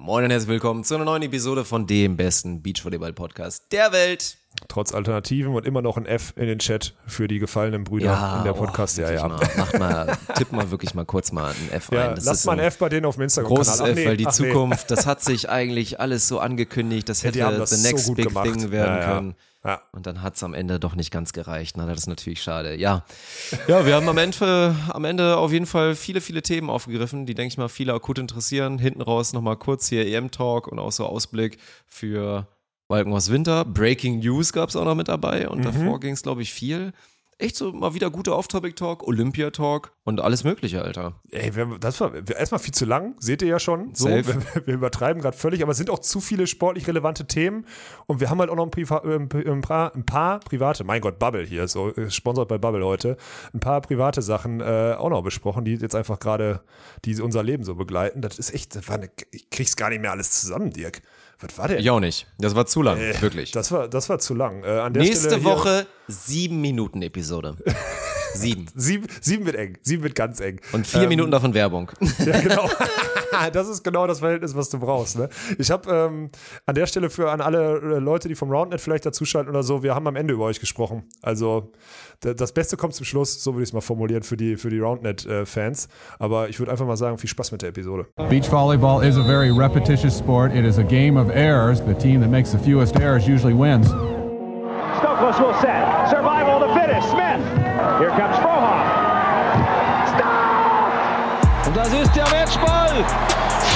Moin 0.00 0.22
und 0.24 0.30
herzlich 0.30 0.48
willkommen 0.48 0.84
zu 0.84 0.94
einer 0.94 1.04
neuen 1.04 1.22
Episode 1.24 1.64
von 1.64 1.84
dem 1.88 2.16
besten 2.16 2.62
Beachvolleyball-Podcast 2.62 3.64
der 3.72 3.90
Welt. 3.90 4.36
Trotz 4.68 4.94
Alternativen 4.94 5.52
und 5.54 5.66
immer 5.66 5.82
noch 5.82 5.96
ein 5.96 6.06
F 6.06 6.32
in 6.36 6.46
den 6.46 6.60
Chat 6.60 6.94
für 7.06 7.26
die 7.26 7.40
gefallenen 7.40 7.82
Brüder 7.82 8.36
in 8.38 8.44
der 8.44 8.52
Podcast. 8.52 8.98
Oh, 8.98 9.02
ja, 9.02 9.10
ja. 9.10 9.28
Mal, 9.28 9.40
macht 9.56 9.78
mal, 9.78 10.16
tipp 10.36 10.52
mal 10.52 10.70
wirklich 10.70 10.94
mal 10.94 11.04
kurz 11.04 11.32
mal 11.32 11.50
ein 11.50 11.72
F 11.72 11.88
ja 11.92 12.10
ein. 12.10 12.14
Das 12.14 12.24
lass 12.26 12.44
mal 12.44 12.52
ein 12.52 12.60
F 12.60 12.78
bei 12.78 12.88
denen 12.88 13.06
auf 13.06 13.16
dem 13.16 13.22
Instagram-Kanal. 13.22 13.64
Großes 13.76 13.98
F, 13.98 14.06
weil 14.06 14.16
die 14.16 14.28
Zukunft, 14.28 14.90
das 14.92 15.04
hat 15.04 15.20
sich 15.22 15.48
eigentlich 15.50 15.98
alles 15.98 16.28
so 16.28 16.38
angekündigt, 16.38 17.08
das 17.08 17.22
Ja, 17.22 17.28
hätte 17.30 17.42
haben 17.44 17.58
das 17.58 17.70
the 17.70 17.82
next 17.88 18.06
so 18.06 18.14
big 18.14 18.28
gemacht. 18.28 18.44
thing 18.52 18.70
werden 18.70 18.94
Ja, 18.96 19.00
ja. 19.00 19.14
können. 19.14 19.34
Ja. 19.64 19.82
Und 19.92 20.06
dann 20.06 20.22
hat 20.22 20.36
es 20.36 20.42
am 20.42 20.54
Ende 20.54 20.78
doch 20.78 20.94
nicht 20.94 21.10
ganz 21.10 21.32
gereicht. 21.32 21.76
Na, 21.76 21.86
das 21.86 21.98
ist 21.98 22.06
natürlich 22.06 22.42
schade. 22.42 22.76
Ja, 22.76 23.04
ja 23.66 23.84
wir 23.84 23.94
haben 23.96 24.08
am 24.08 24.18
Ende, 24.18 24.76
am 24.88 25.04
Ende 25.04 25.36
auf 25.36 25.52
jeden 25.52 25.66
Fall 25.66 25.94
viele, 25.96 26.20
viele 26.20 26.42
Themen 26.42 26.70
aufgegriffen, 26.70 27.26
die, 27.26 27.34
denke 27.34 27.52
ich 27.52 27.58
mal, 27.58 27.68
viele 27.68 27.92
akut 27.92 28.18
interessieren. 28.18 28.78
Hinten 28.78 29.02
raus 29.02 29.32
nochmal 29.32 29.56
kurz 29.56 29.88
hier 29.88 30.06
EM-Talk 30.06 30.68
und 30.68 30.78
auch 30.78 30.92
so 30.92 31.06
Ausblick 31.06 31.58
für 31.86 32.46
Walkenhorst 32.88 33.30
Winter. 33.32 33.64
Breaking 33.64 34.20
News 34.20 34.52
gab 34.52 34.68
es 34.68 34.76
auch 34.76 34.84
noch 34.84 34.94
mit 34.94 35.08
dabei 35.08 35.42
Mhm. 35.44 35.48
und 35.48 35.64
davor 35.64 36.00
ging 36.00 36.12
es, 36.14 36.22
glaube 36.22 36.42
ich, 36.42 36.52
viel. 36.52 36.92
Echt 37.40 37.54
so 37.54 37.72
mal 37.72 37.94
wieder 37.94 38.10
guter 38.10 38.36
Off-Topic-Talk, 38.36 39.06
Olympia-Talk 39.06 39.92
und 40.02 40.20
alles 40.20 40.42
Mögliche, 40.42 40.82
Alter. 40.82 41.20
Ey, 41.30 41.54
wir, 41.54 41.78
das 41.78 42.00
war 42.00 42.12
erstmal 42.28 42.58
viel 42.58 42.74
zu 42.74 42.84
lang, 42.84 43.14
seht 43.20 43.42
ihr 43.42 43.48
ja 43.48 43.60
schon. 43.60 43.94
So, 43.94 44.08
wir, 44.08 44.26
wir 44.66 44.74
übertreiben 44.74 45.22
gerade 45.22 45.36
völlig, 45.36 45.62
aber 45.62 45.70
es 45.70 45.78
sind 45.78 45.88
auch 45.88 46.00
zu 46.00 46.18
viele 46.20 46.48
sportlich 46.48 46.88
relevante 46.88 47.28
Themen 47.28 47.64
und 48.06 48.18
wir 48.18 48.28
haben 48.28 48.40
halt 48.40 48.50
auch 48.50 48.56
noch 48.56 48.64
ein, 48.64 48.72
Priva 48.72 49.04
äh, 49.04 49.14
ein, 49.14 49.60
paar, 49.60 49.94
ein 49.94 50.04
paar 50.04 50.40
private, 50.40 50.82
mein 50.82 51.00
Gott, 51.00 51.20
Bubble 51.20 51.44
hier, 51.44 51.68
so 51.68 51.94
äh, 51.94 52.10
sponsert 52.10 52.48
bei 52.48 52.58
Bubble 52.58 52.84
heute, 52.84 53.16
ein 53.54 53.60
paar 53.60 53.82
private 53.82 54.20
Sachen 54.20 54.60
äh, 54.60 54.96
auch 54.98 55.10
noch 55.10 55.22
besprochen, 55.22 55.64
die 55.64 55.76
jetzt 55.76 55.94
einfach 55.94 56.18
gerade, 56.18 56.62
die 57.04 57.20
unser 57.20 57.44
Leben 57.44 57.62
so 57.62 57.76
begleiten. 57.76 58.20
Das 58.20 58.40
ist 58.40 58.52
echt, 58.52 58.74
das 58.74 58.88
war 58.88 58.96
eine, 58.96 59.10
ich 59.30 59.48
krieg's 59.48 59.76
gar 59.76 59.90
nicht 59.90 60.00
mehr 60.00 60.10
alles 60.10 60.40
zusammen, 60.40 60.72
Dirk. 60.72 61.02
Was 61.40 61.56
war 61.56 61.68
denn? 61.68 61.78
Ich 61.78 61.88
auch 61.90 62.00
nicht. 62.00 62.26
Das 62.38 62.54
war 62.56 62.66
zu 62.66 62.82
lang, 62.82 62.98
wirklich. 63.20 63.52
Das 63.52 63.70
war, 63.70 63.86
das 63.88 64.08
war 64.08 64.18
zu 64.18 64.34
lang. 64.34 64.64
Äh, 64.64 64.68
an 64.80 64.92
der 64.92 65.04
Nächste 65.04 65.28
Stelle 65.28 65.44
Woche 65.44 65.86
sieben 66.08 66.60
Minuten 66.60 67.00
Episode. 67.02 67.56
Sieben. 68.34 68.66
Sieben, 68.74 69.06
sieben 69.22 69.46
wird 69.46 69.56
eng. 69.56 69.78
Sieben 69.82 70.02
wird 70.02 70.14
ganz 70.14 70.40
eng. 70.40 70.60
Und 70.72 70.86
vier 70.86 71.02
Ähm, 71.02 71.08
Minuten 71.08 71.30
davon 71.30 71.54
Werbung. 71.54 71.90
Ja, 72.24 72.40
genau. 72.40 72.68
das 73.52 73.68
ist 73.68 73.82
genau 73.82 74.06
das 74.06 74.20
Verhältnis, 74.20 74.56
was 74.56 74.70
du 74.70 74.78
brauchst. 74.78 75.18
Ne? 75.18 75.28
Ich 75.58 75.70
habe 75.70 75.90
ähm, 75.90 76.30
an 76.66 76.74
der 76.74 76.86
Stelle 76.86 77.10
für 77.10 77.30
an 77.30 77.40
alle 77.40 77.76
äh, 77.76 77.98
Leute, 77.98 78.28
die 78.28 78.34
vom 78.34 78.50
Roundnet 78.50 78.80
vielleicht 78.80 79.06
dazuschalten 79.06 79.50
oder 79.50 79.62
so, 79.62 79.82
wir 79.82 79.94
haben 79.94 80.06
am 80.06 80.16
Ende 80.16 80.34
über 80.34 80.44
euch 80.44 80.60
gesprochen. 80.60 81.04
Also 81.22 81.72
das 82.20 82.52
Beste 82.52 82.76
kommt 82.76 82.94
zum 82.94 83.06
Schluss, 83.06 83.42
so 83.42 83.54
würde 83.54 83.62
ich 83.62 83.68
es 83.68 83.72
mal 83.72 83.80
formulieren 83.80 84.24
für 84.24 84.36
die, 84.36 84.56
für 84.56 84.70
die 84.70 84.80
Roundnet-Fans. 84.80 85.88
Aber 86.18 86.48
ich 86.48 86.58
würde 86.58 86.72
einfach 86.72 86.86
mal 86.86 86.96
sagen, 86.96 87.16
viel 87.18 87.30
Spaß 87.30 87.52
mit 87.52 87.62
der 87.62 87.68
Episode. 87.68 88.06
Beach 88.28 88.50
volleyball 88.50 89.04
is 89.04 89.16
a 89.16 89.22
very 89.22 89.50
repetitious 89.50 90.18
sport. 90.18 90.52
It 90.52 90.64
is 90.64 90.78
a 90.78 90.82
game 90.82 91.16
of 91.16 91.30
errors. 91.30 91.80
The 91.80 91.94
team 91.94 92.20
that 92.20 92.30
makes 92.30 92.50
the 92.50 92.58
fewest 92.58 92.96
errors 92.96 93.26
usually 93.26 93.54
wins. 93.54 93.88
Stokos 94.98 95.38
will 95.38 95.54
set. 95.60 95.97
Das 101.90 102.06
ist 102.06 102.16
der 102.16 102.28
Matchball 102.28 103.04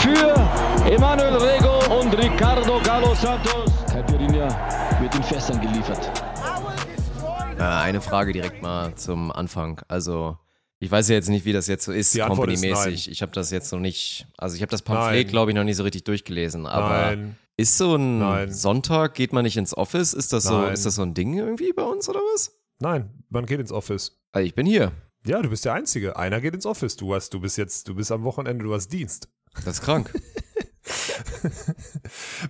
für 0.02 0.90
Emanuel 0.90 1.34
Rego 1.36 1.98
und 1.98 2.12
Ricardo 2.12 2.78
Galo 2.82 3.14
Santos. 3.14 3.70
Caipirinha 3.90 5.00
wird 5.00 5.14
in 5.14 5.22
Fässern 5.22 5.60
geliefert. 5.60 6.10
Äh, 7.58 7.62
eine 7.62 8.02
Frage 8.02 8.32
direkt 8.32 8.60
mal 8.60 8.94
zum 8.96 9.32
Anfang. 9.32 9.80
Also, 9.88 10.36
ich 10.78 10.90
weiß 10.90 11.08
ja 11.08 11.14
jetzt 11.14 11.30
nicht, 11.30 11.46
wie 11.46 11.54
das 11.54 11.68
jetzt 11.68 11.84
so 11.84 11.92
ist, 11.92 12.18
company-mäßig. 12.18 13.10
Ich 13.10 13.22
habe 13.22 13.32
das 13.32 13.50
jetzt 13.50 13.72
noch 13.72 13.80
nicht, 13.80 14.26
also 14.36 14.56
ich 14.56 14.62
habe 14.62 14.70
das 14.70 14.82
Pamphlet, 14.82 15.28
glaube 15.28 15.52
ich, 15.52 15.54
noch 15.54 15.64
nicht 15.64 15.76
so 15.76 15.82
richtig 15.82 16.04
durchgelesen. 16.04 16.66
Aber 16.66 17.16
Nein. 17.16 17.36
ist 17.56 17.78
so 17.78 17.96
ein 17.96 18.18
Nein. 18.18 18.52
Sonntag, 18.52 19.14
geht 19.14 19.32
man 19.32 19.44
nicht 19.44 19.56
ins 19.56 19.74
Office? 19.74 20.12
Ist 20.12 20.34
das 20.34 20.44
so, 20.44 20.66
ist 20.66 20.84
das 20.84 20.96
so 20.96 21.02
ein 21.02 21.14
Ding 21.14 21.38
irgendwie 21.38 21.72
bei 21.72 21.84
uns 21.84 22.10
oder 22.10 22.20
was? 22.34 22.52
Nein, 22.78 23.08
man 23.30 23.46
geht 23.46 23.60
ins 23.60 23.72
Office. 23.72 24.20
Also 24.32 24.46
ich 24.46 24.54
bin 24.54 24.66
hier. 24.66 24.92
Ja, 25.24 25.40
du 25.40 25.48
bist 25.50 25.64
der 25.64 25.74
Einzige. 25.74 26.16
Einer 26.16 26.40
geht 26.40 26.54
ins 26.54 26.66
Office. 26.66 26.96
Du 26.96 27.14
hast, 27.14 27.32
du 27.32 27.40
bist 27.40 27.56
jetzt, 27.56 27.88
du 27.88 27.94
bist 27.94 28.10
am 28.10 28.24
Wochenende, 28.24 28.64
du 28.64 28.74
hast 28.74 28.88
Dienst. 28.88 29.28
Das 29.64 29.78
ist 29.78 29.82
krank. 29.82 30.12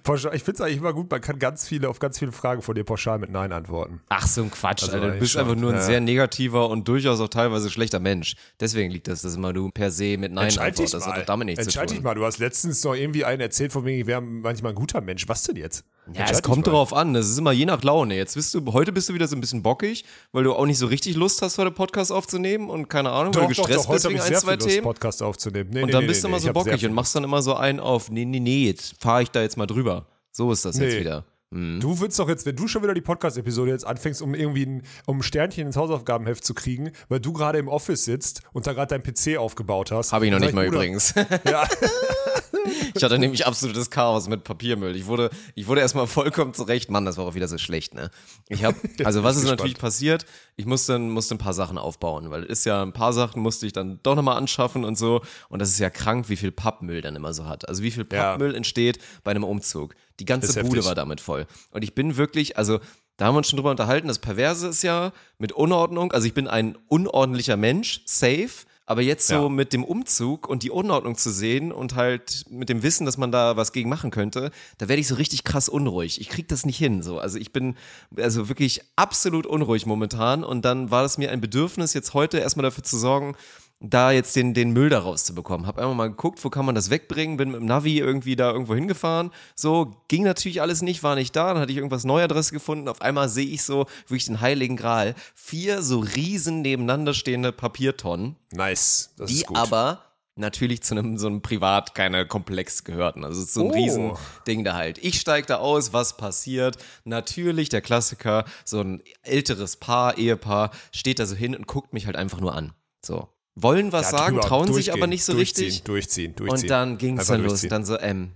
Pauschal, 0.03 0.35
ich 0.35 0.43
finde 0.43 0.57
es 0.57 0.61
eigentlich 0.63 0.79
immer 0.79 0.95
gut, 0.95 1.11
man 1.11 1.21
kann 1.21 1.39
ganz 1.39 1.69
viele, 1.69 1.89
auf 1.89 1.99
ganz 1.99 2.19
viele 2.19 2.33
Fragen 2.33 2.63
von 2.63 2.75
dir 2.75 2.85
pauschal 2.85 3.19
mit 3.19 3.31
Nein 3.31 3.53
antworten. 3.53 4.01
Ach, 4.09 4.27
so 4.27 4.43
ein 4.43 4.51
Quatsch, 4.51 4.85
Also 4.85 4.95
Alter. 4.95 5.11
Du 5.13 5.19
bist 5.19 5.33
schon, 5.33 5.43
einfach 5.43 5.55
nur 5.55 5.71
ein 5.71 5.77
ja. 5.77 5.83
sehr 5.83 6.01
negativer 6.01 6.71
und 6.71 6.89
durchaus 6.89 7.21
auch 7.21 7.29
teilweise 7.29 7.71
schlechter 7.71 8.01
Mensch. 8.01 8.37
Deswegen 8.59 8.91
liegt 8.91 9.09
das, 9.09 9.23
dass 9.23 9.35
immer 9.35 9.53
du 9.53 9.71
per 9.71 9.91
se 9.91 10.17
mit 10.17 10.33
Nein 10.33 10.45
Entscheid 10.45 10.69
antwortest. 10.69 10.95
Das 10.95 11.07
mal. 11.07 11.13
hat 11.13 11.21
doch 11.21 11.27
damit 11.27 11.47
nichts 11.47 11.63
zu 11.63 11.69
Entscheid 11.69 11.89
tun. 11.89 11.97
dich 11.97 12.05
mal. 12.05 12.15
Du 12.15 12.25
hast 12.25 12.39
letztens 12.39 12.83
noch 12.85 12.95
irgendwie 12.95 13.25
einen 13.25 13.41
erzählt 13.41 13.73
von 13.73 13.85
wegen, 13.85 14.01
ich 14.01 14.07
wäre 14.07 14.23
manchmal 14.23 14.73
ein 14.73 14.77
guter 14.77 15.01
Mensch. 15.03 15.29
Was 15.29 15.43
denn 15.43 15.57
jetzt? 15.57 15.85
Ja, 16.13 16.25
es 16.29 16.43
kommt 16.43 16.67
drauf 16.67 16.93
an. 16.93 17.15
Das 17.15 17.29
ist 17.29 17.39
immer 17.39 17.53
je 17.53 17.65
nach 17.65 17.83
Laune. 17.83 18.17
Jetzt 18.17 18.35
bist 18.35 18.53
du, 18.55 18.73
heute 18.73 18.93
bist 18.93 19.09
du 19.09 19.15
wieder 19.15 19.29
so 19.29 19.37
ein 19.37 19.41
bisschen 19.41 19.63
bockig, 19.63 20.05
weil 20.33 20.43
du 20.45 20.53
auch 20.53 20.67
nicht 20.67 20.79
so 20.79 20.87
richtig 20.87 21.15
Lust 21.15 21.43
hast, 21.43 21.59
heute 21.59 21.71
Podcast 21.71 22.11
aufzunehmen 22.11 22.71
und 22.71 22.89
keine 22.89 23.11
Ahnung, 23.11 23.33
weil 23.35 23.43
Doch, 23.43 23.49
du 23.49 23.55
doch, 23.55 23.67
gestresst 23.67 23.85
doch, 23.85 23.89
heute 23.89 24.09
bist 24.09 24.25
wegen 24.27 24.35
ein, 24.35 24.41
zwei 24.41 24.55
Lust, 24.55 24.69
Themen. 24.69 24.83
Podcast 24.85 25.23
aufzunehmen. 25.23 25.71
Nee, 25.73 25.83
Und 25.83 25.87
nee, 25.87 25.93
dann 25.93 26.03
nee, 26.03 26.09
bist 26.09 26.25
du 26.25 26.29
immer 26.29 26.41
so 26.41 26.53
bockig 26.53 26.85
und 26.85 26.93
machst 26.93 27.15
dann 27.15 27.23
immer 27.25 27.41
so 27.41 27.55
einen 27.55 27.79
auf, 27.79 28.11
nee, 28.11 28.25
nee, 28.25 28.41
nee, 28.41 28.67
jetzt 28.67 29.01
fahre 29.01 29.23
ich 29.23 29.31
da 29.31 29.43
jetzt 29.43 29.57
mal 29.57 29.67
drüber. 29.67 30.07
So 30.33 30.51
ist 30.51 30.65
das 30.65 30.79
jetzt 30.79 30.99
wieder. 30.99 31.25
Hm. 31.53 31.81
Du 31.81 32.01
willst 32.01 32.19
doch 32.19 32.29
jetzt, 32.29 32.47
wenn 32.47 32.57
du 32.57 32.67
schon 32.67 32.83
wieder 32.83 32.95
die 32.95 33.01
Podcast-Episode 33.03 33.71
jetzt 33.71 33.87
anfängst, 33.87 34.23
um 34.23 34.35
irgendwie 34.35 34.65
ein, 34.67 34.83
um 35.07 35.19
ein 35.19 35.23
Sternchen 35.23 35.67
ins 35.67 35.77
Hausaufgabenheft 35.77 36.45
zu 36.45 36.55
kriegen, 36.55 36.93
weil 37.09 37.21
du 37.21 37.33
gerade 37.33 37.59
im 37.59 37.69
Office 37.69 38.05
sitzt 38.05 38.41
und 38.53 38.67
da 38.67 38.73
gerade 38.73 38.99
dein 38.99 39.03
PC 39.03 39.37
aufgebaut 39.39 39.93
hast. 39.93 40.13
Habe 40.13 40.27
ich 40.27 40.33
noch 40.33 40.41
nicht 40.41 40.55
mal 40.55 40.67
übrigens. 40.67 41.15
Ja, 41.49 41.67
Ich 42.95 43.03
hatte 43.03 43.19
nämlich 43.19 43.47
absolutes 43.47 43.91
Chaos 43.91 44.29
mit 44.29 44.45
Papiermüll. 44.45 44.97
Ich 44.97 45.07
wurde, 45.07 45.31
ich 45.55 45.67
wurde 45.67 45.81
erstmal 45.81 46.07
vollkommen 46.07 46.55
zurecht. 46.55 46.91
Mann, 46.91 47.05
das 47.05 47.17
war 47.17 47.25
auch 47.27 47.35
wieder 47.35 47.49
so 47.49 47.59
schlecht, 47.59 47.95
ne? 47.95 48.11
Ich 48.49 48.65
habe, 48.65 48.77
also 49.05 49.23
was 49.23 49.37
ist 49.37 49.43
gespannt. 49.43 49.61
natürlich 49.61 49.79
passiert? 49.79 50.27
Ich 50.57 50.67
musste, 50.67 50.99
musste 50.99 51.35
ein 51.35 51.39
paar 51.39 51.55
Sachen 51.55 51.79
aufbauen, 51.79 52.31
weil 52.31 52.45
es 52.45 52.61
ist 52.61 52.65
ja 52.67 52.83
ein 52.83 52.93
paar 52.93 53.13
Sachen 53.13 53.43
musste 53.43 53.67
ich 53.67 53.73
dann 53.73 54.01
doch 54.03 54.15
nochmal 54.15 54.37
anschaffen 54.37 54.85
und 54.85 54.97
so. 54.97 55.23
Und 55.49 55.59
das 55.61 55.71
ist 55.71 55.79
ja 55.79 55.91
krank, 55.91 56.29
wie 56.29 56.37
viel 56.37 56.53
Pappmüll 56.53 57.01
dann 57.01 57.17
immer 57.17 57.33
so 57.35 57.47
hat. 57.47 57.69
Also 57.69 57.83
wie 57.83 57.91
viel 57.91 58.07
Ja. 58.13 58.33
Pappmüll 58.33 58.55
entsteht 58.55 58.99
bei 59.25 59.31
einem 59.33 59.45
Umzug. 59.45 59.95
Die 60.21 60.25
ganze 60.25 60.53
Bude 60.63 60.67
heftig. 60.77 60.85
war 60.87 60.95
damit 60.95 61.21
voll. 61.21 61.47
Und 61.71 61.83
ich 61.83 61.95
bin 61.95 62.17
wirklich, 62.17 62.57
also 62.59 62.81
da 63.17 63.27
haben 63.27 63.35
wir 63.35 63.39
uns 63.39 63.49
schon 63.49 63.57
drüber 63.57 63.71
unterhalten. 63.71 64.09
Das 64.09 64.19
Perverse 64.19 64.69
ist 64.69 64.83
ja 64.83 65.13
mit 65.39 65.53
Unordnung. 65.53 66.13
Also 66.13 66.27
ich 66.27 66.35
bin 66.35 66.49
ein 66.49 66.77
unordentlicher 66.89 67.57
Mensch, 67.57 68.03
safe. 68.07 68.51
Aber 68.85 69.01
jetzt 69.01 69.29
so 69.29 69.35
Ja. 69.35 69.49
mit 69.49 69.73
dem 69.73 69.85
Umzug 69.85 70.49
und 70.49 70.65
die 70.65 70.71
Unordnung 70.71 71.17
zu 71.17 71.31
sehen 71.31 71.71
und 71.71 71.95
halt 71.95 72.45
mit 72.51 72.69
dem 72.69 72.83
Wissen, 72.83 73.07
dass 73.07 73.17
man 73.17 73.31
da 73.31 73.57
was 73.57 73.71
gegen 73.73 73.89
machen 73.89 74.11
könnte, 74.11 74.51
da 74.79 74.89
werde 74.89 75.01
ich 75.01 75.07
so 75.07 75.15
richtig 75.15 75.45
krass 75.45 75.69
unruhig. 75.69 76.21
Ich 76.21 76.29
krieg 76.29 76.49
das 76.49 76.67
nicht 76.67 76.79
hin. 76.79 77.01
So. 77.03 77.21
Also 77.21 77.39
ich 77.39 77.53
bin 77.53 77.77
also 78.17 78.49
wirklich 78.49 78.83
absolut 78.97 79.47
unruhig 79.47 79.87
momentan. 79.87 80.43
Und 80.43 80.65
dann 80.65 80.91
war 80.91 81.05
es 81.05 81.17
mir 81.17 81.31
ein 81.31 81.41
Bedürfnis, 81.41 81.95
jetzt 81.95 82.13
heute 82.13 82.39
erstmal 82.39 82.65
dafür 82.65 82.83
zu 82.83 82.99
sorgen, 82.99 83.37
da 83.83 84.13
jetzt 84.13 84.37
den, 84.37 84.55
den 84.55 84.71
Müll 84.71 84.89
da 84.89 85.01
rauszubekommen. 85.01 85.67
Hab 85.67 85.79
einfach 85.79 85.95
mal 85.95 86.09
geguckt, 86.09 86.43
wo 86.45 86.51
kann 86.51 86.65
man 86.65 86.75
das 86.75 86.89
wegbringen, 86.91 87.37
bin 87.37 87.51
mit 87.51 87.61
dem 87.61 87.67
Navi 87.67 87.99
irgendwie 87.99 88.37
da 88.37 88.51
irgendwo 88.53 88.75
hingefahren. 88.75 89.31
So, 89.55 89.97
ging 90.09 90.23
natürlich 90.23 90.61
alles 90.63 90.83
nicht, 90.83 91.03
war 91.03 91.17
nicht 91.17 91.35
da, 91.35 91.53
dann 91.53 91.61
hatte 91.63 91.73
ich 91.73 91.79
irgendwas 91.79 92.05
neue 92.05 92.25
Adresse 92.25 92.53
gefunden. 92.53 92.89
Auf 92.89 93.03
einmal 93.03 93.29
sehe 93.29 93.47
ich 93.47 93.65
so 93.65 93.87
wirklich 94.07 94.27
den 94.27 94.41
heiligen 94.41 94.77
Gral. 94.77 95.15
Vier 95.35 95.83
so 95.83 95.99
riesen 95.99 96.63
nebeneinander 96.63 97.13
stehende 97.13 97.53
Papiertonnen, 97.53 98.37
nice. 98.53 99.11
Das 99.17 99.29
die 99.29 99.39
ist 99.39 99.47
gut. 99.47 99.57
aber 99.59 100.03
natürlich 100.37 100.83
zu 100.83 100.95
einem 100.95 101.19
so 101.19 101.27
einem 101.27 101.43
Privat 101.43 101.95
keine 101.95 102.27
Komplex 102.27 102.85
gehörten. 102.85 103.25
Also 103.25 103.43
es 103.43 103.49
ist 103.49 103.55
so 103.55 103.65
ein 103.65 103.71
Oh. 103.71 103.75
Riesending 103.75 104.65
da 104.65 104.75
halt. 104.75 104.99
Ich 104.99 105.21
steige 105.21 105.47
da 105.47 105.57
aus, 105.57 105.93
was 105.93 106.17
passiert? 106.17 106.79
Natürlich 107.05 107.69
der 107.69 107.83
Klassiker, 107.83 108.45
so 108.65 108.81
ein 108.81 109.03
älteres 109.23 109.77
Paar, 109.77 110.17
Ehepaar 110.19 110.71
steht 110.93 111.19
da 111.19 111.27
so 111.27 111.35
hin 111.35 111.55
und 111.55 111.67
guckt 111.67 111.93
mich 111.93 112.07
halt 112.07 112.17
einfach 112.17 112.41
nur 112.41 112.55
an. 112.55 112.73
So. 113.05 113.29
Wollen 113.61 113.93
was 113.93 114.11
Ja, 114.13 114.19
sagen, 114.19 114.41
trauen 114.41 114.73
sich 114.73 114.93
aber 114.93 115.07
nicht 115.07 115.25
so 115.25 115.35
durchziehen, 115.35 115.65
richtig. 115.67 115.83
Durchziehen, 115.85 116.35
durchziehen. 116.35 116.63
Und 116.63 116.71
dann 116.71 116.99
ging 116.99 117.19
es 117.19 117.27
dann 117.27 117.43
los. 117.43 117.53
durchziehen. 117.53 117.71
Dann 117.71 117.85
so, 117.85 117.99
ähm, 118.01 118.33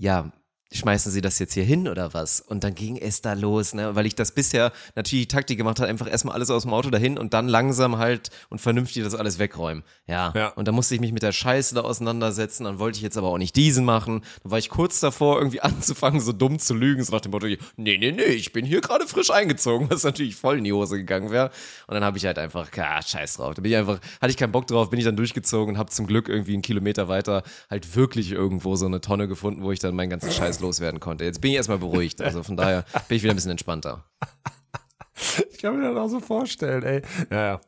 ja, 0.00 0.32
schmeißen 0.72 1.10
Sie 1.10 1.20
das 1.20 1.38
jetzt 1.38 1.54
hier 1.54 1.64
hin 1.64 1.88
oder 1.88 2.14
was? 2.14 2.40
Und 2.40 2.62
dann 2.62 2.74
ging 2.74 2.96
es 2.96 3.22
da 3.22 3.32
los, 3.32 3.74
ne? 3.74 3.94
weil 3.96 4.06
ich 4.06 4.14
das 4.14 4.32
bisher 4.32 4.72
natürlich 4.94 5.26
die 5.26 5.28
Taktik 5.28 5.58
gemacht 5.58 5.80
habe, 5.80 5.88
einfach 5.88 6.08
erstmal 6.08 6.34
alles 6.34 6.50
aus 6.50 6.62
dem 6.62 6.72
Auto 6.72 6.90
dahin 6.90 7.18
und 7.18 7.34
dann 7.34 7.48
langsam 7.48 7.98
halt 7.98 8.30
und 8.50 8.60
vernünftig 8.60 9.02
das 9.02 9.14
alles 9.14 9.38
wegräumen. 9.38 9.82
Ja. 10.06 10.32
Ja. 10.36 10.48
Und 10.48 10.68
dann 10.68 10.74
musste 10.74 10.94
ich 10.94 11.00
mich 11.00 11.12
mit 11.12 11.22
der 11.22 11.32
Scheiße 11.32 11.74
da 11.74 11.80
auseinandersetzen, 11.80 12.64
dann 12.64 12.78
wollte 12.78 12.96
ich 12.96 13.02
jetzt 13.02 13.18
aber 13.18 13.28
auch 13.28 13.38
nicht 13.38 13.56
diesen 13.56 13.84
machen. 13.84 14.22
Dann 14.42 14.52
war 14.52 14.58
ich 14.58 14.68
kurz 14.68 15.00
davor, 15.00 15.38
irgendwie 15.38 15.60
anzufangen, 15.60 16.20
so 16.20 16.32
dumm 16.32 16.58
zu 16.58 16.74
lügen, 16.74 17.02
so 17.02 17.12
nach 17.12 17.20
dem 17.20 17.32
Motto, 17.32 17.46
nee, 17.46 17.58
nee, 17.76 18.12
nee, 18.12 18.22
ich 18.22 18.52
bin 18.52 18.64
hier 18.64 18.80
gerade 18.80 19.06
frisch 19.08 19.30
eingezogen, 19.30 19.90
was 19.90 20.04
natürlich 20.04 20.36
voll 20.36 20.58
in 20.58 20.64
die 20.64 20.72
Hose 20.72 20.96
gegangen 20.96 21.30
wäre. 21.32 21.50
Und 21.88 21.94
dann 21.94 22.04
habe 22.04 22.16
ich 22.16 22.26
halt 22.26 22.38
einfach, 22.38 22.68
ah, 22.78 23.02
scheiß 23.02 23.34
drauf. 23.34 23.54
Da 23.54 23.62
bin 23.62 23.72
ich 23.72 23.78
einfach, 23.78 24.00
hatte 24.20 24.30
ich 24.30 24.36
keinen 24.36 24.52
Bock 24.52 24.68
drauf, 24.68 24.90
bin 24.90 25.00
ich 25.00 25.04
dann 25.04 25.16
durchgezogen 25.16 25.74
und 25.74 25.78
habe 25.78 25.90
zum 25.90 26.06
Glück 26.06 26.28
irgendwie 26.28 26.52
einen 26.52 26.62
Kilometer 26.62 27.08
weiter 27.08 27.42
halt 27.68 27.96
wirklich 27.96 28.30
irgendwo 28.30 28.76
so 28.76 28.86
eine 28.86 29.00
Tonne 29.00 29.26
gefunden, 29.26 29.62
wo 29.62 29.72
ich 29.72 29.80
dann 29.80 29.96
meinen 29.96 30.10
ganzen 30.10 30.30
Scheiß 30.30 30.59
loswerden 30.60 31.00
konnte. 31.00 31.24
Jetzt 31.24 31.40
bin 31.40 31.50
ich 31.50 31.56
erstmal 31.56 31.78
beruhigt. 31.78 32.20
Also 32.22 32.42
von 32.42 32.56
daher 32.56 32.84
bin 33.08 33.16
ich 33.16 33.22
wieder 33.22 33.32
ein 33.32 33.36
bisschen 33.36 33.50
entspannter. 33.50 34.04
Ich 35.50 35.58
kann 35.58 35.78
mir 35.78 35.92
das 35.92 35.96
auch 35.96 36.08
so 36.08 36.20
vorstellen, 36.20 36.82
ey. 36.82 37.02
Ja, 37.30 37.44
ja. 37.44 37.60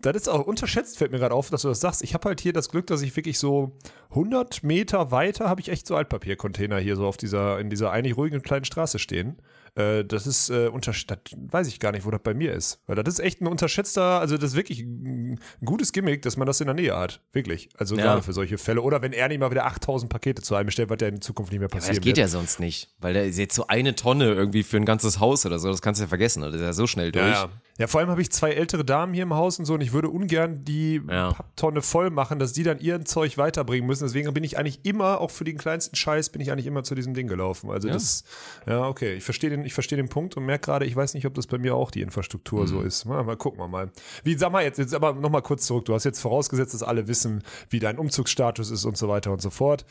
das 0.00 0.16
ist 0.16 0.28
auch 0.28 0.46
unterschätzt, 0.46 0.98
fällt 0.98 1.12
mir 1.12 1.18
gerade 1.18 1.34
auf, 1.34 1.48
dass 1.48 1.62
du 1.62 1.68
das 1.68 1.80
sagst. 1.80 2.02
Ich 2.02 2.12
habe 2.14 2.28
halt 2.28 2.40
hier 2.40 2.52
das 2.52 2.68
Glück, 2.68 2.86
dass 2.86 3.00
ich 3.02 3.16
wirklich 3.16 3.38
so 3.38 3.78
100 4.10 4.62
Meter 4.62 5.10
weiter 5.10 5.48
habe 5.48 5.60
ich 5.60 5.70
echt 5.70 5.86
so 5.86 5.96
Altpapiercontainer 5.96 6.78
hier 6.78 6.96
so 6.96 7.06
auf 7.06 7.16
dieser, 7.16 7.58
in 7.58 7.70
dieser 7.70 7.90
eigentlich 7.90 8.16
ruhigen 8.16 8.42
kleinen 8.42 8.64
Straße 8.64 8.98
stehen. 8.98 9.40
Äh, 9.74 10.04
das 10.04 10.26
ist 10.26 10.50
äh, 10.50 10.68
unter, 10.68 10.92
das 10.92 11.18
weiß 11.36 11.68
ich 11.68 11.80
gar 11.80 11.92
nicht, 11.92 12.04
wo 12.04 12.10
das 12.10 12.20
bei 12.22 12.34
mir 12.34 12.52
ist. 12.52 12.80
Weil 12.86 12.96
das 12.96 13.14
ist 13.14 13.20
echt 13.20 13.40
ein 13.40 13.46
unterschätzter, 13.46 14.20
also 14.20 14.36
das 14.36 14.50
ist 14.52 14.56
wirklich 14.56 14.80
ein 14.80 15.38
gutes 15.64 15.92
Gimmick, 15.92 16.22
dass 16.22 16.36
man 16.36 16.46
das 16.46 16.60
in 16.60 16.66
der 16.66 16.74
Nähe 16.74 16.96
hat. 16.96 17.20
Wirklich. 17.32 17.68
Also 17.76 17.96
Ja. 17.96 18.02
gerade 18.02 18.22
für 18.22 18.32
solche 18.32 18.58
Fälle. 18.58 18.82
Oder 18.82 19.02
wenn 19.02 19.12
er 19.12 19.28
nicht 19.28 19.38
mal 19.40 19.50
wieder 19.50 19.66
8000 19.66 20.10
Pakete 20.10 20.42
zu 20.42 20.54
einem 20.54 20.66
bestellt, 20.66 20.90
was 20.90 20.98
ja 21.00 21.08
in 21.08 21.20
Zukunft 21.20 21.52
nicht 21.52 21.60
mehr 21.60 21.68
Aber 21.68 21.76
passieren 21.78 21.96
das 21.96 22.04
geht 22.04 22.16
wird. 22.16 22.18
ja 22.18 22.28
sonst 22.28 22.60
nicht, 22.60 22.88
weil 22.98 23.14
da 23.14 23.20
ist 23.20 23.38
jetzt 23.38 23.54
so 23.54 23.66
eine 23.66 23.94
Tonne 23.94 24.32
irgendwie 24.32 24.62
für 24.62 24.76
ein 24.76 24.84
ganzes 24.84 25.20
Haus 25.20 25.46
oder 25.46 25.58
so, 25.58 25.68
das 25.70 25.82
kannst 25.82 26.00
du 26.00 26.04
ja 26.04 26.08
vergessen, 26.08 26.42
das 26.42 26.54
ist 26.54 26.60
ja 26.60 26.72
so 26.72 26.86
schnell 26.86 27.12
durch. 27.12 27.24
Ja, 27.26 27.44
ja. 27.44 27.50
Ja, 27.80 27.86
vor 27.86 27.98
allem 28.00 28.10
habe 28.10 28.20
ich 28.22 28.30
zwei 28.30 28.52
ältere 28.52 28.84
Damen 28.84 29.14
hier 29.14 29.22
im 29.24 29.34
Haus 29.34 29.58
und 29.58 29.64
so 29.64 29.74
und 29.74 29.80
ich 29.80 29.92
würde 29.92 30.08
ungern 30.10 30.64
die 30.64 31.00
Ja. 31.08 31.32
Papptonne 31.32 31.80
voll 31.82 32.10
machen, 32.10 32.38
dass 32.38 32.52
die 32.52 32.62
dann 32.62 32.78
ihren 32.78 33.06
Zeug 33.06 33.38
weiterbringen 33.38 33.86
müssen. 33.86 34.04
Deswegen 34.04 34.32
bin 34.34 34.44
ich 34.44 34.58
eigentlich 34.58 34.84
immer, 34.84 35.20
auch 35.20 35.30
für 35.30 35.44
den 35.44 35.56
kleinsten 35.56 35.96
Scheiß, 35.96 36.28
bin 36.30 36.42
ich 36.42 36.52
eigentlich 36.52 36.66
immer 36.66 36.82
zu 36.84 36.94
diesem 36.94 37.14
Ding 37.14 37.26
gelaufen. 37.26 37.70
Also 37.70 37.88
Ja. 37.88 37.94
das, 37.94 38.22
ja, 38.66 38.86
okay, 38.86 39.14
ich 39.14 39.24
verstehe 39.24 39.50
den, 39.50 39.64
ich 39.64 39.72
verstehe 39.74 39.96
den 39.96 40.08
Punkt 40.10 40.36
und 40.36 40.44
merke 40.44 40.66
gerade, 40.66 40.84
ich 40.84 40.94
weiß 40.94 41.14
nicht, 41.14 41.26
ob 41.26 41.34
das 41.34 41.46
bei 41.46 41.56
mir 41.58 41.74
auch 41.74 41.90
die 41.90 42.02
Infrastruktur 42.02 42.60
Mhm. 42.62 42.66
so 42.66 42.80
ist. 42.82 43.06
Mal, 43.06 43.24
mal 43.24 43.36
gucken 43.36 43.58
wir 43.60 43.68
mal. 43.68 43.90
Wie, 44.24 44.36
sag 44.36 44.52
mal 44.52 44.62
jetzt, 44.62 44.78
jetzt 44.78 44.94
aber 44.94 45.14
nochmal 45.14 45.42
kurz 45.42 45.64
zurück. 45.66 45.86
Du 45.86 45.94
hast 45.94 46.04
jetzt 46.04 46.20
vorausgesetzt, 46.20 46.74
dass 46.74 46.82
alle 46.82 47.08
wissen, 47.08 47.42
wie 47.70 47.78
dein 47.80 47.98
Umzugsstatus 47.98 48.70
ist 48.70 48.84
und 48.84 48.96
so 48.98 49.08
weiter 49.08 49.32
und 49.32 49.40
so 49.40 49.48
fort. 49.50 49.86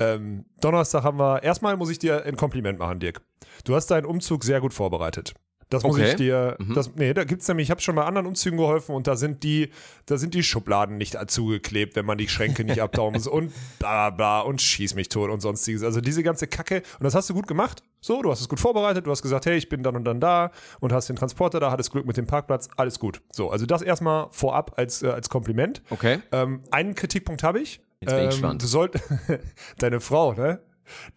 Ähm, 0.00 0.44
Donnerstag 0.60 1.04
haben 1.04 1.18
wir, 1.18 1.42
erstmal 1.44 1.76
muss 1.76 1.90
ich 1.90 1.98
dir 2.00 2.24
ein 2.24 2.36
Kompliment 2.36 2.78
machen, 2.80 2.98
Dirk. 2.98 3.20
Du 3.64 3.74
hast 3.76 3.86
deinen 3.92 4.06
Umzug 4.06 4.42
sehr 4.44 4.60
gut 4.60 4.74
vorbereitet. 4.74 5.34
Das 5.70 5.82
muss 5.82 5.96
Okay. 5.96 6.08
ich 6.10 6.14
dir, 6.16 6.56
das, 6.74 6.94
nee, 6.94 7.12
da 7.12 7.24
gibt's 7.24 7.46
nämlich, 7.46 7.66
ich 7.66 7.70
habe 7.70 7.80
schon 7.82 7.94
bei 7.94 8.04
anderen 8.04 8.26
Umzügen 8.26 8.56
geholfen 8.56 8.94
und 8.94 9.06
da 9.06 9.16
sind 9.16 9.42
die, 9.42 9.68
da 10.06 10.16
sind 10.16 10.32
die 10.32 10.42
Schubladen 10.42 10.96
nicht 10.96 11.16
zugeklebt, 11.30 11.94
wenn 11.94 12.06
man 12.06 12.16
die 12.16 12.26
Schränke 12.28 12.64
nicht 12.64 12.80
abtauchen 12.80 13.12
muss 13.14 13.26
und 13.26 13.52
bla 13.78 14.08
bla 14.10 14.40
und 14.40 14.62
schieß 14.62 14.94
mich 14.94 15.10
tot 15.10 15.30
und 15.30 15.40
sonstiges. 15.40 15.82
Also 15.82 16.00
diese 16.00 16.22
ganze 16.22 16.46
Kacke 16.46 16.76
und 16.98 17.04
das 17.04 17.14
hast 17.14 17.28
du 17.28 17.34
gut 17.34 17.46
gemacht. 17.46 17.82
So, 18.00 18.22
du 18.22 18.30
hast 18.30 18.40
es 18.40 18.48
gut 18.48 18.60
vorbereitet, 18.60 19.06
du 19.06 19.10
hast 19.10 19.20
gesagt, 19.22 19.44
hey, 19.44 19.56
ich 19.58 19.68
bin 19.68 19.82
dann 19.82 19.94
und 19.96 20.04
dann 20.04 20.20
da 20.20 20.52
und 20.80 20.92
hast 20.92 21.08
den 21.10 21.16
Transporter 21.16 21.60
da, 21.60 21.70
hattest 21.70 21.90
Glück 21.90 22.06
mit 22.06 22.16
dem 22.16 22.26
Parkplatz, 22.26 22.68
alles 22.76 22.98
gut. 22.98 23.20
So, 23.32 23.50
also 23.50 23.66
das 23.66 23.82
erstmal 23.82 24.28
vorab 24.30 24.74
als, 24.78 25.02
äh, 25.02 25.08
als 25.08 25.28
Kompliment. 25.28 25.82
Okay. 25.90 26.20
Ähm, 26.32 26.62
einen 26.70 26.94
Kritikpunkt 26.94 27.42
habe 27.42 27.60
ich. 27.60 27.80
Jetzt 28.00 28.10
bin 28.10 28.18
ich 28.20 28.24
ähm, 28.24 28.30
gespannt. 28.30 28.62
Du 28.62 28.66
sollt, 28.68 28.94
deine 29.78 30.00
Frau, 30.00 30.32
ne? 30.32 30.60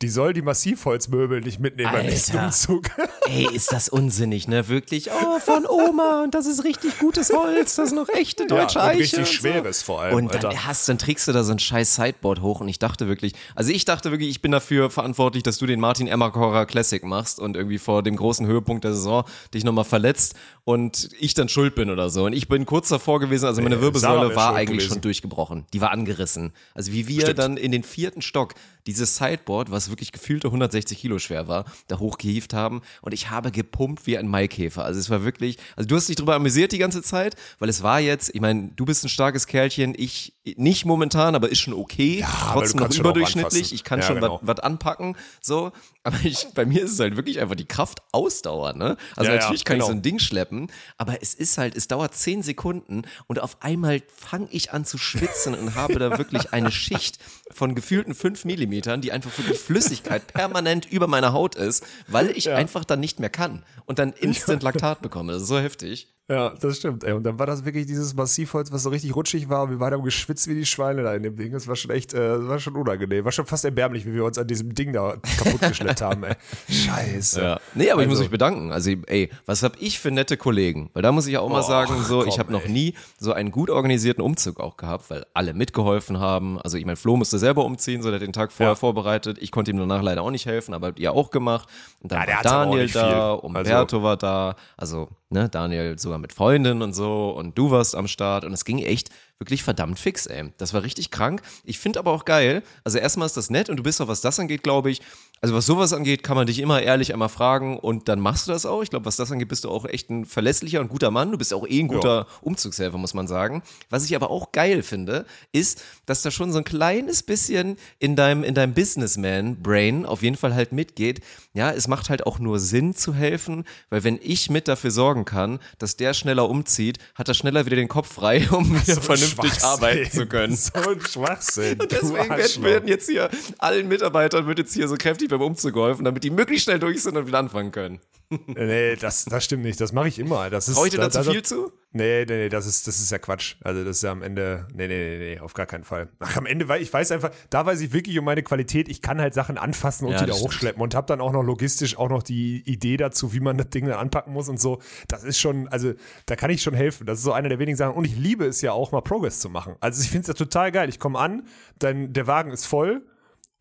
Die 0.01 0.09
soll 0.09 0.33
die 0.33 0.41
Massivholzmöbel 0.41 1.41
nicht 1.41 1.59
mitnehmen 1.59 1.91
beim 1.91 2.05
nächsten 2.05 2.33
Alter. 2.37 2.45
Umzug. 2.47 2.89
Ey, 3.27 3.47
ist 3.53 3.71
das 3.71 3.89
unsinnig, 3.89 4.47
ne? 4.47 4.67
Wirklich. 4.67 5.09
Oh, 5.11 5.39
von 5.39 5.65
Oma 5.65 6.23
und 6.23 6.33
das 6.33 6.45
ist 6.45 6.63
richtig 6.63 6.97
gutes 6.99 7.31
Holz, 7.31 7.75
das 7.75 7.87
ist 7.87 7.95
noch 7.95 8.09
echte 8.09 8.45
deutsche 8.47 8.79
Ja, 8.79 8.85
und 8.85 8.89
Eiche. 8.91 8.99
richtig 8.99 9.19
und 9.19 9.25
so. 9.27 9.31
schweres 9.33 9.81
vor 9.83 10.01
allem, 10.01 10.15
Und 10.15 10.33
dann 10.33 10.45
Alter. 10.45 10.65
hast, 10.65 10.87
dann 10.89 10.97
trägst 10.97 11.27
du 11.27 11.31
da 11.31 11.43
so 11.43 11.51
ein 11.51 11.59
scheiß 11.59 11.95
Sideboard 11.95 12.41
hoch 12.41 12.59
und 12.61 12.67
ich 12.67 12.79
dachte 12.79 13.07
wirklich, 13.07 13.33
also 13.55 13.71
ich 13.71 13.85
dachte 13.85 14.11
wirklich, 14.11 14.29
ich 14.29 14.41
bin 14.41 14.51
dafür 14.51 14.89
verantwortlich, 14.89 15.43
dass 15.43 15.57
du 15.57 15.65
den 15.65 15.79
Martin 15.79 16.07
Emmerkorer 16.07 16.65
Classic 16.65 17.03
machst 17.03 17.39
und 17.39 17.55
irgendwie 17.55 17.77
vor 17.77 18.03
dem 18.03 18.15
großen 18.15 18.45
Höhepunkt 18.47 18.83
der 18.83 18.93
Saison 18.93 19.23
dich 19.53 19.63
nochmal 19.63 19.85
verletzt 19.85 20.35
und 20.63 21.09
ich 21.19 21.33
dann 21.33 21.49
schuld 21.49 21.75
bin 21.75 21.89
oder 21.89 22.09
so. 22.09 22.25
Und 22.25 22.33
ich 22.33 22.47
bin 22.47 22.65
kurz 22.65 22.89
davor 22.89 23.19
gewesen, 23.19 23.45
also 23.45 23.61
meine 23.61 23.75
Nee, 23.77 23.81
Wirbelsäule 23.81 24.35
war 24.35 24.55
eigentlich 24.55 24.79
gewesen. 24.79 24.93
schon 24.95 25.01
durchgebrochen. 25.01 25.65
Die 25.73 25.81
war 25.81 25.91
angerissen. 25.91 26.53
Also 26.73 26.91
wie 26.91 27.07
wir 27.07 27.21
Stimmt. 27.21 27.39
dann 27.39 27.57
in 27.57 27.71
den 27.71 27.83
vierten 27.83 28.21
Stock 28.21 28.53
dieses 28.87 29.15
Sideboard, 29.17 29.60
was 29.69 29.89
wirklich 29.89 30.11
gefühlte 30.11 30.47
160 30.47 30.97
Kilo 30.97 31.19
schwer 31.19 31.47
war, 31.47 31.65
da 31.87 31.99
hochgehievt 31.99 32.53
haben 32.53 32.81
und 33.01 33.13
ich 33.13 33.29
habe 33.29 33.51
gepumpt 33.51 34.07
wie 34.07 34.17
ein 34.17 34.27
Maikäfer. 34.27 34.83
Also 34.85 34.99
es 34.99 35.09
war 35.09 35.23
wirklich, 35.23 35.57
also 35.75 35.87
du 35.87 35.95
hast 35.95 36.09
dich 36.09 36.15
drüber 36.15 36.35
amüsiert 36.35 36.71
die 36.71 36.77
ganze 36.77 37.03
Zeit, 37.03 37.35
weil 37.59 37.69
es 37.69 37.83
war 37.83 37.99
jetzt, 37.99 38.33
ich 38.33 38.41
meine, 38.41 38.69
du 38.75 38.85
bist 38.85 39.03
ein 39.03 39.09
starkes 39.09 39.45
Kerlchen, 39.45 39.93
ich 39.95 40.33
nicht 40.43 40.85
momentan, 40.85 41.35
aber 41.35 41.49
ist 41.49 41.59
schon 41.59 41.73
okay, 41.73 42.25
aber 42.25 42.61
trotzdem 42.61 42.81
noch 42.81 42.93
überdurchschnittlich, 42.93 43.73
ich 43.73 43.83
kann 43.83 43.99
Ja, 43.99 44.07
schon 44.07 44.15
genau. 44.15 44.39
was 44.41 44.59
anpacken, 44.59 45.15
so, 45.39 45.71
aber 46.03 46.17
ich, 46.23 46.47
bei 46.55 46.65
mir 46.65 46.83
ist 46.83 46.93
es 46.93 46.99
halt 46.99 47.15
wirklich 47.15 47.39
einfach 47.39 47.55
die 47.55 47.65
Kraftausdauer, 47.65 48.73
ne? 48.73 48.97
Also 49.15 49.29
Ja, 49.29 49.35
ja, 49.35 49.41
natürlich 49.41 49.65
kann 49.65 49.75
genau. 49.75 49.85
ich 49.85 49.91
so 49.91 49.95
ein 49.95 50.01
Ding 50.01 50.17
schleppen, 50.17 50.71
aber 50.97 51.21
es 51.21 51.35
ist 51.35 51.59
halt, 51.59 51.75
es 51.75 51.87
dauert 51.87 52.15
zehn 52.15 52.41
Sekunden 52.41 53.03
und 53.27 53.39
auf 53.39 53.61
einmal 53.61 54.01
fange 54.15 54.47
ich 54.49 54.73
an 54.73 54.83
zu 54.83 54.97
schwitzen 54.97 55.53
und 55.53 55.75
habe 55.75 55.99
da 55.99 56.17
wirklich 56.17 56.53
eine 56.53 56.71
Schicht 56.71 57.19
von 57.51 57.75
gefühlten 57.75 58.15
fünf 58.15 58.43
Millimetern, 58.43 59.01
die 59.01 59.11
einfach 59.11 59.37
wirklich 59.37 59.59
Flüssigkeit 59.59 60.25
permanent 60.25 60.91
über 60.91 61.05
meiner 61.05 61.33
Haut 61.33 61.53
ist, 61.53 61.85
weil 62.07 62.31
ich 62.31 62.49
einfach 62.49 62.83
dann 62.83 62.99
nicht 62.99 63.19
mehr 63.19 63.29
kann 63.29 63.63
und 63.85 63.99
dann 63.99 64.11
instant 64.13 64.63
Laktat 64.63 65.03
bekomme. 65.03 65.33
Das 65.33 65.43
ist 65.43 65.47
so 65.49 65.59
heftig. 65.59 66.07
Ja, 66.31 66.53
das 66.61 66.77
stimmt. 66.77 67.03
Ey. 67.03 67.11
Und 67.11 67.23
dann 67.23 67.37
war 67.39 67.45
das 67.45 67.65
wirklich 67.65 67.85
dieses 67.87 68.13
Massivholz, 68.13 68.71
was 68.71 68.83
so 68.83 68.89
richtig 68.89 69.13
rutschig 69.15 69.49
war. 69.49 69.63
Und 69.63 69.71
wir 69.71 69.79
waren 69.81 69.91
da 69.91 69.97
geschwitzt 69.97 70.47
wie 70.47 70.55
die 70.55 70.65
Schweine 70.65 71.03
da 71.03 71.13
in 71.13 71.23
dem 71.23 71.35
Ding. 71.35 71.51
Das 71.51 71.67
war 71.67 71.75
schon 71.75 71.91
echt, 71.91 72.13
äh, 72.13 72.17
das 72.37 72.47
war 72.47 72.57
schon 72.59 72.75
unangenehm. 72.77 73.25
War 73.25 73.31
schon 73.33 73.45
fast 73.45 73.65
erbärmlich, 73.65 74.05
wie 74.05 74.13
wir 74.13 74.23
uns 74.23 74.37
an 74.37 74.47
diesem 74.47 74.73
Ding 74.73 74.93
da 74.93 75.15
kaputt 75.37 75.59
geschleppt 75.61 76.01
haben. 76.01 76.23
Ey. 76.23 76.35
Scheiße. 76.69 77.41
Ja. 77.41 77.59
Nee, 77.75 77.91
aber 77.91 78.01
ich 78.03 78.07
muss 78.07 78.17
Also- 78.17 78.23
mich 78.23 78.31
bedanken. 78.31 78.71
Also, 78.71 78.91
ey, 79.07 79.29
was 79.45 79.61
hab 79.63 79.81
ich 79.81 79.99
für 79.99 80.09
nette 80.11 80.37
Kollegen? 80.37 80.89
Weil 80.93 81.01
da 81.03 81.11
muss 81.11 81.27
ich 81.27 81.33
ja 81.33 81.41
auch 81.41 81.49
mal 81.49 81.59
Och, 81.59 81.67
sagen, 81.67 82.01
so, 82.03 82.23
ich 82.23 82.29
komm, 82.29 82.39
habe 82.39 82.51
noch 82.53 82.67
nie 82.67 82.93
so 83.19 83.33
einen 83.33 83.51
gut 83.51 83.69
organisierten 83.69 84.23
Umzug 84.23 84.59
auch 84.59 84.77
gehabt, 84.77 85.09
weil 85.09 85.25
alle 85.33 85.53
mitgeholfen 85.53 86.19
haben. 86.19 86.61
Also, 86.61 86.77
ich 86.77 86.85
mein, 86.85 86.95
Flo 86.95 87.17
musste 87.17 87.39
selber 87.39 87.65
umziehen, 87.65 88.01
so 88.01 88.09
der 88.09 88.19
hat 88.19 88.25
den 88.25 88.33
Tag 88.33 88.51
vorher 88.53 88.71
Ja. 88.71 88.75
vorbereitet. 88.75 89.37
Ich 89.41 89.51
konnte 89.51 89.71
ihm 89.71 89.77
danach 89.77 90.01
leider 90.01 90.21
auch 90.21 90.31
nicht 90.31 90.45
helfen, 90.45 90.73
aber 90.73 90.87
habt 90.87 90.99
ihr 90.99 91.11
auch 91.11 91.29
gemacht. 91.31 91.67
Und 92.01 92.11
dann 92.13 92.19
Ja, 92.21 92.25
der 92.25 92.35
war 92.35 92.43
Daniel 92.43 92.87
da, 92.89 93.35
viel. 93.37 93.45
Umberto 93.45 94.01
war 94.03 94.15
da, 94.17 94.55
also, 94.77 95.09
ne, 95.31 95.49
Daniel 95.49 95.97
sogar 95.97 96.19
mit 96.19 96.33
Freundin 96.33 96.81
und 96.81 96.93
so 96.93 97.31
und 97.31 97.57
du 97.57 97.71
warst 97.71 97.95
am 97.95 98.07
Start 98.07 98.45
und 98.45 98.53
es 98.53 98.65
ging 98.65 98.79
echt 98.79 99.09
wirklich 99.41 99.63
verdammt 99.63 99.99
fix, 99.99 100.27
ey. 100.27 100.51
Das 100.57 100.73
war 100.73 100.83
richtig 100.83 101.09
krank. 101.09 101.41
Ich 101.65 101.79
finde 101.79 101.99
aber 101.99 102.11
auch 102.11 102.25
geil. 102.25 102.61
Also 102.83 102.99
erstmal 102.99 103.25
ist 103.25 103.35
das 103.35 103.49
nett 103.49 103.69
und 103.69 103.77
du 103.77 103.83
bist 103.83 103.99
auch, 103.99 104.07
was 104.07 104.21
das 104.21 104.39
angeht, 104.39 104.61
glaube 104.61 104.91
ich. 104.91 105.01
Also 105.41 105.55
was 105.55 105.65
sowas 105.65 105.91
angeht, 105.91 106.21
kann 106.21 106.35
man 106.35 106.45
dich 106.45 106.59
immer 106.59 106.83
ehrlich 106.83 107.11
einmal 107.11 107.27
fragen 107.27 107.79
und 107.79 108.07
dann 108.07 108.19
machst 108.19 108.47
du 108.47 108.51
das 108.51 108.67
auch. 108.67 108.83
Ich 108.83 108.91
glaube, 108.91 109.05
was 109.07 109.15
das 109.15 109.31
angeht, 109.31 109.47
bist 109.47 109.63
du 109.63 109.71
auch 109.71 109.85
echt 109.85 110.11
ein 110.11 110.25
verlässlicher 110.25 110.79
und 110.79 110.89
guter 110.89 111.09
Mann. 111.09 111.31
Du 111.31 111.39
bist 111.39 111.55
auch 111.55 111.67
eh 111.67 111.79
ein 111.79 111.87
guter 111.87 112.27
Umzugshelfer, 112.41 112.99
muss 112.99 113.15
man 113.15 113.27
sagen. 113.27 113.63
Was 113.89 114.05
ich 114.05 114.15
aber 114.15 114.29
auch 114.29 114.51
geil 114.51 114.83
finde, 114.83 115.25
ist, 115.51 115.83
dass 116.05 116.21
da 116.21 116.29
schon 116.29 116.51
so 116.51 116.59
ein 116.59 116.63
kleines 116.63 117.23
bisschen 117.23 117.77
in 117.97 118.15
deinem, 118.15 118.43
in 118.43 118.53
deinem 118.53 118.75
Businessman-Brain 118.75 120.05
auf 120.05 120.21
jeden 120.21 120.37
Fall 120.37 120.53
halt 120.53 120.71
mitgeht. 120.71 121.21
Ja, 121.53 121.71
es 121.71 121.87
macht 121.87 122.11
halt 122.11 122.27
auch 122.27 122.37
nur 122.37 122.59
Sinn 122.59 122.93
zu 122.93 123.15
helfen, 123.15 123.65
weil 123.89 124.03
wenn 124.03 124.19
ich 124.21 124.51
mit 124.51 124.67
dafür 124.67 124.91
sorgen 124.91 125.25
kann, 125.25 125.57
dass 125.79 125.97
der 125.97 126.13
schneller 126.13 126.47
umzieht, 126.47 126.99
hat 127.15 127.27
er 127.27 127.33
schneller 127.33 127.65
wieder 127.65 127.77
den 127.77 127.87
Kopf 127.87 128.13
frei, 128.13 128.47
um 128.51 128.69
wieder 128.69 129.01
vernünftig 129.01 129.30
Schwachsinn. 129.31 129.63
arbeiten 129.63 130.11
zu 130.11 130.25
können. 130.27 130.55
So 130.57 130.73
ein 130.89 131.01
Schwachsinn. 131.01 131.79
Und 131.81 131.91
deswegen 131.91 132.29
werden, 132.29 132.63
werden 132.63 132.87
jetzt 132.87 133.09
hier 133.09 133.29
allen 133.57 133.87
Mitarbeitern 133.87 134.47
wird 134.47 134.59
jetzt 134.59 134.73
hier 134.73 134.87
so 134.87 134.95
kräftig 134.95 135.29
beim 135.29 135.41
Umzug 135.41 135.73
geholfen, 135.73 136.05
damit 136.05 136.23
die 136.23 136.29
möglichst 136.29 136.65
schnell 136.65 136.79
durch 136.79 137.01
sind 137.03 137.17
und 137.17 137.27
wieder 137.27 137.39
anfangen 137.39 137.71
können. 137.71 137.99
Nee, 138.47 138.95
das, 138.95 139.25
das 139.25 139.43
stimmt 139.43 139.63
nicht. 139.63 139.81
Das 139.81 139.91
mache 139.91 140.07
ich 140.07 140.17
immer. 140.19 140.49
Das 140.49 140.69
ist, 140.69 140.77
dir 140.83 140.97
da- 140.97 141.03
da 141.03 141.11
zu 141.11 141.23
da- 141.23 141.31
viel 141.31 141.43
zu? 141.43 141.71
Nee, 141.93 142.23
nee, 142.25 142.37
nee, 142.37 142.49
das 142.49 142.65
ist, 142.67 142.87
das 142.87 143.01
ist 143.01 143.11
ja 143.11 143.17
Quatsch. 143.19 143.55
Also 143.63 143.83
das 143.83 143.97
ist 143.97 144.03
ja 144.03 144.11
am 144.13 144.21
Ende, 144.23 144.65
nee, 144.73 144.87
nee, 144.87 145.17
nee, 145.17 145.33
nee, 145.35 145.39
auf 145.41 145.53
gar 145.53 145.65
keinen 145.65 145.83
Fall. 145.83 146.07
Ach, 146.19 146.37
am 146.37 146.45
Ende, 146.45 146.69
weil 146.69 146.81
ich 146.81 146.91
weiß 146.91 147.11
einfach, 147.11 147.31
da 147.49 147.65
weiß 147.65 147.81
ich 147.81 147.91
wirklich 147.91 148.17
um 148.17 148.23
meine 148.23 148.43
Qualität, 148.43 148.87
ich 148.87 149.01
kann 149.01 149.19
halt 149.19 149.33
Sachen 149.33 149.57
anfassen 149.57 150.05
und 150.05 150.13
Ja, 150.13 150.19
wieder 150.21 150.27
das 150.27 150.37
stimmt. 150.37 150.53
hochschleppen 150.53 150.81
und 150.81 150.95
habe 150.95 151.07
dann 151.07 151.19
auch 151.19 151.33
noch 151.33 151.43
logistisch 151.43 151.97
auch 151.97 152.07
noch 152.07 152.23
die 152.23 152.61
Idee 152.65 152.95
dazu, 152.95 153.33
wie 153.33 153.41
man 153.41 153.57
das 153.57 153.69
Ding 153.71 153.87
dann 153.87 153.97
anpacken 153.99 154.31
muss 154.31 154.47
und 154.47 154.57
so. 154.59 154.79
Das 155.09 155.25
ist 155.25 155.37
schon, 155.39 155.67
also 155.67 155.93
da 156.27 156.37
kann 156.37 156.49
ich 156.49 156.61
schon 156.63 156.73
helfen. 156.73 157.05
Das 157.05 157.17
ist 157.19 157.25
so 157.25 157.33
eine 157.33 157.49
der 157.49 157.59
wenigen 157.59 157.75
Sachen. 157.77 157.93
Und 157.95 158.05
ich 158.05 158.15
liebe 158.15 158.45
es 158.45 158.61
ja 158.61 158.71
auch 158.71 158.93
mal 158.93 159.01
Progress 159.01 159.39
zu 159.41 159.49
machen. 159.49 159.75
Also 159.81 160.01
ich 160.01 160.09
finde 160.09 160.21
es 160.21 160.27
ja 160.27 160.33
total 160.33 160.71
geil. 160.71 160.87
Ich 160.87 160.97
komme 160.99 161.19
an, 161.19 161.43
dann 161.79 162.13
der 162.13 162.25
Wagen 162.25 162.51
ist 162.51 162.65
voll. 162.67 163.01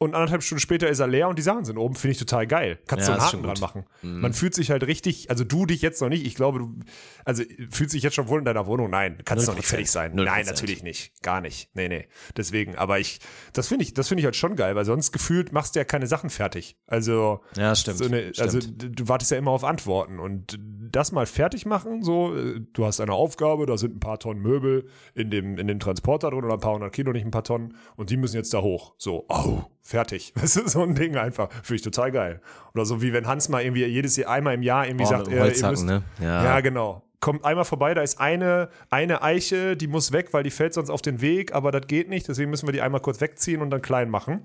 Und 0.02 0.14
anderthalb 0.14 0.42
Stunden 0.42 0.60
später 0.60 0.88
ist 0.88 0.98
er 0.98 1.06
leer 1.08 1.28
und 1.28 1.38
die 1.38 1.42
Sachen 1.42 1.66
sind 1.66 1.76
oben, 1.76 1.94
finde 1.94 2.12
ich 2.12 2.18
total 2.18 2.46
geil. 2.46 2.78
Kannst 2.86 3.06
Ja, 3.06 3.16
du 3.16 3.20
einen 3.20 3.28
Haken 3.28 3.42
dran 3.42 3.60
machen. 3.60 3.84
Mhm. 4.00 4.20
Man 4.22 4.32
fühlt 4.32 4.54
sich 4.54 4.70
halt 4.70 4.82
richtig, 4.86 5.28
also 5.28 5.44
du 5.44 5.66
dich 5.66 5.82
jetzt 5.82 6.00
noch 6.00 6.08
nicht, 6.08 6.26
ich 6.26 6.34
glaube, 6.34 6.58
du, 6.60 6.74
also 7.26 7.42
fühlst 7.68 7.92
dich 7.94 8.02
jetzt 8.02 8.14
schon 8.14 8.26
wohl 8.28 8.38
in 8.38 8.46
deiner 8.46 8.66
Wohnung? 8.66 8.88
Nein, 8.88 9.18
kannst 9.26 9.46
noch 9.46 9.54
nicht 9.54 9.66
0%. 9.66 9.68
fertig 9.68 9.90
sein. 9.90 10.14
0%. 10.18 10.24
Nein, 10.24 10.46
natürlich 10.46 10.82
nicht. 10.82 11.12
Gar 11.22 11.42
nicht. 11.42 11.68
Nee, 11.74 11.88
nee. 11.88 12.08
Deswegen, 12.34 12.76
aber 12.76 12.98
ich, 12.98 13.20
das 13.52 13.68
finde 13.68 13.84
ich, 13.84 13.92
das 13.92 14.08
finde 14.08 14.20
ich 14.20 14.24
halt 14.24 14.36
schon 14.36 14.56
geil, 14.56 14.74
weil 14.74 14.86
sonst 14.86 15.12
gefühlt 15.12 15.52
machst 15.52 15.74
du 15.74 15.80
ja 15.80 15.84
keine 15.84 16.06
Sachen 16.06 16.30
fertig. 16.30 16.78
Also, 16.86 17.42
Ja, 17.58 17.74
stimmt. 17.74 17.98
so 17.98 18.06
eine, 18.06 18.32
Stimmt. 18.32 18.40
also 18.40 18.58
du 18.72 19.06
wartest 19.06 19.30
ja 19.32 19.36
immer 19.36 19.50
auf 19.50 19.64
Antworten 19.64 20.18
und 20.18 20.58
das 20.90 21.12
mal 21.12 21.26
fertig 21.26 21.66
machen, 21.66 22.02
so, 22.02 22.34
äh, 22.34 22.60
du 22.72 22.86
hast 22.86 23.00
eine 23.00 23.12
Aufgabe, 23.12 23.66
da 23.66 23.76
sind 23.76 23.96
ein 23.96 24.00
paar 24.00 24.18
Tonnen 24.18 24.40
Möbel 24.40 24.86
in 25.14 25.30
dem, 25.30 25.58
in 25.58 25.66
dem 25.68 25.78
Transporter 25.78 26.30
drin 26.30 26.42
oder 26.42 26.54
ein 26.54 26.60
paar 26.60 26.72
hundert 26.72 26.94
Kilo, 26.94 27.12
nicht 27.12 27.26
ein 27.26 27.30
paar 27.30 27.44
Tonnen 27.44 27.76
und 27.96 28.08
die 28.08 28.16
müssen 28.16 28.36
jetzt 28.36 28.54
da 28.54 28.62
hoch. 28.62 28.94
So, 28.96 29.26
oh, 29.28 29.62
fertig. 29.82 30.32
Das 30.40 30.56
ist 30.56 30.72
so 30.72 30.82
ein 30.82 30.94
Ding 30.94 31.16
einfach. 31.16 31.50
Finde 31.62 31.76
ich 31.76 31.82
total 31.82 32.10
geil. 32.12 32.40
Oder 32.74 32.84
so 32.84 33.02
wie 33.02 33.12
wenn 33.12 33.26
Hans 33.26 33.48
mal 33.48 33.62
irgendwie 33.62 33.84
jedes 33.84 34.16
Jahr, 34.16 34.30
einmal 34.30 34.54
im 34.54 34.62
Jahr 34.62 34.86
irgendwie 34.86 35.04
Oh, 35.04 35.08
sagt, 35.08 35.28
äh, 35.28 35.32
ihr 35.32 35.68
müsst, 35.68 35.84
ne? 35.84 36.02
Ja. 36.20 36.44
ja, 36.44 36.60
genau. 36.60 37.02
Kommt 37.20 37.44
einmal 37.44 37.66
vorbei, 37.66 37.92
da 37.92 38.00
ist 38.00 38.18
eine, 38.18 38.70
eine 38.88 39.22
Eiche, 39.22 39.76
die 39.76 39.88
muss 39.88 40.10
weg, 40.12 40.32
weil 40.32 40.42
die 40.42 40.50
fällt 40.50 40.72
sonst 40.72 40.88
auf 40.88 41.02
den 41.02 41.20
Weg, 41.20 41.54
aber 41.54 41.70
das 41.70 41.86
geht 41.86 42.08
nicht, 42.08 42.26
deswegen 42.26 42.50
müssen 42.50 42.66
wir 42.66 42.72
die 42.72 42.80
einmal 42.80 43.02
kurz 43.02 43.20
wegziehen 43.20 43.60
und 43.60 43.68
dann 43.68 43.82
klein 43.82 44.08
machen. 44.08 44.40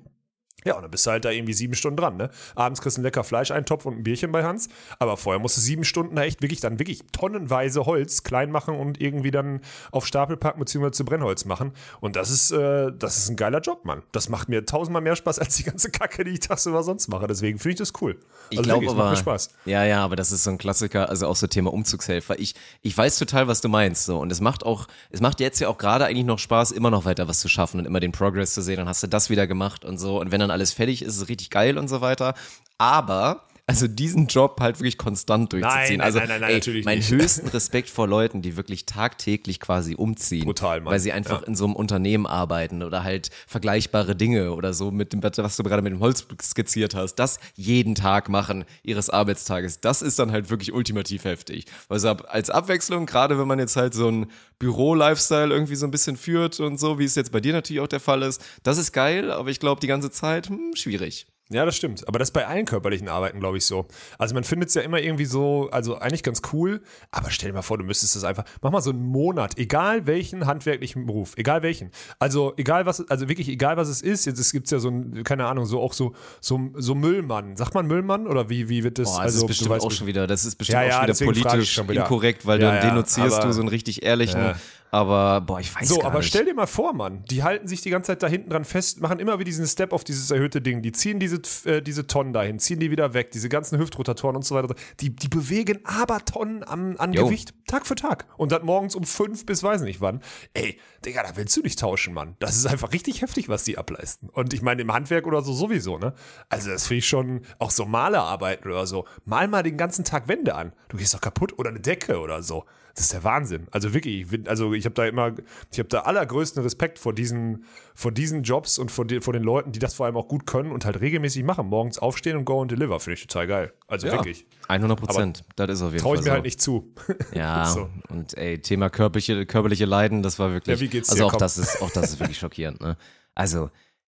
Ja, 0.66 0.76
und 0.76 0.82
dann 0.82 0.92
bist 0.92 1.06
du 1.06 1.12
halt 1.12 1.24
da 1.24 1.30
irgendwie 1.30 1.54
sieben 1.54 1.76
Stunden 1.76 1.98
dran, 1.98 2.18
ne? 2.18 2.30
Abends 2.56 2.82
kriegst 2.82 2.98
du 2.98 3.00
einen 3.00 3.06
lecker 3.06 3.24
Fleischeintopf 3.24 3.86
und 3.86 3.98
ein 4.00 4.04
Bierchen 4.04 4.32
bei 4.32 4.44
Hans, 4.44 4.68
aber 5.00 5.16
vorher 5.16 5.40
musst 5.40 5.56
du 5.58 5.62
sieben 5.62 5.84
Stunden 5.84 6.16
da 6.16 6.24
echt 6.24 6.42
wirklich 6.42 6.60
dann 6.60 6.80
wirklich 6.80 7.02
tonnenweise 7.12 7.86
Holz 7.86 8.24
klein 8.24 8.52
machen 8.52 8.76
und 8.76 9.00
irgendwie 9.00 9.32
dann 9.32 9.62
auf 9.92 10.06
Stapel 10.06 10.38
packen 10.38 10.60
bzw. 10.60 10.92
zu 10.92 11.06
Brennholz 11.06 11.46
machen. 11.46 11.72
Und 12.02 12.16
das 12.16 12.30
ist, 12.30 12.52
äh, 12.52 12.92
das 12.98 13.18
ist 13.18 13.30
ein 13.30 13.36
geiler 13.36 13.62
Job, 13.62 13.86
Mann. 13.86 14.02
Das 14.12 14.30
macht 14.30 14.50
mir 14.50 14.66
tausendmal 14.66 15.02
mehr 15.02 15.16
Spaß 15.16 15.40
als 15.46 15.56
die 15.58 15.64
ganze 15.64 15.90
Kacke, 15.92 16.24
die 16.24 16.32
ich 16.32 16.40
tagsüber 16.42 16.84
sonst 16.84 17.08
mache. 17.08 17.28
Deswegen 17.28 17.60
finde 17.60 17.74
ich 17.74 17.80
das 17.80 17.94
cool. 18.02 18.20
Ich 18.50 18.58
Also 18.58 18.70
glaube 18.70 18.86
aber, 18.90 18.96
macht 18.96 19.12
mir 19.12 19.18
Spaß. 19.18 19.50
ja, 19.66 19.84
ja, 19.86 20.04
aber 20.04 20.16
das 20.16 20.32
ist 20.32 20.44
so 20.44 20.50
ein 20.50 20.58
Klassiker, 20.58 21.10
also 21.10 21.28
auch 21.28 21.36
so 21.36 21.48
Thema 21.48 21.72
Umzugshelfer. 21.74 22.40
Ich, 22.40 22.56
ich 22.82 22.98
weiß 22.98 23.18
total, 23.20 23.48
was 23.48 23.62
du 23.62 23.70
meinst, 23.70 24.06
so. 24.06 24.20
Und 24.20 24.32
es 24.32 24.42
macht 24.42 24.66
auch, 24.66 24.88
es 25.12 25.22
macht 25.22 25.40
jetzt 25.40 25.60
ja 25.60 25.68
auch 25.68 25.78
gerade 25.78 26.06
eigentlich 26.06 26.26
noch 26.26 26.40
Spaß, 26.40 26.72
immer 26.72 26.90
noch 26.90 27.06
weiter 27.06 27.28
was 27.28 27.40
zu 27.40 27.48
schaffen 27.50 27.80
und 27.80 27.86
immer 27.86 28.00
den 28.00 28.12
Progress 28.12 28.54
zu 28.54 28.62
sehen. 28.62 28.78
Dann 28.78 28.88
hast 28.88 29.04
du 29.04 29.08
das 29.08 29.30
wieder 29.30 29.46
gemacht 29.48 29.86
und 29.86 29.98
so. 29.98 30.20
Und 30.20 30.32
wenn 30.32 30.40
dann 30.40 30.52
alles 30.56 30.74
fertig 30.74 31.02
ist, 31.02 31.18
ist 31.18 31.30
richtig 31.30 31.50
geil 31.50 31.78
und 31.78 31.88
so 31.88 32.02
weiter. 32.02 32.34
Aber, 32.78 33.42
also 33.68 33.88
diesen 33.88 34.28
Job 34.28 34.58
halt 34.60 34.80
wirklich 34.80 34.98
konstant 34.98 35.52
durchzuziehen. 35.52 35.98
nein, 35.98 36.02
also, 36.02 36.20
nein, 36.20 36.28
nein, 36.28 36.42
nein, 36.42 36.50
ey, 36.52 36.56
natürlich 36.58 36.86
meinen 36.86 37.00
nicht. 37.00 37.10
höchsten 37.10 37.48
Respekt 37.48 37.90
vor 37.90 38.08
Leuten, 38.08 38.44
die 38.44 38.58
wirklich 38.58 38.86
tagtäglich 38.86 39.60
quasi 39.60 39.96
umziehen. 39.96 40.46
Brutal, 40.46 40.82
Mann. 40.82 40.92
Weil 40.94 41.00
sie 41.00 41.12
einfach 41.12 41.42
Ja. 41.42 41.48
in 41.48 41.56
so 41.56 41.66
einem 41.66 41.76
Unternehmen 41.76 42.28
arbeiten 42.28 42.84
oder 42.84 43.04
halt 43.04 43.32
vergleichbare 43.48 44.16
Dinge 44.16 44.54
oder 44.54 44.74
so 44.74 44.92
mit 44.92 45.14
dem, 45.14 45.24
was 45.24 45.58
du 45.58 45.64
gerade 45.64 45.82
mit 45.82 45.92
dem 45.94 46.00
Holz 46.00 46.28
skizziert 46.44 46.94
hast, 46.94 47.16
das 47.16 47.40
jeden 47.56 47.96
Tag 47.96 48.30
machen 48.30 48.66
ihres 48.84 49.10
Arbeitstages. 49.10 49.80
Das 49.80 50.04
ist 50.04 50.20
dann 50.20 50.32
halt 50.32 50.52
wirklich 50.52 50.72
ultimativ 50.72 51.24
heftig. 51.24 51.66
Also 51.90 52.10
als 52.10 52.52
Abwechslung, 52.52 53.08
gerade 53.08 53.40
wenn 53.40 53.48
man 53.48 53.58
jetzt 53.58 53.76
halt 53.78 53.96
so 53.96 54.10
ein 54.12 54.28
Büro-Lifestyle 54.60 55.54
irgendwie 55.54 55.76
so 55.76 55.88
ein 55.88 55.92
bisschen 55.92 56.18
führt 56.18 56.60
und 56.60 56.80
so, 56.80 57.00
wie 57.00 57.06
es 57.06 57.16
jetzt 57.16 57.32
bei 57.32 57.40
dir 57.40 57.54
natürlich 57.54 57.82
auch 57.82 57.88
der 57.88 58.00
Fall 58.00 58.22
ist, 58.22 58.44
das 58.64 58.78
ist 58.78 58.92
geil, 58.92 59.32
aber 59.32 59.50
ich 59.50 59.60
glaube, 59.60 59.82
die 59.82 59.88
ganze 59.88 60.12
Zeit, 60.12 60.50
hm, 60.50 60.74
schwierig. 60.76 61.26
Ja, 61.52 61.64
das 61.64 61.76
stimmt. 61.76 62.08
Aber 62.08 62.18
das 62.18 62.30
ist 62.30 62.34
bei 62.34 62.48
allen 62.48 62.66
körperlichen 62.66 63.08
Arbeiten, 63.08 63.40
glaube 63.40 63.58
ich, 63.58 63.66
so. 63.68 63.86
Also 64.18 64.34
man 64.34 64.44
findet 64.44 64.70
es 64.70 64.76
ja 64.76 64.82
immer 64.82 65.00
irgendwie 65.00 65.26
so, 65.26 65.70
also 65.72 65.98
eigentlich 66.00 66.24
ganz 66.24 66.42
cool, 66.54 66.82
aber 67.12 67.30
stell 67.30 67.50
dir 67.50 67.54
mal 67.54 67.62
vor, 67.62 67.78
du 67.78 67.84
müsstest 67.84 68.16
das 68.16 68.24
einfach, 68.24 68.46
mach 68.64 68.72
mal 68.72 68.82
so 68.82 68.90
einen 68.90 69.04
Monat, 69.04 69.58
egal 69.60 70.08
welchen 70.08 70.48
handwerklichen 70.48 71.06
Beruf, 71.06 71.34
egal 71.38 71.62
welchen. 71.62 71.92
Also 72.18 72.54
egal 72.58 72.88
was, 72.88 73.08
also 73.12 73.30
wirklich 73.30 73.48
egal 73.48 73.78
was 73.78 73.90
es 73.90 74.02
ist, 74.02 74.26
jetzt 74.26 74.52
gibt 74.54 74.66
es 74.66 74.72
ja 74.72 74.80
so 74.80 74.90
ein, 74.90 75.24
keine 75.24 75.46
Ahnung, 75.46 75.66
so 75.66 75.82
auch 75.82 75.94
so, 75.94 76.16
so, 76.42 76.60
so 76.74 76.96
Müllmann. 76.96 77.56
Sagt 77.58 77.76
man 77.76 77.86
Müllmann 77.86 78.26
oder 78.26 78.50
wie, 78.50 78.68
wie 78.68 78.84
wird 78.84 78.98
das? 78.98 79.06
Boah, 79.06 79.18
das 79.18 79.36
also, 79.36 79.42
ist 79.42 79.48
bestimmt 79.48 79.70
weißt 79.70 79.86
auch 79.86 79.92
schon 79.92 80.08
wieder, 80.08 80.26
das 80.26 80.46
ist 80.46 80.56
bestimmt 80.56 80.82
Ja, 80.82 80.84
ja, 80.84 81.12
auch 81.12 81.16
schon 81.16 81.30
wieder 81.30 81.44
politisch 81.44 81.74
schon 81.74 81.90
wieder. 81.90 82.02
inkorrekt, 82.02 82.48
weil 82.48 82.60
Ja, 82.60 82.72
dann 82.72 82.90
denunzierst 82.90 83.44
du 83.44 83.52
so 83.54 83.62
einen 83.62 83.70
richtig 83.70 84.02
ehrlichen. 84.02 84.56
Aber 84.96 85.42
boah, 85.42 85.60
ich 85.60 85.76
weiß 85.76 85.90
So, 85.90 85.98
gar 85.98 86.06
aber 86.08 86.20
nicht. 86.20 86.30
stell 86.30 86.46
dir 86.46 86.54
mal 86.54 86.68
vor, 86.68 86.94
Mann, 86.94 87.26
die 87.30 87.44
halten 87.44 87.68
sich 87.68 87.82
die 87.82 87.90
ganze 87.90 88.14
Zeit 88.14 88.24
da 88.24 88.28
hinten 88.28 88.50
dran 88.50 88.64
fest, 88.64 89.02
machen 89.02 89.20
immer 89.20 89.34
wieder 89.34 89.44
diesen 89.44 89.68
Step 89.68 89.92
auf 89.92 90.06
dieses 90.06 90.32
erhöhte 90.32 90.62
Ding. 90.62 90.82
Die 90.82 90.94
ziehen 90.94 91.20
diese, 91.20 91.42
äh, 91.66 91.82
diese 91.82 92.08
Tonnen 92.08 92.32
dahin, 92.32 92.60
ziehen 92.60 92.80
die 92.80 92.92
wieder 92.92 93.14
weg, 93.14 93.32
diese 93.32 93.50
ganzen 93.50 93.78
Hüftrotatoren 93.78 94.38
und 94.38 94.46
so 94.46 94.56
weiter. 94.56 94.74
Die, 95.02 95.14
die 95.14 95.28
bewegen 95.28 95.80
aber 95.84 96.24
Tonnen 96.24 96.64
an, 96.64 96.96
an. 96.96 97.12
Gewicht 97.12 97.54
Tag 97.68 97.86
für 97.86 97.96
Tag. 97.96 98.26
Und 98.38 98.54
das 98.54 98.64
morgens 98.64 98.96
um 98.96 99.04
fünf 99.04 99.46
bis 99.46 99.64
weiß 99.64 99.82
nicht 99.82 100.00
wann. 100.00 100.22
Ey, 100.54 100.80
Digga, 101.06 101.24
da 101.24 101.36
willst 101.36 101.58
du 101.58 101.62
nicht 101.62 101.78
tauschen, 101.78 102.14
Mann. 102.14 102.38
Das 102.40 102.56
ist 102.56 102.66
einfach 102.66 102.94
richtig 102.94 103.22
heftig, 103.22 103.50
was 103.50 103.66
die 103.66 103.78
ableisten. 103.78 104.30
Und 104.30 104.54
ich 104.54 104.62
meine, 104.62 104.82
im 104.82 104.94
Handwerk 104.94 105.28
oder 105.28 105.42
so 105.42 105.52
sowieso, 105.52 105.98
ne? 105.98 106.14
Also, 106.48 106.70
das 106.70 106.88
finde 106.88 107.00
ich 107.00 107.08
schon, 107.08 107.42
auch 107.60 107.72
so 107.72 107.84
Malerarbeiten 107.86 108.72
oder 108.72 108.88
so. 108.88 109.06
Mal 109.26 109.50
mal 109.50 109.62
den 109.62 109.76
ganzen 109.76 110.06
Tag 110.06 110.30
Wände 110.30 110.56
an. 110.56 110.72
Du 110.88 110.96
gehst 110.96 111.14
doch 111.14 111.22
kaputt 111.22 111.60
oder 111.60 111.70
eine 111.70 111.82
Decke 111.82 112.20
oder 112.20 112.42
so. 112.42 112.64
Das 112.96 113.06
ist 113.06 113.14
der 113.14 113.26
Wahnsinn. 113.26 113.68
Also 113.72 113.94
wirklich, 113.94 114.22
ich 114.22 114.28
bin, 114.30 114.48
also 114.48 114.74
ich 114.74 114.86
habe 114.86 114.96
da 114.96 115.06
immer, 115.06 115.34
ich 115.70 115.80
habe 115.80 115.90
da 115.90 116.02
allergrößten 116.02 116.64
Respekt 116.64 116.98
vor 116.98 117.14
diesen, 117.14 117.66
vor 117.94 118.12
diesen 118.14 118.44
Jobs 118.44 118.80
und 118.80 118.90
vor, 118.90 119.06
die, 119.06 119.20
vor 119.20 119.34
den 119.34 119.44
Leuten, 119.44 119.74
die 119.74 119.80
das 119.80 119.94
vor 119.94 120.06
allem 120.06 120.16
auch 120.16 120.30
gut 120.30 120.48
können 120.48 120.72
und 120.72 120.86
halt 120.86 121.02
regelmäßig 121.02 121.44
machen. 121.44 121.68
Morgens 121.68 122.00
aufstehen 122.00 122.38
und 122.38 122.46
go 122.46 122.62
and 122.62 122.72
deliver, 122.72 123.00
finde 123.02 123.16
ich 123.16 123.28
total 123.28 123.48
geil. 123.48 123.74
Also 123.88 124.08
wirklich. 124.08 124.46
100 124.70 124.98
Prozent, 124.98 125.44
das 125.58 125.70
ist 125.72 125.82
auf 125.82 125.92
jeden 125.92 126.02
Traue 126.02 126.16
Fall 126.16 126.20
ich 126.20 126.26
mir 126.26 126.30
so. 126.30 126.32
halt 126.32 126.44
nicht 126.46 126.62
zu. 126.62 126.94
Ja, 127.34 127.66
So. 127.66 127.90
und 128.08 128.38
ey, 128.38 128.60
Thema 128.62 128.90
körperliche, 128.90 129.46
körperliche 129.46 129.86
Leiden, 129.86 130.24
das 130.24 130.40
war 130.40 130.54
wirklich. 130.54 130.78
Ja, 130.80 130.82
wie 130.82 130.88
geht's 130.88 131.10
also 131.10 131.24
dir? 131.24 131.28
auch 131.28 131.32
Komm. 131.32 131.40
das 131.40 131.58
ist, 131.58 131.82
auch 131.82 131.92
das 131.92 132.12
ist 132.12 132.20
wirklich 132.22 132.40
schockierend, 132.40 132.80
ne? 132.80 132.96
Also, 133.36 133.70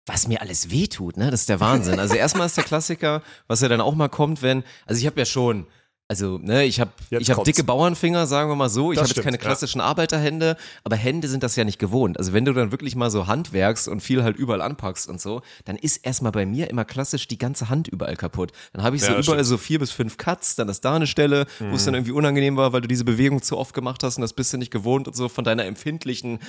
was 0.08 0.28
mir 0.28 0.42
alles 0.42 0.72
wehtut, 0.72 1.18
ne? 1.18 1.30
Das 1.30 1.42
ist 1.42 1.50
der 1.50 1.60
Wahnsinn. 1.60 2.00
Also 2.00 2.16
erstmal 2.16 2.48
ist 2.48 2.58
der 2.58 2.64
Klassiker, 2.64 3.22
was 3.46 3.62
ja 3.62 3.68
dann 3.70 3.80
auch 3.82 3.94
mal 3.94 4.10
kommt, 4.10 4.42
wenn, 4.42 4.64
also 4.88 5.00
ich 5.00 5.06
habe 5.06 5.20
ja 5.20 5.26
schon, 5.26 5.68
also, 6.12 6.40
ne, 6.40 6.66
ich 6.66 6.82
habe 6.82 6.92
ich 7.10 7.30
habe 7.30 7.36
kommt's. 7.36 7.46
dicke 7.46 7.64
Bauernfinger, 7.64 8.28
sagen 8.28 8.50
wir 8.50 8.58
mal 8.58 8.68
so. 8.68 8.92
Ich 8.92 8.98
habe 8.98 9.08
jetzt 9.08 9.12
stimmt, 9.12 9.24
keine 9.24 9.38
ja. 9.38 9.42
klassischen 9.42 9.80
Arbeiterhände, 9.80 10.58
aber 10.84 10.98
Hände 10.98 11.30
sind 11.30 11.42
das 11.42 11.56
ja 11.56 11.64
nicht 11.64 11.80
gewohnt. 11.80 12.20
Also 12.20 12.34
wenn 12.34 12.44
du 12.44 12.52
dann 12.52 12.74
wirklich 12.74 12.98
mal 12.98 13.10
so 13.10 13.28
handwerkst 13.28 13.88
und 13.88 14.02
viel 14.02 14.22
halt 14.22 14.36
überall 14.36 14.60
anpackst 14.60 15.08
und 15.08 15.22
so, 15.22 15.42
dann 15.64 15.78
ist 15.78 15.96
erstmal 16.06 16.34
bei 16.34 16.46
mir 16.46 16.70
immer 16.70 16.84
klassisch 16.84 17.30
die 17.30 17.38
ganze 17.38 17.70
Hand 17.70 17.88
überall 17.88 18.18
kaputt. 18.18 18.52
Dann 18.74 18.84
habe 18.84 18.98
ich 18.98 19.04
so 19.04 19.14
Ja, 19.14 19.20
überall 19.22 19.46
so 19.46 19.56
vier 19.56 19.80
bis 19.80 19.92
fünf 19.92 20.18
Cuts, 20.18 20.58
dann 20.58 20.68
ist 20.68 20.84
da 20.84 20.98
eine 20.98 21.08
Stelle, 21.08 21.48
wo 21.60 21.76
es 21.78 21.86
dann 21.86 21.94
irgendwie 21.94 22.12
unangenehm 22.12 22.58
war, 22.58 22.74
weil 22.74 22.82
du 22.82 22.90
diese 22.90 23.06
Bewegung 23.06 23.42
zu 23.42 23.58
oft 23.58 23.74
gemacht 23.74 24.04
hast 24.04 24.18
und 24.18 24.22
das 24.22 24.34
bist 24.34 24.52
du 24.52 24.58
nicht 24.58 24.70
gewohnt 24.70 25.08
und 25.08 25.16
so 25.16 25.30
von 25.30 25.46
deiner 25.46 25.64
empfindlichen 25.64 26.40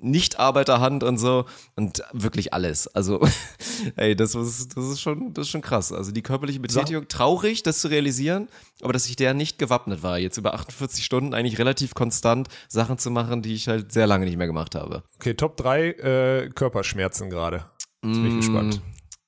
Nicht-Arbeiterhand 0.00 1.04
und 1.04 1.18
so 1.18 1.44
und 1.76 2.02
wirklich 2.12 2.52
alles. 2.52 2.88
Also, 2.88 3.24
ey, 3.94 4.16
das 4.16 4.34
ist, 4.34 4.76
das 4.76 4.84
ist 4.86 5.00
schon, 5.00 5.32
das 5.32 5.46
ist 5.46 5.50
schon 5.50 5.62
krass. 5.62 5.92
Also 5.92 6.10
die 6.10 6.22
körperliche 6.22 6.58
Betätigung, 6.58 7.06
traurig, 7.06 7.62
das 7.62 7.78
zu 7.78 7.86
realisieren, 7.86 8.48
aber 8.82 8.92
dass 8.92 9.06
ich 9.06 9.11
der 9.16 9.34
nicht 9.34 9.58
gewappnet 9.58 10.02
war, 10.02 10.18
jetzt 10.18 10.36
über 10.36 10.54
48 10.54 11.04
Stunden 11.04 11.34
eigentlich 11.34 11.58
relativ 11.58 11.94
konstant 11.94 12.48
Sachen 12.68 12.98
zu 12.98 13.10
machen, 13.10 13.42
die 13.42 13.54
ich 13.54 13.68
halt 13.68 13.92
sehr 13.92 14.06
lange 14.06 14.24
nicht 14.24 14.36
mehr 14.36 14.46
gemacht 14.46 14.74
habe. 14.74 15.02
Okay, 15.16 15.34
Top 15.34 15.56
3 15.56 15.86
äh, 15.88 16.48
Körperschmerzen 16.54 17.30
gerade. 17.30 17.66
Jetzt 18.04 18.20
bin 18.20 18.26
ich 18.26 18.36
gespannt. 18.36 18.80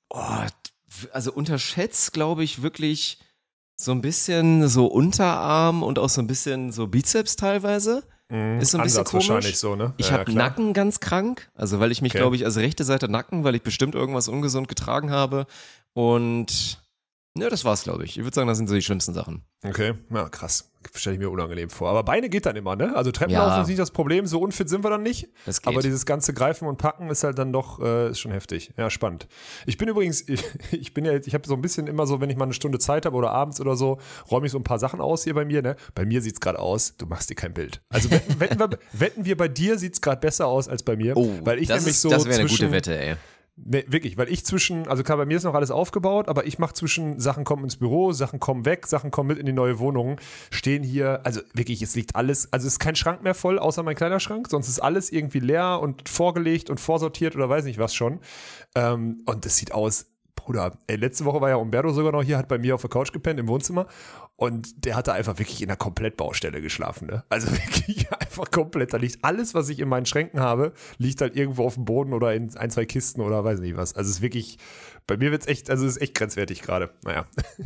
Oh, 0.09 0.21
also 1.11 1.31
unterschätzt, 1.33 2.13
glaube 2.13 2.43
ich, 2.43 2.61
wirklich 2.61 3.19
so 3.77 3.91
ein 3.91 4.01
bisschen 4.01 4.67
so 4.69 4.85
Unterarm 4.87 5.83
und 5.83 5.99
auch 5.99 6.09
so 6.09 6.21
ein 6.21 6.27
bisschen 6.27 6.71
so 6.71 6.87
Bizeps 6.87 7.35
teilweise. 7.35 8.03
Ist 8.27 8.31
so 8.31 8.33
ein 8.37 8.57
bisschen 8.59 8.81
Ansatz 8.81 9.11
komisch. 9.11 9.29
wahrscheinlich 9.29 9.59
so, 9.59 9.75
ne? 9.75 9.93
Ich 9.97 10.07
Ja, 10.07 10.13
habe 10.13 10.25
klar. 10.25 10.49
Nacken 10.49 10.73
ganz 10.73 10.99
krank, 10.99 11.49
also 11.53 11.79
weil 11.79 11.91
ich 11.91 12.01
mich, 12.01 12.13
Okay. 12.13 12.19
glaube 12.19 12.35
ich, 12.35 12.43
also 12.45 12.59
rechte 12.59 12.83
Seite 12.83 13.07
Nacken, 13.07 13.43
weil 13.43 13.53
ich 13.55 13.61
bestimmt 13.61 13.93
irgendwas 13.93 14.27
ungesund 14.29 14.67
getragen 14.67 15.11
habe. 15.11 15.45
Und 15.93 16.79
ja, 17.37 17.49
das 17.49 17.65
war's, 17.65 17.83
glaube 17.83 18.05
ich. 18.05 18.17
Ich 18.17 18.23
würde 18.23 18.33
sagen, 18.35 18.47
das 18.47 18.57
sind 18.57 18.67
so 18.67 18.75
die 18.75 18.81
schlimmsten 18.81 19.13
Sachen. 19.13 19.43
Okay, 19.63 19.93
ja, 20.13 20.29
krass. 20.29 20.71
Stelle 20.93 21.15
ich 21.15 21.19
mir 21.19 21.31
unangenehm 21.31 21.71
vor. 21.71 21.89
Aber 21.89 22.03
Beine 22.03 22.29
geht 22.29 22.45
dann 22.45 22.55
immer, 22.55 22.75
ne? 22.75 22.95
Also 22.95 23.11
Treppenlaufen 23.11 23.49
Ja. 23.55 23.61
ist 23.63 23.67
nicht 23.67 23.79
das 23.79 23.89
Problem, 23.89 24.27
so 24.27 24.39
unfit 24.39 24.69
sind 24.69 24.83
wir 24.83 24.91
dann 24.91 25.01
nicht. 25.01 25.27
Das 25.47 25.61
geht. 25.61 25.67
Aber 25.67 25.81
dieses 25.81 26.05
ganze 26.05 26.31
Greifen 26.31 26.67
und 26.67 26.77
Packen 26.77 27.09
ist 27.09 27.23
halt 27.23 27.39
dann 27.39 27.51
doch 27.51 27.79
äh, 27.81 28.11
ist 28.11 28.19
schon 28.19 28.31
heftig. 28.31 28.71
Ja, 28.77 28.91
spannend. 28.91 29.27
Ich 29.65 29.79
bin 29.79 29.87
übrigens, 29.89 30.21
ich, 30.29 30.43
ich 30.71 30.93
bin 30.93 31.03
ja 31.03 31.13
ich 31.15 31.33
habe 31.33 31.47
so 31.47 31.55
ein 31.55 31.61
bisschen 31.63 31.87
immer 31.87 32.05
so, 32.05 32.21
wenn 32.21 32.29
ich 32.29 32.37
mal 32.37 32.43
eine 32.45 32.53
Stunde 32.53 32.77
Zeit 32.77 33.07
habe 33.07 33.15
oder 33.17 33.31
abends 33.31 33.59
oder 33.59 33.75
so, 33.75 33.97
räume 34.29 34.45
ich 34.45 34.51
so 34.51 34.59
ein 34.59 34.63
paar 34.63 34.77
Sachen 34.77 35.01
aus 35.01 35.23
hier 35.23 35.33
bei 35.33 35.43
mir, 35.43 35.63
ne? 35.63 35.75
Bei 35.95 36.05
mir 36.05 36.21
sieht's 36.21 36.39
gerade 36.39 36.59
aus, 36.59 36.95
du 36.97 37.07
machst 37.07 37.31
dir 37.31 37.35
kein 37.35 37.55
Bild. 37.55 37.81
Also 37.89 38.11
wetten, 38.11 38.39
wetten, 38.39 38.59
wir, 38.59 38.69
wetten 38.93 39.25
wir 39.25 39.35
bei 39.37 39.47
dir 39.47 39.79
sieht's 39.79 40.01
gerade 40.01 40.21
besser 40.21 40.45
aus 40.45 40.69
als 40.69 40.83
bei 40.83 40.95
mir. 40.95 41.15
weil 41.15 41.57
ich 41.57 41.69
Oh, 41.69 41.73
das, 41.73 41.77
nämlich 41.81 41.95
ist, 41.95 42.01
so 42.01 42.09
das 42.11 42.25
wäre 42.25 42.41
eine 42.41 42.47
gute 42.49 42.71
Wette, 42.71 42.95
ey. 42.95 43.15
Nee, 43.57 43.85
wirklich, 43.87 44.17
weil 44.17 44.27
ich 44.27 44.45
zwischen, 44.45 44.85
also 44.89 45.01
klar, 45.01 45.17
bei 45.17 45.25
mir 45.25 45.37
ist 45.37 45.45
noch 45.45 45.53
alles 45.53 45.71
aufgebaut, 45.71 46.27
aber 46.27 46.45
ich 46.45 46.59
mache 46.59 46.73
zwischen 46.73 47.21
Sachen 47.21 47.45
kommen 47.45 47.63
ins 47.63 47.77
Büro, 47.77 48.11
Sachen 48.11 48.41
kommen 48.41 48.65
weg, 48.65 48.85
Sachen 48.85 49.11
kommen 49.11 49.27
mit 49.27 49.37
in 49.37 49.45
die 49.45 49.53
neue 49.53 49.79
Wohnung, 49.79 50.19
stehen 50.51 50.83
hier, 50.83 51.21
also 51.23 51.39
wirklich, 51.53 51.81
es 51.81 51.95
liegt 51.95 52.17
alles, 52.17 52.51
also 52.51 52.67
es 52.67 52.73
ist 52.73 52.79
kein 52.79 52.97
Schrank 52.97 53.23
mehr 53.23 53.33
voll, 53.33 53.57
außer 53.57 53.81
mein 53.81 53.95
Kleiderschrank, 53.95 54.49
sonst 54.49 54.67
ist 54.67 54.79
alles 54.79 55.09
irgendwie 55.09 55.39
leer 55.39 55.79
und 55.81 56.09
vorgelegt 56.09 56.69
und 56.69 56.81
vorsortiert 56.81 57.33
oder 57.37 57.47
weiß 57.47 57.63
nicht 57.63 57.79
was 57.79 57.95
schon. 57.95 58.19
Ähm, 58.75 59.21
und 59.25 59.45
es 59.45 59.55
sieht 59.55 59.71
aus, 59.71 60.07
Bruder, 60.45 60.77
ey, 60.85 60.95
letzte 60.95 61.25
Woche 61.25 61.41
war 61.41 61.49
ja 61.49 61.55
Umberto 61.55 61.89
sogar 61.89 62.11
noch 62.11 62.21
hier, 62.21 62.37
hat 62.37 62.47
bei 62.47 62.59
mir 62.59 62.75
auf 62.75 62.81
der 62.81 62.89
Couch 62.89 63.11
gepennt 63.11 63.39
im 63.39 63.47
Wohnzimmer 63.47 63.87
und 64.35 64.85
der 64.85 64.95
hatte 64.95 65.13
einfach 65.13 65.39
wirklich 65.39 65.61
in 65.63 65.69
einer 65.69 65.77
Komplettbaustelle 65.77 66.61
geschlafen, 66.61 67.07
ne? 67.07 67.23
Also 67.29 67.51
wirklich 67.51 68.11
einfach 68.11 68.51
komplett. 68.51 68.93
Da 68.93 68.97
liegt 68.97 69.23
alles, 69.23 69.53
was 69.55 69.69
ich 69.69 69.79
in 69.79 69.89
meinen 69.89 70.05
Schränken 70.05 70.39
habe, 70.39 70.73
liegt 70.97 71.21
halt 71.21 71.35
irgendwo 71.35 71.65
auf 71.65 71.75
dem 71.75 71.85
Boden 71.85 72.13
oder 72.13 72.33
in 72.35 72.55
ein, 72.57 72.69
zwei 72.69 72.85
Kisten 72.85 73.21
oder 73.21 73.43
weiß 73.43 73.59
nicht 73.59 73.75
was. 73.75 73.95
Also 73.95 74.09
es 74.09 74.17
ist 74.17 74.21
wirklich, 74.21 74.59
bei 75.07 75.17
mir 75.17 75.31
wird's 75.31 75.47
echt, 75.47 75.69
also 75.71 75.85
es 75.85 75.95
ist 75.95 76.01
echt 76.01 76.13
grenzwertig 76.13 76.61
gerade. 76.61 76.91
Naja. 77.03 77.25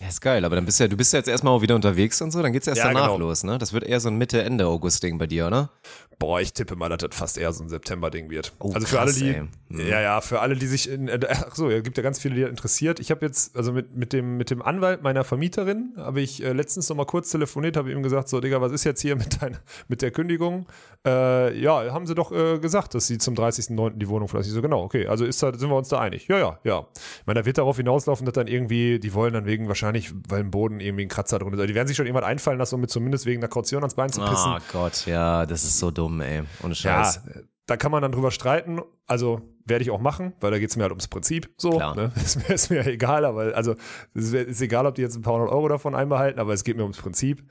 Ja, 0.00 0.06
ist 0.06 0.20
geil, 0.20 0.44
aber 0.44 0.54
dann 0.54 0.64
bist 0.64 0.78
du 0.78 0.84
ja, 0.84 0.88
du 0.88 0.96
bist 0.96 1.12
ja 1.12 1.18
jetzt 1.18 1.28
erstmal 1.28 1.52
auch 1.52 1.60
wieder 1.60 1.74
unterwegs 1.74 2.22
und 2.22 2.30
so, 2.30 2.40
dann 2.40 2.52
geht's 2.52 2.68
erst 2.68 2.78
Ja, 2.78 2.86
danach 2.86 3.14
genau. 3.14 3.18
los, 3.18 3.42
ne? 3.42 3.58
Das 3.58 3.72
wird 3.72 3.82
eher 3.82 3.98
so 3.98 4.08
ein 4.08 4.16
Mitte, 4.16 4.40
Ende 4.44 4.64
August-Ding 4.68 5.18
bei 5.18 5.26
dir, 5.26 5.48
oder? 5.48 5.70
Boah, 6.18 6.40
ich 6.40 6.52
tippe 6.52 6.74
mal, 6.74 6.88
dass 6.88 6.98
das 6.98 7.16
fast 7.16 7.38
eher 7.38 7.52
so 7.52 7.62
ein 7.62 7.68
September-Ding 7.68 8.28
wird. 8.28 8.52
Oh, 8.58 8.72
also 8.72 8.86
für 8.88 8.96
krass, 8.96 9.14
alle, 9.20 9.32
die, 9.32 9.38
ey. 9.38 9.42
Mhm. 9.68 9.88
ja, 9.88 10.00
ja, 10.00 10.20
für 10.20 10.40
alle, 10.40 10.56
die 10.56 10.66
sich 10.66 10.90
in, 10.90 11.06
äh, 11.06 11.20
ach 11.30 11.54
so, 11.54 11.70
es 11.70 11.84
gibt 11.84 11.96
ja 11.96 12.02
ganz 12.02 12.18
viele, 12.18 12.34
die 12.34 12.40
das 12.40 12.50
interessiert. 12.50 12.98
Ich 12.98 13.12
habe 13.12 13.24
jetzt, 13.24 13.56
also 13.56 13.72
mit, 13.72 13.94
mit, 13.94 14.12
dem, 14.12 14.36
mit 14.36 14.50
dem 14.50 14.60
Anwalt 14.60 15.02
meiner 15.02 15.22
Vermieterin, 15.22 15.92
habe 15.96 16.20
ich 16.20 16.42
äh, 16.42 16.52
letztens 16.52 16.88
noch 16.88 16.96
mal 16.96 17.06
kurz 17.06 17.30
telefoniert, 17.30 17.76
habe 17.76 17.92
ihm 17.92 18.02
gesagt, 18.02 18.28
so, 18.28 18.40
Digga, 18.40 18.60
was 18.60 18.72
ist 18.72 18.82
jetzt 18.82 19.00
hier 19.00 19.14
mit, 19.14 19.40
deiner, 19.40 19.58
mit 19.86 20.02
der 20.02 20.10
Kündigung? 20.10 20.66
Äh, 21.06 21.56
ja, 21.60 21.92
haben 21.92 22.08
sie 22.08 22.16
doch 22.16 22.32
äh, 22.32 22.58
gesagt, 22.58 22.94
dass 22.94 23.06
sie 23.06 23.18
zum 23.18 23.34
30.09. 23.34 23.98
die 23.98 24.08
Wohnung 24.08 24.26
verlassen. 24.26 24.48
Ich 24.48 24.54
so, 24.54 24.62
genau, 24.62 24.82
okay, 24.82 25.06
also 25.06 25.24
ist 25.24 25.40
da, 25.40 25.56
sind 25.56 25.70
wir 25.70 25.76
uns 25.76 25.88
da 25.88 26.00
einig? 26.00 26.26
Ja, 26.26 26.38
ja, 26.38 26.58
ja. 26.64 26.86
Ich 26.94 27.26
meine, 27.26 27.40
da 27.40 27.46
wird 27.46 27.58
darauf 27.58 27.76
hinauslaufen, 27.76 28.26
dass 28.26 28.34
dann 28.34 28.48
irgendwie, 28.48 28.98
die 28.98 29.14
wollen 29.14 29.34
dann 29.34 29.46
wegen, 29.46 29.68
wahrscheinlich, 29.68 30.12
weil 30.28 30.40
im 30.40 30.50
Boden 30.50 30.80
irgendwie 30.80 31.04
ein 31.04 31.08
Kratzer 31.08 31.38
drin 31.38 31.52
ist. 31.52 31.60
Also 31.60 31.68
die 31.68 31.76
werden 31.76 31.86
sich 31.86 31.96
schon 31.96 32.06
irgendwas 32.06 32.26
einfallen 32.26 32.58
lassen, 32.58 32.74
um 32.74 32.80
mir 32.80 32.88
zumindest 32.88 33.24
wegen 33.24 33.40
einer 33.40 33.48
Kaution 33.48 33.82
ans 33.82 33.94
Bein 33.94 34.10
zu 34.10 34.20
pissen. 34.20 34.52
Oh 34.56 34.58
Gott, 34.72 35.06
ja, 35.06 35.46
das 35.46 35.62
ist 35.62 35.78
so 35.78 35.92
dumm, 36.08 36.20
ey. 36.20 36.42
Ohne 36.62 36.74
Ja, 36.74 37.04
Scheiß. 37.04 37.20
da 37.66 37.76
kann 37.76 37.90
man 37.92 38.02
dann 38.02 38.12
drüber 38.12 38.30
streiten. 38.30 38.80
Also 39.06 39.40
werde 39.64 39.82
ich 39.82 39.90
auch 39.90 40.00
machen, 40.00 40.32
weil 40.40 40.50
da 40.50 40.58
geht 40.58 40.68
es 40.70 40.76
mir 40.76 40.82
halt 40.82 40.92
ums 40.92 41.08
Prinzip. 41.08 41.48
So, 41.56 41.78
ne? 41.78 42.12
ist, 42.16 42.36
mir, 42.48 42.54
ist 42.54 42.70
mir 42.70 42.86
egal, 42.86 43.24
aber 43.24 43.54
also 43.54 43.74
es 44.14 44.32
wär- 44.32 44.46
ist 44.46 44.60
egal, 44.60 44.84
ob 44.86 44.94
die 44.94 45.02
jetzt 45.02 45.16
ein 45.16 45.22
paar 45.22 45.34
hundert 45.34 45.50
Euro 45.50 45.68
davon 45.68 45.94
einbehalten, 45.94 46.38
aber 46.40 46.52
es 46.52 46.62
geht 46.64 46.76
mir 46.76 46.82
ums 46.82 46.98
Prinzip. 46.98 47.42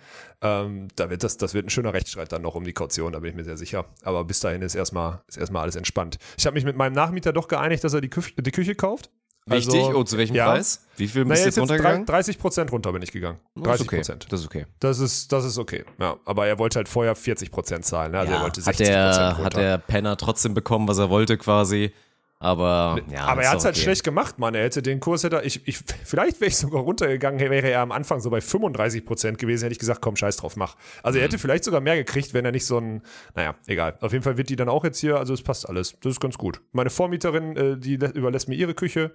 Ähm, 0.42 0.88
da 0.96 1.10
wird 1.10 1.24
das, 1.24 1.38
das 1.38 1.54
wird 1.56 1.66
ein 1.66 1.70
schöner 1.70 1.94
Rechtsstreit 1.94 2.32
dann 2.32 2.42
noch 2.44 2.54
um 2.56 2.64
die 2.64 2.74
Kaution, 2.74 3.12
da 3.14 3.20
bin 3.20 3.32
ich 3.32 3.36
mir 3.36 3.44
sehr 3.44 3.58
sicher. 3.58 3.86
Aber 4.04 4.24
bis 4.24 4.40
dahin 4.40 4.62
ist 4.62 4.76
erstmal 4.76 5.22
ist 5.28 5.38
erstmal 5.38 5.64
alles 5.64 5.76
entspannt. 5.76 6.18
Ich 6.38 6.46
habe 6.46 6.54
mich 6.56 6.66
mit 6.66 6.76
meinem 6.76 6.94
Nachmieter 6.94 7.34
doch 7.34 7.48
geeinigt, 7.48 7.84
dass 7.84 7.94
er 7.94 8.02
die 8.02 8.10
Küche, 8.10 8.34
die 8.40 8.52
Küche 8.52 8.76
kauft. 8.76 9.10
Wichtig. 9.48 9.82
Also, 9.82 9.98
oh, 9.98 10.04
zu 10.04 10.18
welchem 10.18 10.36
ja. 10.36 10.46
Preis? 10.51 10.86
Wie 10.98 11.08
viel 11.08 11.24
bist 11.24 11.30
Naja, 11.30 11.44
du 11.44 11.46
jetzt, 11.50 11.60
runtergegangen? 11.60 12.06
30 12.06 12.38
Prozent 12.38 12.72
runter 12.72 12.92
bin 12.92 13.01
ich 13.01 13.12
gegangen. 13.12 13.39
Das 13.56 13.63
30 13.63 13.82
ist 13.82 13.88
okay. 13.88 13.96
Prozent. 13.98 14.27
Das 14.30 14.39
ist 14.42 14.46
okay. 14.46 14.66
Das 14.80 15.00
ist, 15.00 15.32
das 15.32 15.46
ist 15.46 15.58
okay. 15.58 15.86
Ja, 16.00 16.18
aber 16.25 16.48
er 16.48 16.60
wollte 16.60 16.77
halt 16.77 16.89
vorher 16.89 17.16
40 17.16 17.51
Prozent 17.51 17.86
zahlen. 17.86 18.12
Ne? 18.12 18.20
Also 18.20 18.34
er 18.34 18.42
wollte 18.42 18.62
hat 18.62 18.75
60 18.75 18.88
Prozent 18.88 18.96
der, 18.98 19.27
runter. 19.30 19.44
hat 19.44 19.58
der 19.58 19.77
Penner 19.77 20.18
trotzdem 20.18 20.54
bekommen, 20.54 20.88
was 20.88 20.98
er 20.98 21.10
wollte 21.10 21.38
quasi. 21.38 21.94
Aber 22.39 23.00
ja, 23.12 23.22
aber 23.25 23.41
er 23.41 23.50
hat 23.50 23.58
es 23.58 23.65
halt 23.65 23.75
okay. 23.75 23.84
schlecht 23.84 24.03
gemacht, 24.03 24.38
Mann. 24.38 24.53
Er 24.53 24.63
hätte 24.63 24.84
den 24.84 25.00
Kurs, 25.00 25.24
hätte 25.24 25.38
er, 25.38 25.46
ich, 25.46 25.67
ich, 25.67 25.79
vielleicht 26.06 26.39
wäre 26.39 26.50
ich 26.50 26.58
sogar 26.58 26.82
runtergegangen, 26.84 27.39
wäre 27.39 27.67
er 27.70 27.82
am 27.82 27.91
Anfang 27.91 28.20
so 28.20 28.29
bei 28.29 28.41
35 28.41 29.06
Prozent 29.06 29.38
gewesen, 29.39 29.63
hätte 29.63 29.74
ich 29.74 29.79
gesagt, 29.79 30.01
komm, 30.01 30.15
scheiß 30.15 30.38
drauf, 30.38 30.56
mach. 30.56 30.75
Also 31.01 31.17
er 31.17 31.24
Mhm. 31.24 31.25
hätte 31.32 31.39
vielleicht 31.39 31.63
sogar 31.63 31.82
mehr 31.82 31.96
gekriegt, 31.96 32.34
wenn 32.36 32.46
er 32.46 32.51
nicht 32.51 32.65
so 32.67 32.77
ein, 32.79 33.01
naja, 33.34 33.56
egal. 33.65 33.98
Auf 34.01 34.12
jeden 34.12 34.24
Fall 34.24 34.38
wird 34.38 34.50
die 34.50 34.56
dann 34.56 34.70
auch 34.70 34.84
jetzt 34.84 35.00
hier, 35.00 35.17
also 35.17 35.34
es 35.34 35.41
passt 35.41 35.67
alles. 35.67 35.98
Das 36.01 36.12
ist 36.12 36.20
ganz 36.20 36.38
gut. 36.38 36.62
Meine 36.74 36.91
Vormieterin, 36.91 37.56
äh, 37.58 37.77
die 37.77 37.98
lä- 37.98 38.13
überlässt 38.13 38.48
mir 38.50 38.56
ihre 38.56 38.75
Küche. 38.75 39.12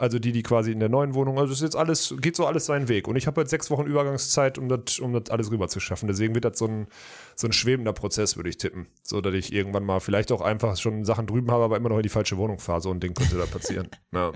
Also 0.00 0.20
die, 0.20 0.30
die 0.30 0.44
quasi 0.44 0.70
in 0.70 0.78
der 0.78 0.88
neuen 0.88 1.14
Wohnung, 1.14 1.38
also 1.38 1.52
es 1.52 1.58
ist 1.58 1.64
jetzt 1.64 1.76
alles, 1.76 2.14
geht 2.20 2.36
so 2.36 2.46
alles 2.46 2.66
seinen 2.66 2.88
Weg. 2.88 3.08
Und 3.08 3.16
ich 3.16 3.26
habe 3.26 3.40
halt 3.40 3.50
sechs 3.50 3.68
Wochen 3.68 3.84
Übergangszeit, 3.84 4.56
um 4.56 4.68
das, 4.68 5.00
um 5.00 5.12
das 5.12 5.28
alles 5.28 5.50
rüber 5.50 5.66
zu 5.66 5.80
schaffen. 5.80 6.06
Deswegen 6.06 6.36
wird 6.36 6.44
das 6.44 6.56
so 6.56 6.66
ein, 6.66 6.86
so 7.34 7.48
ein 7.48 7.52
schwebender 7.52 7.92
Prozess, 7.92 8.36
würde 8.36 8.48
ich 8.48 8.58
tippen. 8.58 8.86
So, 9.02 9.20
dass 9.20 9.34
ich 9.34 9.52
irgendwann 9.52 9.84
mal 9.84 9.98
vielleicht 9.98 10.30
auch 10.30 10.40
einfach 10.40 10.76
schon 10.76 11.04
Sachen 11.04 11.26
drüben 11.26 11.50
habe, 11.50 11.64
aber 11.64 11.76
immer 11.76 11.88
noch 11.88 11.96
in 11.96 12.04
die 12.04 12.08
falsche 12.08 12.36
Wohnung 12.36 12.60
fahre. 12.60 12.80
So 12.80 12.92
ein 12.92 13.00
Ding 13.00 13.14
könnte 13.14 13.36
da 13.36 13.46
passieren. 13.46 13.88
ja. 14.14 14.32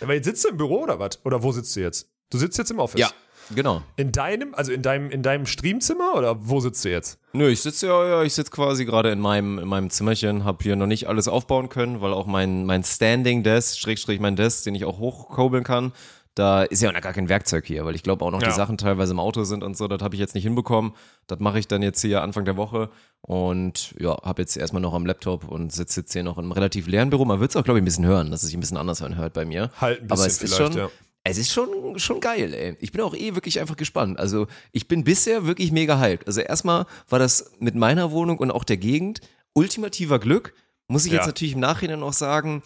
Aber 0.00 0.14
jetzt 0.14 0.24
sitzt 0.24 0.44
du 0.46 0.48
im 0.48 0.56
Büro 0.56 0.82
oder 0.82 0.98
was? 0.98 1.24
Oder 1.26 1.42
wo 1.42 1.52
sitzt 1.52 1.76
du 1.76 1.80
jetzt? 1.80 2.10
Du 2.30 2.38
sitzt 2.38 2.56
jetzt 2.56 2.70
im 2.70 2.78
Office. 2.78 3.00
Ja, 3.00 3.10
genau. 3.54 3.82
In 3.96 4.12
deinem, 4.12 4.54
also 4.54 4.72
in 4.72 4.82
deinem, 4.82 5.10
in 5.10 5.22
deinem 5.22 5.46
Streamzimmer 5.46 6.14
oder 6.16 6.36
wo 6.48 6.60
sitzt 6.60 6.84
du 6.84 6.90
jetzt? 6.90 7.18
Nö, 7.32 7.48
ich 7.48 7.60
sitze 7.60 7.86
ja, 7.86 8.06
ja, 8.08 8.22
ich 8.22 8.34
sitze 8.34 8.50
quasi 8.50 8.84
gerade 8.84 9.10
in 9.10 9.20
meinem, 9.20 9.58
in 9.58 9.68
meinem 9.68 9.90
Zimmerchen, 9.90 10.44
habe 10.44 10.62
hier 10.62 10.76
noch 10.76 10.86
nicht 10.86 11.08
alles 11.08 11.28
aufbauen 11.28 11.68
können, 11.68 12.00
weil 12.00 12.12
auch 12.12 12.26
mein, 12.26 12.64
mein 12.64 12.82
Standing 12.84 13.42
Desk, 13.42 13.78
Schrägstrich 13.78 14.20
mein 14.20 14.36
Desk, 14.36 14.64
den 14.64 14.74
ich 14.74 14.84
auch 14.84 14.98
hochkurbeln 14.98 15.64
kann, 15.64 15.92
da 16.34 16.64
ist 16.64 16.82
ja 16.82 16.90
auch 16.90 16.94
noch 16.94 17.00
gar 17.00 17.14
kein 17.14 17.30
Werkzeug 17.30 17.64
hier, 17.66 17.86
weil 17.86 17.94
ich 17.94 18.02
glaube 18.02 18.22
auch 18.22 18.30
noch 18.30 18.42
Ja. 18.42 18.48
die 18.48 18.54
Sachen 18.54 18.76
teilweise 18.76 19.12
im 19.12 19.20
Auto 19.20 19.44
sind 19.44 19.64
und 19.64 19.74
so, 19.74 19.88
das 19.88 20.02
habe 20.02 20.14
ich 20.14 20.20
jetzt 20.20 20.34
nicht 20.34 20.44
hinbekommen. 20.44 20.92
Das 21.28 21.38
mache 21.40 21.58
ich 21.58 21.66
dann 21.66 21.80
jetzt 21.80 22.02
hier 22.02 22.20
Anfang 22.22 22.44
der 22.44 22.58
Woche 22.58 22.90
und 23.22 23.94
ja, 23.98 24.16
habe 24.22 24.42
jetzt 24.42 24.54
erstmal 24.56 24.82
noch 24.82 24.92
am 24.92 25.06
Laptop 25.06 25.48
und 25.48 25.72
sitze 25.72 26.00
jetzt 26.00 26.12
hier 26.12 26.22
noch 26.22 26.36
in 26.36 26.44
einem 26.44 26.52
relativ 26.52 26.88
leeren 26.88 27.08
Büro. 27.08 27.24
Man 27.24 27.40
wird 27.40 27.50
es 27.52 27.56
auch, 27.56 27.64
glaube 27.64 27.78
ich, 27.78 27.82
ein 27.82 27.86
bisschen 27.86 28.04
hören, 28.04 28.30
dass 28.30 28.42
es 28.42 28.48
sich 28.48 28.56
ein 28.56 28.60
bisschen 28.60 28.76
anders 28.76 29.00
hören 29.00 29.16
hört 29.16 29.32
bei 29.32 29.46
mir. 29.46 29.70
Halt 29.80 30.02
ein 30.02 30.08
bisschen 30.08 30.12
Aber 30.18 30.26
es 30.26 30.42
ist 30.42 30.54
vielleicht, 30.54 30.72
schon, 30.74 30.76
ja. 30.82 30.88
Es 31.30 31.38
ist 31.38 31.52
schon, 31.52 31.98
schon 31.98 32.20
geil, 32.20 32.52
ey. 32.54 32.76
Ich 32.80 32.92
bin 32.92 33.00
auch 33.00 33.14
eh 33.14 33.34
wirklich 33.34 33.60
einfach 33.60 33.76
gespannt. 33.76 34.18
Also, 34.18 34.46
ich 34.72 34.88
bin 34.88 35.04
bisher 35.04 35.46
wirklich 35.46 35.72
mega 35.72 35.98
hyped. 35.98 36.26
Also, 36.26 36.40
erstmal 36.40 36.86
war 37.08 37.18
das 37.18 37.52
mit 37.58 37.74
meiner 37.74 38.10
Wohnung 38.10 38.38
und 38.38 38.50
auch 38.50 38.64
der 38.64 38.76
Gegend 38.76 39.20
ultimativer 39.52 40.18
Glück. 40.18 40.54
Muss 40.88 41.04
ich 41.06 41.12
Ja. 41.12 41.18
jetzt 41.18 41.26
natürlich 41.26 41.54
im 41.54 41.60
Nachhinein 41.60 42.02
auch 42.02 42.12
sagen, 42.12 42.62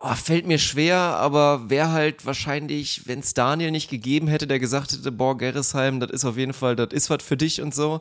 oh, 0.00 0.14
fällt 0.14 0.46
mir 0.46 0.58
schwer, 0.58 0.96
aber 0.96 1.68
wäre 1.70 1.90
halt 1.90 2.24
wahrscheinlich, 2.24 3.02
wenn 3.06 3.18
es 3.20 3.34
Daniel 3.34 3.70
nicht 3.72 3.90
gegeben 3.90 4.28
hätte, 4.28 4.46
der 4.46 4.58
gesagt 4.58 4.92
hätte, 4.92 5.10
boah, 5.12 5.36
Gerresheim, 5.36 6.00
das 6.00 6.10
ist 6.10 6.24
auf 6.24 6.36
jeden 6.36 6.52
Fall, 6.52 6.76
das 6.76 6.92
ist 6.92 7.10
was 7.10 7.22
für 7.22 7.36
dich 7.36 7.60
und 7.60 7.74
so. 7.74 8.00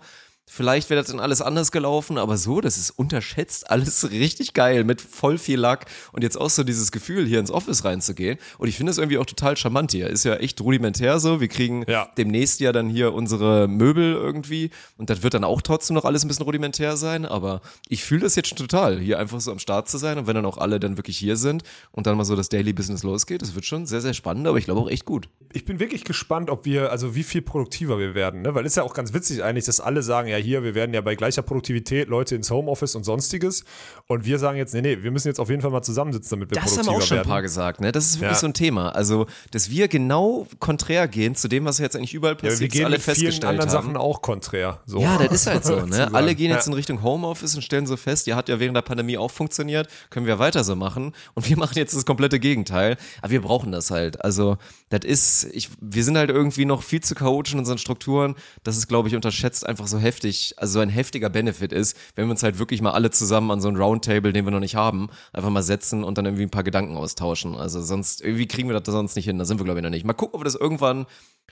Vielleicht 0.50 0.90
wäre 0.90 1.02
das 1.02 1.12
dann 1.12 1.20
alles 1.20 1.42
anders 1.42 1.74
gelaufen, 1.74 2.18
aber 2.18 2.38
so, 2.38 2.62
das 2.62 2.78
ist 2.78 2.92
unterschätzt, 2.92 3.70
alles 3.70 4.10
richtig 4.12 4.54
geil, 4.54 4.86
mit 4.86 5.02
voll 5.02 5.38
viel 5.38 5.60
Lack 5.60 5.86
und 6.14 6.24
jetzt 6.24 6.38
auch 6.40 6.50
so 6.50 6.64
dieses 6.64 6.94
Gefühl, 6.94 7.26
hier 7.28 7.40
ins 7.42 7.52
Office 7.52 7.84
reinzugehen. 7.84 8.38
Und 8.58 8.70
ich 8.70 8.78
finde 8.78 8.92
das 8.92 8.98
irgendwie 8.98 9.18
auch 9.18 9.26
total 9.26 9.58
charmant 9.58 9.92
hier. 9.92 10.08
Ist 10.08 10.24
ja 10.24 10.36
echt 10.36 10.62
rudimentär 10.62 11.20
so. 11.20 11.42
Wir 11.42 11.50
kriegen 11.50 11.84
Ja. 11.88 12.10
demnächst 12.18 12.62
ja 12.62 12.72
dann 12.72 12.90
hier 12.90 13.14
unsere 13.14 13.68
Möbel 13.68 14.14
irgendwie 14.14 14.70
und 14.98 15.10
das 15.10 15.22
wird 15.22 15.34
dann 15.34 15.44
auch 15.44 15.62
trotzdem 15.62 15.96
noch 15.96 16.06
alles 16.06 16.24
ein 16.24 16.30
bisschen 16.30 16.46
rudimentär 16.46 16.96
sein, 16.96 17.26
aber 17.26 17.60
ich 17.90 18.06
fühle 18.06 18.22
das 18.22 18.36
jetzt 18.36 18.48
schon 18.48 18.58
total, 18.58 19.00
hier 19.00 19.20
einfach 19.20 19.42
so 19.42 19.52
am 19.52 19.60
Start 19.60 19.90
zu 19.90 19.98
sein 19.98 20.18
und 20.18 20.28
wenn 20.28 20.36
dann 20.36 20.46
auch 20.46 20.58
alle 20.58 20.80
dann 20.80 20.96
wirklich 20.98 21.18
hier 21.18 21.36
sind 21.36 21.64
und 21.92 22.08
dann 22.08 22.16
mal 22.16 22.24
so 22.24 22.38
das 22.38 22.48
Daily 22.48 22.72
Business 22.72 23.04
losgeht, 23.04 23.42
das 23.42 23.54
wird 23.54 23.66
schon 23.66 23.86
sehr, 23.86 24.00
sehr 24.00 24.14
spannend, 24.14 24.48
aber 24.48 24.58
ich 24.58 24.64
glaube 24.66 24.80
auch 24.80 24.90
echt 24.90 25.04
gut. 25.04 25.28
Ich 25.52 25.66
bin 25.66 25.80
wirklich 25.80 26.06
gespannt, 26.06 26.50
ob 26.50 26.64
wir, 26.64 26.90
also 26.92 27.16
wie 27.16 27.24
viel 27.24 27.42
produktiver 27.42 28.00
wir 28.00 28.16
werden, 28.16 28.42
ne? 28.44 28.56
Weil 28.56 28.66
ist 28.66 28.78
ja 28.78 28.84
auch 28.84 28.94
ganz 28.94 29.14
witzig 29.14 29.44
eigentlich, 29.44 29.66
dass 29.66 29.80
alle 29.82 30.02
sagen, 30.04 30.30
ja 30.30 30.37
hier, 30.38 30.64
wir 30.64 30.76
werden 30.76 30.94
ja 30.94 31.02
bei 31.02 31.16
gleicher 31.16 31.42
Produktivität 31.42 32.08
Leute 32.08 32.36
ins 32.36 32.50
Homeoffice 32.52 32.96
und 32.96 33.04
sonstiges. 33.04 33.64
Und 34.08 34.26
wir 34.26 34.40
sagen 34.40 34.58
jetzt, 34.58 34.74
nee, 34.74 34.82
nee, 34.82 34.98
wir 35.02 35.12
müssen 35.12 35.28
jetzt 35.28 35.40
auf 35.40 35.50
jeden 35.50 35.62
Fall 35.62 35.72
mal 35.72 35.82
zusammensitzen, 35.82 36.38
damit 36.38 36.50
wir 36.52 36.56
Das 36.56 36.64
haben 36.64 36.70
produktiver 36.86 36.92
wir 36.94 36.98
auch 36.98 37.02
schon 37.08 37.18
werden. 37.18 37.28
ein 37.28 37.30
paar 37.32 37.42
gesagt, 37.42 37.82
ne? 37.82 37.92
Das 37.92 38.06
ist 38.06 38.16
wirklich 38.20 38.32
Ja. 38.32 38.40
so 38.40 38.48
ein 38.48 38.54
Thema. 38.54 38.90
Also, 38.90 39.28
dass 39.52 39.70
wir 39.70 39.88
genau 39.88 40.48
konträr 40.60 41.08
gehen 41.08 41.36
zu 41.36 41.48
dem, 41.48 41.66
was 41.66 41.80
jetzt 41.80 41.96
eigentlich 41.96 42.14
überall 42.14 42.36
ja, 42.36 42.44
wir 42.44 42.50
passiert, 42.52 42.72
gehen 42.72 42.86
alle 42.86 42.96
mit 42.96 43.02
vielen 43.02 43.16
festgestellt 43.16 43.44
anderen 43.50 43.70
haben. 43.72 43.84
Sachen 43.86 43.98
auch 43.98 44.22
konträr. 44.22 44.80
So. 44.86 45.00
Ja, 45.00 45.18
das 45.18 45.32
ist 45.32 45.48
halt 45.48 45.66
so, 45.66 45.86
ne? 45.86 46.14
Alle 46.14 46.36
gehen 46.36 46.52
jetzt 46.52 46.66
ja. 46.68 46.72
in 46.72 46.76
Richtung 46.76 47.04
Homeoffice 47.04 47.56
und 47.56 47.62
stellen 47.62 47.88
so 47.88 47.98
fest, 47.98 48.28
ja, 48.28 48.36
hat 48.36 48.50
ja 48.50 48.60
während 48.60 48.76
der 48.76 48.82
Pandemie 48.82 49.18
auch 49.18 49.32
funktioniert, 49.32 49.88
können 50.10 50.26
wir 50.26 50.40
weiter 50.40 50.64
so 50.64 50.76
machen. 50.76 51.14
Und 51.34 51.50
wir 51.50 51.58
machen 51.58 51.78
jetzt 51.78 51.96
das 51.96 52.06
komplette 52.06 52.40
Gegenteil. 52.40 52.98
Aber 53.22 53.32
wir 53.32 53.42
brauchen 53.42 53.72
das 53.72 53.92
halt. 53.92 54.24
Also, 54.24 54.58
das 54.90 55.02
ist, 55.04 55.46
ich, 55.54 55.70
wir 55.82 56.04
sind 56.04 56.18
halt 56.18 56.30
irgendwie 56.30 56.66
noch 56.66 56.84
viel 56.84 57.02
zu 57.02 57.16
chaotisch 57.16 57.54
in 57.54 57.60
unseren 57.60 57.78
Strukturen, 57.78 58.36
dass 58.64 58.78
es, 58.78 58.88
glaube 58.88 59.08
ich, 59.10 59.16
unterschätzt 59.16 59.66
einfach 59.66 59.88
so 59.88 59.98
heftig, 60.00 60.27
also 60.58 60.74
so 60.74 60.80
ein 60.80 60.90
heftiger 60.90 61.30
Benefit 61.30 61.74
ist, 61.74 61.98
wenn 62.16 62.26
wir 62.26 62.32
uns 62.32 62.44
halt 62.44 62.60
wirklich 62.60 62.82
mal 62.82 62.92
alle 62.92 63.12
zusammen 63.12 63.52
an 63.52 63.62
so 63.62 63.68
einen 63.68 63.78
Roundtable, 63.78 64.34
den 64.34 64.46
wir 64.46 64.52
noch 64.52 64.60
nicht 64.60 64.76
haben, 64.76 65.10
einfach 65.34 65.50
mal 65.50 65.64
setzen 65.64 66.04
und 66.04 66.18
dann 66.18 66.26
irgendwie 66.26 66.44
ein 66.44 66.50
paar 66.50 66.64
Gedanken 66.64 66.96
austauschen. 66.98 67.56
Also 67.56 67.82
sonst, 67.82 68.22
irgendwie 68.22 68.48
kriegen 68.48 68.70
wir 68.70 68.80
das 68.80 68.94
sonst 68.94 69.16
nicht 69.16 69.26
hin. 69.26 69.38
Da 69.38 69.46
sind 69.46 69.60
wir, 69.60 69.66
glaube 69.66 69.80
ich, 69.80 69.84
noch 69.84 69.90
nicht. 69.90 70.06
Mal 70.06 70.14
gucken, 70.14 70.36
ob 70.36 70.42
wir 70.42 70.46
das 70.46 70.56
irgendwann, 70.56 71.06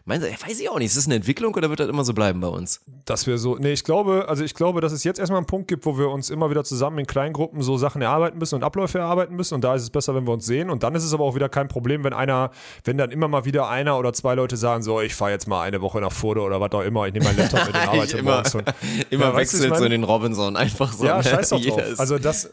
meinen 0.04 0.22
Sie, 0.22 0.28
weiß 0.30 0.60
ich 0.60 0.70
auch 0.70 0.78
nicht, 0.78 0.88
ist 0.88 0.98
das 0.98 1.06
eine 1.06 1.16
Entwicklung 1.16 1.54
oder 1.56 1.70
wird 1.70 1.80
das 1.80 1.88
immer 1.90 2.04
so 2.04 2.14
bleiben 2.14 2.40
bei 2.42 2.48
uns? 2.48 2.82
Dass 3.06 3.26
wir 3.28 3.38
so, 3.38 3.56
nee, 3.56 3.72
ich 3.72 3.84
glaube, 3.84 4.26
also 4.28 4.44
ich 4.44 4.54
glaube, 4.54 4.82
dass 4.82 4.92
es 4.92 5.04
jetzt 5.04 5.20
erstmal 5.20 5.38
einen 5.38 5.48
Punkt 5.48 5.68
gibt, 5.68 5.86
wo 5.86 5.98
wir 5.98 6.10
uns 6.10 6.30
immer 6.30 6.50
wieder 6.50 6.64
zusammen 6.64 7.00
in 7.00 7.08
Kleingruppen 7.08 7.62
so 7.62 7.78
Sachen 7.78 8.02
erarbeiten 8.02 8.38
müssen 8.38 8.56
und 8.56 8.64
Abläufe 8.64 9.00
erarbeiten 9.00 9.36
müssen. 9.36 9.56
Und 9.56 9.64
da 9.64 9.74
ist 9.76 9.84
es 9.84 9.90
besser, 9.90 10.14
wenn 10.14 10.28
wir 10.28 10.34
uns 10.34 10.46
sehen. 10.46 10.70
Und 10.70 10.84
dann 10.84 10.94
ist 10.96 11.04
es 11.04 11.14
aber 11.14 11.24
auch 11.24 11.36
wieder 11.36 11.50
kein 11.50 11.68
Problem, 11.68 12.04
wenn 12.04 12.14
einer, 12.14 12.52
wenn 12.84 12.98
dann 12.98 13.12
immer 13.12 13.28
mal 13.28 13.46
wieder 13.46 13.70
einer 13.70 13.98
oder 13.98 14.14
zwei 14.14 14.36
Leute 14.36 14.58
sagen, 14.58 14.84
so, 14.84 15.02
ich 15.02 15.16
fahre 15.16 15.32
jetzt 15.32 15.48
mal 15.48 15.62
eine 15.62 15.82
Woche 15.82 16.00
nach 16.02 16.12
Furde 16.12 16.42
oder 16.42 16.60
was 16.62 16.72
auch 16.74 16.82
immer, 16.82 17.08
ich 17.08 17.14
nehme 17.14 17.26
meinen 17.26 17.38
Laptop 17.38 17.66
mit 17.66 17.76
Ich 17.76 17.82
arbeite 17.90 18.18
immer, 18.18 18.32
morgens. 18.32 18.56
Und, 18.56 18.64
immer 19.10 19.26
Ja, 19.26 19.32
du, 19.32 19.38
wechselt 19.38 19.76
so 19.78 19.84
in 19.86 19.92
den 19.92 20.04
Robinson 20.04 20.56
einfach 20.56 20.92
so. 20.94 21.06
ja, 21.06 21.18
ne? 21.18 21.24
scheiß 21.24 21.50
doch 21.50 21.62
drauf. 21.66 21.82
ist- 21.82 22.00
Also 22.00 22.20
das, 22.20 22.50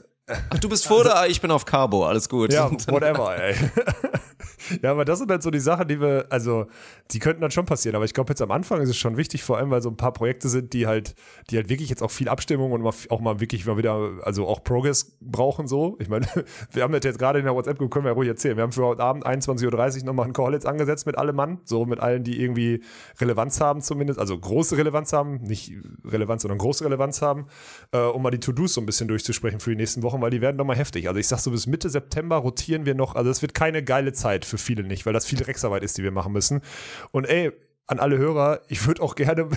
Ach, 0.50 0.58
du 0.58 0.68
bist 0.68 0.86
vor 0.86 1.04
da, 1.04 1.26
ich 1.26 1.40
bin 1.40 1.50
auf 1.50 1.64
Cabo, 1.64 2.06
alles 2.06 2.28
gut. 2.28 2.52
ja, 2.52 2.70
whatever, 2.88 3.36
ey. 3.36 3.54
ja, 4.82 4.90
aber 4.90 5.04
das 5.04 5.18
sind 5.18 5.30
halt 5.30 5.42
so 5.42 5.50
die 5.50 5.60
Sachen, 5.60 5.88
die 5.88 6.00
wir, 6.00 6.26
also, 6.30 6.66
die 7.10 7.18
könnten 7.18 7.40
dann 7.40 7.50
schon 7.50 7.66
passieren. 7.66 7.96
Aber 7.96 8.04
ich 8.04 8.14
glaube, 8.14 8.30
jetzt 8.30 8.42
am 8.42 8.50
Anfang 8.50 8.80
ist 8.80 8.88
es 8.88 8.96
schon 8.96 9.16
wichtig, 9.16 9.42
vor 9.42 9.58
allem, 9.58 9.70
weil 9.70 9.82
so 9.82 9.90
ein 9.90 9.96
paar 9.96 10.12
Projekte 10.12 10.48
sind, 10.48 10.72
die 10.72 10.86
halt, 10.86 11.14
die 11.50 11.56
halt 11.56 11.68
wirklich 11.68 11.90
jetzt 11.90 12.02
auch 12.02 12.10
viel 12.10 12.28
Abstimmung 12.28 12.72
und 12.72 12.84
auch 12.86 13.20
mal 13.20 13.40
wirklich 13.40 13.66
mal 13.66 13.76
wieder, 13.76 14.12
also 14.22 14.46
auch 14.46 14.62
Progress 14.64 15.16
brauchen 15.20 15.66
so. 15.66 15.96
Ich 16.00 16.08
meine, 16.08 16.26
wir 16.72 16.82
haben 16.82 16.92
das 16.92 17.02
jetzt 17.04 17.18
gerade 17.18 17.38
in 17.38 17.44
der 17.44 17.54
WhatsApp, 17.54 17.78
können 17.78 18.04
wir 18.04 18.10
ja 18.10 18.14
ruhig 18.14 18.28
erzählen. 18.28 18.56
Wir 18.56 18.62
haben 18.62 18.72
für 18.72 18.84
heute 18.84 19.02
Abend 19.02 19.26
21.30 19.26 20.00
Uhr 20.00 20.06
nochmal 20.06 20.24
einen 20.24 20.32
Call 20.32 20.52
jetzt 20.52 20.66
angesetzt 20.66 21.06
mit 21.06 21.18
allem 21.18 21.36
Mann, 21.36 21.58
so 21.64 21.84
mit 21.84 22.00
allen, 22.00 22.24
die 22.24 22.40
irgendwie 22.40 22.82
Relevanz 23.20 23.60
haben 23.60 23.80
zumindest, 23.80 24.18
also 24.18 24.38
große 24.38 24.76
Relevanz 24.76 25.12
haben, 25.12 25.42
nicht 25.42 25.72
Relevanz, 26.04 26.42
sondern 26.42 26.58
große 26.58 26.84
Relevanz 26.84 27.22
haben, 27.22 27.46
äh, 27.92 27.98
um 27.98 28.22
mal 28.22 28.30
die 28.30 28.40
To-Dos 28.40 28.74
so 28.74 28.80
ein 28.80 28.86
bisschen 28.86 29.08
durchzusprechen 29.08 29.60
für 29.60 29.70
die 29.70 29.76
nächsten 29.76 30.02
Wochen, 30.02 30.21
weil 30.22 30.30
die 30.30 30.40
werden 30.40 30.56
nochmal 30.56 30.76
heftig. 30.76 31.08
Also 31.08 31.20
ich 31.20 31.28
sag 31.28 31.38
so, 31.40 31.50
bis 31.50 31.66
Mitte 31.66 31.90
September 31.90 32.36
rotieren 32.36 32.86
wir 32.86 32.94
noch, 32.94 33.14
also 33.14 33.30
es 33.30 33.42
wird 33.42 33.54
keine 33.54 33.82
geile 33.82 34.12
Zeit 34.12 34.44
für 34.44 34.58
viele 34.58 34.82
nicht, 34.84 35.04
weil 35.06 35.12
das 35.12 35.26
viel 35.26 35.38
Drecksarbeit 35.38 35.82
ist, 35.82 35.98
die 35.98 36.02
wir 36.02 36.12
machen 36.12 36.32
müssen. 36.32 36.62
Und 37.10 37.26
ey, 37.26 37.52
an 37.88 37.98
alle 37.98 38.16
Hörer, 38.16 38.60
ich 38.68 38.86
würde 38.86 39.02
auch 39.02 39.16
gerne, 39.16 39.48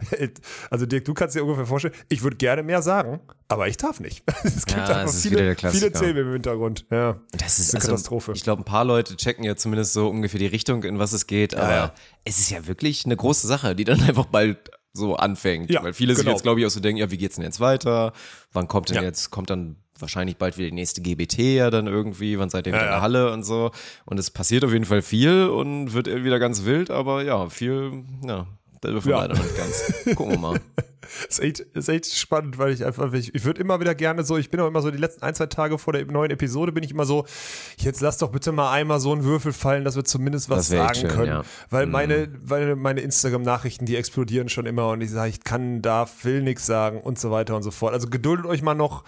also 0.70 0.86
Dirk, 0.86 1.04
du 1.04 1.14
kannst 1.14 1.34
dir 1.36 1.42
ungefähr 1.42 1.66
vorstellen, 1.66 1.94
ich 2.08 2.22
würde 2.22 2.36
gerne 2.36 2.62
mehr 2.62 2.82
sagen, 2.82 3.20
aber 3.48 3.68
ich 3.68 3.76
darf 3.76 4.00
nicht. 4.00 4.22
Es 4.44 4.64
gibt 4.66 4.78
Ja, 4.78 4.98
einfach 4.98 5.12
viele, 5.12 5.56
viele 5.56 5.92
Themen 5.92 6.18
im 6.28 6.32
Hintergrund. 6.32 6.86
Ja. 6.90 7.20
Das 7.32 7.58
ist 7.58 7.74
eine 7.74 7.80
also, 7.80 7.92
Katastrophe. 7.92 8.32
Ich 8.34 8.44
glaube, 8.44 8.62
ein 8.62 8.64
paar 8.64 8.84
Leute 8.84 9.16
checken 9.16 9.44
ja 9.44 9.56
zumindest 9.56 9.92
so 9.92 10.08
ungefähr 10.08 10.38
die 10.38 10.46
Richtung, 10.46 10.84
in 10.84 10.98
was 10.98 11.12
es 11.12 11.26
geht, 11.26 11.54
aber 11.54 11.74
ja. 11.74 11.94
es 12.24 12.38
ist 12.38 12.50
ja 12.50 12.66
wirklich 12.66 13.04
eine 13.04 13.16
große 13.16 13.46
Sache, 13.46 13.74
die 13.74 13.84
dann 13.84 14.00
einfach 14.08 14.26
bald 14.26 14.70
so 14.92 15.16
anfängt. 15.16 15.70
Ja, 15.70 15.82
Weil 15.82 15.92
viele 15.92 16.14
sich 16.14 16.24
genau. 16.24 16.36
jetzt, 16.36 16.42
glaube 16.44 16.60
ich, 16.60 16.66
auch 16.66 16.70
so 16.70 16.80
denken, 16.80 16.98
ja, 16.98 17.10
wie 17.10 17.18
geht's 17.18 17.34
denn 17.34 17.44
jetzt 17.44 17.58
weiter? 17.58 18.12
Wann 18.52 18.68
kommt 18.68 18.90
denn 18.90 18.96
Ja. 18.96 19.02
jetzt, 19.02 19.30
kommt 19.30 19.50
dann 19.50 19.76
wahrscheinlich 19.98 20.36
bald 20.36 20.58
wieder 20.58 20.68
die 20.68 20.74
nächste 20.74 21.02
GBT 21.02 21.38
ja 21.38 21.70
dann 21.70 21.86
irgendwie, 21.86 22.38
wann 22.38 22.50
seid 22.50 22.66
ihr 22.66 22.72
wieder 22.72 22.80
Ja, 22.82 22.86
in 22.86 22.92
der. 22.94 23.02
Halle 23.02 23.32
und 23.32 23.44
so. 23.44 23.70
Und 24.04 24.18
es 24.18 24.30
passiert 24.30 24.64
auf 24.64 24.72
jeden 24.72 24.84
Fall 24.84 25.02
viel 25.02 25.48
und 25.48 25.92
wird 25.94 26.06
wieder 26.06 26.38
ganz 26.38 26.64
wild, 26.64 26.90
aber 26.90 27.22
ja, 27.22 27.48
viel, 27.48 28.04
ja, 28.26 28.46
da 28.80 28.90
dürfen 28.90 29.06
wir 29.08 29.16
Ja. 29.16 29.22
leider 29.22 29.34
nicht 29.34 29.56
ganz. 29.56 30.16
Gucken 30.16 30.32
wir 30.32 30.38
mal. 30.38 30.60
ist 31.28 31.40
echt, 31.40 31.60
ist 31.60 31.88
echt 31.88 32.06
spannend, 32.14 32.58
weil 32.58 32.72
ich 32.72 32.84
einfach, 32.84 33.12
ich, 33.12 33.34
ich 33.34 33.44
würde 33.44 33.60
immer 33.60 33.78
wieder 33.80 33.94
gerne 33.94 34.24
so, 34.24 34.36
ich 34.36 34.50
bin 34.50 34.58
auch 34.60 34.66
immer 34.66 34.82
so 34.82 34.90
die 34.90 34.98
letzten 34.98 35.22
ein, 35.22 35.34
zwei 35.34 35.46
Tage 35.46 35.78
vor 35.78 35.92
der 35.92 36.04
neuen 36.06 36.30
Episode, 36.30 36.72
bin 36.72 36.82
ich 36.82 36.90
immer 36.90 37.06
so, 37.06 37.24
jetzt 37.76 38.00
lass 38.00 38.18
doch 38.18 38.30
bitte 38.32 38.52
mal 38.52 38.72
einmal 38.72 39.00
so 39.00 39.12
einen 39.12 39.22
Würfel 39.24 39.52
fallen, 39.52 39.84
dass 39.84 39.96
wir 39.96 40.04
zumindest 40.04 40.50
was 40.50 40.68
sagen 40.68 40.94
schön, 40.94 41.08
können. 41.10 41.28
ja. 41.28 41.38
Mhm. 41.42 41.46
Weil 41.70 41.86
meine, 41.86 42.28
weil 42.42 42.74
meine 42.76 43.00
Instagram-Nachrichten, 43.02 43.86
die 43.86 43.96
explodieren 43.96 44.48
schon 44.48 44.66
immer 44.66 44.88
und 44.90 45.00
ich 45.02 45.10
sage, 45.10 45.30
ich 45.30 45.44
kann, 45.44 45.80
darf, 45.82 46.24
will 46.24 46.42
nichts 46.42 46.66
sagen 46.66 47.00
und 47.00 47.18
so 47.18 47.30
weiter 47.30 47.54
und 47.56 47.62
so 47.62 47.70
fort. 47.70 47.94
Also 47.94 48.08
geduldet 48.08 48.44
euch 48.46 48.62
mal 48.62 48.74
noch 48.74 49.04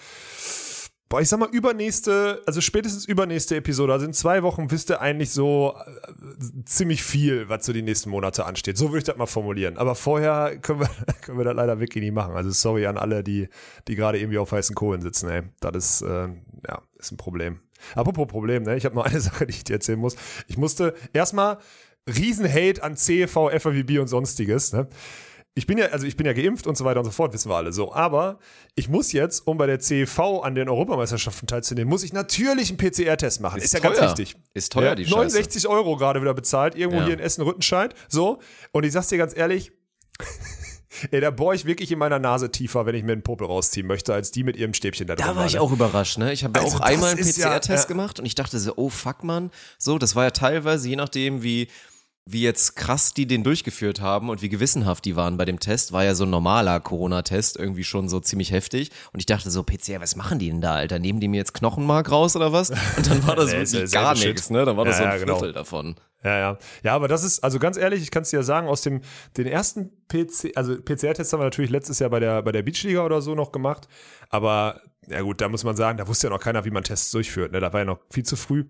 Boah, 1.09 1.21
ich 1.21 1.29
sag 1.29 1.39
mal, 1.39 1.49
übernächste, 1.51 2.43
also 2.47 2.61
spätestens 2.61 3.05
übernächste 3.05 3.55
Episode, 3.55 3.93
also 3.93 4.07
in 4.07 4.13
zwei 4.13 4.43
Wochen 4.43 4.73
wisst 4.73 4.91
ihr 4.91 5.01
eigentlich 5.01 5.31
so 5.31 5.77
äh, 5.87 6.65
ziemlich 6.65 7.05
viel, 7.05 7.49
was 7.49 7.65
so 7.65 7.73
die 7.73 7.83
nächsten 7.83 8.11
Monate 8.11 8.45
ansteht. 8.45 8.77
So 8.77 8.89
würde 8.89 8.99
ich 8.99 9.05
das 9.05 9.17
mal 9.17 9.27
formulieren. 9.27 9.79
Aber 9.79 9.95
vorher 9.95 10.59
können 10.59 10.81
wir, 10.81 10.91
können 11.23 11.39
wir 11.39 11.45
das 11.45 11.55
leider 11.55 11.79
wirklich 11.79 12.03
nicht 12.03 12.13
machen. 12.13 12.35
Also 12.35 12.51
sorry 12.51 12.87
an 12.87 12.97
alle, 12.97 13.23
die, 13.23 13.49
die 13.87 13.95
gerade 13.95 14.19
irgendwie 14.19 14.39
auf 14.39 14.51
heißen 14.51 14.75
Kohlen 14.75 15.01
sitzen, 15.01 15.29
ey. 15.29 15.43
Das 15.61 15.77
ist, 15.77 16.03
äh, 16.03 16.29
ja, 16.67 16.83
ist 16.99 17.13
ein 17.13 17.17
Problem. 17.17 17.61
Apropos 17.95 18.27
Problem, 18.27 18.65
ne? 18.65 18.77
Ich 18.77 18.85
habe 18.85 18.97
noch 18.97 19.05
eine 19.05 19.21
Sache, 19.21 19.47
die 19.47 19.53
ich 19.53 19.63
dir 19.63 19.75
erzählen 19.75 20.01
muss. 20.01 20.17
Ich 20.49 20.59
musste 20.59 20.95
erstmal 21.13 21.59
Riesen-Hate 22.09 22.83
an 22.83 22.97
CEV, 22.97 23.51
FAWB 23.59 24.01
und 24.01 24.09
sonstiges, 24.09 24.73
ne? 24.73 24.89
Ich 25.59 25.67
bin 25.67 25.79
ja, 25.79 25.87
also 25.87 26.07
ich 26.07 26.17
bin 26.17 26.27
ja 26.27 26.35
geimpft 26.35 26.67
und 26.67 26.77
so 26.77 26.85
weiter 26.85 27.01
und 27.01 27.07
so 27.07 27.11
fort, 27.11 27.33
wissen 27.33 27.51
wir 27.51 27.57
alle 27.57 27.73
so. 27.73 27.93
Aber 27.93 28.39
ich 28.75 28.89
muss 28.89 29.11
jetzt, 29.13 29.47
um 29.47 29.57
bei 29.57 29.67
der 29.67 29.81
CEV 29.81 30.43
an 30.43 30.55
den 30.55 30.69
Europameisterschaften 30.69 31.47
teilzunehmen, 31.49 31.89
muss 31.89 32.03
ich 32.05 32.13
natürlich 32.13 32.69
einen 32.69 32.77
PCR-Test 32.79 33.41
machen. 33.41 33.57
Ist, 33.59 33.65
ist 33.65 33.73
ja 33.75 33.81
teuer. 33.81 33.93
ganz 33.99 34.19
wichtig. 34.19 34.37
Ist 34.53 34.71
teuer, 34.73 34.91
ja, 34.91 34.95
die 34.95 35.07
69 35.07 35.63
Scheiße. 35.63 35.71
Euro 35.75 35.97
gerade 35.97 36.21
wieder 36.21 36.35
bezahlt, 36.35 36.75
irgendwo 36.77 36.99
Ja. 37.01 37.07
hier 37.07 37.15
in 37.15 37.21
Essen-Rüttenscheid. 37.21 37.95
So. 38.09 38.39
Und 38.73 38.85
ich 38.85 38.93
sag's 38.93 39.09
dir 39.09 39.17
ganz 39.19 39.35
ehrlich, 39.35 39.73
ey, 41.11 41.21
da 41.21 41.31
bohr 41.31 41.55
ich 41.55 41.65
wirklich 41.65 41.91
in 41.91 41.99
meiner 41.99 42.19
Nase 42.19 42.51
tiefer, 42.51 42.85
wenn 42.87 42.95
ich 42.95 43.03
mir 43.03 43.13
einen 43.13 43.23
Popel 43.23 43.47
rausziehen 43.47 43.87
möchte, 43.87 44.13
als 44.13 44.31
die 44.31 44.45
mit 44.45 44.57
ihrem 44.57 44.75
Stäbchen 44.75 45.07
da 45.07 45.15
drin. 45.17 45.27
Da 45.27 45.37
war 45.37 45.47
ich 45.47 45.55
ne? 45.55 45.61
auch 45.63 45.73
überrascht, 45.73 46.19
ne? 46.19 46.33
Ich 46.33 46.45
habe 46.45 46.59
ja 46.59 46.65
Also 46.65 46.77
auch 46.77 46.81
einmal 46.81 47.11
einen 47.13 47.19
ja- 47.27 47.33
PCR-Test 47.59 47.85
ja. 47.85 47.89
gemacht 47.89 48.21
und 48.21 48.27
ich 48.27 48.35
dachte 48.35 48.59
so, 48.59 48.75
oh 48.77 48.89
fuck 48.91 49.25
man, 49.25 49.51
so, 49.79 49.99
das 49.99 50.15
war 50.17 50.25
ja 50.25 50.31
teilweise, 50.33 50.89
je 50.89 50.97
nachdem, 50.97 51.43
wie, 51.43 51.69
wie 52.29 52.43
jetzt 52.43 52.75
krass 52.75 53.15
die 53.15 53.27
den 53.27 53.45
durchgeführt 53.45 54.01
haben 54.01 54.31
und 54.31 54.43
wie 54.43 54.49
gewissenhaft 54.49 55.05
die 55.05 55.15
waren 55.15 55.37
bei 55.37 55.45
dem 55.45 55.61
Test, 55.61 55.93
war 55.93 56.03
ja 56.05 56.17
so 56.17 56.25
ein 56.25 56.31
normaler 56.31 56.81
Corona-Test 56.81 57.57
irgendwie 57.57 57.85
schon 57.85 58.09
so 58.09 58.19
ziemlich 58.19 58.51
heftig. 58.51 58.91
Und 59.13 59.21
ich 59.21 59.27
dachte 59.27 59.49
so, 59.49 59.63
PCR, 59.63 60.01
was 60.01 60.17
machen 60.17 60.41
die 60.41 60.49
denn 60.49 60.61
da, 60.61 60.75
Alter? 60.75 60.99
Nehmen 60.99 61.21
die 61.21 61.29
mir 61.29 61.37
jetzt 61.37 61.55
Knochenmark 61.55 62.11
raus 62.11 62.35
oder 62.35 62.53
was? 62.53 62.71
Und 62.71 63.09
dann 63.09 63.25
war 63.27 63.37
das 63.37 63.53
Nee, 63.53 63.59
wirklich 63.61 63.93
gar 63.93 64.15
nichts, 64.15 64.51
ne? 64.51 64.65
Dann 64.65 64.77
war 64.77 64.85
das 64.85 64.99
Ja, 64.99 65.05
so 65.05 65.11
ein 65.11 65.21
genau. 65.21 65.39
Viertel 65.39 65.53
davon. 65.53 65.95
Ja, 66.25 66.37
ja. 66.37 66.59
Ja, 66.83 66.95
aber 66.97 67.07
das 67.07 67.23
ist, 67.23 67.45
also 67.45 67.61
ganz 67.61 67.77
ehrlich, 67.77 68.03
ich 68.03 68.11
kann 68.11 68.25
es 68.25 68.31
dir 68.31 68.39
ja 68.39 68.43
sagen, 68.43 68.67
aus 68.67 68.83
dem 68.83 69.03
den 69.37 69.47
ersten 69.47 69.93
PC, 70.09 70.57
also 70.57 70.75
PCR-Test 70.75 71.33
haben 71.33 71.39
wir 71.41 71.45
natürlich 71.45 71.71
letztes 71.71 72.01
Jahr 72.01 72.11
bei 72.11 72.19
der, 72.19 72.43
bei 72.43 72.51
der 72.51 72.63
Beachliga 72.63 73.05
oder 73.05 73.23
so 73.23 73.37
noch 73.37 73.53
gemacht. 73.53 73.87
Aber 74.31 74.81
ja 75.09 75.21
gut, 75.21 75.41
da 75.41 75.49
muss 75.49 75.63
man 75.63 75.77
sagen, 75.77 75.99
da 75.99 76.09
wusste 76.09 76.27
ja 76.27 76.33
noch 76.33 76.41
keiner, 76.41 76.65
wie 76.65 76.71
man 76.71 76.83
Tests 76.83 77.13
durchführt. 77.13 77.53
Ne? 77.53 77.61
Da 77.61 77.73
war 77.73 77.81
ja 77.81 77.87
noch 77.87 78.01
viel 78.11 78.25
zu 78.25 78.35
früh. 78.35 78.65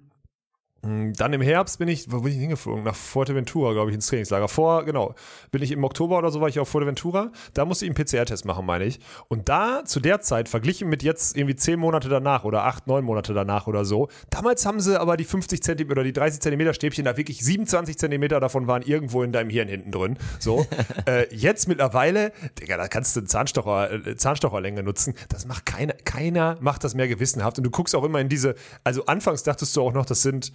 Mm, 0.83 1.13
Dann 1.13 1.33
im 1.33 1.41
Herbst 1.41 1.79
bin 1.79 1.89
ich, 1.89 2.11
wo 2.13 2.21
bin 2.21 2.33
ich 2.33 2.39
hingeflogen? 2.39 2.85
Nach 2.85 2.95
Fuerteventura, 2.95 3.73
glaube 3.73 3.91
ich, 3.91 3.95
ins 3.95 4.07
Trainingslager. 4.07 4.49
Vor, 4.49 4.85
genau, 4.85 5.15
bin 5.51 5.63
ich 5.63 5.73
im 5.73 5.83
Oktober 5.85 6.19
oder 6.19 6.31
so, 6.31 6.41
war 6.41 6.49
ich 6.49 6.59
auf 6.61 6.69
Fuerteventura. 6.69 7.33
Da 7.55 7.65
musste 7.65 7.87
ich 7.87 7.91
einen 7.91 8.05
PCR-Test 8.05 8.45
machen, 8.45 8.67
meine 8.67 8.85
ich. 8.85 9.01
Und 9.29 9.49
da, 9.49 9.85
zu 9.85 10.01
der 10.01 10.21
Zeit, 10.21 10.49
verglichen 10.49 10.89
mit 10.89 11.03
jetzt 11.03 11.37
irgendwie 11.37 11.57
zehn 11.57 11.79
Monate 11.81 12.09
danach 12.09 12.45
oder 12.45 12.65
acht, 12.65 12.87
neun 12.87 13.05
Monate 13.05 13.35
danach 13.35 13.67
oder 13.67 13.85
so, 13.85 14.09
damals 14.31 14.67
haben 14.67 14.81
sie 14.81 15.01
aber 15.01 15.17
die 15.17 15.25
50 15.25 15.63
Zentimeter 15.63 15.93
oder 15.93 16.05
die 16.05 16.13
30 16.13 16.41
Zentimeter 16.41 16.75
Stäbchen, 16.75 17.05
da 17.05 17.17
wirklich 17.17 17.45
27 17.45 17.99
Zentimeter 17.99 18.41
davon 18.41 18.67
waren 18.67 18.83
irgendwo 18.83 19.23
in 19.23 19.33
deinem 19.33 19.51
Hirn 19.51 19.69
hinten 19.69 19.91
drin. 19.91 20.19
So. 20.39 20.67
äh, 21.07 21.35
jetzt 21.35 21.69
mittlerweile, 21.69 22.33
Digga, 22.61 22.77
da 22.77 22.89
kannst 22.89 23.17
du 23.17 23.23
Zahnstocher, 23.23 23.93
äh, 24.07 24.17
Zahnstocherlänge 24.17 24.83
nutzen. 24.83 25.15
Das 25.29 25.47
macht 25.47 25.67
keiner, 25.67 25.95
keiner 26.05 26.57
macht 26.61 26.85
das 26.85 26.95
mehr 26.95 27.09
gewissenhaft. 27.09 27.59
Und 27.59 27.65
du 27.65 27.71
guckst 27.71 27.95
auch 27.95 28.05
immer 28.05 28.21
in 28.21 28.29
diese, 28.29 28.55
also 28.85 29.07
anfangs 29.07 29.43
dachtest 29.43 29.75
du 29.77 29.83
auch 29.83 29.93
noch, 29.93 30.07
das 30.07 30.23
sind 30.23 30.53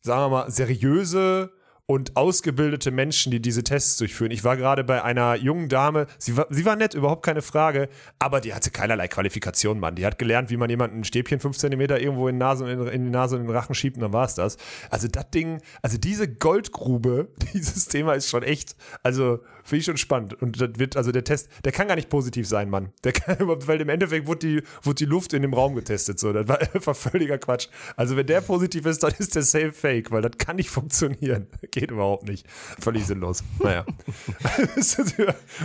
sagen 0.00 0.20
wir 0.20 0.28
mal, 0.28 0.50
seriöse 0.50 1.52
und 1.90 2.18
ausgebildete 2.18 2.90
Menschen, 2.90 3.32
die 3.32 3.40
diese 3.40 3.64
Tests 3.64 3.96
durchführen. 3.96 4.30
Ich 4.30 4.44
war 4.44 4.58
gerade 4.58 4.84
bei 4.84 5.02
einer 5.02 5.36
jungen 5.36 5.70
Dame, 5.70 6.06
sie 6.18 6.36
war, 6.36 6.46
sie 6.50 6.66
war 6.66 6.76
nett, 6.76 6.92
überhaupt 6.92 7.24
keine 7.24 7.40
Frage, 7.40 7.88
aber 8.18 8.42
die 8.42 8.52
hatte 8.52 8.70
keinerlei 8.70 9.08
Qualifikation, 9.08 9.80
Mann. 9.80 9.94
Die 9.94 10.04
hat 10.04 10.18
gelernt, 10.18 10.50
wie 10.50 10.58
man 10.58 10.68
jemanden 10.68 11.00
ein 11.00 11.04
Stäbchen 11.04 11.40
5 11.40 11.56
cm 11.56 11.80
irgendwo 11.80 12.28
in, 12.28 12.34
die 12.34 12.40
Nase, 12.40 12.70
in, 12.70 12.86
in 12.88 13.04
die 13.04 13.10
Nase 13.10 13.36
und 13.36 13.40
in 13.40 13.46
den 13.48 13.56
Rachen 13.56 13.74
schiebt 13.74 13.96
und 13.96 14.02
dann 14.02 14.12
war 14.12 14.26
es 14.26 14.34
das. 14.34 14.58
Also 14.90 15.08
das 15.08 15.30
Ding, 15.30 15.62
also 15.80 15.96
diese 15.96 16.28
Goldgrube, 16.28 17.28
dieses 17.54 17.86
Thema 17.86 18.12
ist 18.12 18.28
schon 18.28 18.42
echt, 18.42 18.76
also 19.02 19.40
finde 19.64 19.80
ich 19.80 19.84
schon 19.86 19.96
spannend. 19.96 20.34
Und 20.42 20.60
das 20.60 20.70
wird, 20.76 20.96
also 20.96 21.10
der 21.10 21.24
Test, 21.24 21.48
der 21.64 21.72
kann 21.72 21.88
gar 21.88 21.96
nicht 21.96 22.10
positiv 22.10 22.46
sein, 22.46 22.68
Mann. 22.68 22.92
Der 23.04 23.12
kann 23.12 23.36
überhaupt, 23.38 23.66
weil 23.66 23.80
im 23.80 23.88
Endeffekt 23.88 24.26
wurde 24.26 24.46
die, 24.46 24.62
wurde 24.82 24.96
die 24.96 25.04
Luft 25.06 25.32
in 25.32 25.40
dem 25.40 25.54
Raum 25.54 25.74
getestet, 25.74 26.18
so. 26.18 26.34
Das 26.34 26.48
war 26.48 26.60
einfach 26.74 26.94
völliger 26.96 27.38
Quatsch. 27.38 27.68
Also 27.96 28.14
wenn 28.16 28.26
der 28.26 28.42
positiv 28.42 28.84
ist, 28.84 29.02
dann 29.02 29.14
ist 29.18 29.34
der 29.34 29.42
safe 29.42 29.72
fake, 29.72 30.10
weil 30.10 30.20
das 30.20 30.32
kann 30.36 30.56
nicht 30.56 30.68
funktionieren. 30.68 31.46
Geht 31.78 31.90
überhaupt 31.90 32.28
nicht. 32.28 32.46
Völlig 32.80 33.06
sinnlos. 33.06 33.42
Naja. 33.62 33.84
Müssen 34.76 35.16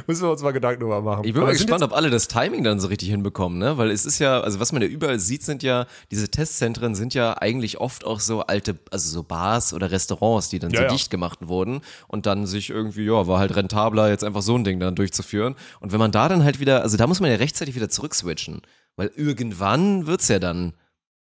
wir 0.08 0.32
uns 0.32 0.42
mal 0.42 0.52
Gedanken 0.52 0.82
drüber 0.82 1.02
machen. 1.02 1.26
Ich 1.26 1.34
bin 1.34 1.42
Aber 1.42 1.48
mal 1.48 1.54
es 1.56 1.62
gespannt, 1.62 1.84
ob 1.84 1.94
alle 1.94 2.10
das 2.10 2.28
Timing 2.28 2.64
dann 2.64 2.80
so 2.80 2.88
richtig 2.88 3.10
hinbekommen, 3.10 3.58
ne? 3.58 3.78
Weil 3.78 3.92
es 3.92 4.06
ist 4.06 4.20
ja, 4.20 4.40
also 4.42 4.60
was 4.60 4.72
man 4.72 4.82
ja 4.82 4.88
überall 4.88 5.20
sieht, 5.20 5.44
sind 5.44 5.64
ja, 5.64 5.88
diese 6.12 6.30
Testzentren 6.30 6.96
sind 6.96 7.14
ja 7.14 7.38
eigentlich 7.38 7.80
oft 7.80 8.06
auch 8.06 8.20
so 8.20 8.42
alte, 8.42 8.78
also 8.92 9.10
so 9.10 9.24
Bars 9.24 9.74
oder 9.74 9.92
Restaurants, 9.92 10.50
die 10.50 10.60
dann 10.60 10.72
Ja, 10.72 10.78
so 10.80 10.84
ja. 10.84 10.90
dicht 10.90 11.10
gemacht 11.10 11.40
wurden 11.48 11.82
und 12.08 12.26
dann 12.26 12.46
sich 12.46 12.70
irgendwie, 12.70 13.06
ja, 13.06 13.28
war 13.28 13.40
halt 13.40 13.56
rentabler, 13.56 14.10
jetzt 14.10 14.24
einfach 14.24 14.42
so 14.42 14.56
ein 14.58 14.64
Ding 14.64 14.80
dann 14.80 14.96
durchzuführen. 14.96 15.56
Und 15.80 15.92
wenn 15.92 16.00
man 16.00 16.12
da 16.12 16.30
dann 16.30 16.44
halt 16.44 16.60
wieder, 16.60 16.82
also 16.82 16.98
da 16.98 17.08
muss 17.08 17.20
man 17.20 17.30
ja 17.32 17.38
rechtzeitig 17.38 17.76
wieder 17.76 17.90
zurückswitchen, 17.90 18.62
weil 18.96 19.12
irgendwann 19.16 20.06
wird's 20.08 20.28
ja 20.28 20.40
dann 20.40 20.74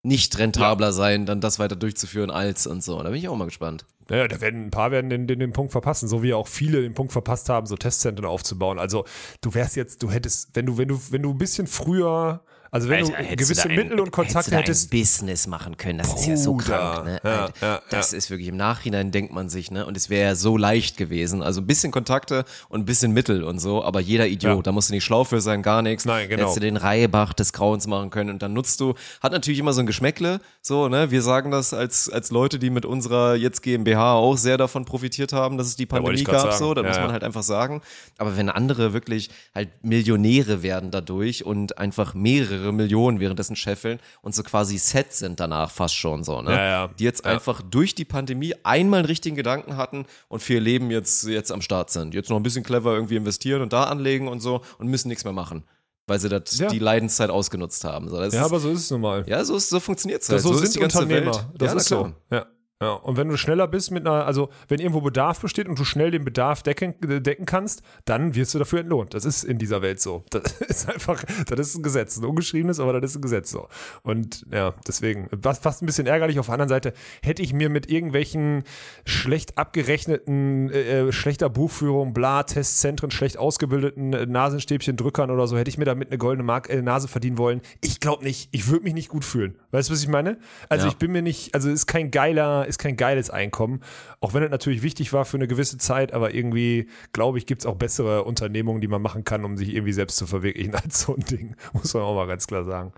nicht 0.02 0.38
rentabler 0.38 0.92
sein, 0.92 1.26
dann 1.26 1.40
das 1.40 1.58
weiter 1.58 1.76
durchzuführen 1.76 2.30
als 2.30 2.66
und 2.66 2.82
so. 2.82 3.02
Da 3.02 3.10
bin 3.10 3.18
ich 3.18 3.28
auch 3.28 3.36
mal 3.36 3.44
gespannt. 3.44 3.84
Ja, 4.10 4.26
da 4.26 4.40
werden 4.40 4.66
ein 4.66 4.70
paar 4.70 4.90
werden 4.90 5.08
den, 5.08 5.26
den, 5.28 5.38
den 5.38 5.52
Punkt 5.52 5.70
verpassen, 5.70 6.08
so 6.08 6.22
wie 6.22 6.34
auch 6.34 6.48
viele 6.48 6.82
den 6.82 6.94
Punkt 6.94 7.12
verpasst 7.12 7.48
haben, 7.48 7.66
so 7.66 7.76
Testzentren 7.76 8.26
aufzubauen. 8.26 8.80
Also 8.80 9.04
du 9.40 9.54
wärst 9.54 9.76
jetzt, 9.76 10.02
du 10.02 10.10
hättest, 10.10 10.50
wenn 10.54 10.66
du, 10.66 10.78
wenn 10.78 10.88
du, 10.88 11.00
wenn 11.10 11.22
du 11.22 11.30
ein 11.30 11.38
bisschen 11.38 11.68
früher, 11.68 12.42
also 12.70 12.88
wenn 12.88 13.04
du 13.06 13.12
gewisse 13.36 13.68
Mittel 13.68 13.98
und 14.00 14.10
Kontakte 14.10 14.56
hättest, 14.56 14.90
Business 14.90 15.46
machen 15.46 15.76
können, 15.76 15.98
das 15.98 16.14
ist 16.14 16.26
ja 16.26 16.36
so 16.36 16.52
Bruder. 16.54 16.64
krank, 16.64 17.04
ne? 17.04 17.20
Ja, 17.24 17.30
Alter, 17.46 17.52
ja, 17.66 17.82
das 17.90 18.12
ist 18.12 18.30
wirklich 18.30 18.48
im 18.48 18.56
Nachhinein 18.56 19.10
denkt 19.10 19.32
man 19.32 19.48
sich, 19.48 19.70
ne? 19.70 19.86
Und 19.86 19.96
es 19.96 20.10
wäre 20.10 20.28
ja 20.28 20.34
so 20.34 20.56
leicht 20.56 20.96
gewesen. 20.96 21.42
Also 21.42 21.60
ein 21.60 21.66
bisschen 21.66 21.90
Kontakte 21.92 22.44
und 22.68 22.80
ein 22.82 22.84
bisschen 22.84 23.12
Mittel 23.12 23.42
und 23.42 23.58
so, 23.58 23.82
aber 23.82 24.00
jeder 24.00 24.26
Idiot, 24.28 24.56
Ja. 24.56 24.62
da 24.62 24.72
musst 24.72 24.90
du 24.90 24.94
nicht 24.94 25.04
schlau 25.04 25.24
für 25.24 25.40
sein, 25.40 25.62
gar 25.62 25.82
nichts. 25.82 26.04
Nein, 26.04 26.28
genau. 26.28 26.42
Hättest 26.42 26.56
du 26.56 26.60
den 26.60 26.76
Reihebach 26.76 27.32
des 27.32 27.52
Grauens 27.52 27.86
machen 27.86 28.10
können 28.10 28.30
und 28.30 28.42
dann 28.42 28.52
nutzt 28.52 28.80
du, 28.80 28.94
hat 29.20 29.32
natürlich 29.32 29.58
immer 29.58 29.72
so 29.72 29.80
ein 29.80 29.86
Geschmäckle, 29.86 30.40
so, 30.62 30.88
ne? 30.88 31.10
Wir 31.10 31.22
sagen 31.22 31.50
das 31.50 31.74
als, 31.74 32.08
als 32.08 32.30
Leute, 32.30 32.58
die 32.58 32.70
mit 32.70 32.84
unserer 32.84 33.34
jetzt 33.34 33.62
GmbH 33.62 34.14
auch 34.14 34.36
sehr 34.36 34.58
davon 34.58 34.84
profitiert 34.84 35.32
haben, 35.32 35.58
dass 35.58 35.66
es 35.66 35.76
die 35.76 35.86
Pandemie 35.86 36.22
gab, 36.24 36.40
sagen. 36.42 36.56
so, 36.56 36.74
da 36.74 36.82
Ja, 36.82 36.88
muss 36.88 36.96
man 36.98 37.06
ja. 37.06 37.12
halt 37.14 37.24
einfach 37.24 37.42
sagen. 37.42 37.82
Aber 38.18 38.36
wenn 38.36 38.48
andere 38.48 38.92
wirklich 38.92 39.30
halt 39.54 39.70
Millionäre 39.82 40.62
werden 40.62 40.90
dadurch 40.90 41.44
und 41.44 41.78
einfach 41.78 42.14
mehrere 42.14 42.59
Millionen 42.72 43.20
währenddessen 43.20 43.56
scheffeln 43.56 43.98
und 44.22 44.34
so 44.34 44.42
quasi 44.42 44.78
set 44.78 45.12
sind 45.12 45.40
danach 45.40 45.70
fast 45.70 45.94
schon 45.96 46.24
so, 46.24 46.42
ne? 46.42 46.50
Ja, 46.52 46.64
ja. 46.66 46.88
Die 46.98 47.04
jetzt 47.04 47.24
Ja. 47.24 47.32
einfach 47.32 47.62
durch 47.62 47.94
die 47.94 48.04
Pandemie 48.04 48.54
einmal 48.62 49.00
einen 49.00 49.06
richtigen 49.06 49.36
Gedanken 49.36 49.76
hatten 49.76 50.06
und 50.28 50.42
für 50.42 50.54
ihr 50.54 50.60
Leben 50.60 50.90
jetzt, 50.90 51.24
jetzt 51.26 51.50
am 51.52 51.62
Start 51.62 51.90
sind. 51.90 52.14
Jetzt 52.14 52.30
noch 52.30 52.36
ein 52.36 52.42
bisschen 52.42 52.62
clever 52.64 52.94
irgendwie 52.94 53.16
investieren 53.16 53.62
und 53.62 53.72
da 53.72 53.84
anlegen 53.84 54.28
und 54.28 54.40
so 54.40 54.60
und 54.78 54.88
müssen 54.88 55.08
nichts 55.08 55.24
mehr 55.24 55.32
machen. 55.32 55.64
Weil 56.06 56.18
sie 56.18 56.28
das, 56.28 56.58
Ja. 56.58 56.68
die 56.68 56.78
Leidenszeit 56.80 57.30
ausgenutzt 57.30 57.84
haben. 57.84 58.08
So, 58.08 58.16
das 58.18 58.34
ja, 58.34 58.40
ist, 58.40 58.46
aber 58.46 58.58
so 58.58 58.70
ist 58.70 58.80
es 58.80 58.90
nun 58.90 59.00
mal. 59.02 59.24
ja 59.28 59.44
so, 59.44 59.54
ist- 59.56 59.68
so 59.70 59.78
funktioniert 59.78 60.22
es 60.22 60.28
halt. 60.28 60.40
so, 60.40 60.52
ist 60.52 60.60
sind 60.60 60.74
die 60.74 60.78
ganze 60.80 60.98
Unternehmer. 60.98 61.34
Welt. 61.34 61.46
Das 61.56 61.72
ja, 61.72 61.78
ist 61.78 61.88
so. 61.88 62.12
Ja. 62.30 62.46
Ja, 62.82 62.92
und 62.94 63.18
wenn 63.18 63.28
du 63.28 63.36
schneller 63.36 63.68
bist 63.68 63.90
mit 63.90 64.06
einer, 64.06 64.24
also 64.24 64.48
wenn 64.68 64.80
irgendwo 64.80 65.02
Bedarf 65.02 65.38
besteht 65.40 65.68
und 65.68 65.78
du 65.78 65.84
schnell 65.84 66.10
den 66.10 66.24
Bedarf 66.24 66.62
decken, 66.62 66.94
äh, 67.06 67.20
decken 67.20 67.44
kannst, 67.44 67.82
dann 68.06 68.34
wirst 68.34 68.54
du 68.54 68.58
dafür 68.58 68.80
entlohnt. 68.80 69.12
Das 69.12 69.26
ist 69.26 69.44
in 69.44 69.58
dieser 69.58 69.82
Welt 69.82 70.00
so. 70.00 70.24
Das 70.30 70.52
ist 70.62 70.88
einfach, 70.88 71.22
das 71.46 71.60
ist 71.68 71.76
ein 71.76 71.82
Gesetz. 71.82 72.16
Ein 72.16 72.24
ungeschriebenes, 72.24 72.80
aber 72.80 72.98
das 72.98 73.10
ist 73.10 73.16
ein 73.18 73.20
Gesetz 73.22 73.50
so. 73.50 73.68
Und 74.02 74.46
ja, 74.50 74.72
deswegen, 74.88 75.28
was 75.30 75.58
fast 75.58 75.82
ein 75.82 75.86
bisschen 75.86 76.06
ärgerlich. 76.06 76.38
Auf 76.38 76.46
der 76.46 76.54
anderen 76.54 76.70
Seite 76.70 76.94
hätte 77.22 77.42
ich 77.42 77.52
mir 77.52 77.68
mit 77.68 77.90
irgendwelchen 77.90 78.64
schlecht 79.04 79.58
abgerechneten, 79.58 80.70
äh, 80.70 81.08
äh, 81.08 81.12
schlechter 81.12 81.50
Buchführung, 81.50 82.14
bla, 82.14 82.44
Testzentren, 82.44 83.10
schlecht 83.10 83.36
ausgebildeten 83.36 84.14
äh, 84.14 84.24
Nasenstäbchen, 84.24 84.96
Drückern 84.96 85.30
oder 85.30 85.46
so, 85.46 85.58
hätte 85.58 85.68
ich 85.68 85.76
mir 85.76 85.84
damit 85.84 86.08
eine 86.08 86.16
goldene 86.16 86.44
Mark 86.44 86.70
äh, 86.70 86.80
Nase 86.80 87.08
verdienen 87.08 87.36
wollen. 87.36 87.60
Ich 87.82 88.00
glaube 88.00 88.24
nicht. 88.24 88.48
Ich 88.52 88.68
würde 88.68 88.84
mich 88.84 88.94
nicht 88.94 89.10
gut 89.10 89.26
fühlen. 89.26 89.58
Weißt 89.70 89.90
du, 89.90 89.92
was 89.92 90.00
ich 90.02 90.08
meine? 90.08 90.38
Also 90.70 90.86
Ja. 90.86 90.92
ich 90.92 90.96
bin 90.96 91.12
mir 91.12 91.20
nicht, 91.20 91.54
also 91.54 91.68
ist 91.68 91.86
kein 91.86 92.10
geiler, 92.10 92.68
ist 92.70 92.78
kein 92.78 92.96
geiles 92.96 93.28
Einkommen. 93.30 93.80
Auch 94.20 94.32
wenn 94.32 94.42
es 94.42 94.50
natürlich 94.50 94.82
wichtig 94.82 95.12
war 95.12 95.24
für 95.24 95.36
eine 95.36 95.46
gewisse 95.46 95.76
Zeit, 95.76 96.12
aber 96.12 96.34
irgendwie, 96.34 96.88
glaube 97.12 97.38
ich, 97.38 97.46
gibt 97.46 97.62
es 97.62 97.66
auch 97.66 97.76
bessere 97.76 98.24
Unternehmungen, 98.24 98.80
die 98.80 98.88
man 98.88 99.02
machen 99.02 99.24
kann, 99.24 99.44
um 99.44 99.56
sich 99.56 99.74
irgendwie 99.74 99.92
selbst 99.92 100.16
zu 100.16 100.26
verwirklichen 100.26 100.74
als 100.82 101.02
so 101.02 101.14
ein 101.14 101.24
Ding. 101.24 101.56
Muss 101.72 101.92
man 101.94 102.02
auch 102.02 102.14
mal 102.14 102.26
ganz 102.26 102.46
klar 102.46 102.64
sagen. 102.64 102.92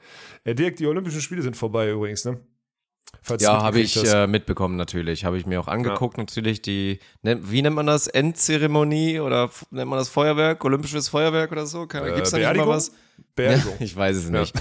Äh, 0.45 0.55
Dirk, 0.55 0.77
die 0.77 0.87
Olympischen 0.87 1.21
Spiele 1.21 1.43
sind 1.43 1.57
vorbei 1.57 1.91
übrigens, 1.91 2.25
ne? 2.25 2.41
Falls 3.21 3.43
Ja, 3.43 3.63
habe 3.63 3.81
ich 3.81 3.97
äh, 4.03 4.27
mitbekommen 4.27 4.77
natürlich. 4.77 5.25
Habe 5.25 5.37
ich 5.37 5.47
mir 5.47 5.61
auch 5.61 5.69
angeguckt 5.69 6.19
natürlich. 6.19 6.63
Die, 6.63 6.99
ne, 7.23 7.39
wie 7.43 7.63
nennt 7.63 7.77
man 7.77 7.87
das? 7.87 8.07
Endzeremonie 8.07 9.21
oder 9.21 9.51
nennt 9.71 9.89
man 9.89 9.99
das 9.99 10.09
Feuerwerk? 10.09 10.65
Olympisches 10.65 11.09
Feuerwerk 11.09 11.53
oder 11.53 11.67
so? 11.67 11.87
Kann, 11.87 12.05
gibt's 12.15 12.31
da 12.31 12.39
nicht 12.39 12.57
mal 12.57 12.67
was? 12.67 12.93
Beerdigung. 13.37 13.75
Ja, 13.79 13.81
ich 13.85 13.95
weiß 13.95 14.17
es 14.17 14.31
nicht. 14.31 14.55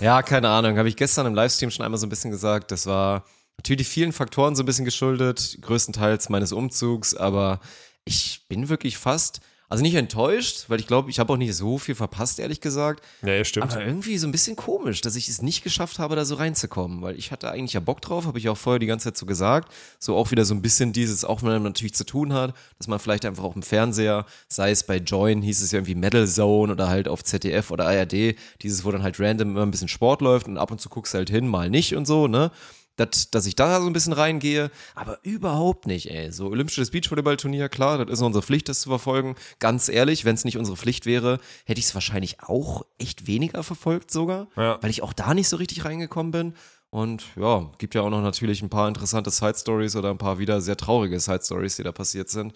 Ja, 0.00 0.22
keine 0.22 0.48
Ahnung. 0.48 0.78
Habe 0.78 0.88
ich 0.88 0.96
gestern 0.96 1.26
im 1.26 1.34
Livestream 1.34 1.70
schon 1.70 1.84
einmal 1.84 1.98
so 1.98 2.06
ein 2.06 2.10
bisschen 2.10 2.30
gesagt. 2.30 2.70
Das 2.70 2.86
war 2.86 3.24
natürlich 3.58 3.86
vielen 3.86 4.12
Faktoren 4.12 4.56
so 4.56 4.62
ein 4.62 4.66
bisschen 4.66 4.86
geschuldet, 4.86 5.58
größtenteils 5.60 6.30
meines 6.30 6.52
Umzugs, 6.52 7.14
aber 7.14 7.60
ich 8.04 8.46
bin 8.48 8.68
wirklich 8.70 8.96
fast 8.96 9.40
Also 9.70 9.82
nicht 9.82 9.96
enttäuscht, 9.96 10.64
weil 10.68 10.80
ich 10.80 10.86
glaube, 10.86 11.10
ich 11.10 11.18
habe 11.18 11.30
auch 11.30 11.36
nicht 11.36 11.54
so 11.54 11.76
viel 11.76 11.94
verpasst, 11.94 12.38
ehrlich 12.38 12.62
gesagt. 12.62 13.04
Ja, 13.20 13.34
ja, 13.34 13.44
stimmt. 13.44 13.70
Aber 13.70 13.84
irgendwie 13.84 14.16
so 14.16 14.26
ein 14.26 14.32
bisschen 14.32 14.56
komisch, 14.56 15.02
dass 15.02 15.14
ich 15.14 15.28
es 15.28 15.42
nicht 15.42 15.62
geschafft 15.62 15.98
habe, 15.98 16.16
da 16.16 16.24
so 16.24 16.36
reinzukommen, 16.36 17.02
weil 17.02 17.18
ich 17.18 17.32
hatte 17.32 17.50
eigentlich 17.50 17.74
ja 17.74 17.80
Bock 17.80 18.00
drauf, 18.00 18.24
habe 18.24 18.38
ich 18.38 18.48
auch 18.48 18.56
vorher 18.56 18.78
die 18.78 18.86
ganze 18.86 19.04
Zeit 19.04 19.18
so 19.18 19.26
gesagt. 19.26 19.70
So 19.98 20.16
auch 20.16 20.30
wieder 20.30 20.46
so 20.46 20.54
ein 20.54 20.62
bisschen 20.62 20.94
dieses, 20.94 21.22
auch 21.22 21.42
wenn 21.42 21.50
man 21.50 21.64
natürlich 21.64 21.92
zu 21.92 22.04
tun 22.04 22.32
hat, 22.32 22.54
dass 22.78 22.88
man 22.88 22.98
vielleicht 22.98 23.26
einfach 23.26 23.44
auch 23.44 23.56
im 23.56 23.62
Fernseher, 23.62 24.24
sei 24.48 24.70
es 24.70 24.84
bei 24.84 24.96
Join, 24.96 25.42
hieß 25.42 25.60
es 25.60 25.72
ja 25.72 25.80
irgendwie 25.80 25.96
Metal 25.96 26.26
Zone 26.26 26.72
oder 26.72 26.88
halt 26.88 27.06
auf 27.06 27.22
ZDF 27.22 27.70
oder 27.70 27.88
ARD, 27.88 28.36
dieses, 28.62 28.86
wo 28.86 28.90
dann 28.90 29.02
halt 29.02 29.20
random 29.20 29.50
immer 29.50 29.66
ein 29.66 29.70
bisschen 29.70 29.88
Sport 29.88 30.22
läuft 30.22 30.48
und 30.48 30.56
ab 30.56 30.70
und 30.70 30.80
zu 30.80 30.88
guckst 30.88 31.12
halt 31.12 31.28
hin, 31.28 31.46
mal 31.46 31.68
nicht 31.68 31.94
und 31.94 32.06
so, 32.06 32.26
ne? 32.26 32.50
Dass, 32.98 33.30
dass 33.30 33.46
ich 33.46 33.56
da 33.56 33.80
so 33.80 33.86
ein 33.86 33.92
bisschen 33.92 34.12
reingehe, 34.12 34.70
aber 34.94 35.18
überhaupt 35.22 35.86
nicht, 35.86 36.10
ey. 36.10 36.30
So 36.32 36.48
olympisches 36.48 36.90
Beachvolleyballturnier, 36.90 37.68
klar, 37.68 37.98
das 38.04 38.12
ist 38.18 38.22
unsere 38.22 38.42
Pflicht, 38.42 38.68
das 38.68 38.80
zu 38.80 38.88
verfolgen. 38.90 39.36
Ganz 39.60 39.88
ehrlich, 39.88 40.24
wenn 40.24 40.34
es 40.34 40.44
nicht 40.44 40.58
unsere 40.58 40.76
Pflicht 40.76 41.06
wäre, 41.06 41.38
hätte 41.64 41.78
ich 41.78 41.86
es 41.86 41.94
wahrscheinlich 41.94 42.42
auch 42.42 42.84
echt 42.98 43.26
weniger 43.26 43.62
verfolgt 43.62 44.10
sogar, 44.10 44.48
Ja. 44.56 44.78
weil 44.82 44.90
ich 44.90 45.02
auch 45.02 45.12
da 45.12 45.32
nicht 45.34 45.48
so 45.48 45.56
richtig 45.56 45.84
reingekommen 45.84 46.32
bin. 46.32 46.54
Und 46.90 47.24
ja, 47.36 47.70
gibt 47.78 47.94
ja 47.94 48.02
auch 48.02 48.10
noch 48.10 48.22
natürlich 48.22 48.62
ein 48.62 48.70
paar 48.70 48.88
interessante 48.88 49.30
Side 49.30 49.56
Stories 49.58 49.94
oder 49.94 50.10
ein 50.10 50.18
paar 50.18 50.38
wieder 50.38 50.60
sehr 50.60 50.76
traurige 50.76 51.20
Side 51.20 51.42
Stories, 51.44 51.76
die 51.76 51.82
da 51.82 51.92
passiert 51.92 52.30
sind, 52.30 52.52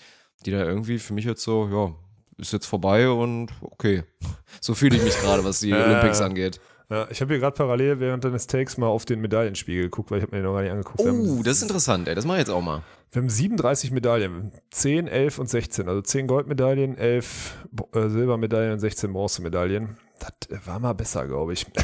die 0.46 0.50
da 0.50 0.64
irgendwie 0.64 0.98
für 0.98 1.12
mich 1.14 1.24
jetzt 1.26 1.42
so, 1.42 1.68
ja, 1.70 1.94
ist 2.38 2.52
jetzt 2.52 2.66
vorbei 2.66 3.08
und 3.10 3.50
okay. 3.60 4.04
So 4.60 4.74
fühle 4.74 4.96
ich 4.96 5.02
mich 5.02 5.16
gerade, 5.20 5.44
was 5.44 5.60
die 5.60 5.72
Olympics 5.72 6.20
angeht. 6.20 6.60
Ja, 6.92 7.06
ich 7.10 7.22
habe 7.22 7.32
hier 7.32 7.40
gerade 7.40 7.54
parallel 7.56 8.00
während 8.00 8.22
deines 8.24 8.46
Takes 8.46 8.76
mal 8.76 8.86
auf 8.86 9.06
den 9.06 9.20
Medaillenspiegel 9.22 9.84
geguckt, 9.84 10.10
weil 10.10 10.18
ich 10.18 10.22
habe 10.24 10.36
mir 10.36 10.42
den 10.42 10.46
noch 10.46 10.52
gar 10.54 10.60
nicht 10.62 10.72
angeguckt. 10.72 11.00
Oh, 11.00 11.42
das 11.42 11.56
ist 11.56 11.62
interessant, 11.62 12.06
ey. 12.06 12.14
Das 12.14 12.26
mache 12.26 12.36
ich 12.36 12.40
jetzt 12.40 12.50
auch 12.50 12.60
mal. 12.60 12.82
Wir 13.10 13.22
haben 13.22 13.30
37 13.30 13.92
Medaillen, 13.92 14.52
10, 14.70 15.06
11 15.08 15.38
und 15.38 15.48
16. 15.48 15.88
Also 15.88 16.02
10 16.02 16.26
Goldmedaillen, 16.26 16.98
11 16.98 17.56
Bo- 17.70 17.88
äh, 17.98 18.10
Silbermedaillen 18.10 18.74
und 18.74 18.78
16 18.80 19.10
Bronzemedaillen. 19.12 19.96
Das 20.18 20.66
war 20.66 20.78
mal 20.80 20.92
besser, 20.92 21.26
glaube 21.26 21.54
ich. 21.54 21.66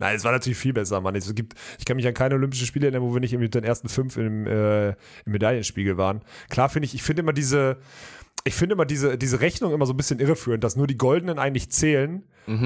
Nein, 0.00 0.14
es 0.16 0.24
war 0.24 0.30
natürlich 0.32 0.56
viel 0.58 0.72
besser, 0.72 1.00
Mann. 1.00 1.16
Es 1.16 1.34
gibt, 1.34 1.54
ich 1.78 1.84
kann 1.84 1.96
mich 1.96 2.06
an 2.06 2.14
keine 2.14 2.36
Olympischen 2.36 2.66
Spiele 2.66 2.86
erinnern, 2.86 3.02
wo 3.02 3.12
wir 3.12 3.20
nicht 3.20 3.36
mit 3.36 3.54
den 3.54 3.64
ersten 3.64 3.88
fünf 3.88 4.16
im, 4.16 4.46
äh, 4.46 4.90
im 4.90 4.96
Medaillenspiegel 5.26 5.96
waren. 5.96 6.22
Klar 6.48 6.68
finde 6.68 6.86
ich, 6.86 6.94
ich 6.94 7.02
finde 7.02 7.20
immer 7.22 7.32
diese, 7.32 7.78
ich 8.44 8.54
finde 8.54 8.74
immer 8.74 8.84
diese, 8.86 9.18
diese 9.18 9.40
Rechnung 9.40 9.72
immer 9.74 9.86
so 9.86 9.92
ein 9.92 9.96
bisschen 9.96 10.20
irreführend, 10.20 10.64
dass 10.64 10.76
nur 10.76 10.86
die 10.86 10.96
Goldenen 10.96 11.38
eigentlich 11.38 11.70
zählen. 11.70 12.22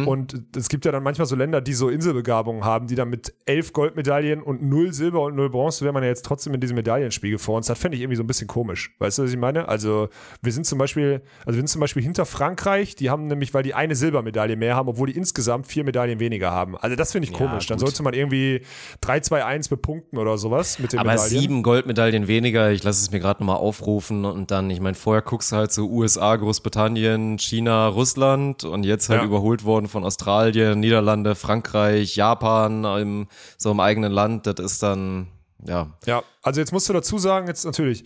Und 0.06 0.40
es 0.56 0.68
gibt 0.68 0.84
ja 0.84 0.92
dann 0.92 1.02
manchmal 1.02 1.26
so 1.26 1.34
Länder, 1.34 1.60
die 1.60 1.72
so 1.72 1.88
Inselbegabungen 1.88 2.64
haben, 2.64 2.86
die 2.86 2.94
dann 2.94 3.10
mit 3.10 3.34
elf 3.46 3.72
Goldmedaillen 3.72 4.40
und 4.40 4.62
null 4.62 4.92
Silber 4.92 5.22
und 5.22 5.34
null 5.34 5.50
Bronze 5.50 5.80
wäre 5.84 5.92
man 5.92 6.04
ja 6.04 6.08
jetzt 6.08 6.24
trotzdem 6.24 6.54
in 6.54 6.60
diesem 6.60 6.76
Medaillenspiegel 6.76 7.36
vor 7.40 7.56
uns. 7.56 7.66
Das 7.66 7.80
fände 7.80 7.96
ich 7.96 8.00
irgendwie 8.02 8.14
so 8.14 8.22
ein 8.22 8.28
bisschen 8.28 8.46
komisch. 8.46 8.94
Weißt 9.00 9.18
du, 9.18 9.24
was 9.24 9.32
ich 9.32 9.36
meine? 9.36 9.66
Also 9.66 10.08
wir 10.40 10.52
sind 10.52 10.66
zum 10.66 10.78
Beispiel, 10.78 11.20
also 11.40 11.56
wir 11.56 11.62
sind 11.62 11.66
zum 11.66 11.80
Beispiel 11.80 12.00
hinter 12.00 12.26
Frankreich, 12.26 12.94
die 12.94 13.10
haben 13.10 13.26
nämlich, 13.26 13.54
weil 13.54 13.64
die 13.64 13.74
eine 13.74 13.96
Silbermedaille 13.96 14.54
mehr 14.54 14.76
haben, 14.76 14.88
obwohl 14.88 15.08
die 15.08 15.16
insgesamt 15.16 15.66
vier 15.66 15.82
Medaillen 15.82 16.20
weniger 16.20 16.52
haben. 16.52 16.76
Also 16.76 16.94
das 16.94 17.10
finde 17.10 17.26
ich 17.26 17.32
Ja, 17.32 17.38
komisch. 17.44 17.66
Dann 17.66 17.78
gut. 17.78 17.88
sollte 17.88 18.04
man 18.04 18.14
irgendwie 18.14 18.60
3-2-1 19.04 19.68
bepunkten 19.68 20.16
oder 20.16 20.38
sowas 20.38 20.78
mit 20.78 20.92
den 20.92 21.00
Aber 21.00 21.10
Medaillen. 21.10 21.28
sieben 21.40 21.62
Goldmedaillen 21.64 22.28
weniger, 22.28 22.70
ich 22.70 22.84
lasse 22.84 23.02
es 23.02 23.10
mir 23.10 23.18
gerade 23.18 23.40
nochmal 23.42 23.56
aufrufen 23.56 24.24
und 24.26 24.52
dann, 24.52 24.70
ich 24.70 24.80
meine, 24.80 24.94
vorher 24.94 25.22
guckst 25.22 25.50
du 25.50 25.56
halt 25.56 25.61
so 25.70 25.86
USA, 25.88 26.34
Großbritannien, 26.34 27.38
China, 27.38 27.86
Russland 27.88 28.64
und 28.64 28.84
jetzt 28.84 29.08
halt 29.08 29.20
Ja. 29.20 29.26
überholt 29.26 29.64
worden 29.64 29.86
von 29.86 30.02
Australien, 30.04 30.80
Niederlande, 30.80 31.34
Frankreich, 31.34 32.16
Japan, 32.16 32.84
im, 33.00 33.28
so 33.58 33.70
im 33.70 33.78
eigenen 33.80 34.10
Land, 34.10 34.46
das 34.46 34.56
ist 34.58 34.82
dann, 34.82 35.28
ja. 35.64 35.86
Ja, 36.06 36.22
also 36.42 36.58
jetzt 36.58 36.72
musst 36.72 36.88
du 36.88 36.92
dazu 36.92 37.18
sagen, 37.18 37.46
jetzt 37.46 37.64
natürlich, 37.64 38.04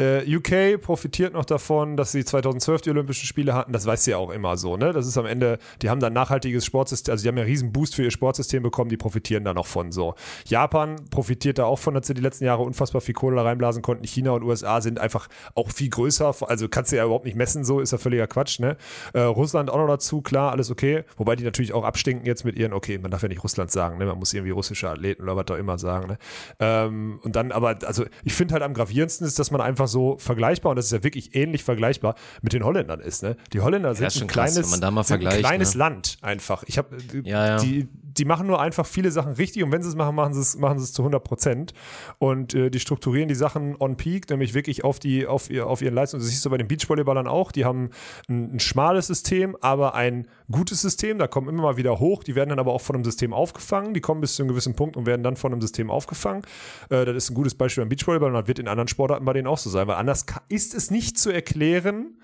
äh, 0.00 0.22
UK 0.36 0.80
profitiert 0.80 1.32
noch 1.32 1.44
davon, 1.44 1.96
dass 1.96 2.12
sie 2.12 2.24
2012 2.24 2.82
die 2.82 2.90
Olympischen 2.90 3.26
Spiele 3.26 3.54
hatten. 3.54 3.72
Das 3.72 3.84
weißt 3.84 4.06
du 4.06 4.12
ja 4.12 4.16
auch 4.18 4.30
immer 4.30 4.56
so, 4.56 4.76
ne? 4.76 4.92
Das 4.92 5.06
ist 5.06 5.18
am 5.18 5.26
Ende, 5.26 5.58
die 5.82 5.90
haben 5.90 5.98
da 5.98 6.06
ein 6.06 6.12
nachhaltiges 6.12 6.64
Sportsystem, 6.64 7.12
also 7.12 7.22
die 7.22 7.28
haben 7.28 7.36
ja 7.36 7.42
einen 7.42 7.50
riesen 7.50 7.72
Boost 7.72 7.96
für 7.96 8.04
ihr 8.04 8.12
Sportsystem 8.12 8.62
bekommen, 8.62 8.90
die 8.90 8.96
profitieren 8.96 9.44
da 9.44 9.54
noch 9.54 9.66
von 9.66 9.90
so. 9.90 10.14
Japan 10.46 10.96
profitiert 11.10 11.58
da 11.58 11.64
auch 11.64 11.80
von, 11.80 11.94
dass 11.94 12.06
sie 12.06 12.14
die 12.14 12.20
letzten 12.20 12.44
Jahre 12.44 12.62
unfassbar 12.62 13.00
viel 13.00 13.14
Kohle 13.14 13.36
da 13.36 13.42
reinblasen 13.42 13.82
konnten. 13.82 14.04
China 14.04 14.30
und 14.32 14.44
USA 14.44 14.80
sind 14.80 15.00
einfach 15.00 15.26
auch 15.56 15.70
viel 15.72 15.90
größer, 15.90 16.32
also 16.46 16.68
kannst 16.68 16.92
du 16.92 16.96
ja 16.96 17.04
überhaupt 17.04 17.24
nicht 17.24 17.36
messen, 17.36 17.64
so 17.64 17.80
ist 17.80 17.90
ja 17.90 17.98
völliger 17.98 18.28
Quatsch, 18.28 18.60
ne? 18.60 18.76
Äh, 19.14 19.22
Russland 19.22 19.68
auch 19.68 19.78
noch 19.78 19.88
dazu, 19.88 20.22
klar, 20.22 20.52
alles 20.52 20.70
okay. 20.70 21.02
Wobei 21.16 21.34
die 21.34 21.42
natürlich 21.42 21.72
auch 21.72 21.84
abstinken 21.84 22.24
jetzt 22.24 22.44
mit 22.44 22.56
ihren, 22.56 22.72
okay, 22.72 22.98
man 22.98 23.10
darf 23.10 23.22
ja 23.22 23.28
nicht 23.28 23.42
Russland 23.42 23.72
sagen, 23.72 23.98
ne? 23.98 24.06
Man 24.06 24.18
muss 24.18 24.32
irgendwie 24.32 24.52
russische 24.52 24.88
Athleten 24.88 25.24
oder 25.24 25.34
was 25.34 25.46
auch 25.50 25.56
immer 25.56 25.76
sagen, 25.76 26.06
ne? 26.06 26.18
Ähm, 26.60 27.18
und 27.24 27.34
dann 27.34 27.50
aber, 27.50 27.78
also 27.84 28.04
ich 28.22 28.34
finde 28.34 28.54
halt 28.54 28.62
am 28.62 28.74
gravierendsten 28.74 29.26
ist, 29.26 29.40
dass 29.40 29.50
man 29.50 29.60
einfach 29.60 29.87
so 29.88 30.16
vergleichbar, 30.18 30.70
und 30.70 30.76
das 30.76 30.86
ist 30.86 30.92
ja 30.92 31.02
wirklich 31.02 31.34
ähnlich 31.34 31.64
vergleichbar, 31.64 32.14
mit 32.42 32.52
den 32.52 32.64
Holländern 32.64 33.00
ist. 33.00 33.22
Ne? 33.22 33.36
Die 33.52 33.60
Holländer 33.60 33.94
sind 33.94 34.12
schon 34.12 34.22
ein 34.22 34.28
krass, 34.28 34.54
kleines, 34.54 34.70
sind 34.70 34.84
ein 34.84 35.38
kleines 35.38 35.74
ne? 35.74 35.78
Land 35.78 36.18
einfach. 36.22 36.62
Ich 36.66 36.78
habe 36.78 36.96
Ja, 37.24 37.46
ja. 37.46 37.56
die 37.58 37.88
die 38.18 38.24
machen 38.24 38.46
nur 38.46 38.60
einfach 38.60 38.86
viele 38.86 39.10
Sachen 39.10 39.32
richtig 39.32 39.62
und 39.62 39.72
wenn 39.72 39.82
sie 39.82 39.88
es 39.88 39.94
machen, 39.94 40.14
machen 40.14 40.34
sie 40.34 40.40
es, 40.40 40.58
machen 40.58 40.78
sie 40.78 40.84
es 40.84 40.92
zu 40.92 41.02
100 41.02 41.22
Prozent 41.22 41.72
und 42.18 42.54
äh, 42.54 42.70
die 42.70 42.80
strukturieren 42.80 43.28
die 43.28 43.34
Sachen 43.34 43.76
on 43.78 43.96
peak, 43.96 44.28
nämlich 44.30 44.54
wirklich 44.54 44.84
auf 44.84 44.98
die, 44.98 45.26
auf 45.26 45.50
ihr, 45.50 45.66
auf 45.66 45.82
ihren 45.82 45.94
Leistungen. 45.94 46.22
Das 46.22 46.30
siehst 46.30 46.44
du 46.44 46.50
bei 46.50 46.58
den 46.58 46.68
Beachvolleyballern 46.68 47.28
auch. 47.28 47.52
Die 47.52 47.64
haben 47.64 47.90
ein, 48.28 48.56
ein 48.56 48.60
schmales 48.60 49.06
System, 49.06 49.56
aber 49.60 49.94
ein 49.94 50.26
gutes 50.50 50.80
System. 50.80 51.18
Da 51.18 51.26
kommen 51.26 51.48
immer 51.48 51.62
mal 51.62 51.76
wieder 51.76 52.00
hoch. 52.00 52.24
Die 52.24 52.34
werden 52.34 52.50
dann 52.50 52.58
aber 52.58 52.72
auch 52.72 52.80
von 52.80 52.96
einem 52.96 53.04
System 53.04 53.32
aufgefangen. 53.32 53.94
Die 53.94 54.00
kommen 54.00 54.20
bis 54.20 54.34
zu 54.34 54.42
einem 54.42 54.50
gewissen 54.50 54.74
Punkt 54.74 54.96
und 54.96 55.06
werden 55.06 55.22
dann 55.22 55.36
von 55.36 55.52
einem 55.52 55.60
System 55.60 55.90
aufgefangen. 55.90 56.42
Äh, 56.90 57.04
das 57.04 57.16
ist 57.16 57.30
ein 57.30 57.34
gutes 57.34 57.54
Beispiel 57.54 57.82
beim 57.82 57.88
Beachvolleyball 57.88 58.28
und 58.28 58.34
das 58.34 58.48
wird 58.48 58.58
in 58.58 58.68
anderen 58.68 58.88
Sportarten 58.88 59.24
bei 59.24 59.32
denen 59.32 59.46
auch 59.46 59.58
so 59.58 59.70
sein, 59.70 59.77
weil 59.86 59.96
anders 59.96 60.26
ist 60.48 60.74
es 60.74 60.90
nicht 60.90 61.18
zu 61.18 61.30
erklären, 61.30 62.18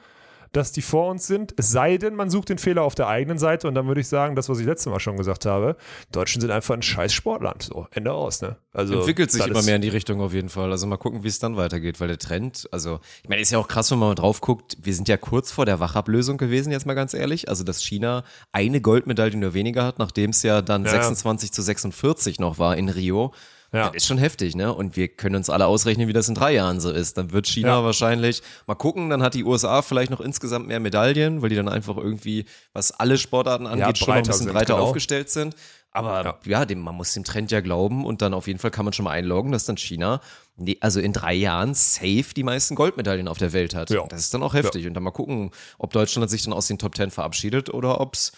dass 0.54 0.72
die 0.72 0.82
vor 0.82 1.10
uns 1.10 1.26
sind. 1.26 1.52
Es 1.56 1.70
sei 1.70 1.98
denn, 1.98 2.14
man 2.14 2.30
sucht 2.30 2.48
den 2.48 2.58
Fehler 2.58 2.82
auf 2.82 2.94
der 2.94 3.08
eigenen 3.08 3.38
Seite 3.38 3.66
und 3.66 3.74
dann 3.74 3.86
würde 3.86 4.00
ich 4.00 4.08
sagen, 4.08 4.36
das, 4.36 4.48
was 4.48 4.60
ich 4.60 4.66
letztes 4.66 4.90
Mal 4.90 5.00
schon 5.00 5.16
gesagt 5.16 5.46
habe, 5.46 5.76
Deutschen 6.12 6.40
sind 6.40 6.50
einfach 6.50 6.74
ein 6.74 6.82
scheiß 6.82 7.12
Sportland. 7.12 7.64
So, 7.64 7.88
Ende 7.90 8.12
aus, 8.12 8.40
ne? 8.40 8.56
Also, 8.72 8.94
Entwickelt 8.98 9.32
sich 9.32 9.44
immer 9.46 9.62
mehr 9.62 9.76
in 9.76 9.82
die 9.82 9.88
Richtung 9.88 10.20
auf 10.20 10.32
jeden 10.32 10.48
Fall. 10.48 10.70
Also 10.70 10.86
mal 10.86 10.96
gucken, 10.96 11.24
wie 11.24 11.28
es 11.28 11.38
dann 11.38 11.56
weitergeht, 11.56 12.00
weil 12.00 12.08
der 12.08 12.18
Trend, 12.18 12.68
also 12.70 13.00
ich 13.22 13.28
meine, 13.28 13.42
ist 13.42 13.50
ja 13.50 13.58
auch 13.58 13.68
krass, 13.68 13.90
wenn 13.90 13.98
man 13.98 14.10
mal 14.10 14.14
drauf 14.14 14.40
guckt, 14.40 14.76
wir 14.80 14.94
sind 14.94 15.08
ja 15.08 15.16
kurz 15.16 15.50
vor 15.50 15.66
der 15.66 15.80
Wachablösung 15.80 16.36
gewesen, 16.36 16.70
jetzt 16.70 16.86
mal 16.86 16.94
ganz 16.94 17.14
ehrlich. 17.14 17.48
Also 17.48 17.64
dass 17.64 17.82
China 17.82 18.22
eine 18.52 18.80
Goldmedaille 18.80 19.36
nur 19.36 19.54
weniger 19.54 19.84
hat, 19.84 19.98
nachdem 19.98 20.30
es 20.30 20.42
ja 20.42 20.62
dann 20.62 20.84
Ja. 20.84 20.90
26 20.90 21.52
zu 21.52 21.62
46 21.62 22.38
noch 22.38 22.58
war 22.58 22.76
in 22.76 22.88
Rio. 22.88 23.32
Ja. 23.74 23.86
Das 23.88 23.96
ist 23.96 24.06
schon 24.06 24.18
heftig, 24.18 24.54
ne? 24.54 24.72
Und 24.72 24.96
wir 24.96 25.08
können 25.08 25.36
uns 25.36 25.50
alle 25.50 25.66
ausrechnen, 25.66 26.06
wie 26.08 26.12
das 26.12 26.28
in 26.28 26.34
drei 26.34 26.52
Jahren 26.52 26.80
so 26.80 26.90
ist. 26.90 27.18
Dann 27.18 27.32
wird 27.32 27.46
China 27.48 27.68
Ja. 27.68 27.84
wahrscheinlich 27.84 28.42
mal 28.66 28.76
gucken, 28.76 29.10
dann 29.10 29.22
hat 29.22 29.34
die 29.34 29.44
USA 29.44 29.82
vielleicht 29.82 30.10
noch 30.10 30.20
insgesamt 30.20 30.68
mehr 30.68 30.78
Medaillen, 30.80 31.42
weil 31.42 31.48
die 31.48 31.56
dann 31.56 31.68
einfach 31.68 31.96
irgendwie, 31.96 32.44
was 32.72 32.92
alle 32.92 33.18
Sportarten 33.18 33.66
angeht, 33.66 33.98
schon 33.98 34.08
noch 34.08 34.14
ein 34.14 34.22
bisschen 34.22 34.46
sind, 34.46 34.52
breiter 34.52 34.74
genau. 34.74 34.86
aufgestellt 34.86 35.28
sind. 35.28 35.56
Aber 35.90 36.40
ja, 36.44 36.64
dem, 36.64 36.80
man 36.80 36.96
muss 36.96 37.12
dem 37.14 37.22
Trend 37.22 37.52
ja 37.52 37.60
glauben 37.60 38.04
und 38.04 38.20
dann 38.20 38.34
auf 38.34 38.48
jeden 38.48 38.58
Fall 38.58 38.72
kann 38.72 38.84
man 38.84 38.92
schon 38.92 39.04
mal 39.04 39.12
einloggen, 39.12 39.52
dass 39.52 39.64
dann 39.64 39.76
China, 39.76 40.20
nee, 40.56 40.76
also 40.80 40.98
in 40.98 41.12
drei 41.12 41.34
Jahren 41.34 41.72
safe 41.74 42.34
die 42.34 42.42
meisten 42.42 42.74
Goldmedaillen 42.74 43.28
auf 43.28 43.38
der 43.38 43.52
Welt 43.52 43.76
hat. 43.76 43.90
Ja. 43.90 44.04
Das 44.08 44.18
ist 44.20 44.34
dann 44.34 44.42
auch 44.42 44.54
heftig. 44.54 44.88
Und 44.88 44.94
dann 44.94 45.04
mal 45.04 45.12
gucken, 45.12 45.52
ob 45.78 45.92
Deutschland 45.92 46.28
sich 46.30 46.42
dann 46.42 46.52
aus 46.52 46.66
den 46.66 46.78
Top 46.78 46.96
Ten 46.96 47.12
verabschiedet 47.12 47.72
oder 47.72 48.00
ob 48.00 48.14
es 48.14 48.32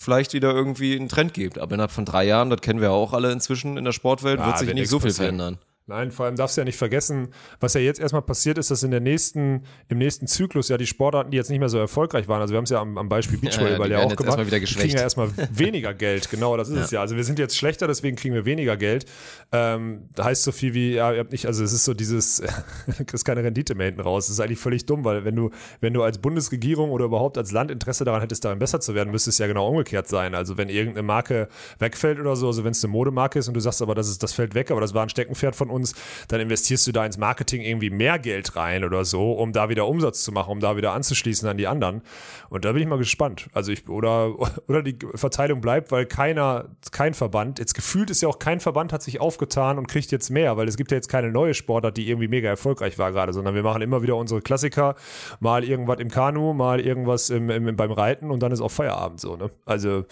vielleicht 0.00 0.32
wieder 0.32 0.52
irgendwie 0.52 0.96
einen 0.96 1.08
Trend 1.08 1.34
gibt. 1.34 1.58
Aber 1.58 1.74
innerhalb 1.74 1.90
von 1.92 2.06
drei 2.06 2.24
Jahren, 2.24 2.48
das 2.50 2.62
kennen 2.62 2.80
wir 2.80 2.88
ja 2.88 2.94
auch 2.94 3.12
alle 3.12 3.30
inzwischen 3.30 3.76
in 3.76 3.84
der 3.84 3.92
Sportwelt, 3.92 4.40
Ah, 4.40 4.46
wird 4.46 4.58
sich 4.58 4.66
wird 4.68 4.76
nicht 4.76 4.88
so 4.88 4.98
viel 4.98 5.12
verändern. 5.12 5.58
Nein, 5.90 6.10
vor 6.10 6.26
allem 6.26 6.36
darfst 6.36 6.56
du 6.56 6.60
ja 6.60 6.64
nicht 6.64 6.78
vergessen, 6.78 7.28
was 7.60 7.74
ja 7.74 7.80
jetzt 7.80 8.00
erstmal 8.00 8.22
passiert 8.22 8.58
ist, 8.58 8.70
dass 8.70 8.82
in 8.82 8.90
der 8.90 9.00
nächsten, 9.00 9.64
im 9.88 9.98
nächsten 9.98 10.26
Zyklus 10.26 10.68
ja 10.68 10.78
die 10.78 10.86
Sportarten, 10.86 11.30
die 11.30 11.36
jetzt 11.36 11.50
nicht 11.50 11.58
mehr 11.58 11.68
so 11.68 11.78
erfolgreich 11.78 12.28
waren, 12.28 12.40
also 12.40 12.52
wir 12.52 12.58
haben 12.58 12.64
es 12.64 12.70
ja 12.70 12.80
am, 12.80 12.96
am 12.96 13.08
Beispiel 13.08 13.38
Beachvolleyball 13.38 13.88
die 13.88 13.92
ja, 13.92 13.98
werden 13.98 14.12
auch 14.12 14.16
gemacht, 14.16 14.38
kriegen 14.38 14.96
ja 14.96 15.02
erstmal 15.02 15.30
weniger 15.50 15.92
Geld, 15.94 16.30
genau, 16.30 16.56
das 16.56 16.68
ist 16.68 16.78
es 16.78 16.90
ja. 16.90 17.00
Also 17.00 17.16
wir 17.16 17.24
sind 17.24 17.38
jetzt 17.38 17.56
schlechter, 17.56 17.86
deswegen 17.86 18.16
kriegen 18.16 18.34
wir 18.34 18.44
weniger 18.44 18.76
Geld. 18.76 19.06
Ähm, 19.52 20.08
da 20.14 20.24
heißt 20.24 20.42
so 20.42 20.52
viel 20.52 20.74
wie, 20.74 20.94
ja, 20.94 21.12
ihr 21.12 21.20
habt 21.20 21.32
nicht, 21.32 21.46
also 21.46 21.64
es 21.64 21.72
ist 21.72 21.84
so 21.84 21.94
dieses, 21.94 22.42
du 22.98 23.04
kriegst 23.04 23.24
keine 23.24 23.42
Rendite 23.42 23.74
mehr 23.74 23.86
hinten 23.86 24.00
raus. 24.00 24.26
Das 24.26 24.34
ist 24.34 24.40
eigentlich 24.40 24.58
völlig 24.58 24.86
dumm, 24.86 25.04
weil 25.04 25.24
wenn 25.24 25.34
du, 25.34 25.50
wenn 25.80 25.92
du 25.92 26.02
als 26.02 26.18
Bundesregierung 26.18 26.90
oder 26.90 27.06
überhaupt 27.06 27.38
als 27.38 27.52
Land 27.52 27.70
Interesse 27.70 28.04
daran 28.04 28.20
hättest, 28.20 28.44
darin 28.44 28.58
besser 28.58 28.80
zu 28.80 28.94
werden, 28.94 29.10
müsste 29.10 29.30
es 29.30 29.38
ja 29.38 29.46
genau 29.46 29.68
umgekehrt 29.68 30.08
sein. 30.08 30.34
Also 30.34 30.56
wenn 30.56 30.68
irgendeine 30.68 31.06
Marke 31.06 31.48
wegfällt 31.78 32.20
oder 32.20 32.36
so, 32.36 32.46
also 32.48 32.64
wenn 32.64 32.72
es 32.72 32.84
eine 32.84 32.92
Modemarke 32.92 33.38
ist 33.38 33.48
und 33.48 33.54
du 33.54 33.60
sagst 33.60 33.82
aber, 33.82 33.94
das, 33.94 34.08
ist, 34.08 34.22
das 34.22 34.32
fällt 34.32 34.54
weg, 34.54 34.70
aber 34.70 34.80
das 34.80 34.94
war 34.94 35.02
ein 35.02 35.08
Steckenpferd 35.08 35.56
von 35.56 35.70
uns, 35.70 35.79
dann 36.28 36.40
investierst 36.40 36.86
du 36.86 36.92
da 36.92 37.04
ins 37.04 37.18
Marketing 37.18 37.62
irgendwie 37.62 37.90
mehr 37.90 38.18
Geld 38.18 38.56
rein 38.56 38.84
oder 38.84 39.04
so, 39.04 39.32
um 39.32 39.52
da 39.52 39.68
wieder 39.68 39.86
Umsatz 39.86 40.22
zu 40.22 40.32
machen, 40.32 40.50
um 40.50 40.60
da 40.60 40.76
wieder 40.76 40.92
anzuschließen 40.92 41.48
an 41.48 41.56
die 41.56 41.66
anderen. 41.66 42.02
Und 42.48 42.64
da 42.64 42.72
bin 42.72 42.82
ich 42.82 42.88
mal 42.88 42.98
gespannt. 42.98 43.48
Also 43.52 43.72
ich, 43.72 43.88
oder, 43.88 44.34
oder 44.68 44.82
die 44.82 44.98
Verteilung 45.14 45.60
bleibt, 45.60 45.92
weil 45.92 46.06
keiner, 46.06 46.66
kein 46.92 47.14
Verband, 47.14 47.58
jetzt 47.58 47.74
gefühlt 47.74 48.10
ist 48.10 48.20
ja 48.20 48.28
auch 48.28 48.38
kein 48.38 48.60
Verband 48.60 48.92
hat 48.92 49.02
sich 49.02 49.20
aufgetan 49.20 49.78
und 49.78 49.88
kriegt 49.88 50.10
jetzt 50.12 50.30
mehr, 50.30 50.56
weil 50.56 50.68
es 50.68 50.76
gibt 50.76 50.90
ja 50.90 50.96
jetzt 50.96 51.08
keine 51.08 51.30
neue 51.30 51.54
Sportart, 51.54 51.96
die 51.96 52.08
irgendwie 52.08 52.28
mega 52.28 52.48
erfolgreich 52.48 52.98
war 52.98 53.12
gerade, 53.12 53.32
sondern 53.32 53.54
wir 53.54 53.62
machen 53.62 53.82
immer 53.82 54.02
wieder 54.02 54.16
unsere 54.16 54.40
Klassiker, 54.40 54.94
mal 55.40 55.64
irgendwas 55.64 56.00
im 56.00 56.10
Kanu, 56.10 56.52
mal 56.52 56.80
irgendwas 56.80 57.30
im, 57.30 57.50
im, 57.50 57.76
beim 57.76 57.92
Reiten 57.92 58.30
und 58.30 58.42
dann 58.42 58.52
ist 58.52 58.60
auch 58.60 58.70
Feierabend 58.70 59.20
so, 59.20 59.36
ne? 59.36 59.50
Also 59.64 60.04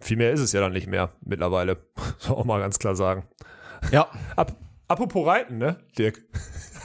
viel 0.00 0.16
mehr 0.16 0.32
ist 0.32 0.40
es 0.40 0.52
ja 0.52 0.60
dann 0.60 0.72
nicht 0.72 0.86
mehr 0.86 1.10
mittlerweile. 1.24 1.78
Man 2.28 2.36
auch 2.36 2.44
mal 2.44 2.60
ganz 2.60 2.78
klar 2.78 2.94
sagen. 2.94 3.24
Ja. 3.90 4.08
Ab, 4.36 4.52
Apropos 4.88 5.26
Reiten, 5.26 5.58
ne, 5.58 5.76
Dirk? 5.98 6.22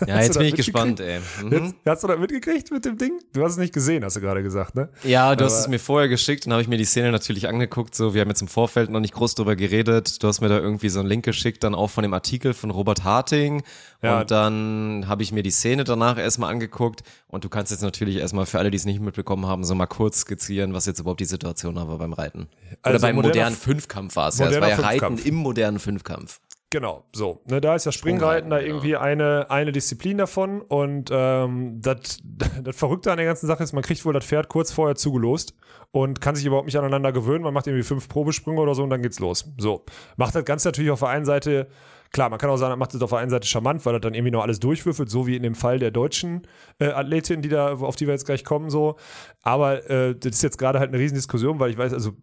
Ja, 0.07 0.15
Hast 0.15 0.23
jetzt 0.29 0.39
bin 0.39 0.47
ich 0.47 0.55
gespannt, 0.55 0.99
ey. 0.99 1.19
Mhm. 1.43 1.51
Jetzt, 1.51 1.75
hast 1.85 2.01
du 2.03 2.07
das 2.07 2.17
mitgekriegt 2.17 2.71
mit 2.71 2.83
dem 2.85 2.97
Ding? 2.97 3.19
Du 3.33 3.43
hast 3.43 3.51
es 3.51 3.57
nicht 3.59 3.71
gesehen, 3.71 4.03
hast 4.03 4.15
du 4.15 4.19
gerade 4.19 4.41
gesagt, 4.41 4.73
ne? 4.73 4.89
Ja, 5.03 5.35
du 5.35 5.45
hast 5.45 5.53
Aber- 5.53 5.61
es 5.61 5.67
mir 5.67 5.77
vorher 5.77 6.09
geschickt, 6.09 6.47
dann 6.47 6.53
habe 6.53 6.63
ich 6.63 6.67
mir 6.67 6.79
die 6.79 6.85
Szene 6.85 7.11
natürlich 7.11 7.47
angeguckt. 7.47 7.93
So, 7.93 8.15
wir 8.15 8.21
haben 8.21 8.29
jetzt 8.29 8.41
im 8.41 8.47
Vorfeld 8.47 8.89
noch 8.89 8.99
nicht 8.99 9.13
groß 9.13 9.35
drüber 9.35 9.55
geredet. 9.55 10.23
Du 10.23 10.27
hast 10.27 10.41
mir 10.41 10.49
da 10.49 10.57
irgendwie 10.57 10.89
so 10.89 11.01
einen 11.01 11.07
Link 11.07 11.23
geschickt, 11.23 11.63
dann 11.63 11.75
auch 11.75 11.91
von 11.91 12.01
dem 12.01 12.15
Artikel 12.15 12.55
von 12.55 12.71
Robert 12.71 13.03
Harting. 13.03 13.61
Ja. 14.01 14.21
Und 14.21 14.31
dann 14.31 15.05
habe 15.07 15.21
ich 15.21 15.31
mir 15.33 15.43
die 15.43 15.51
Szene 15.51 15.83
danach 15.83 16.17
erstmal 16.17 16.49
angeguckt. 16.51 17.03
Und 17.27 17.43
du 17.43 17.49
kannst 17.49 17.71
jetzt 17.71 17.81
natürlich 17.83 18.15
erstmal 18.15 18.47
für 18.47 18.57
alle, 18.57 18.71
die 18.71 18.77
es 18.77 18.85
nicht 18.85 19.01
mitbekommen 19.01 19.45
haben, 19.45 19.63
so 19.63 19.75
mal 19.75 19.85
kurz 19.85 20.21
skizzieren, 20.21 20.73
was 20.73 20.87
jetzt 20.87 20.99
überhaupt 20.99 21.19
die 21.19 21.25
Situation 21.25 21.75
war 21.75 21.85
beim 21.99 22.13
Reiten. 22.13 22.47
Oder 22.83 22.93
Also 22.95 23.05
beim 23.05 23.17
moderner 23.17 23.35
modernen 23.35 23.55
Fünfkampf 23.55 24.15
war 24.15 24.29
es 24.29 24.39
ja. 24.39 24.47
Es 24.49 24.59
war 24.59 24.67
ja 24.67 24.75
Reiten 24.77 24.89
Fünfkampf. 24.89 25.25
im 25.27 25.35
modernen 25.35 25.77
Fünfkampf. 25.77 26.39
Genau, 26.71 27.03
so. 27.12 27.41
Ne, 27.49 27.60
da 27.60 27.75
ist 27.75 27.86
ja 27.86 27.91
Springreiten 27.91 28.49
da 28.49 28.55
Sprungreiten, 28.55 28.67
irgendwie 28.67 28.95
eine, 28.95 29.51
eine 29.51 29.73
Disziplin 29.73 30.17
davon. 30.17 30.62
Und 30.62 31.10
ähm, 31.12 31.81
das 31.81 32.19
das 32.63 32.75
Verrückte 32.77 33.12
an 33.12 33.17
der 33.17 33.25
ganzen 33.25 33.45
Sache 33.45 33.62
ist, 33.62 33.73
man 33.73 33.84
kriegt 33.84 34.03
wohl 34.05 34.13
das 34.13 34.25
Pferd 34.25 34.47
kurz 34.47 34.71
vorher 34.71 34.95
zugelost 34.95 35.53
und 35.91 36.21
kann 36.21 36.36
sich 36.36 36.45
überhaupt 36.45 36.67
nicht 36.67 36.77
aneinander 36.77 37.12
gewöhnen. 37.12 37.43
Man 37.43 37.53
macht 37.53 37.67
irgendwie 37.67 37.84
fünf 37.84 38.07
Probesprünge 38.07 38.62
oder 38.62 38.73
so 38.73 38.84
und 38.84 38.89
dann 38.89 39.01
geht's 39.01 39.19
los. 39.19 39.51
So. 39.57 39.84
Macht 40.15 40.34
das 40.34 40.45
Ganze 40.45 40.69
natürlich 40.69 40.91
auf 40.91 40.99
der 40.99 41.10
einen 41.10 41.25
Seite, 41.25 41.67
klar, 42.12 42.29
man 42.29 42.39
kann 42.39 42.49
auch 42.49 42.55
sagen, 42.55 42.71
das 42.71 42.79
macht 42.79 42.93
es 42.93 43.01
auf 43.01 43.10
der 43.10 43.19
einen 43.19 43.31
Seite 43.31 43.47
charmant, 43.47 43.86
weil 43.86 43.91
das 43.91 44.01
dann 44.01 44.13
irgendwie 44.13 44.31
noch 44.31 44.41
alles 44.41 44.62
durchwürfelt, 44.62 45.10
so 45.10 45.27
wie 45.27 45.36
in 45.36 45.43
dem 45.43 45.55
Fall 45.55 45.77
der 45.77 45.91
deutschen 45.91 46.47
äh, 46.79 46.86
Athletin, 46.86 47.41
die 47.41 47.49
da, 47.49 47.73
auf 47.73 47.97
die 47.97 48.07
wir 48.07 48.13
jetzt 48.13 48.25
gleich 48.25 48.45
kommen, 48.45 48.69
so. 48.69 48.95
Aber 49.43 49.89
äh, 49.89 50.15
das 50.15 50.36
ist 50.36 50.41
jetzt 50.41 50.57
gerade 50.57 50.79
halt 50.79 50.91
eine 50.91 50.99
Riesendiskussion, 50.99 51.60
weil 51.60 51.71
ich 51.71 51.77
weiß, 51.77 51.91
also 51.93 52.13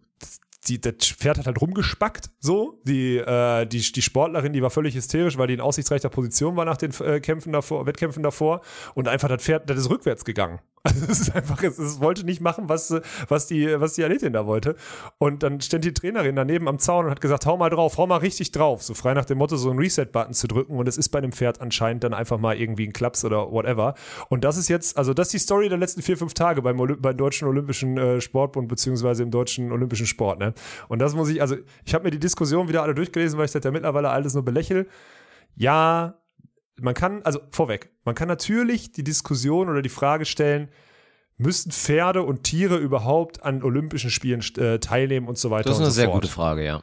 die, 0.69 0.79
das 0.79 1.07
Pferd 1.07 1.39
hat 1.39 1.47
halt 1.47 1.59
rumgespackt, 1.59 2.29
so. 2.39 2.81
Die, 2.85 3.17
äh, 3.17 3.65
die, 3.65 3.79
die 3.79 4.01
Sportlerin, 4.01 4.53
die 4.53 4.61
war 4.61 4.69
völlig 4.69 4.95
hysterisch, 4.95 5.37
weil 5.37 5.47
die 5.47 5.55
in 5.55 5.61
aussichtsreicher 5.61 6.09
Position 6.09 6.55
war 6.55 6.65
nach 6.65 6.77
den 6.77 6.91
äh, 7.01 7.19
Kämpfen 7.19 7.51
davor, 7.51 7.85
Wettkämpfen 7.85 8.23
davor. 8.23 8.61
Und 8.93 9.07
einfach 9.07 9.27
das 9.27 9.43
Pferd, 9.43 9.69
das 9.69 9.77
ist 9.77 9.89
rückwärts 9.89 10.23
gegangen. 10.25 10.59
Also 10.89 11.05
es 11.09 11.19
ist 11.19 11.35
einfach, 11.35 11.61
es, 11.61 11.77
es 11.77 11.99
wollte 11.99 12.23
nicht 12.25 12.41
machen, 12.41 12.69
was, 12.69 12.93
was, 13.27 13.47
die, 13.47 13.79
was 13.79 13.93
die 13.93 14.03
Athletin 14.03 14.33
da 14.33 14.45
wollte. 14.45 14.75
Und 15.17 15.43
dann 15.43 15.59
stand 15.61 15.83
die 15.83 15.93
Trainerin 15.93 16.35
daneben 16.35 16.67
am 16.67 16.79
Zaun 16.79 17.05
und 17.05 17.11
hat 17.11 17.21
gesagt, 17.21 17.45
hau 17.45 17.57
mal 17.57 17.69
drauf, 17.69 17.97
hau 17.97 18.07
mal 18.07 18.17
richtig 18.17 18.51
drauf. 18.51 18.81
So 18.81 18.93
frei 18.93 19.13
nach 19.13 19.25
dem 19.25 19.37
Motto, 19.37 19.57
so 19.57 19.69
einen 19.69 19.79
Reset-Button 19.79 20.33
zu 20.33 20.47
drücken. 20.47 20.77
Und 20.77 20.87
es 20.87 20.97
ist 20.97 21.09
bei 21.09 21.21
dem 21.21 21.31
Pferd 21.31 21.59
anscheinend 21.61 22.03
dann 22.03 22.13
einfach 22.13 22.37
mal 22.37 22.55
irgendwie 22.57 22.87
ein 22.87 22.93
Klaps 22.93 23.25
oder 23.25 23.51
whatever. 23.51 23.95
Und 24.29 24.43
das 24.43 24.57
ist 24.57 24.69
jetzt, 24.69 24.97
also 24.97 25.13
das 25.13 25.27
ist 25.27 25.33
die 25.33 25.39
Story 25.39 25.69
der 25.69 25.77
letzten 25.77 26.01
vier, 26.01 26.17
fünf 26.17 26.33
Tage 26.33 26.61
beim, 26.61 26.79
Olymp 26.79 27.01
beim 27.01 27.17
Deutschen 27.17 27.47
Olympischen 27.47 27.97
äh, 27.97 28.21
Sportbund 28.21 28.69
beziehungsweise 28.69 29.23
im 29.23 29.31
Deutschen 29.31 29.71
Olympischen 29.71 30.07
Sport. 30.07 30.39
Ne? 30.39 30.53
Und 30.87 30.99
das 30.99 31.13
muss 31.13 31.29
ich, 31.29 31.41
also 31.41 31.57
ich 31.83 31.93
habe 31.93 32.05
mir 32.05 32.11
die 32.11 32.19
Diskussion 32.19 32.69
wieder 32.69 32.83
alle 32.83 32.95
durchgelesen, 32.95 33.37
weil 33.37 33.45
ich 33.45 33.51
das 33.51 33.63
ja 33.63 33.71
mittlerweile 33.71 34.09
alles 34.09 34.33
nur 34.33 34.43
belächel. 34.43 34.87
Ja, 35.55 36.19
man 36.81 36.93
kann, 36.93 37.21
also 37.23 37.39
vorweg, 37.51 37.91
man 38.05 38.15
kann 38.15 38.27
natürlich 38.27 38.91
die 38.91 39.03
Diskussion 39.03 39.69
oder 39.69 39.81
die 39.81 39.89
Frage 39.89 40.25
stellen, 40.25 40.69
müssen 41.37 41.71
Pferde 41.71 42.23
und 42.23 42.43
Tiere 42.43 42.77
überhaupt 42.77 43.43
an 43.43 43.63
Olympischen 43.63 44.09
Spielen 44.09 44.41
äh, 44.57 44.79
teilnehmen 44.79 45.27
und 45.27 45.37
so 45.37 45.49
weiter 45.51 45.69
Das 45.69 45.77
ist 45.77 45.81
eine 45.81 45.91
so 45.91 45.95
sehr 45.95 46.05
fort. 46.05 46.21
gute 46.21 46.27
Frage, 46.27 46.65
ja. 46.65 46.81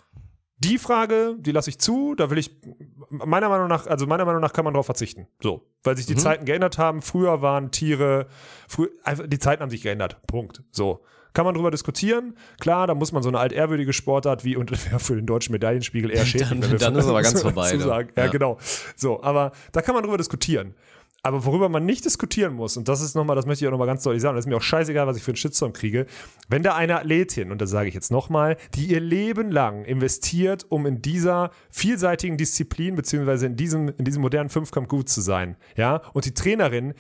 Die 0.59 0.79
Frage, 0.79 1.37
die 1.39 1.53
lasse 1.53 1.69
ich 1.69 1.79
zu, 1.79 2.15
da 2.15 2.31
will 2.31 2.39
ich, 2.39 2.51
meiner 3.11 3.51
Meinung 3.51 3.69
nach, 3.69 3.87
also 3.87 4.07
meiner 4.07 4.25
Meinung 4.25 4.41
nach 4.41 4.55
kann 4.55 4.65
man 4.65 4.73
darauf 4.73 4.87
verzichten. 4.87 5.27
So. 5.43 5.69
Weil 5.83 5.99
sich 5.99 6.07
die 6.07 6.17
Zeiten 6.17 6.47
geändert 6.47 6.79
haben. 6.79 7.03
Früher 7.03 7.43
waren 7.43 7.71
Tiere, 7.71 8.27
frü 8.67 8.89
einfach, 9.05 9.27
die 9.27 9.39
Zeiten 9.39 9.63
haben 9.63 9.69
sich 9.69 9.83
geändert. 9.83 10.23
Punkt. 10.27 10.63
So. 10.71 11.05
Kann 11.37 11.45
man 11.45 11.55
drüber 11.55 11.71
diskutieren. 11.71 12.35
Klar, 12.61 12.87
da 12.87 12.95
muss 12.95 13.13
man 13.13 13.23
so 13.23 13.29
eine 13.29 13.39
altehrwürdige 13.39 13.93
Sportart 13.93 14.43
wie, 14.43 14.57
und 14.57 14.71
wäre 14.91 14.99
für 14.99 15.17
den 15.17 15.27
deutschen 15.27 15.53
Medaillenspiegel 15.53 16.11
eher 16.11 16.25
schädlich. 16.25 16.49
Dann- 16.49 16.79
dann 16.79 16.97
ist 16.97 17.07
aber 17.07 17.21
ganz 17.23 17.43
vorbei. 17.43 17.75
Ja, 17.75 18.01
Ja. 18.17 18.27
genau. 18.29 18.57
So, 18.97 19.23
aber 19.23 19.53
da 19.73 19.83
kann 19.83 19.95
man 19.95 20.03
drüber 20.03 20.17
diskutieren. 20.17 20.75
Aber 21.23 21.45
worüber 21.45 21.69
man 21.69 21.85
nicht 21.85 22.05
diskutieren 22.05 22.55
muss, 22.55 22.77
und 22.77 22.87
das 22.89 23.01
ist 23.03 23.17
nochmal, 23.17 23.35
das 23.37 23.45
möchte 23.47 23.65
ich 23.65 23.69
auch 23.69 23.73
nochmal 23.73 23.89
ganz 23.89 24.03
deutlich 24.05 24.23
sagen, 24.23 24.37
das 24.37 24.45
ist 24.45 24.49
mir 24.49 24.57
auch 24.57 24.63
scheißegal, 24.63 25.07
was 25.09 25.17
ich 25.17 25.25
für 25.25 25.33
einen 25.33 25.37
Shitstorm 25.37 25.73
kriege, 25.73 26.07
wenn 26.49 26.63
da 26.63 26.77
eine 26.77 27.01
Athletin, 27.01 27.51
und 27.51 27.61
das 27.61 27.69
sage 27.71 27.89
ich 27.89 27.95
jetzt 27.95 28.13
nochmal, 28.13 28.57
die 28.75 28.87
ihr 28.87 29.01
Leben 29.01 29.51
lang 29.51 29.85
investiert, 29.85 30.65
um 30.69 30.87
in 30.87 31.03
dieser 31.03 31.51
vielseitigen 31.69 32.37
Disziplin, 32.37 32.95
beziehungsweise 32.95 33.47
in 33.47 33.57
diesem, 33.57 33.89
in 33.99 34.05
diesem 34.05 34.23
modernen 34.23 34.51
Fünfkampf 34.51 34.89
gut 34.89 35.09
zu 35.09 35.21
sein, 35.21 35.57
ja, 35.77 36.01
und 36.13 36.27
die 36.27 36.33
Trainerin, 36.35 36.95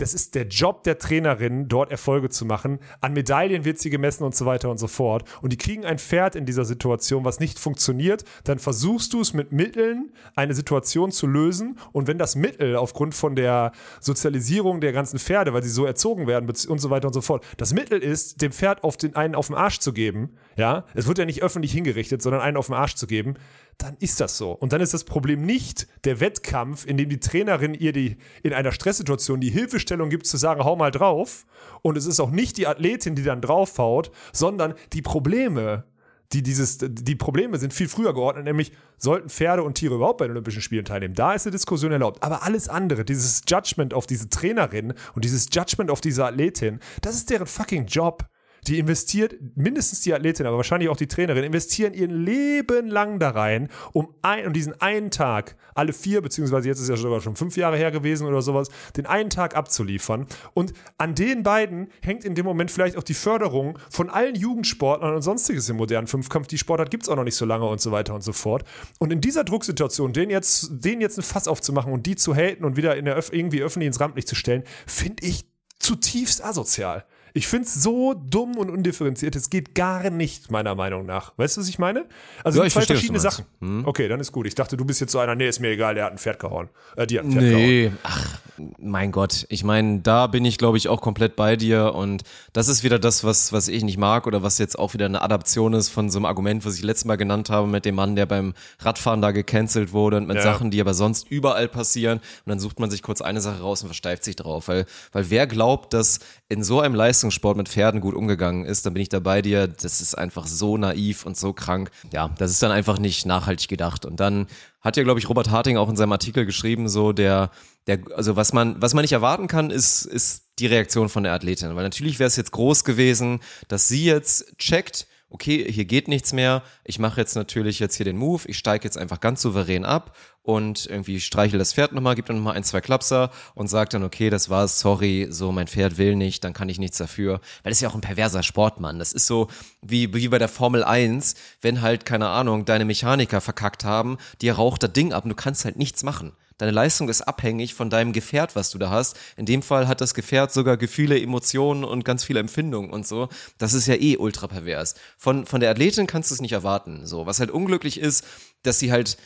das 0.00 0.14
ist 0.14 0.34
der 0.34 0.46
Job 0.46 0.82
der 0.84 0.98
Trainerin, 0.98 1.68
dort 1.68 1.90
Erfolge 1.90 2.30
zu 2.30 2.46
machen. 2.46 2.78
An 3.00 3.12
Medaillen 3.12 3.64
wird 3.64 3.78
sie 3.78 3.90
gemessen 3.90 4.24
und 4.24 4.34
so 4.34 4.46
weiter 4.46 4.70
und 4.70 4.78
so 4.78 4.86
fort. 4.86 5.24
Und 5.42 5.52
die 5.52 5.58
kriegen 5.58 5.84
ein 5.84 5.98
Pferd 5.98 6.36
in 6.36 6.46
dieser 6.46 6.64
Situation, 6.64 7.24
was 7.24 7.38
nicht 7.38 7.58
funktioniert. 7.58 8.24
Dann 8.44 8.58
versuchst 8.58 9.12
du 9.12 9.20
es 9.20 9.34
mit 9.34 9.52
Mitteln, 9.52 10.12
eine 10.34 10.54
Situation 10.54 11.12
zu 11.12 11.26
lösen. 11.26 11.78
Und 11.92 12.06
wenn 12.06 12.18
das 12.18 12.34
Mittel 12.34 12.76
aufgrund 12.76 13.14
von 13.14 13.36
der 13.36 13.72
Sozialisierung 14.00 14.80
der 14.80 14.92
ganzen 14.92 15.18
Pferde, 15.18 15.52
weil 15.52 15.62
sie 15.62 15.68
so 15.68 15.84
erzogen 15.84 16.26
werden 16.26 16.48
und 16.48 16.78
so 16.78 16.90
weiter 16.90 17.08
und 17.08 17.14
so 17.14 17.20
fort, 17.20 17.44
das 17.58 17.74
Mittel 17.74 17.98
ist, 17.98 18.40
dem 18.40 18.52
Pferd 18.52 18.82
auf 18.84 18.96
den 18.96 19.16
einen 19.16 19.34
auf 19.34 19.48
den 19.48 19.56
Arsch 19.56 19.80
zu 19.80 19.92
geben, 19.92 20.30
ja, 20.56 20.84
es 20.94 21.06
wird 21.06 21.18
ja 21.18 21.24
nicht 21.24 21.42
öffentlich 21.42 21.72
hingerichtet, 21.72 22.22
sondern 22.22 22.40
einen 22.40 22.56
auf 22.56 22.66
den 22.66 22.74
Arsch 22.74 22.94
zu 22.94 23.06
geben, 23.06 23.34
dann 23.82 23.96
ist 23.98 24.20
das 24.20 24.36
so. 24.36 24.52
Und 24.52 24.72
dann 24.72 24.80
ist 24.80 24.94
das 24.94 25.04
Problem 25.04 25.42
nicht 25.42 25.88
der 26.04 26.20
Wettkampf, 26.20 26.86
in 26.86 26.96
dem 26.96 27.08
die 27.08 27.20
Trainerin 27.20 27.74
ihr 27.74 27.92
die 27.92 28.18
in 28.42 28.52
einer 28.52 28.72
Stresssituation 28.72 29.40
die 29.40 29.50
Hilfestellung 29.50 30.10
gibt, 30.10 30.26
zu 30.26 30.36
sagen, 30.36 30.64
hau 30.64 30.76
mal 30.76 30.90
drauf. 30.90 31.46
Und 31.82 31.96
es 31.96 32.06
ist 32.06 32.20
auch 32.20 32.30
nicht 32.30 32.56
die 32.56 32.66
Athletin, 32.66 33.14
die 33.14 33.22
dann 33.22 33.40
draufhaut, 33.40 34.10
sondern 34.32 34.74
die 34.92 35.02
Probleme, 35.02 35.84
die 36.32 36.42
dieses, 36.42 36.78
die 36.80 37.16
Probleme 37.16 37.58
sind 37.58 37.74
viel 37.74 37.88
früher 37.88 38.14
geordnet, 38.14 38.44
nämlich 38.44 38.72
sollten 38.98 39.28
Pferde 39.28 39.62
und 39.62 39.74
Tiere 39.74 39.96
überhaupt 39.96 40.18
bei 40.18 40.26
den 40.26 40.32
Olympischen 40.32 40.62
Spielen 40.62 40.84
teilnehmen. 40.84 41.14
Da 41.14 41.32
ist 41.32 41.46
eine 41.46 41.52
Diskussion 41.52 41.90
erlaubt. 41.90 42.22
Aber 42.22 42.44
alles 42.44 42.68
andere, 42.68 43.04
dieses 43.04 43.42
Judgment 43.48 43.94
auf 43.94 44.06
diese 44.06 44.28
Trainerin 44.28 44.94
und 45.14 45.24
dieses 45.24 45.48
Judgment 45.52 45.90
auf 45.90 46.00
diese 46.00 46.24
Athletin, 46.24 46.78
das 47.02 47.16
ist 47.16 47.30
deren 47.30 47.46
fucking 47.46 47.86
Job. 47.86 48.29
Die 48.66 48.78
investiert, 48.78 49.36
mindestens 49.54 50.00
die 50.00 50.14
Athletin, 50.14 50.46
aber 50.46 50.56
wahrscheinlich 50.56 50.88
auch 50.88 50.96
die 50.96 51.06
Trainerin, 51.06 51.44
investieren 51.44 51.94
ihr 51.94 52.08
Leben 52.08 52.88
lang 52.88 53.18
da 53.18 53.30
rein, 53.30 53.68
um, 53.92 54.14
ein, 54.22 54.46
um 54.46 54.52
diesen 54.52 54.80
einen 54.80 55.10
Tag, 55.10 55.56
alle 55.74 55.92
vier, 55.92 56.20
beziehungsweise 56.20 56.68
jetzt 56.68 56.80
ist 56.80 56.88
ja 56.88 56.96
sogar 56.96 57.20
schon 57.20 57.36
fünf 57.36 57.56
Jahre 57.56 57.76
her 57.76 57.90
gewesen 57.90 58.26
oder 58.26 58.42
sowas, 58.42 58.68
den 58.96 59.06
einen 59.06 59.30
Tag 59.30 59.56
abzuliefern. 59.56 60.26
Und 60.54 60.72
an 60.98 61.14
den 61.14 61.42
beiden 61.42 61.88
hängt 62.02 62.24
in 62.24 62.34
dem 62.34 62.44
Moment 62.44 62.70
vielleicht 62.70 62.96
auch 62.96 63.02
die 63.02 63.14
Förderung 63.14 63.78
von 63.88 64.10
allen 64.10 64.34
Jugendsportlern 64.34 65.14
und 65.14 65.22
sonstiges 65.22 65.68
im 65.68 65.76
modernen 65.76 66.06
Fünfkampf. 66.06 66.46
Die 66.48 66.58
Sportart 66.58 66.90
gibt 66.90 67.04
es 67.04 67.08
auch 67.08 67.16
noch 67.16 67.24
nicht 67.24 67.36
so 67.36 67.44
lange 67.44 67.66
und 67.66 67.80
so 67.80 67.92
weiter 67.92 68.14
und 68.14 68.22
so 68.22 68.32
fort. 68.32 68.64
Und 68.98 69.12
in 69.12 69.20
dieser 69.20 69.44
Drucksituation, 69.44 70.12
den 70.12 70.30
jetzt, 70.30 70.70
den 70.70 71.00
jetzt 71.00 71.18
ein 71.18 71.22
Fass 71.22 71.48
aufzumachen 71.48 71.92
und 71.92 72.06
die 72.06 72.16
zu 72.16 72.34
haten 72.34 72.64
und 72.64 72.76
wieder 72.76 72.96
in 72.96 73.04
der 73.04 73.16
Öff 73.16 73.32
irgendwie 73.32 73.62
öffentlich 73.62 73.86
ins 73.86 74.00
Rampenlicht 74.00 74.28
zu 74.28 74.34
stellen, 74.34 74.64
finde 74.86 75.24
ich 75.26 75.46
zutiefst 75.78 76.44
asozial. 76.44 77.04
Ich 77.34 77.46
finde 77.48 77.66
es 77.66 77.74
so 77.74 78.14
dumm 78.14 78.56
und 78.56 78.70
undifferenziert. 78.70 79.36
Es 79.36 79.50
geht 79.50 79.74
gar 79.74 80.10
nicht, 80.10 80.50
meiner 80.50 80.74
Meinung 80.74 81.06
nach. 81.06 81.32
Weißt 81.36 81.56
du, 81.56 81.60
was 81.60 81.68
ich 81.68 81.78
meine? 81.78 82.06
Also 82.44 82.58
Ja, 82.58 82.62
sind 82.62 82.66
ich 82.68 82.72
zwei 82.72 82.80
verstehe, 82.80 82.96
verschiedene. 82.96 83.20
Sachen. 83.20 83.84
Okay, 83.86 84.08
dann 84.08 84.20
ist 84.20 84.32
gut. 84.32 84.46
Ich 84.46 84.54
dachte, 84.54 84.76
du 84.76 84.84
bist 84.84 85.00
jetzt 85.00 85.12
so 85.12 85.18
einer, 85.18 85.34
nee, 85.34 85.48
ist 85.48 85.60
mir 85.60 85.68
egal, 85.70 85.94
der 85.94 86.04
hat 86.06 86.12
ein 86.12 86.18
Pferd 86.18 86.38
gehauen. 86.38 86.68
Äh, 86.96 87.06
die 87.06 87.18
hat 87.18 87.24
ein 87.26 87.32
Pferd 87.32 87.44
gehauen. 87.44 87.56
Nee, 87.60 87.92
ach, 88.02 88.38
mein 88.78 89.12
Gott. 89.12 89.46
Ich 89.48 89.64
meine, 89.64 90.00
da 90.00 90.26
bin 90.26 90.44
ich, 90.44 90.58
glaube 90.58 90.76
ich, 90.76 90.88
auch 90.88 91.00
komplett 91.00 91.36
bei 91.36 91.56
dir. 91.56 91.94
Und 91.94 92.22
das 92.52 92.68
ist 92.68 92.82
wieder 92.84 92.98
das, 92.98 93.24
was, 93.24 93.52
was 93.52 93.68
ich 93.68 93.84
nicht 93.84 93.98
mag 93.98 94.26
oder 94.26 94.42
was 94.42 94.58
jetzt 94.58 94.78
auch 94.78 94.94
wieder 94.94 95.06
eine 95.06 95.22
Adaption 95.22 95.72
ist 95.74 95.88
von 95.88 96.10
so 96.10 96.18
einem 96.18 96.26
Argument, 96.26 96.64
was 96.64 96.74
ich 96.76 96.82
letztes 96.82 97.04
Mal 97.04 97.16
genannt 97.16 97.50
habe, 97.50 97.66
mit 97.66 97.84
dem 97.84 97.94
Mann, 97.94 98.16
der 98.16 98.26
beim 98.26 98.54
Radfahren 98.80 99.22
da 99.22 99.30
gecancelt 99.30 99.92
wurde 99.92 100.16
und 100.16 100.26
mit 100.26 100.36
Ja. 100.36 100.42
Sachen, 100.42 100.70
die 100.70 100.80
aber 100.80 100.94
sonst 100.94 101.30
überall 101.30 101.68
passieren. 101.68 102.18
Und 102.18 102.50
dann 102.50 102.60
sucht 102.60 102.80
man 102.80 102.90
sich 102.90 103.02
kurz 103.02 103.20
eine 103.20 103.40
Sache 103.40 103.60
raus 103.60 103.82
und 103.82 103.88
versteift 103.88 104.24
sich 104.24 104.36
drauf. 104.36 104.68
Weil, 104.68 104.86
weil 105.12 105.30
wer 105.30 105.46
glaubt, 105.46 105.92
dass 105.94 106.18
in 106.50 106.64
so 106.64 106.80
einem 106.80 106.96
Leistungssport 106.96 107.56
mit 107.56 107.68
Pferden 107.68 108.00
gut 108.00 108.12
umgegangen 108.12 108.64
ist, 108.64 108.84
dann 108.84 108.92
bin 108.92 109.02
ich 109.02 109.08
da 109.08 109.20
bei 109.20 109.40
dir. 109.40 109.68
Das 109.68 110.00
ist 110.00 110.18
einfach 110.18 110.48
so 110.48 110.76
naiv 110.76 111.24
und 111.24 111.36
so 111.36 111.52
krank. 111.52 111.92
Ja, 112.12 112.34
das 112.38 112.50
ist 112.50 112.60
dann 112.60 112.72
einfach 112.72 112.98
nicht 112.98 113.24
nachhaltig 113.24 113.68
gedacht. 113.68 114.04
Und 114.04 114.18
dann 114.18 114.48
hat 114.80 114.96
ja, 114.96 115.04
glaube 115.04 115.20
ich, 115.20 115.28
Robert 115.28 115.50
Harting 115.50 115.76
auch 115.76 115.88
in 115.88 115.94
seinem 115.94 116.10
Artikel 116.10 116.44
geschrieben, 116.46 116.88
so 116.88 117.12
der, 117.12 117.52
der, 117.86 118.00
also 118.16 118.34
was 118.34 118.52
man, 118.52 118.82
was 118.82 118.94
man 118.94 119.02
nicht 119.02 119.12
erwarten 119.12 119.46
kann, 119.46 119.70
ist, 119.70 120.04
ist 120.04 120.48
die 120.58 120.66
Reaktion 120.66 121.08
von 121.08 121.22
der 121.22 121.34
Athletin. 121.34 121.76
Weil 121.76 121.84
natürlich 121.84 122.18
wäre 122.18 122.26
es 122.26 122.34
jetzt 122.34 122.50
groß 122.50 122.82
gewesen, 122.82 123.38
dass 123.68 123.86
sie 123.86 124.04
jetzt 124.04 124.58
checkt, 124.58 125.06
okay, 125.28 125.70
hier 125.70 125.84
geht 125.84 126.08
nichts 126.08 126.32
mehr. 126.32 126.64
Ich 126.82 126.98
mache 126.98 127.20
jetzt 127.20 127.36
natürlich 127.36 127.78
jetzt 127.78 127.94
hier 127.94 128.04
den 128.04 128.16
Move. 128.16 128.42
Ich 128.46 128.58
steige 128.58 128.82
jetzt 128.82 128.98
einfach 128.98 129.20
ganz 129.20 129.40
souverän 129.40 129.84
ab 129.84 130.16
und 130.42 130.86
irgendwie 130.86 131.20
streichel 131.20 131.58
das 131.58 131.74
Pferd 131.74 131.92
nochmal, 131.92 132.14
gib 132.14 132.26
dann 132.26 132.36
nochmal 132.36 132.56
ein, 132.56 132.64
zwei 132.64 132.80
Klapser 132.80 133.30
und 133.54 133.68
sag 133.68 133.90
dann, 133.90 134.02
okay, 134.02 134.30
das 134.30 134.48
war's, 134.48 134.80
sorry, 134.80 135.28
so 135.30 135.52
mein 135.52 135.66
Pferd 135.68 135.98
will 135.98 136.16
nicht, 136.16 136.44
dann 136.44 136.52
kann 136.52 136.68
ich 136.68 136.78
nichts 136.78 136.98
dafür. 136.98 137.40
Weil 137.62 137.70
das 137.70 137.78
ist 137.78 137.82
ja 137.82 137.88
auch 137.90 137.94
ein 137.94 138.00
perverser 138.00 138.42
Sportmann. 138.42 138.98
Das 138.98 139.12
ist 139.12 139.26
so 139.26 139.48
wie, 139.82 140.12
wie 140.14 140.28
bei 140.28 140.38
der 140.38 140.48
Formel 140.48 140.82
1, 140.82 141.34
wenn 141.60 141.82
halt, 141.82 142.04
keine 142.04 142.28
Ahnung, 142.28 142.64
deine 142.64 142.84
Mechaniker 142.84 143.40
verkackt 143.40 143.84
haben, 143.84 144.18
dir 144.40 144.54
raucht 144.54 144.82
das 144.82 144.92
Ding 144.92 145.12
ab 145.12 145.24
und 145.24 145.30
du 145.30 145.36
kannst 145.36 145.64
halt 145.64 145.76
nichts 145.76 146.02
machen. 146.02 146.32
Deine 146.60 146.72
Leistung 146.72 147.08
ist 147.08 147.22
abhängig 147.22 147.72
von 147.72 147.88
deinem 147.88 148.12
Gefährt, 148.12 148.54
was 148.54 148.68
du 148.68 148.76
da 148.76 148.90
hast. 148.90 149.18
In 149.38 149.46
dem 149.46 149.62
Fall 149.62 149.88
hat 149.88 150.02
das 150.02 150.12
Gefährt 150.12 150.52
sogar 150.52 150.76
Gefühle, 150.76 151.18
Emotionen 151.18 151.84
und 151.84 152.04
ganz 152.04 152.22
viele 152.22 152.40
Empfindungen 152.40 152.90
und 152.90 153.06
so. 153.06 153.30
Das 153.56 153.72
ist 153.72 153.86
ja 153.86 153.94
eh 153.94 154.18
ultra 154.18 154.46
pervers. 154.46 154.94
Von, 155.16 155.46
von 155.46 155.60
der 155.60 155.70
Athletin 155.70 156.06
kannst 156.06 156.30
du 156.30 156.34
es 156.34 156.42
nicht 156.42 156.52
erwarten. 156.52 157.06
So, 157.06 157.24
was 157.24 157.40
halt 157.40 157.50
unglücklich 157.50 157.98
ist, 157.98 158.26
dass 158.62 158.78
sie 158.78 158.92
halt 158.92 159.16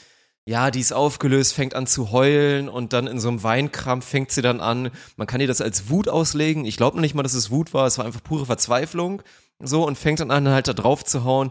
ja, 0.46 0.70
die 0.70 0.80
ist 0.80 0.92
aufgelöst, 0.92 1.54
fängt 1.54 1.74
an 1.74 1.86
zu 1.86 2.10
heulen 2.10 2.68
und 2.68 2.92
dann 2.92 3.06
in 3.06 3.18
so 3.18 3.28
einem 3.28 3.42
Weinkrampf 3.42 4.04
fängt 4.04 4.30
sie 4.30 4.42
dann 4.42 4.60
an. 4.60 4.90
Man 5.16 5.26
kann 5.26 5.40
ihr 5.40 5.46
das 5.46 5.62
als 5.62 5.88
Wut 5.88 6.08
auslegen. 6.08 6.66
Ich 6.66 6.76
glaube 6.76 6.96
noch 6.96 7.02
nicht 7.02 7.14
mal, 7.14 7.22
dass 7.22 7.32
es 7.32 7.50
Wut 7.50 7.72
war. 7.72 7.86
Es 7.86 7.96
war 7.96 8.04
einfach 8.04 8.22
pure 8.22 8.44
Verzweiflung. 8.44 9.22
So 9.58 9.86
und 9.86 9.96
fängt 9.96 10.20
dann 10.20 10.30
an, 10.30 10.48
halt 10.48 10.68
da 10.68 10.74
drauf 10.74 11.04
zu 11.04 11.24
hauen. 11.24 11.50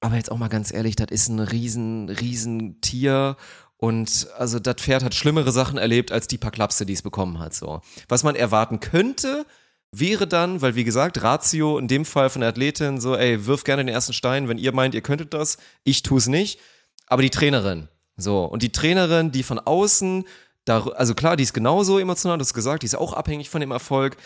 Aber 0.00 0.16
jetzt 0.16 0.30
auch 0.30 0.38
mal 0.38 0.48
ganz 0.48 0.72
ehrlich, 0.72 0.96
das 0.96 1.08
ist 1.10 1.28
ein 1.28 1.38
riesen, 1.38 2.08
riesen 2.08 2.80
Tier. 2.80 3.36
Und 3.76 4.28
also 4.38 4.58
das 4.58 4.76
Pferd 4.76 5.04
hat 5.04 5.14
schlimmere 5.14 5.52
Sachen 5.52 5.76
erlebt 5.76 6.10
als 6.10 6.26
die 6.26 6.38
paar 6.38 6.50
Klapse, 6.50 6.86
die 6.86 6.94
es 6.94 7.02
bekommen 7.02 7.38
hat. 7.38 7.52
So. 7.52 7.82
Was 8.08 8.22
man 8.22 8.36
erwarten 8.36 8.80
könnte, 8.80 9.44
wäre 9.92 10.26
dann, 10.26 10.62
weil 10.62 10.74
wie 10.76 10.84
gesagt, 10.84 11.22
Ratio 11.22 11.78
in 11.78 11.88
dem 11.88 12.06
Fall 12.06 12.30
von 12.30 12.40
der 12.40 12.50
Athletin 12.50 13.00
so, 13.00 13.16
ey, 13.16 13.44
wirf 13.44 13.64
gerne 13.64 13.84
den 13.84 13.92
ersten 13.92 14.14
Stein, 14.14 14.48
wenn 14.48 14.58
ihr 14.58 14.72
meint, 14.72 14.94
ihr 14.94 15.02
könntet 15.02 15.34
das, 15.34 15.58
ich 15.84 16.02
tue 16.02 16.18
es 16.18 16.26
nicht. 16.26 16.58
Aber 17.06 17.20
die 17.20 17.30
Trainerin, 17.30 17.88
so, 18.16 18.44
und 18.44 18.62
die 18.62 18.72
Trainerin, 18.72 19.32
die 19.32 19.42
von 19.42 19.58
außen, 19.58 20.24
da, 20.64 20.86
also 20.86 21.14
klar, 21.14 21.36
die 21.36 21.42
ist 21.42 21.52
genauso 21.52 21.98
emotional, 21.98 22.38
du 22.38 22.42
hast 22.42 22.54
gesagt, 22.54 22.82
die 22.82 22.86
ist 22.86 22.94
auch 22.96 23.12
abhängig 23.12 23.50
von 23.50 23.60
dem 23.60 23.70
Erfolg. 23.70 24.16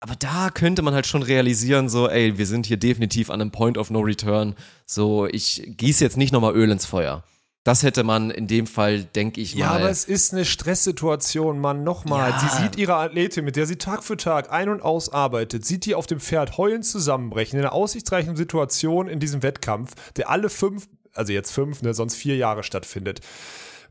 Aber 0.00 0.14
da 0.14 0.50
könnte 0.50 0.82
man 0.82 0.92
halt 0.92 1.06
schon 1.06 1.22
realisieren, 1.22 1.88
so, 1.88 2.08
ey, 2.08 2.36
wir 2.36 2.46
sind 2.46 2.66
hier 2.66 2.76
definitiv 2.76 3.30
an 3.30 3.40
einem 3.40 3.50
Point 3.50 3.78
of 3.78 3.90
No 3.90 4.00
Return. 4.00 4.54
So, 4.84 5.26
ich 5.26 5.62
gieße 5.78 6.04
jetzt 6.04 6.18
nicht 6.18 6.32
nochmal 6.32 6.54
Öl 6.54 6.70
ins 6.70 6.84
Feuer. 6.84 7.24
Das 7.64 7.82
hätte 7.82 8.04
man 8.04 8.30
in 8.30 8.46
dem 8.46 8.66
Fall, 8.68 9.02
denke 9.04 9.40
ich 9.40 9.54
Ja, 9.54 9.68
mal. 9.70 9.76
aber 9.80 9.90
es 9.90 10.04
ist 10.04 10.32
eine 10.32 10.44
Stresssituation, 10.44 11.58
Mann. 11.58 11.82
Nochmal. 11.82 12.30
Ja. 12.30 12.38
Sie 12.38 12.62
sieht 12.62 12.76
ihre 12.76 12.94
Athletin, 12.94 13.44
mit 13.44 13.56
der 13.56 13.66
sie 13.66 13.76
Tag 13.76 14.04
für 14.04 14.16
Tag 14.16 14.52
ein- 14.52 14.68
und 14.68 14.82
aus 14.82 15.08
arbeitet, 15.12 15.64
sieht 15.64 15.84
die 15.86 15.94
auf 15.96 16.06
dem 16.06 16.20
Pferd 16.20 16.58
heulend 16.58 16.84
zusammenbrechen, 16.84 17.58
in 17.58 17.64
einer 17.64 17.72
aussichtsreichen 17.74 18.36
Situation 18.36 19.08
in 19.08 19.18
diesem 19.18 19.42
Wettkampf, 19.42 19.94
der 20.16 20.30
alle 20.30 20.48
fünf, 20.48 20.86
also 21.18 21.32
jetzt 21.32 21.52
fünf, 21.52 21.82
ne, 21.82 21.94
sonst 21.94 22.14
vier 22.14 22.36
Jahre 22.36 22.62
stattfindet. 22.62 23.20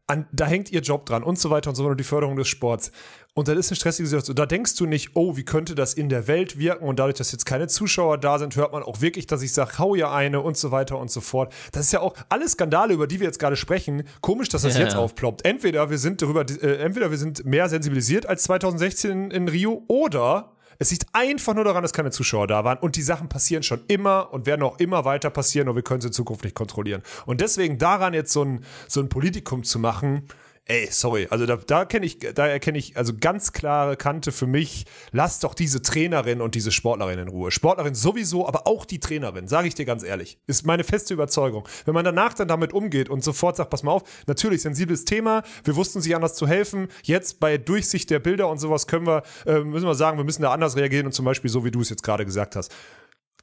An, 0.08 0.28
da 0.32 0.46
hängt 0.46 0.72
ihr 0.72 0.82
Job 0.82 1.06
dran 1.08 1.24
und 1.24 1.40
so 1.40 1.50
weiter 1.50 1.70
und 1.72 1.76
so 1.76 1.82
fort 1.84 1.92
und 1.92 2.00
die 2.00 2.04
Förderung 2.04 2.36
des 2.36 2.48
Sports. 2.48 2.92
Und 3.34 3.50
das 3.50 3.58
ist 3.58 3.70
eine 3.70 3.76
stressige 3.76 4.08
Situation. 4.08 4.36
Da 4.36 4.46
denkst 4.46 4.76
du 4.76 4.86
nicht, 4.86 5.12
oh, 5.16 5.36
wie 5.36 5.44
könnte 5.44 5.76
das 5.76 5.94
in 5.94 6.08
der 6.08 6.28
Welt 6.28 6.58
wirken? 6.58 6.88
Und 6.88 7.00
dadurch, 7.00 7.18
dass 7.18 7.34
jetzt 7.34 7.46
keine 7.46 7.68
Zuschauer 7.68 8.18
da 8.18 8.40
sind, 8.40 8.56
hört 8.56 8.72
man 8.72 8.82
auch 8.82 9.02
wirklich, 9.02 9.28
dass 9.28 9.42
ich 9.42 9.52
sage, 9.52 9.78
hau 9.78 9.94
ja 9.94 10.14
eine 10.14 10.40
und 10.40 10.56
so 10.56 10.72
weiter 10.72 10.98
und 10.98 11.12
so 11.12 11.20
fort. 11.20 11.52
Das 11.74 11.86
ist 11.86 11.92
ja 11.92 12.00
auch 12.00 12.16
alle 12.30 12.48
Skandale, 12.48 12.94
über 12.94 13.08
die 13.08 13.20
wir 13.20 13.28
jetzt 13.28 13.40
gerade 13.40 13.58
sprechen. 13.58 14.04
Komisch, 14.22 14.48
dass 14.48 14.62
das 14.62 14.76
Ja, 14.76 14.84
jetzt 14.84 14.96
aufploppt. 14.96 15.44
Entweder 15.44 15.90
wir 15.90 15.98
sind 15.98 16.22
darüber, 16.22 16.46
äh, 16.48 16.78
entweder 16.78 17.12
wir 17.12 17.18
sind 17.18 17.44
mehr 17.46 17.68
sensibilisiert 17.68 18.26
als 18.26 18.44
2016 18.44 19.12
in, 19.12 19.32
in 19.32 19.48
Rio 19.50 19.84
oder 19.90 20.55
es 20.80 20.92
liegt 20.92 21.06
einfach 21.14 21.54
nur 21.54 21.64
daran, 21.64 21.82
dass 21.82 21.94
keine 21.94 22.12
Zuschauer 22.12 22.48
da 22.48 22.64
waren 22.64 22.78
und 22.80 22.96
die 22.96 23.02
Sachen 23.02 23.30
passieren 23.30 23.64
schon 23.64 23.82
immer 23.88 24.34
und 24.34 24.46
werden 24.46 24.64
auch 24.64 24.80
immer 24.80 25.06
weiter 25.06 25.30
passieren 25.30 25.70
und 25.70 25.76
wir 25.76 25.84
können 25.84 26.02
sie 26.02 26.08
in 26.08 26.14
Zukunft 26.14 26.44
nicht 26.44 26.56
kontrollieren. 26.56 27.02
Und 27.26 27.42
deswegen 27.42 27.78
daran 27.78 28.14
jetzt 28.14 28.32
so 28.32 28.44
ein, 28.44 28.64
so 28.88 29.00
ein 29.00 29.10
Politikum 29.10 29.64
zu 29.64 29.80
machen, 29.80 30.28
ey, 30.68 30.88
sorry, 30.90 31.28
also 31.30 31.46
da, 31.46 31.58
da 31.58 31.86
kenne 31.86 32.06
ich, 32.06 32.20
da 32.20 32.48
erkenne 32.48 32.78
ich 32.78 32.98
also 32.98 33.14
ganz 33.20 33.54
klare 33.54 33.96
Kante 33.98 34.32
für 34.32 34.48
mich, 34.48 34.86
lass 35.12 35.40
doch 35.40 35.54
diese 35.54 35.82
Trainerin 35.82 36.42
und 36.42 36.56
diese 36.56 36.72
Sportlerin 36.72 37.20
in 37.20 37.28
Ruhe. 37.28 37.52
Sportlerin 37.52 37.94
sowieso, 37.94 38.48
aber 38.48 38.66
auch 38.66 38.86
die 38.86 39.00
Trainerin, 39.00 39.48
sage 39.48 39.68
ich 39.68 39.76
dir 39.76 39.86
ganz 39.86 40.04
ehrlich, 40.04 40.40
ist 40.48 40.66
meine 40.66 40.84
feste 40.84 41.14
Überzeugung. 41.14 41.68
Wenn 41.86 41.94
man 41.94 42.04
danach 42.04 42.34
dann 42.34 42.48
damit 42.48 42.74
umgeht 42.74 43.10
und 43.10 43.24
sofort 43.24 43.58
sagt, 43.58 43.70
pass 43.70 43.84
mal 43.84 43.92
auf, 43.92 44.04
natürlich 44.26 44.64
sensibles 44.64 45.06
Thema, 45.06 45.44
wir 45.64 45.76
wussten 45.76 46.02
sich 46.02 46.16
anders 46.16 46.34
zu 46.34 46.48
helfen, 46.48 46.88
jetzt 47.04 47.40
bei 47.40 47.58
Durchsicht 47.58 48.10
der 48.10 48.20
Bilder 48.20 48.50
und 48.50 48.58
sowas 48.58 48.88
können 48.88 49.06
wir, 49.06 49.22
äh, 49.46 49.60
müssen 49.60 49.86
wir 49.86 49.96
sagen, 49.96 50.18
wir 50.18 50.26
müssen 50.26 50.42
da 50.42 50.52
anders 50.52 50.76
reagieren 50.76 51.06
und 51.06 51.12
zum 51.12 51.26
Beispiel 51.26 51.52
so, 51.52 51.64
wie 51.64 51.72
du 51.72 51.82
es 51.82 51.90
jetzt 51.90 52.04
gerade 52.04 52.26
gesagt 52.26 52.56
hast 52.56 52.74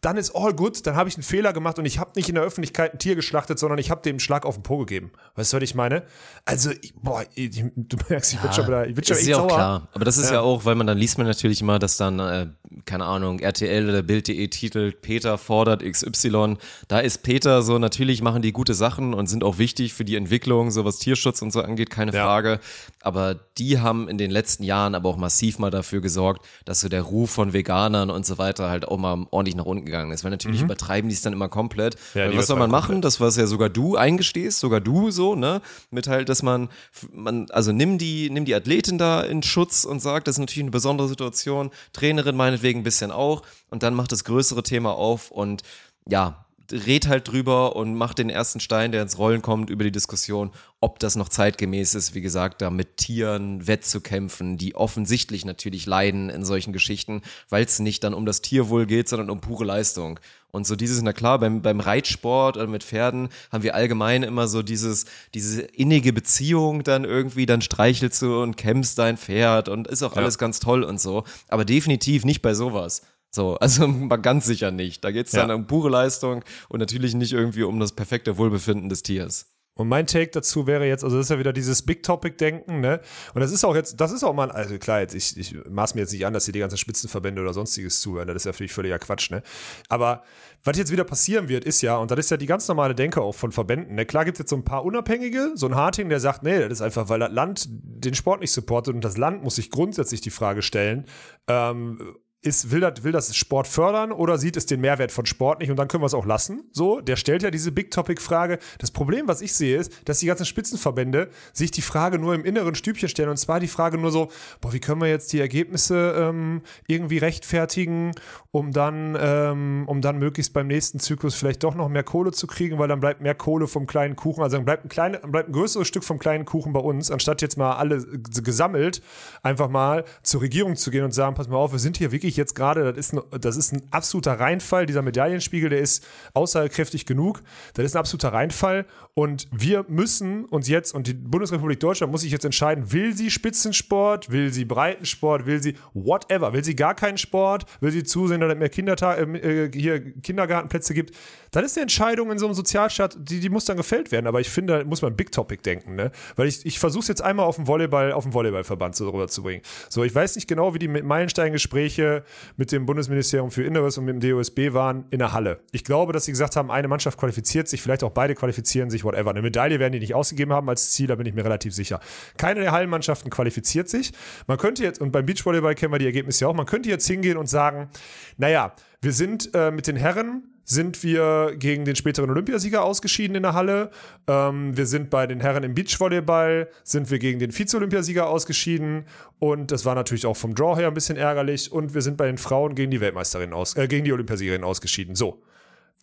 dann 0.02 0.16
ist 0.18 0.34
all 0.34 0.52
good, 0.52 0.86
dann 0.86 0.96
habe 0.96 1.08
ich 1.08 1.14
einen 1.14 1.22
Fehler 1.22 1.52
gemacht 1.52 1.78
und 1.78 1.86
ich 1.86 1.98
habe 1.98 2.10
nicht 2.16 2.28
in 2.28 2.34
der 2.34 2.44
Öffentlichkeit 2.44 2.92
ein 2.92 2.98
Tier 2.98 3.14
geschlachtet, 3.14 3.58
sondern 3.58 3.78
ich 3.78 3.90
habe 3.90 4.02
dem 4.02 4.10
einen 4.14 4.20
Schlag 4.20 4.44
auf 4.44 4.56
den 4.56 4.62
Po 4.62 4.78
gegeben. 4.78 5.12
Weißt 5.36 5.52
du, 5.52 5.56
was 5.56 5.62
ich 5.62 5.74
meine? 5.74 6.02
Also, 6.44 6.70
ich, 6.82 6.92
boah, 7.00 7.24
ich, 7.34 7.62
du 7.76 7.96
merkst, 8.08 8.34
ich 8.34 8.40
bin 8.40 8.52
schon 8.52 8.66
wieder, 8.66 8.86
ich 8.86 8.94
bin 8.94 9.04
schon 9.04 9.14
ist 9.14 9.20
echt 9.20 9.28
ja 9.30 9.36
auch 9.36 9.48
sauer. 9.48 9.56
klar. 9.56 9.88
Aber 9.94 10.04
das 10.04 10.18
ist 10.18 10.26
ja. 10.30 10.34
Ja. 10.34 10.40
auch, 10.40 10.64
weil 10.64 10.74
man 10.74 10.86
dann 10.86 10.98
liest 10.98 11.18
man 11.18 11.26
natürlich 11.28 11.60
immer, 11.60 11.78
dass 11.78 11.96
dann, 11.96 12.18
äh, 12.18 12.46
keine 12.84 13.04
Ahnung, 13.04 13.38
RTL 13.38 13.88
oder 13.88 14.02
Bild.de 14.02 14.48
titelt, 14.48 15.02
Peter 15.02 15.38
fordert 15.38 15.82
XY. 15.84 16.56
Da 16.88 16.98
ist 16.98 17.22
Peter 17.22 17.62
so, 17.62 17.78
natürlich 17.78 18.22
machen 18.22 18.42
die 18.42 18.52
gute 18.52 18.74
Sachen 18.74 19.14
und 19.14 19.28
sind 19.28 19.44
auch 19.44 19.58
wichtig 19.58 19.94
für 19.94 20.04
die 20.04 20.16
Entwicklung, 20.16 20.70
so 20.72 20.84
was 20.84 20.98
Tierschutz 20.98 21.42
und 21.42 21.52
so 21.52 21.62
angeht, 21.62 21.90
keine 21.90 22.12
Ja. 22.12 22.24
Frage. 22.24 22.58
Aber 23.02 23.36
die 23.58 23.78
haben 23.78 24.08
in 24.08 24.18
den 24.18 24.30
letzten 24.32 24.64
Jahren 24.64 24.96
aber 24.96 25.08
auch 25.10 25.16
massiv 25.16 25.60
mal 25.60 25.70
dafür 25.70 26.00
gesorgt, 26.00 26.44
dass 26.64 26.80
so 26.80 26.88
der 26.88 27.02
Ruf 27.02 27.30
von 27.30 27.52
Veganern 27.52 28.10
und 28.10 28.26
so 28.26 28.38
weiter 28.38 28.68
halt 28.68 28.88
auch 28.88 28.98
mal 28.98 29.26
ordentlich 29.30 29.54
nach 29.54 29.64
unten 29.66 29.91
gegangen 29.92 30.10
ist. 30.10 30.24
Weil 30.24 30.30
natürlich 30.30 30.62
übertreiben 30.62 31.08
die 31.08 31.14
es 31.14 31.22
dann 31.22 31.32
immer 31.32 31.48
komplett. 31.48 31.96
Mhm. 32.14 32.20
Ja, 32.20 32.36
was 32.36 32.46
soll 32.46 32.58
man 32.58 32.70
machen? 32.70 33.02
Das, 33.02 33.20
was 33.20 33.36
ja 33.36 33.46
sogar 33.46 33.68
du 33.68 33.96
eingestehst, 33.96 34.58
sogar 34.58 34.80
du 34.80 35.10
so, 35.10 35.34
ne? 35.34 35.60
Mit 35.90 36.08
halt, 36.08 36.28
dass 36.28 36.42
man, 36.42 36.68
man, 37.12 37.48
also 37.50 37.72
nimm 37.72 37.98
die, 37.98 38.30
nimm 38.30 38.44
die 38.44 38.54
Athletin 38.54 38.98
da 38.98 39.20
in 39.22 39.42
Schutz 39.42 39.84
und 39.84 40.00
sag, 40.00 40.24
das 40.24 40.36
ist 40.36 40.40
natürlich 40.40 40.64
eine 40.64 40.70
besondere 40.70 41.08
Situation, 41.08 41.70
Trainerin 41.92 42.36
meinetwegen 42.36 42.80
ein 42.80 42.84
bisschen 42.84 43.10
auch 43.10 43.42
und 43.70 43.82
dann 43.82 43.94
macht 43.94 44.12
das 44.12 44.24
größere 44.24 44.62
Thema 44.62 44.92
auf 44.92 45.30
und 45.30 45.62
ja, 46.08 46.44
red 46.72 47.08
halt 47.08 47.28
drüber 47.28 47.76
und 47.76 47.94
mach 47.94 48.14
den 48.14 48.30
ersten 48.30 48.60
Stein, 48.60 48.92
der 48.92 49.02
ins 49.02 49.18
Rollen 49.18 49.42
kommt, 49.42 49.70
über 49.70 49.84
die 49.84 49.92
Diskussion, 49.92 50.50
ob 50.80 50.98
das 50.98 51.16
noch 51.16 51.28
zeitgemäß 51.28 51.94
ist, 51.94 52.14
wie 52.14 52.20
gesagt, 52.22 52.62
da 52.62 52.70
mit 52.70 52.96
Tieren 52.96 53.66
wettzukämpfen, 53.66 54.58
die 54.58 54.74
offensichtlich 54.74 55.44
natürlich 55.44 55.86
leiden 55.86 56.30
in 56.30 56.44
solchen 56.44 56.72
Geschichten, 56.72 57.22
weil 57.48 57.64
es 57.64 57.78
nicht 57.78 58.02
dann 58.04 58.14
um 58.14 58.26
das 58.26 58.42
Tierwohl 58.42 58.86
geht, 58.86 59.08
sondern 59.08 59.30
um 59.30 59.40
pure 59.40 59.64
Leistung. 59.64 60.18
Und 60.50 60.66
so 60.66 60.76
dieses, 60.76 61.00
na 61.00 61.14
klar, 61.14 61.38
beim, 61.38 61.62
beim 61.62 61.80
Reitsport 61.80 62.58
oder 62.58 62.66
mit 62.66 62.84
Pferden 62.84 63.30
haben 63.50 63.62
wir 63.62 63.74
allgemein 63.74 64.22
immer 64.22 64.48
so 64.48 64.62
dieses, 64.62 65.06
diese 65.32 65.62
innige 65.62 66.12
Beziehung 66.12 66.84
dann 66.84 67.04
irgendwie, 67.04 67.46
dann 67.46 67.62
streichelst 67.62 68.20
du 68.20 68.42
und 68.42 68.56
kämmst 68.56 68.98
dein 68.98 69.16
Pferd 69.16 69.70
und 69.70 69.88
ist 69.88 70.02
auch 70.02 70.14
alles 70.14 70.36
ganz 70.36 70.60
toll 70.60 70.82
und 70.82 71.00
so. 71.00 71.24
Aber 71.48 71.64
definitiv 71.64 72.26
nicht 72.26 72.42
bei 72.42 72.52
sowas. 72.52 73.00
So, 73.34 73.56
also 73.56 73.88
mal 73.88 74.16
ganz 74.18 74.46
sicher 74.46 74.70
nicht. 74.70 75.04
Da 75.04 75.10
geht's 75.10 75.32
dann 75.32 75.48
Ja. 75.48 75.54
um 75.54 75.66
pure 75.66 75.90
Leistung 75.90 76.44
und 76.68 76.80
natürlich 76.80 77.14
nicht 77.14 77.32
irgendwie 77.32 77.62
um 77.62 77.80
das 77.80 77.92
perfekte 77.92 78.36
Wohlbefinden 78.38 78.88
des 78.88 79.02
Tiers. 79.02 79.48
Und 79.74 79.88
mein 79.88 80.06
Take 80.06 80.30
dazu 80.32 80.66
wäre 80.66 80.86
jetzt, 80.86 81.02
also 81.02 81.16
das 81.16 81.26
ist 81.26 81.30
ja 81.30 81.38
wieder 81.38 81.54
dieses 81.54 81.80
Big 81.80 82.02
Topic-Denken, 82.02 82.80
ne? 82.82 83.00
Und 83.32 83.40
das 83.40 83.50
ist 83.50 83.64
auch 83.64 83.74
jetzt, 83.74 83.98
das 84.02 84.12
ist 84.12 84.22
auch 84.22 84.34
mal, 84.34 84.50
also 84.50 84.76
klar, 84.76 85.00
jetzt, 85.00 85.14
ich, 85.14 85.34
ich 85.38 85.56
maß 85.66 85.94
mir 85.94 86.02
jetzt 86.02 86.12
nicht 86.12 86.26
an, 86.26 86.34
dass 86.34 86.44
hier 86.44 86.52
die 86.52 86.58
ganzen 86.58 86.76
Spitzenverbände 86.76 87.40
oder 87.40 87.54
sonstiges 87.54 88.02
zuhören, 88.02 88.28
das 88.28 88.36
ist 88.36 88.44
ja 88.44 88.52
natürlich 88.52 88.74
völliger 88.74 88.98
Quatsch, 88.98 89.30
ne? 89.30 89.42
Aber 89.88 90.24
was 90.62 90.76
jetzt 90.76 90.92
wieder 90.92 91.04
passieren 91.04 91.48
wird, 91.48 91.64
ist 91.64 91.80
ja, 91.80 91.96
und 91.96 92.10
das 92.10 92.18
ist 92.18 92.30
ja 92.30 92.36
die 92.36 92.44
ganz 92.44 92.68
normale 92.68 92.94
Denke 92.94 93.22
auch 93.22 93.32
von 93.34 93.50
Verbänden, 93.50 93.94
ne? 93.94 94.04
Klar 94.04 94.26
gibt 94.26 94.36
es 94.36 94.40
jetzt 94.40 94.50
so 94.50 94.56
ein 94.56 94.64
paar 94.64 94.84
Unabhängige, 94.84 95.52
so 95.54 95.68
ein 95.68 95.74
Harting, 95.74 96.10
der 96.10 96.20
sagt, 96.20 96.42
nee, 96.42 96.58
das 96.58 96.72
ist 96.72 96.82
einfach, 96.82 97.08
weil 97.08 97.20
das 97.20 97.32
Land 97.32 97.66
den 97.70 98.12
Sport 98.14 98.42
nicht 98.42 98.52
supportet 98.52 98.94
und 98.94 99.02
das 99.02 99.16
Land 99.16 99.42
muss 99.42 99.54
sich 99.54 99.70
grundsätzlich 99.70 100.20
die 100.20 100.28
Frage 100.28 100.60
stellen, 100.60 101.06
ähm, 101.48 102.14
ist, 102.42 102.72
will, 102.72 102.80
das, 102.80 103.04
will 103.04 103.12
das 103.12 103.34
Sport 103.36 103.68
fördern 103.68 104.10
oder 104.10 104.36
sieht 104.36 104.56
es 104.56 104.66
den 104.66 104.80
Mehrwert 104.80 105.12
von 105.12 105.26
Sport 105.26 105.60
nicht 105.60 105.70
und 105.70 105.76
dann 105.76 105.86
können 105.86 106.02
wir 106.02 106.06
es 106.06 106.14
auch 106.14 106.26
lassen? 106.26 106.64
So, 106.72 107.00
der 107.00 107.14
stellt 107.14 107.44
ja 107.44 107.52
diese 107.52 107.70
Big 107.70 107.92
Topic-Frage. 107.92 108.58
Das 108.78 108.90
Problem, 108.90 109.28
was 109.28 109.40
ich 109.42 109.54
sehe, 109.54 109.78
ist, 109.78 109.92
dass 110.08 110.18
die 110.18 110.26
ganzen 110.26 110.44
Spitzenverbände 110.44 111.30
sich 111.52 111.70
die 111.70 111.82
Frage 111.82 112.18
nur 112.18 112.34
im 112.34 112.44
inneren 112.44 112.74
Stübchen 112.74 113.08
stellen 113.08 113.28
und 113.28 113.36
zwar 113.36 113.60
die 113.60 113.68
Frage 113.68 113.96
nur 113.96 114.10
so, 114.10 114.28
boah, 114.60 114.72
wie 114.72 114.80
können 114.80 115.00
wir 115.00 115.08
jetzt 115.08 115.32
die 115.32 115.38
Ergebnisse 115.38 116.14
ähm, 116.18 116.62
irgendwie 116.88 117.18
rechtfertigen, 117.18 118.10
um 118.50 118.72
dann, 118.72 119.16
ähm, 119.20 119.84
um 119.86 120.00
dann 120.00 120.18
möglichst 120.18 120.52
beim 120.52 120.66
nächsten 120.66 120.98
Zyklus 120.98 121.36
vielleicht 121.36 121.62
doch 121.62 121.76
noch 121.76 121.88
mehr 121.88 122.02
Kohle 122.02 122.32
zu 122.32 122.48
kriegen, 122.48 122.76
weil 122.78 122.88
dann 122.88 122.98
bleibt 122.98 123.20
mehr 123.20 123.36
Kohle 123.36 123.68
vom 123.68 123.86
kleinen 123.86 124.16
Kuchen, 124.16 124.42
also 124.42 124.56
dann 124.56 124.64
bleibt 124.64 124.84
ein, 124.84 124.88
kleine, 124.88 125.18
bleibt 125.20 125.48
ein 125.48 125.52
größeres 125.52 125.86
Stück 125.86 126.02
vom 126.02 126.18
kleinen 126.18 126.44
Kuchen 126.44 126.72
bei 126.72 126.80
uns, 126.80 127.12
anstatt 127.12 127.40
jetzt 127.40 127.56
mal 127.56 127.76
alle 127.76 128.04
gesammelt 128.42 129.00
einfach 129.44 129.68
mal 129.68 130.04
zur 130.24 130.40
Regierung 130.40 130.74
zu 130.74 130.90
gehen 130.90 131.04
und 131.04 131.12
sagen, 131.12 131.36
pass 131.36 131.48
mal 131.48 131.56
auf, 131.56 131.70
wir 131.70 131.78
sind 131.78 131.96
hier 131.98 132.10
wirklich 132.10 132.31
jetzt 132.36 132.54
gerade, 132.54 132.92
das 132.92 132.96
ist, 132.96 133.12
ein, 133.14 133.22
das 133.40 133.56
ist 133.56 133.72
ein 133.72 133.82
absoluter 133.90 134.38
Reinfall, 134.38 134.86
dieser 134.86 135.02
Medaillenspiegel, 135.02 135.70
der 135.70 135.80
ist 135.80 136.04
aussagekräftig 136.34 137.06
genug, 137.06 137.42
das 137.74 137.84
ist 137.84 137.96
ein 137.96 138.00
absoluter 138.00 138.32
Reinfall 138.32 138.86
und 139.14 139.46
wir 139.50 139.84
müssen 139.88 140.46
uns 140.46 140.68
jetzt, 140.68 140.94
und 140.94 141.06
die 141.06 141.12
Bundesrepublik 141.12 141.78
Deutschland 141.80 142.10
muss 142.10 142.22
sich 142.22 142.32
jetzt 142.32 142.46
entscheiden, 142.46 142.92
will 142.92 143.14
sie 143.14 143.30
Spitzensport, 143.30 144.30
will 144.30 144.50
sie 144.50 144.64
Breitensport, 144.64 145.44
will 145.44 145.62
sie 145.62 145.76
whatever, 145.92 146.54
will 146.54 146.64
sie 146.64 146.74
gar 146.74 146.94
keinen 146.94 147.18
Sport, 147.18 147.66
will 147.80 147.90
sie 147.90 148.04
zusehen, 148.04 148.40
dass 148.40 148.50
es 148.50 148.58
mehr 148.58 148.70
Kinderta 148.70 149.18
äh, 149.18 149.70
hier 149.74 150.14
Kindergartenplätze 150.22 150.94
gibt, 150.94 151.14
das 151.50 151.62
ist 151.64 151.76
eine 151.76 151.82
Entscheidung 151.82 152.30
in 152.30 152.38
so 152.38 152.46
einem 152.46 152.54
Sozialstaat, 152.54 153.18
die, 153.18 153.40
die 153.40 153.50
muss 153.50 153.66
dann 153.66 153.76
gefällt 153.76 154.12
werden, 154.12 154.26
aber 154.26 154.40
ich 154.40 154.48
finde, 154.48 154.78
da 154.78 154.84
muss 154.84 155.02
man 155.02 155.14
Big 155.14 155.30
Topic 155.30 155.60
denken, 155.62 155.94
ne? 155.94 156.10
weil 156.36 156.48
ich, 156.48 156.64
ich 156.64 156.78
versuche 156.78 157.02
es 157.02 157.08
jetzt 157.08 157.20
einmal 157.20 157.44
auf 157.44 157.56
den 157.56 157.66
Volleyball, 157.66 158.12
auf 158.12 158.24
den 158.24 158.32
Volleyballverband 158.32 158.96
so 158.96 159.10
rüberzubringen. 159.10 159.62
So, 159.90 160.04
ich 160.04 160.14
weiß 160.14 160.36
nicht 160.36 160.48
genau, 160.48 160.72
wie 160.72 160.78
die 160.78 160.88
Meilensteingespräche 160.88 162.24
mit 162.56 162.72
dem 162.72 162.86
Bundesministerium 162.86 163.50
für 163.50 163.62
Inneres 163.62 163.98
und 163.98 164.06
mit 164.06 164.22
dem 164.22 164.30
DOSB 164.30 164.72
waren 164.72 165.04
in 165.10 165.18
der 165.18 165.34
Halle. 165.34 165.60
Ich 165.72 165.84
glaube, 165.84 166.14
dass 166.14 166.24
sie 166.24 166.32
gesagt 166.32 166.56
haben, 166.56 166.70
eine 166.70 166.88
Mannschaft 166.88 167.18
qualifiziert 167.18 167.68
sich, 167.68 167.82
vielleicht 167.82 168.04
auch 168.04 168.12
beide 168.12 168.34
qualifizieren 168.34 168.88
sich, 168.88 169.01
whatever. 169.04 169.30
Eine 169.30 169.42
Medaille 169.42 169.78
werden 169.78 169.92
die 169.92 170.00
nicht 170.00 170.14
ausgegeben 170.14 170.52
haben 170.52 170.68
als 170.68 170.90
Ziel, 170.90 171.06
da 171.06 171.14
bin 171.14 171.26
ich 171.26 171.34
mir 171.34 171.44
relativ 171.44 171.74
sicher. 171.74 172.00
Keine 172.36 172.60
der 172.60 172.72
Hallenmannschaften 172.72 173.30
qualifiziert 173.30 173.88
sich. 173.88 174.12
Man 174.46 174.58
könnte 174.58 174.82
jetzt, 174.82 175.00
und 175.00 175.12
beim 175.12 175.26
Beachvolleyball 175.26 175.74
kennen 175.74 175.92
wir 175.92 175.98
die 175.98 176.06
Ergebnisse 176.06 176.44
ja 176.44 176.48
auch, 176.48 176.54
man 176.54 176.66
könnte 176.66 176.88
jetzt 176.88 177.06
hingehen 177.06 177.36
und 177.36 177.48
sagen, 177.48 177.88
naja, 178.36 178.74
wir 179.00 179.12
sind 179.12 179.50
äh, 179.54 179.70
mit 179.70 179.86
den 179.86 179.96
Herren 179.96 180.44
sind 180.64 181.02
wir 181.02 181.54
gegen 181.56 181.84
den 181.84 181.96
späteren 181.96 182.30
Olympiasieger 182.30 182.84
ausgeschieden 182.84 183.36
in 183.36 183.42
der 183.42 183.54
Halle. 183.54 183.90
Ähm, 184.28 184.76
wir 184.76 184.86
sind 184.86 185.10
bei 185.10 185.26
den 185.26 185.40
Herren 185.40 185.64
im 185.64 185.74
Beachvolleyball, 185.74 186.68
sind 186.84 187.10
wir 187.10 187.18
gegen 187.18 187.38
den 187.38 187.50
Vize-Olympiasieger 187.52 188.28
ausgeschieden. 188.28 189.04
Und 189.38 189.70
das 189.72 189.84
war 189.84 189.94
natürlich 189.94 190.26
auch 190.26 190.36
vom 190.36 190.54
Draw 190.54 190.76
her 190.76 190.88
ein 190.88 190.94
bisschen 190.94 191.16
ärgerlich. 191.16 191.72
Und 191.72 191.94
wir 191.94 192.02
sind 192.02 192.16
bei 192.16 192.26
den 192.26 192.38
Frauen 192.38 192.74
gegen 192.74 192.90
die 192.90 193.00
Weltmeisterin 193.00 193.52
aus, 193.52 193.76
äh, 193.76 193.88
gegen 193.88 194.04
die 194.04 194.12
Olympiasiegerin 194.12 194.64
ausgeschieden. 194.64 195.14
So. 195.14 195.42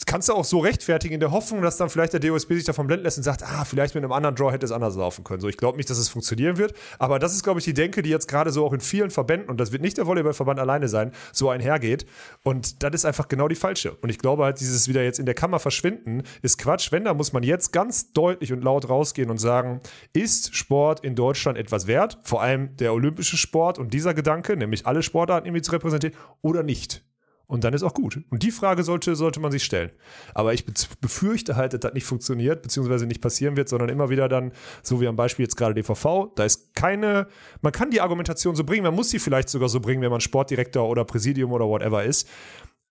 Kannst 0.05 0.29
du 0.29 0.33
auch 0.33 0.45
so 0.45 0.59
rechtfertigen 0.59 1.15
in 1.15 1.19
der 1.19 1.31
Hoffnung, 1.31 1.61
dass 1.61 1.77
dann 1.77 1.89
vielleicht 1.89 2.13
der 2.13 2.19
DOSB 2.19 2.53
sich 2.53 2.63
davon 2.63 2.87
blenden 2.87 3.03
lässt 3.03 3.17
und 3.17 3.23
sagt, 3.23 3.43
ah, 3.43 3.65
vielleicht 3.65 3.95
mit 3.95 4.03
einem 4.03 4.13
anderen 4.13 4.35
Draw 4.35 4.51
hätte 4.51 4.65
es 4.65 4.71
anders 4.71 4.95
laufen 4.95 5.23
können. 5.23 5.41
So, 5.41 5.49
ich 5.49 5.57
glaube 5.57 5.77
nicht, 5.77 5.89
dass 5.89 5.97
es 5.97 6.07
funktionieren 6.09 6.57
wird, 6.57 6.73
aber 6.97 7.19
das 7.19 7.33
ist, 7.33 7.43
glaube 7.43 7.59
ich, 7.59 7.65
die 7.65 7.73
Denke, 7.73 8.01
die 8.01 8.09
jetzt 8.09 8.27
gerade 8.27 8.51
so 8.51 8.65
auch 8.65 8.73
in 8.73 8.79
vielen 8.79 9.11
Verbänden, 9.11 9.49
und 9.49 9.59
das 9.59 9.71
wird 9.71 9.81
nicht 9.81 9.97
der 9.97 10.07
Volleyballverband 10.07 10.59
alleine 10.59 10.87
sein, 10.87 11.11
so 11.33 11.49
einhergeht. 11.49 12.05
Und 12.43 12.81
das 12.81 12.93
ist 12.93 13.05
einfach 13.05 13.27
genau 13.27 13.47
die 13.49 13.55
falsche. 13.55 13.91
Und 14.01 14.09
ich 14.09 14.19
glaube 14.19 14.45
halt, 14.45 14.59
dieses 14.59 14.87
wieder 14.87 15.03
jetzt 15.03 15.19
in 15.19 15.25
der 15.25 15.35
Kammer 15.35 15.59
verschwinden, 15.59 16.23
ist 16.41 16.57
Quatsch. 16.57 16.91
Wenn, 16.91 17.03
da 17.03 17.13
muss 17.13 17.33
man 17.33 17.43
jetzt 17.43 17.71
ganz 17.71 18.13
deutlich 18.13 18.53
und 18.53 18.63
laut 18.63 18.89
rausgehen 18.89 19.29
und 19.29 19.37
sagen, 19.37 19.81
ist 20.13 20.55
Sport 20.55 21.01
in 21.01 21.15
Deutschland 21.15 21.57
etwas 21.57 21.87
wert? 21.87 22.19
Vor 22.23 22.41
allem 22.41 22.75
der 22.77 22.93
olympische 22.93 23.37
Sport 23.37 23.77
und 23.77 23.93
dieser 23.93 24.13
Gedanke, 24.13 24.55
nämlich 24.55 24.87
alle 24.87 25.03
Sportarten 25.03 25.45
irgendwie 25.45 25.61
zu 25.61 25.71
repräsentieren, 25.71 26.15
oder 26.41 26.63
nicht? 26.63 27.03
Und 27.49 27.63
dann 27.63 27.73
ist 27.73 27.81
auch 27.81 27.95
gut. 27.95 28.21
Und 28.29 28.43
die 28.43 28.51
Frage 28.51 28.83
sollte, 28.83 29.15
sollte 29.15 29.39
man 29.39 29.51
sich 29.51 29.63
stellen. 29.63 29.89
Aber 30.35 30.53
ich 30.53 30.65
befürchte 31.01 31.55
halt, 31.55 31.73
dass 31.73 31.79
das 31.79 31.93
nicht 31.95 32.05
funktioniert, 32.05 32.61
beziehungsweise 32.61 33.07
nicht 33.07 33.21
passieren 33.21 33.57
wird, 33.57 33.69
sondern 33.69 33.89
immer 33.89 34.11
wieder 34.11 34.29
dann, 34.29 34.51
so 34.83 35.01
wie 35.01 35.07
am 35.07 35.15
Beispiel 35.15 35.45
jetzt 35.45 35.57
gerade 35.57 35.73
DVV, 35.73 36.31
da 36.35 36.45
ist 36.45 36.75
keine, 36.75 37.27
man 37.61 37.71
kann 37.71 37.89
die 37.89 38.01
Argumentation 38.01 38.55
so 38.55 38.63
bringen, 38.63 38.83
man 38.83 38.93
muss 38.93 39.09
sie 39.09 39.17
vielleicht 39.17 39.49
sogar 39.49 39.67
so 39.67 39.79
bringen, 39.79 40.03
wenn 40.03 40.11
man 40.11 40.21
Sportdirektor 40.21 40.87
oder 40.87 41.03
Präsidium 41.05 41.51
oder 41.51 41.65
whatever 41.65 42.03
ist. 42.03 42.29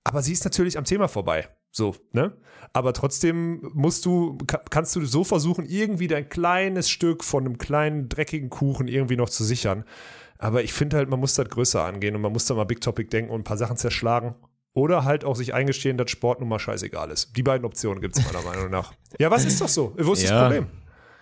Aber 0.03 0.23
sie 0.23 0.33
ist 0.33 0.43
natürlich 0.43 0.77
am 0.77 0.85
Thema 0.85 1.07
vorbei. 1.07 1.49
So, 1.71 1.95
ne? 2.11 2.37
Aber 2.73 2.93
trotzdem 2.95 3.61
musst 3.75 4.07
du, 4.07 4.39
kannst 4.71 4.97
du 4.97 5.05
so 5.05 5.23
versuchen, 5.23 5.67
irgendwie 5.67 6.09
dein 6.09 6.29
kleines 6.29 6.91
Stück 6.91 7.23
von 7.23 7.47
einem 7.47 7.59
kleinen, 7.59 8.09
dreckigen 8.09 8.51
Kuchen 8.51 8.89
irgendwie 8.89 9.17
noch 9.17 9.31
zu 9.31 9.45
sichern. 9.45 9.85
Aber 10.37 10.65
ich 10.65 10.73
finde 10.73 10.97
halt, 10.97 11.09
man 11.09 11.21
muss 11.21 11.35
das 11.35 11.49
größer 11.49 11.85
angehen 11.85 12.17
und 12.17 12.23
man 12.23 12.33
muss 12.33 12.47
da 12.47 12.55
mal 12.55 12.65
Big 12.65 12.81
Topic 12.81 13.09
denken 13.09 13.31
und 13.31 13.43
ein 13.43 13.45
paar 13.45 13.57
Sachen 13.57 13.77
zerschlagen 13.77 14.35
oder 14.79 15.05
halt 15.05 15.25
auch 15.25 15.37
sich 15.37 15.53
eingestehen, 15.55 15.99
dass 15.99 16.11
Sport 16.11 16.41
nun 16.41 16.49
mal 16.49 16.59
scheißegal 16.59 17.11
ist. 17.11 17.37
Die 17.37 17.43
beiden 17.43 17.67
Optionen 17.67 18.01
gibt 18.01 18.17
es 18.17 18.25
meiner 18.25 18.45
Meinung 18.45 18.71
nach. 18.71 18.93
Ja, 19.19 19.31
was 19.31 19.45
ist 19.45 19.61
doch 19.61 19.69
so? 19.69 19.93
Wo 19.99 20.13
ist 20.13 20.23
ja. 20.23 20.31
das 20.31 20.43
Problem? 20.43 20.67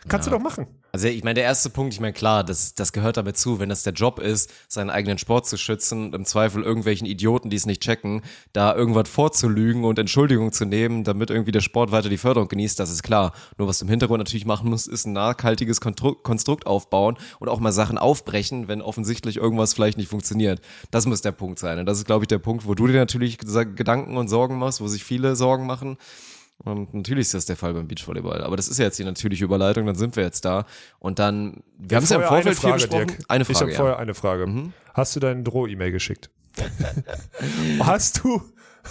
Kannst 0.08 0.26
ja. 0.26 0.32
du 0.32 0.38
doch 0.38 0.42
machen. 0.42 0.66
Also 0.92 1.08
ich 1.08 1.24
meine, 1.24 1.34
der 1.34 1.44
erste 1.44 1.68
Punkt, 1.68 1.92
ich 1.92 2.00
meine, 2.00 2.14
klar, 2.14 2.42
das, 2.42 2.74
das 2.74 2.92
gehört 2.92 3.18
damit 3.18 3.36
zu, 3.36 3.60
wenn 3.60 3.68
das 3.68 3.82
der 3.82 3.92
Job 3.92 4.18
ist, 4.18 4.50
seinen 4.66 4.88
eigenen 4.88 5.18
Sport 5.18 5.46
zu 5.46 5.58
schützen, 5.58 6.14
im 6.14 6.24
Zweifel 6.24 6.62
irgendwelchen 6.62 7.06
Idioten, 7.06 7.50
die 7.50 7.56
es 7.56 7.66
nicht 7.66 7.82
checken, 7.82 8.22
da 8.54 8.74
irgendwas 8.74 9.08
vorzulügen 9.08 9.84
und 9.84 9.98
Entschuldigung 9.98 10.52
zu 10.52 10.64
nehmen, 10.64 11.04
damit 11.04 11.28
irgendwie 11.28 11.52
der 11.52 11.60
Sport 11.60 11.92
weiter 11.92 12.08
die 12.08 12.16
Förderung 12.16 12.48
genießt, 12.48 12.80
das 12.80 12.90
ist 12.90 13.02
klar. 13.02 13.32
Nur 13.58 13.68
was 13.68 13.78
du 13.78 13.84
im 13.84 13.90
Hintergrund 13.90 14.20
natürlich 14.20 14.46
machen 14.46 14.70
musst, 14.70 14.88
ist 14.88 15.06
ein 15.06 15.12
nachhaltiges 15.12 15.82
Konstrukt 15.82 16.66
aufbauen 16.66 17.18
und 17.40 17.50
auch 17.50 17.60
mal 17.60 17.72
Sachen 17.72 17.98
aufbrechen, 17.98 18.68
wenn 18.68 18.80
offensichtlich 18.80 19.36
irgendwas 19.36 19.74
vielleicht 19.74 19.98
nicht 19.98 20.08
funktioniert. 20.08 20.62
Das 20.90 21.04
muss 21.04 21.20
der 21.20 21.32
Punkt 21.32 21.58
sein. 21.58 21.78
Und 21.78 21.84
das 21.84 21.98
ist, 21.98 22.06
glaube 22.06 22.24
ich, 22.24 22.28
der 22.28 22.38
Punkt, 22.38 22.66
wo 22.66 22.74
du 22.74 22.86
dir 22.86 22.94
natürlich 22.94 23.36
Gedanken 23.36 24.16
und 24.16 24.28
Sorgen 24.28 24.58
machst, 24.58 24.80
wo 24.80 24.88
sich 24.88 25.04
viele 25.04 25.36
Sorgen 25.36 25.66
machen. 25.66 25.98
Und 26.58 26.94
natürlich 26.94 27.22
ist 27.22 27.34
das 27.34 27.46
der 27.46 27.56
Fall 27.56 27.74
beim 27.74 27.86
Beachvolleyball. 27.86 28.42
Aber 28.42 28.56
das 28.56 28.68
ist 28.68 28.78
ja 28.78 28.86
jetzt 28.86 28.98
die 28.98 29.04
natürliche 29.04 29.44
Überleitung, 29.44 29.86
dann 29.86 29.94
sind 29.94 30.16
wir 30.16 30.24
jetzt 30.24 30.44
da. 30.44 30.64
Und 30.98 31.18
dann, 31.18 31.62
wir 31.78 31.96
haben 31.96 32.04
es 32.04 32.10
ja 32.10 32.16
im 32.16 32.22
Vorfeld 32.22 32.46
eine 32.46 32.54
Frage, 32.56 32.78
viel 32.78 32.88
besprochen. 32.88 33.06
Dirk. 33.08 33.24
Eine 33.28 33.44
Frage. 33.44 33.54
Ich 33.54 33.60
habe 33.60 33.70
ja. 33.72 33.76
vorher 33.76 33.98
eine 33.98 34.14
Frage. 34.14 34.46
Mhm. 34.46 34.72
Hast 34.94 35.14
du 35.14 35.20
deinen 35.20 35.44
Droh-E-Mail 35.44 35.92
geschickt? 35.92 36.30
hast 37.80 38.24
du, 38.24 38.40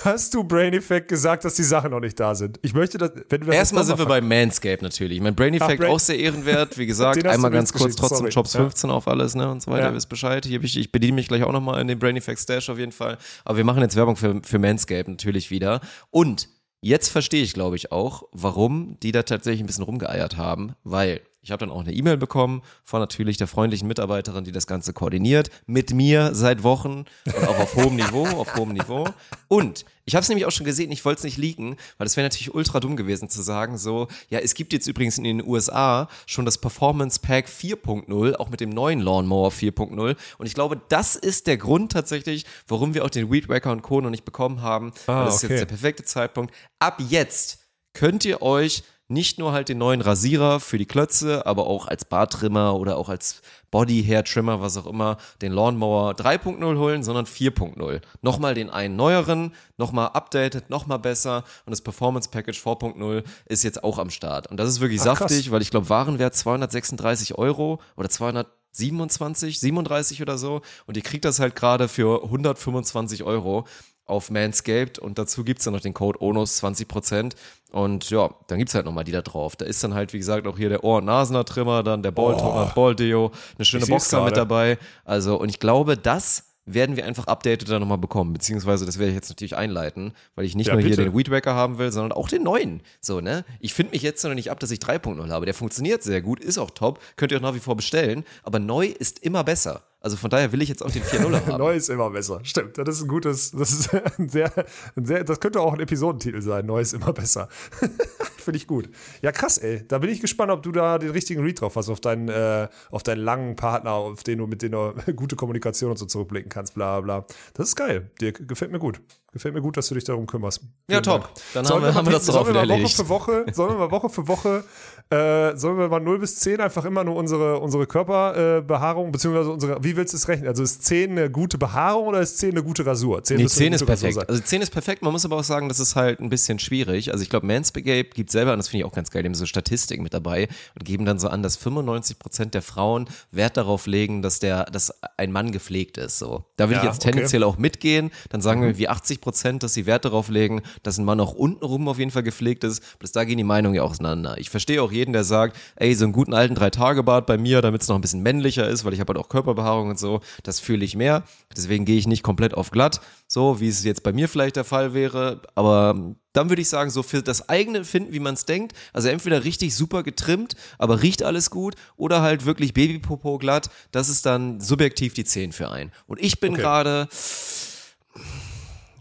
hast 0.04 0.34
du 0.36 0.44
Brain 0.44 0.74
Effect 0.74 1.08
gesagt, 1.08 1.44
dass 1.44 1.56
die 1.56 1.64
Sachen 1.64 1.90
noch 1.90 2.00
nicht 2.00 2.20
da 2.20 2.36
sind? 2.36 2.60
Ich 2.62 2.76
möchte, 2.76 3.00
dass, 3.00 3.12
wenn 3.30 3.42
du 3.42 3.48
das 3.48 3.56
Erstmal 3.56 3.84
sind 3.84 3.98
wir 3.98 4.06
bei 4.06 4.22
Manscape 4.22 4.84
natürlich. 4.84 5.20
Mein 5.20 5.34
Brain 5.34 5.56
Effect 5.56 5.72
Ach, 5.72 5.78
Brain 5.78 5.92
auch 5.92 6.00
sehr 6.00 6.20
ehrenwert. 6.20 6.78
Wie 6.78 6.86
gesagt, 6.86 7.26
einmal 7.26 7.50
ganz 7.50 7.74
kurz 7.74 7.96
trotzdem 7.96 8.28
Jobs 8.28 8.56
15 8.56 8.90
ja. 8.90 8.96
auf 8.96 9.08
alles, 9.08 9.34
ne, 9.34 9.50
und 9.50 9.64
so 9.64 9.72
weiter. 9.72 9.86
Ja. 9.86 9.90
Ihr 9.90 9.96
wisst 9.96 10.10
Bescheid. 10.10 10.46
Hier 10.46 10.64
ich, 10.64 10.78
ich 10.78 10.92
bediene 10.92 11.16
mich 11.16 11.28
gleich 11.28 11.44
auch 11.44 11.52
nochmal 11.52 11.82
in 11.82 11.88
den 11.88 11.98
Brain 11.98 12.16
Effect 12.16 12.40
Stash 12.40 12.70
auf 12.70 12.78
jeden 12.78 12.92
Fall. 12.92 13.18
Aber 13.44 13.58
wir 13.58 13.66
machen 13.66 13.82
jetzt 13.82 13.96
Werbung 13.96 14.16
für, 14.16 14.40
für 14.44 14.60
Manscape 14.60 15.10
natürlich 15.10 15.50
wieder. 15.50 15.82
Und 16.12 16.48
Jetzt 16.86 17.10
verstehe 17.10 17.42
ich, 17.42 17.54
glaube 17.54 17.78
ich, 17.78 17.92
auch, 17.92 18.28
warum 18.32 19.00
die 19.02 19.12
da 19.12 19.24
tatsächlich 19.24 19.64
ein 19.64 19.66
bisschen 19.66 19.86
rumgeeiert 19.86 20.38
haben, 20.38 20.76
weil 20.84 21.22
ich 21.46 21.52
habe 21.52 21.60
dann 21.60 21.70
auch 21.70 21.82
eine 21.82 21.94
E-Mail 21.94 22.18
bekommen 22.18 22.64
von 22.84 23.00
natürlich 23.00 23.38
der 23.38 23.46
freundlichen 23.46 23.88
Mitarbeiterin, 23.88 24.46
die 24.46 24.52
das 24.52 24.66
Ganze 24.66 24.94
koordiniert, 24.94 25.52
mit 25.68 25.94
mir 25.94 26.34
seit 26.34 26.64
Wochen 26.64 27.06
und 27.24 27.48
auch 27.48 27.60
auf 27.60 27.76
hohem 27.76 27.96
Niveau, 27.98 28.26
auf 28.36 28.56
hohem 28.56 28.74
Niveau. 28.74 29.08
Und 29.48 29.86
ich 30.06 30.16
habe 30.16 30.24
es 30.24 30.30
nämlich 30.30 30.48
auch 30.48 30.52
schon 30.52 30.66
gesehen, 30.66 30.92
ich 30.92 31.06
wollte 31.06 31.20
es 31.20 31.24
nicht 31.24 31.38
leaken, 31.38 31.76
weil 32.00 32.08
es 32.08 32.18
wäre 32.18 32.26
natürlich 32.26 32.56
ultra 32.56 32.80
dumm 32.80 32.96
gewesen 32.96 33.30
zu 33.30 33.44
sagen, 33.44 33.78
so, 33.78 34.08
ja, 34.30 34.40
es 34.40 34.56
gibt 34.56 34.74
jetzt 34.74 34.88
übrigens 34.88 35.20
in 35.20 35.24
den 35.24 35.48
USA 35.48 36.10
schon 36.26 36.46
das 36.46 36.58
Performance 36.58 37.20
Pack 37.20 37.46
4.0, 37.46 38.36
auch 38.38 38.50
mit 38.50 38.60
dem 38.60 38.72
neuen 38.72 39.00
Lawnmower 39.00 39.52
4.0. 39.52 40.16
Und 40.40 40.46
ich 40.48 40.56
glaube, 40.56 40.82
das 40.90 41.16
ist 41.16 41.46
der 41.46 41.58
Grund 41.58 41.92
tatsächlich, 41.92 42.48
warum 42.68 42.96
wir 42.96 43.06
auch 43.06 43.12
den 43.12 43.32
Weed 43.32 43.50
Wacker 43.50 43.72
und 43.72 43.84
Co. 43.84 44.02
noch 44.02 44.10
nicht 44.10 44.26
bekommen 44.26 44.64
haben. 44.64 44.94
Ah, 45.06 45.26
das 45.26 45.44
ist 45.44 45.50
jetzt 45.50 45.60
der 45.60 45.66
perfekte 45.68 46.04
Zeitpunkt. 46.06 46.56
Ab 46.80 47.00
jetzt 47.08 47.60
könnt 47.94 48.26
ihr 48.26 48.42
euch 48.42 48.84
nicht 49.08 49.38
nur 49.38 49.52
halt 49.52 49.70
den 49.70 49.78
neuen 49.78 50.02
Rasierer 50.02 50.60
für 50.60 50.78
die 50.78 50.86
Klötze, 50.86 51.46
aber 51.46 51.68
auch 51.68 51.88
als 51.88 52.06
Bartrimmer 52.06 52.76
oder 52.76 52.98
auch 52.98 53.10
als 53.10 53.42
Body 53.70 54.04
Hair 54.04 54.24
Trimmer, 54.24 54.62
was 54.62 54.78
auch 54.78 54.88
immer, 54.88 55.18
den 55.42 55.52
Lawnmower 55.52 56.14
3.0 56.14 56.78
holen, 56.78 57.04
sondern 57.04 57.26
4.0. 57.26 58.02
Nochmal 58.22 58.56
den 58.56 58.70
einen 58.70 58.96
neueren, 58.96 59.54
nochmal 59.78 60.08
updated, 60.14 60.70
nochmal 60.70 61.00
besser 61.00 61.44
und 61.66 61.72
das 61.72 61.82
Performance 61.82 62.30
Package 62.30 62.60
4.0 62.60 63.24
ist 63.46 63.64
jetzt 63.64 63.84
auch 63.84 64.00
am 64.00 64.10
Start. 64.10 64.48
Und 64.48 64.58
das 64.58 64.70
ist 64.70 64.80
wirklich 64.80 65.02
Ach, 65.02 65.18
saftig, 65.18 65.44
krass. 65.44 65.52
weil 65.52 65.62
ich 65.62 65.72
glaube, 65.72 65.90
Warenwert 65.90 66.36
236 66.36 67.38
Euro 67.38 67.82
oder 67.96 68.10
200 68.10 68.48
27, 68.76 69.60
37 69.60 70.22
oder 70.22 70.38
so. 70.38 70.62
Und 70.86 70.98
ihr 70.98 71.04
kriegt 71.04 71.26
das 71.26 71.40
halt 71.40 71.56
gerade 71.56 71.88
für 71.88 72.24
125 72.24 73.24
Euro 73.24 73.66
auf 74.06 74.30
Manscaped 74.30 75.00
und 75.00 75.18
dazu 75.18 75.44
gibt 75.44 75.60
es 75.60 75.66
dann 75.66 75.74
noch 75.74 75.82
den 75.82 75.94
Code 75.94 76.22
ONUS 76.22 76.64
20%. 76.64 77.34
Und 77.72 78.10
ja, 78.10 78.30
dann 78.48 78.58
gibt 78.58 78.70
es 78.70 78.76
halt 78.76 78.86
nochmal 78.86 79.04
die 79.04 79.12
da 79.12 79.22
drauf. 79.22 79.56
Da 79.56 79.66
ist 79.66 79.84
dann 79.84 79.94
halt, 79.94 80.14
wie 80.14 80.18
gesagt, 80.18 80.48
auch 80.48 80.58
hier 80.58 80.70
der 80.70 80.84
Ohr- 80.84 81.00
und 81.00 81.06
Nasenhaar-Trimmer, 81.06 81.84
dann 81.84 82.04
der 82.04 82.12
Ball-Deo, 82.12 83.30
Ball 83.30 83.40
eine 83.58 83.66
schöne 83.66 83.86
Boxer 83.86 84.24
mit 84.24 84.38
dabei. 84.38 84.78
Also, 85.04 85.38
und 85.38 85.50
ich 85.50 85.60
glaube, 85.60 85.98
das 85.98 86.56
werden 86.66 86.96
wir 86.96 87.06
einfach 87.06 87.28
Updated 87.28 87.70
dann 87.70 87.82
nochmal 87.82 87.98
bekommen. 87.98 88.34
Beziehungsweise, 88.34 88.86
das 88.86 88.98
werde 88.98 89.10
ich 89.10 89.16
jetzt 89.16 89.30
natürlich 89.30 89.56
einleiten, 89.56 90.14
weil 90.36 90.46
ich 90.46 90.56
nicht 90.56 90.68
ja, 90.68 90.74
nur 90.74 90.84
bitte. 90.84 90.96
hier 90.96 91.12
den 91.12 91.18
Weedwacker 91.18 91.54
haben 91.54 91.78
will, 91.78 91.92
sondern 91.92 92.12
auch 92.12 92.28
den 92.28 92.44
neuen. 92.44 92.82
So, 93.02 93.22
ne? 93.22 93.46
Ich 93.60 93.74
finde 93.74 93.92
mich 93.92 94.02
jetzt 94.02 94.24
noch 94.24 94.34
nicht 94.34 94.52
ab, 94.52 94.60
dass 94.60 94.72
ich 94.72 94.80
3.0 94.80 95.30
habe. 95.30 95.46
Der 95.46 95.54
funktioniert 95.54 96.02
sehr 96.02 96.22
gut, 96.22 96.40
ist 96.40 96.58
auch 96.58 96.72
top, 96.72 97.00
könnt 97.18 97.32
ihr 97.32 97.38
auch 97.38 97.44
nach 97.44 97.56
wie 97.56 97.60
vor 97.60 97.76
bestellen, 97.76 98.24
aber 98.44 98.60
neu 98.60 98.88
ist 98.88 99.20
immer 99.20 99.44
besser. 99.44 99.84
Also 100.06 100.18
von 100.18 100.30
daher 100.30 100.52
will 100.52 100.62
ich 100.62 100.70
jetzt 100.70 100.86
auch 100.86 100.92
den 100.92 101.02
4-0 101.04 101.48
haben. 101.48 101.58
Neu 101.58 101.76
ist 101.76 101.90
immer 101.90 102.12
besser. 102.12 102.40
Stimmt. 102.44 102.78
Das 102.78 102.88
ist 102.90 103.02
ein 103.02 103.08
gutes, 103.08 103.50
das 103.50 103.72
ist 103.72 103.90
ein 104.20 104.30
sehr, 104.30 104.52
ein 104.96 105.04
sehr, 105.04 105.24
das 105.24 105.40
könnte 105.40 105.60
auch 105.60 105.74
ein 105.74 105.80
Episodentitel 105.80 106.42
sein. 106.42 106.68
Neu 106.68 106.80
ist 106.80 106.94
immer 106.94 107.12
besser. 107.12 107.50
Finde 108.38 108.58
ich 108.58 108.68
gut. 108.68 108.88
Ja, 109.24 109.32
krass, 109.32 109.58
ey. 109.58 109.84
Da 109.88 109.98
bin 109.98 110.12
ich 110.12 110.22
gespannt, 110.22 110.52
ob 110.52 110.62
du 110.62 110.72
da 110.72 111.00
den 111.00 111.10
richtigen 111.10 111.42
Read 111.42 111.60
drauf 111.60 111.76
hast, 111.76 111.90
auf 111.90 112.02
deinen, 112.02 112.30
äh, 112.30 112.68
auf 112.92 113.02
deinen 113.02 113.24
langen 113.24 113.56
Partner, 113.56 113.94
auf 113.94 114.22
den 114.22 114.38
du, 114.38 114.46
mit 114.46 114.62
dem 114.62 114.74
du 114.74 114.94
gute 115.16 115.36
Kommunikation 115.36 115.90
und 115.90 115.98
so 115.98 116.06
zurückblicken 116.06 116.50
kannst, 116.50 116.76
bla, 116.76 117.02
bla. 117.02 117.26
Das 117.56 117.70
ist 117.70 117.76
geil. 117.76 118.12
Dir 118.22 118.32
gefällt 118.32 118.72
mir 118.72 118.80
gut. 118.80 119.02
Gefällt 119.36 119.54
mir 119.54 119.62
gut, 119.62 119.76
dass 119.76 119.88
du 119.90 119.96
dich 119.96 120.04
darum 120.04 120.28
kümmerst. 120.28 120.62
Ja, 120.88 121.02
top. 121.02 121.24
Dank. 121.24 121.36
Dann 121.56 121.68
haben 121.68 121.82
wir, 121.82 121.94
haben 121.96 122.06
wir 122.06 122.14
das 122.14 122.28
wieder 122.28 122.60
erledigt. 122.60 122.98
Woche 123.00 123.04
für 123.04 123.10
Woche, 123.10 123.54
sollen 123.54 123.72
wir 123.72 123.80
mal 123.80 123.92
Woche 123.92 124.10
für 124.10 124.28
Woche 124.28 124.64
äh, 125.10 125.56
sollen 125.56 125.78
wir 125.78 125.88
mal 125.88 126.00
0 126.00 126.18
bis 126.18 126.38
10 126.38 126.60
einfach 126.60 126.84
immer 126.84 127.04
nur 127.04 127.16
unsere, 127.16 127.60
unsere 127.60 127.86
Körperbehaarung, 127.86 129.10
äh, 129.10 129.12
beziehungsweise 129.12 129.52
unsere, 129.52 129.84
wie 129.84 129.96
willst 129.96 130.14
du 130.14 130.18
es 130.18 130.28
rechnen? 130.28 130.48
Also 130.48 130.64
ist 130.64 130.84
10 130.84 131.12
eine 131.12 131.30
gute 131.30 131.60
Behaarung 131.60 132.08
oder 132.08 132.22
ist 132.22 132.40
10 132.40 132.52
eine 132.52 132.64
gute 132.64 132.86
Rasur? 132.86 133.24
10, 133.24 133.38
nee, 133.38 133.46
10 133.46 133.74
ist 133.74 133.86
perfekt. 133.86 134.18
Also 134.28 134.42
10 134.42 134.64
ist 134.64 134.72
perfekt, 134.72 135.04
man 135.04 135.12
muss 135.12 135.24
aber 135.24 135.38
auch 135.38 135.44
sagen, 135.44 135.70
das 135.70 135.80
ist 135.80 135.96
halt 135.96 136.20
ein 136.22 136.30
bisschen 136.30 136.58
schwierig. 136.58 137.12
Also 137.12 137.22
ich 137.22 137.30
glaube, 137.30 137.46
Manscaped 137.46 138.16
gibt 138.16 138.32
selber, 138.32 138.54
und 138.54 138.58
das 138.58 138.70
finde 138.70 138.80
ich 138.80 138.86
auch 138.86 138.96
ganz 138.96 139.12
geil, 139.12 139.22
die 139.22 139.30
haben 139.30 139.36
so 139.36 139.46
Statistiken 139.46 140.02
mit 140.02 140.16
dabei 140.16 140.48
und 140.74 140.84
geben 140.84 141.06
dann 141.06 141.20
so 141.20 141.28
an, 141.28 141.44
dass 141.44 141.60
95% 141.60 142.46
der 142.46 142.64
Frauen 142.64 143.08
Wert 143.32 143.58
darauf 143.58 143.86
legen, 143.86 144.24
dass 144.24 144.40
der, 144.40 144.66
dass 144.66 144.92
ein 145.18 145.32
Mann 145.32 145.52
gepflegt 145.52 146.00
ist. 146.00 146.18
So. 146.18 146.46
Da 146.58 146.70
will 146.70 146.78
ja, 146.78 146.82
ich 146.82 146.90
jetzt 146.90 147.04
tendenziell 147.04 147.44
okay. 147.44 147.54
auch 147.54 147.60
mitgehen. 147.60 148.10
Dann 148.30 148.42
sagen 148.42 148.62
mhm. 148.62 148.66
wir 148.66 148.78
wie 148.80 148.90
80% 148.90 149.60
dass 149.60 149.76
sie 149.76 149.86
Wert 149.86 150.06
darauf 150.06 150.30
legen, 150.30 150.64
dass 150.82 150.98
ein 150.98 151.06
Mann 151.06 151.20
auch 151.20 151.34
untenrum 151.34 151.88
auf 151.88 152.00
jeden 152.00 152.10
Fall 152.10 152.24
gepflegt 152.24 152.64
ist. 152.64 152.82
Bis 152.98 153.12
da 153.12 153.24
gehen 153.24 153.38
die 153.38 153.44
Meinungen 153.44 153.76
ja 153.76 153.84
auseinander. 153.84 154.38
Ich 154.40 154.50
verstehe 154.50 154.82
auch 154.82 154.92
jeden, 154.96 155.14
der 155.14 155.24
sagt, 155.24 155.56
ey, 155.76 155.94
so 155.94 156.06
einen 156.06 156.14
guten 156.14 156.34
alten 156.34 156.56
Drei-Tage-Bart 156.56 157.28
bei 157.28 157.38
mir, 157.38 157.62
damit 157.62 157.82
es 157.82 157.88
noch 157.88 157.96
ein 157.96 158.02
bisschen 158.02 158.24
männlicher 158.24 158.68
ist, 158.68 158.86
weil 158.86 158.94
ich 158.94 159.00
habe 159.00 159.14
halt 159.14 159.24
auch 159.24 159.30
Körperbehaarung 159.30 159.90
und 159.90 160.00
so, 160.00 160.22
das 160.44 160.60
fühle 160.60 160.84
ich 160.84 160.96
mehr. 160.96 161.24
Deswegen 161.56 161.86
gehe 161.86 161.98
ich 161.98 162.08
nicht 162.08 162.24
komplett 162.24 162.54
auf 162.54 162.72
glatt, 162.72 163.02
so 163.28 163.60
wie 163.60 163.68
es 163.68 163.84
jetzt 163.84 164.04
bei 164.04 164.14
mir 164.14 164.28
vielleicht 164.28 164.56
der 164.56 164.64
Fall 164.64 164.94
wäre. 164.94 165.42
Aber 165.54 166.16
dann 166.34 166.50
würde 166.50 166.62
ich 166.62 166.70
sagen, 166.70 166.90
so 166.90 167.02
für 167.04 167.22
das 167.22 167.48
eigene 167.50 167.86
Finden, 167.86 168.14
wie 168.14 168.20
man 168.20 168.34
es 168.34 168.46
denkt, 168.46 168.74
also 168.94 169.08
entweder 169.08 169.44
richtig 169.44 169.76
super 169.76 170.04
getrimmt, 170.04 170.56
aber 170.78 171.02
riecht 171.02 171.24
alles 171.24 171.50
gut, 171.50 171.76
oder 171.96 172.22
halt 172.22 172.46
wirklich 172.46 172.74
Babypopo 172.74 173.38
glatt, 173.38 173.70
das 173.92 174.10
ist 174.10 174.26
dann 174.26 174.60
subjektiv 174.60 175.14
die 175.14 175.24
10 175.24 175.52
für 175.52 175.72
einen. 175.72 175.92
Und 176.08 176.22
ich 176.22 176.40
bin 176.40 176.54
okay. 176.54 176.62
gerade 176.62 177.08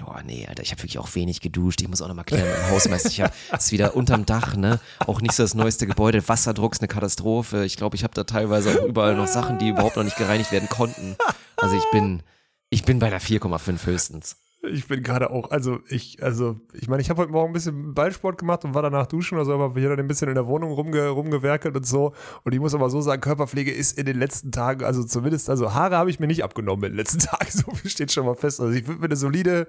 boah, 0.05 0.23
nee, 0.25 0.47
Alter, 0.47 0.63
ich 0.63 0.71
habe 0.71 0.83
wirklich 0.83 0.99
auch 0.99 1.15
wenig 1.15 1.41
geduscht. 1.41 1.81
Ich 1.81 1.89
muss 1.89 2.03
auch 2.03 2.09
noch 2.09 2.15
mal 2.15 2.25
klären 2.25 2.49
mit 2.49 2.57
dem 2.57 2.71
Hausmeister. 2.71 3.09
Ich 3.09 3.21
hab, 3.21 3.33
ist 3.53 3.73
wieder 3.73 3.97
unterm 3.97 4.27
Dach, 4.27 4.57
ne? 4.57 4.81
Auch 5.01 5.21
nicht 5.21 5.35
so 5.35 5.43
das 5.43 5.55
neueste 5.55 5.87
Gebäude. 5.87 6.27
Wasserdruck 6.29 6.73
ist 6.75 6.81
eine 6.81 6.89
Katastrophe. 6.89 7.65
Ich 7.65 7.77
glaube, 7.77 7.97
ich 7.97 8.05
habe 8.05 8.15
da 8.15 8.25
teilweise 8.25 8.79
auch 8.79 8.85
überall 8.85 9.17
noch 9.17 9.27
Sachen, 9.27 9.59
die 9.59 9.69
überhaupt 9.69 9.97
noch 9.97 10.05
nicht 10.05 10.17
gereinigt 10.17 10.53
werden 10.53 10.69
konnten. 10.69 11.17
Also 11.57 11.77
ich 11.77 11.85
bin, 11.93 12.23
ich 12.71 12.85
bin 12.85 12.99
bei 12.99 13.11
der 13.11 13.21
4,5 13.21 13.87
höchstens. 13.87 14.37
Ich 14.71 14.89
bin 14.89 15.03
gerade 15.03 15.31
auch, 15.31 15.51
also 15.51 15.81
ich, 15.89 16.23
also 16.23 16.57
ich 16.73 16.89
meine, 16.89 17.03
ich 17.03 17.11
habe 17.11 17.23
heute 17.23 17.33
Morgen 17.33 17.51
ein 17.51 17.53
bisschen 17.53 17.95
Ballsport 17.95 18.39
gemacht 18.39 18.65
und 18.65 18.75
war 18.75 18.83
danach 18.83 19.07
duschen 19.07 19.37
oder 19.37 19.45
so, 19.45 19.55
aber 19.55 19.79
hier 19.79 19.89
dann 19.89 20.01
ein 20.01 20.07
bisschen 20.07 20.29
in 20.29 20.35
der 20.35 20.47
Wohnung 20.47 20.73
rumge, 20.73 21.09
rumgewerkelt 21.09 21.77
und 21.77 21.87
so. 21.87 22.13
Und 22.45 22.53
ich 22.53 22.61
muss 22.61 22.75
aber 22.75 22.91
so 22.91 23.01
sagen, 23.01 23.21
Körperpflege 23.21 23.73
ist 23.73 23.99
in 23.99 24.07
den 24.07 24.19
letzten 24.19 24.53
Tagen, 24.53 24.85
also 24.85 25.05
zumindest, 25.05 25.51
also 25.51 25.75
Haare 25.75 25.97
habe 25.97 26.11
ich 26.11 26.21
mir 26.21 26.27
nicht 26.27 26.45
abgenommen 26.45 26.85
in 26.85 26.93
den 26.93 26.97
letzten 26.97 27.19
Tagen, 27.21 27.51
so 27.51 27.71
viel 27.73 27.91
steht 27.91 28.13
schon 28.13 28.27
mal 28.27 28.35
fest. 28.35 28.61
Also 28.61 28.73
ich 28.73 28.87
würde 28.87 29.01
mir 29.01 29.07
eine 29.07 29.17
solide, 29.17 29.69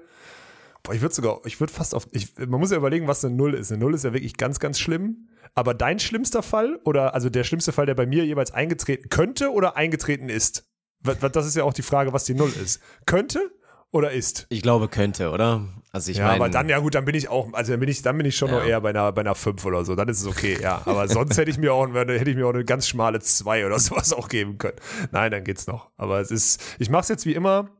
boah, 0.82 0.94
ich 0.94 1.02
würde 1.02 1.14
sogar, 1.14 1.40
ich 1.44 1.60
würde 1.60 1.72
fast 1.72 1.94
auf, 1.94 2.06
ich, 2.12 2.36
man 2.38 2.60
muss 2.60 2.70
ja 2.70 2.76
überlegen, 2.76 3.06
was 3.06 3.24
eine 3.24 3.34
Null 3.34 3.54
ist. 3.54 3.72
Eine 3.72 3.80
Null 3.80 3.94
ist 3.94 4.04
ja 4.04 4.12
wirklich 4.12 4.36
ganz, 4.36 4.60
ganz 4.60 4.78
schlimm. 4.78 5.28
Aber 5.54 5.74
dein 5.74 5.98
schlimmster 5.98 6.42
Fall 6.42 6.78
oder 6.84 7.14
also 7.14 7.30
der 7.30 7.44
schlimmste 7.44 7.72
Fall, 7.72 7.86
der 7.86 7.94
bei 7.94 8.06
mir 8.06 8.24
jeweils 8.24 8.52
eingetreten 8.52 9.08
könnte 9.08 9.52
oder 9.52 9.76
eingetreten 9.76 10.28
ist? 10.28 10.64
Das 11.02 11.46
ist 11.46 11.56
ja 11.56 11.64
auch 11.64 11.74
die 11.74 11.82
Frage, 11.82 12.12
was 12.12 12.24
die 12.24 12.34
Null 12.34 12.52
ist. 12.62 12.80
Könnte 13.06 13.50
oder 13.96 14.12
ist? 14.12 14.46
Ich 14.50 14.62
glaube, 14.62 14.88
könnte, 14.88 15.30
oder? 15.30 15.62
Also 15.92 16.10
ich 16.10 16.18
ja, 16.18 16.24
meine. 16.24 16.36
aber 16.36 16.48
dann, 16.50 16.68
ja 16.68 16.78
gut, 16.78 16.94
dann 16.94 17.04
bin 17.06 17.14
ich 17.14 17.28
auch, 17.28 17.52
also 17.54 17.72
dann 17.72 17.80
bin 17.80 17.88
ich, 17.88 18.02
dann 18.02 18.16
bin 18.18 18.26
ich 18.26 18.36
schon 18.36 18.50
Ja. 18.50 18.56
noch 18.58 18.64
eher 18.66 18.80
bei 18.82 18.90
einer, 18.90 19.10
bei 19.12 19.22
einer 19.22 19.34
5 19.34 19.64
oder 19.64 19.84
so. 19.84 19.96
Dann 19.96 20.08
ist 20.08 20.20
es 20.20 20.26
okay, 20.26 20.58
ja. 20.60 20.82
Aber 20.84 21.08
sonst 21.08 21.38
hätte 21.38 21.50
ich 21.50 21.58
mir 21.58 21.72
auch, 21.72 21.88
hätte 21.94 22.30
ich 22.30 22.36
mir 22.36 22.46
auch 22.46 22.52
eine 22.54 22.64
ganz 22.64 22.86
schmale 22.86 23.20
2 23.20 23.66
oder 23.66 23.78
sowas 23.80 24.12
auch 24.12 24.28
geben 24.28 24.58
können. 24.58 24.76
Nein, 25.10 25.30
dann 25.32 25.42
geht's 25.42 25.66
noch. 25.66 25.90
Aber 25.96 26.20
es 26.20 26.30
ist, 26.30 26.60
ich 26.78 26.90
mache 26.90 27.02
es 27.02 27.08
jetzt 27.08 27.24
wie 27.26 27.32
immer. 27.34 27.70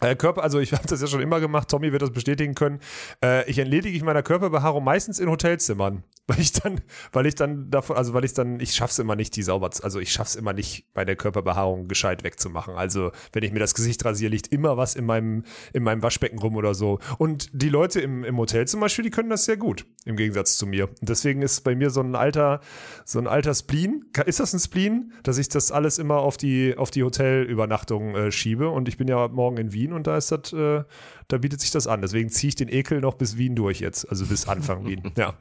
Äh, 0.00 0.16
Körper, 0.16 0.42
also 0.42 0.58
ich 0.60 0.72
habe 0.74 0.86
das 0.86 1.00
ja 1.00 1.06
schon 1.06 1.20
immer 1.20 1.40
gemacht, 1.40 1.68
Tommy 1.68 1.92
wird 1.92 2.02
das 2.02 2.12
bestätigen 2.12 2.54
können. 2.54 2.80
Äh, 3.22 3.48
ich 3.50 3.58
entledige 3.58 3.94
mich 3.94 4.04
meiner 4.04 4.22
Körperbehaarung 4.22 4.84
meistens 4.84 5.18
in 5.18 5.28
Hotelzimmern, 5.28 6.04
weil 6.26 6.40
ich 6.40 6.52
dann, 6.52 6.80
weil 7.12 7.26
ich 7.26 7.34
dann 7.34 7.70
davon, 7.70 7.96
also 7.96 8.14
weil 8.14 8.24
ich 8.24 8.34
dann, 8.34 8.60
ich 8.60 8.74
schaff's 8.74 8.98
immer 8.98 9.16
nicht, 9.16 9.34
die 9.36 9.42
sauber, 9.42 9.70
also 9.82 9.98
ich 9.98 10.12
schaff's 10.12 10.34
immer 10.34 10.52
nicht, 10.52 10.86
meine 10.94 11.16
Körperbehaarung 11.16 11.88
gescheit 11.88 12.24
wegzumachen. 12.24 12.74
Also 12.74 13.12
wenn 13.32 13.42
ich 13.42 13.52
mir 13.52 13.58
das 13.58 13.74
Gesicht 13.74 14.04
rasiere, 14.04 14.30
liegt 14.30 14.48
immer 14.48 14.76
was 14.76 14.94
in 14.94 15.06
meinem, 15.06 15.44
in 15.72 15.82
meinem 15.82 16.02
Waschbecken 16.02 16.38
rum 16.38 16.56
oder 16.56 16.74
so. 16.74 16.98
Und 17.18 17.48
die 17.52 17.68
Leute 17.68 18.00
im, 18.00 18.24
im 18.24 18.36
Hotel 18.36 18.66
zum 18.68 18.80
Beispiel, 18.80 19.04
die 19.04 19.10
können 19.10 19.30
das 19.30 19.44
sehr 19.44 19.56
gut, 19.56 19.86
im 20.04 20.16
Gegensatz 20.16 20.56
zu 20.58 20.66
mir. 20.66 20.88
Und 20.88 21.08
deswegen 21.08 21.42
ist 21.42 21.62
bei 21.62 21.74
mir 21.74 21.90
so 21.90 22.00
ein 22.00 22.14
alter, 22.14 22.60
so 23.04 23.18
ein 23.18 23.26
alter 23.26 23.54
Spleen. 23.54 24.04
Ist 24.26 24.40
das 24.40 24.52
ein 24.52 24.60
Spleen, 24.60 25.12
dass 25.22 25.38
ich 25.38 25.48
das 25.48 25.72
alles 25.72 25.98
immer 25.98 26.18
auf 26.18 26.36
die, 26.36 26.76
auf 26.76 26.90
die 26.90 27.02
Hotelübernachtung 27.02 28.14
äh, 28.14 28.32
schiebe? 28.32 28.68
Und 28.68 28.88
ich 28.88 28.96
bin 28.96 29.08
ja 29.08 29.28
morgen 29.28 29.56
in 29.56 29.72
Wien 29.72 29.87
und 29.92 30.06
da 30.06 30.16
ist 30.16 30.30
das, 30.30 30.52
äh, 30.52 30.82
da 31.28 31.38
bietet 31.38 31.60
sich 31.60 31.70
das 31.70 31.86
an. 31.86 32.00
Deswegen 32.02 32.28
ziehe 32.30 32.48
ich 32.48 32.54
den 32.54 32.68
Ekel 32.68 33.00
noch 33.00 33.14
bis 33.14 33.36
Wien 33.36 33.54
durch 33.54 33.80
jetzt, 33.80 34.08
also 34.08 34.26
bis 34.26 34.46
Anfang 34.48 34.86
Wien. 34.86 35.12
Ja. 35.16 35.34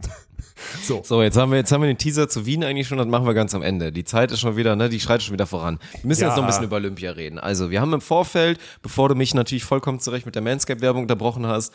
So. 0.83 1.01
So, 1.03 1.21
jetzt 1.21 1.37
haben 1.37 1.51
wir, 1.51 1.57
jetzt 1.57 1.71
haben 1.71 1.81
wir 1.81 1.87
den 1.87 1.97
Teaser 1.97 2.27
zu 2.29 2.45
Wien 2.45 2.63
eigentlich 2.63 2.87
schon, 2.87 2.97
das 2.97 3.07
machen 3.07 3.25
wir 3.25 3.33
ganz 3.33 3.53
am 3.53 3.61
Ende. 3.61 3.91
Die 3.91 4.03
Zeit 4.03 4.31
ist 4.31 4.39
schon 4.39 4.55
wieder, 4.55 4.75
ne, 4.75 4.89
die 4.89 4.99
schreitet 4.99 5.23
schon 5.23 5.33
wieder 5.33 5.45
voran. 5.47 5.79
Wir 6.01 6.07
müssen 6.07 6.21
Ja. 6.21 6.27
jetzt 6.29 6.37
noch 6.37 6.43
ein 6.43 6.47
bisschen 6.47 6.63
über 6.63 6.77
Olympia 6.77 7.11
reden. 7.11 7.37
Also, 7.37 7.69
wir 7.69 7.79
haben 7.81 7.93
im 7.93 8.01
Vorfeld, 8.01 8.59
bevor 8.81 9.09
du 9.09 9.15
mich 9.15 9.33
natürlich 9.35 9.63
vollkommen 9.65 9.99
zurecht 9.99 10.25
mit 10.25 10.35
der 10.35 10.41
Manscape-Werbung 10.41 11.03
unterbrochen 11.03 11.45
hast, 11.45 11.73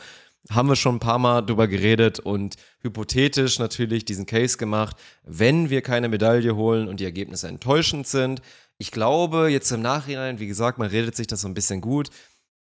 haben 0.51 0.69
wir 0.69 0.75
schon 0.77 0.97
ein 0.97 1.01
paar 1.01 1.19
Mal 1.21 1.43
drüber 1.43 1.69
geredet 1.69 2.19
und 2.19 2.57
hypothetisch 2.81 3.61
natürlich 3.61 4.05
diesen 4.05 4.27
Case 4.27 4.59
gemacht, 4.59 4.97
wenn 5.25 5.71
wir 5.71 5.83
keine 5.83 6.09
Medaille 6.09 6.57
holen 6.57 6.89
und 6.89 6.99
die 6.99 7.05
Ergebnisse 7.05 7.47
enttäuschend 7.47 8.09
sind. 8.09 8.43
Ich 8.79 8.91
glaube, 8.91 9.49
jetzt 9.49 9.71
im 9.71 9.83
Nachhinein, 9.83 10.41
wie 10.41 10.49
gesagt, 10.49 10.79
man 10.79 10.89
redet 10.91 11.15
sich 11.15 11.29
das 11.29 11.43
so 11.43 11.49
ein 11.49 11.55
bisschen 11.55 11.81
gut. 11.81 12.11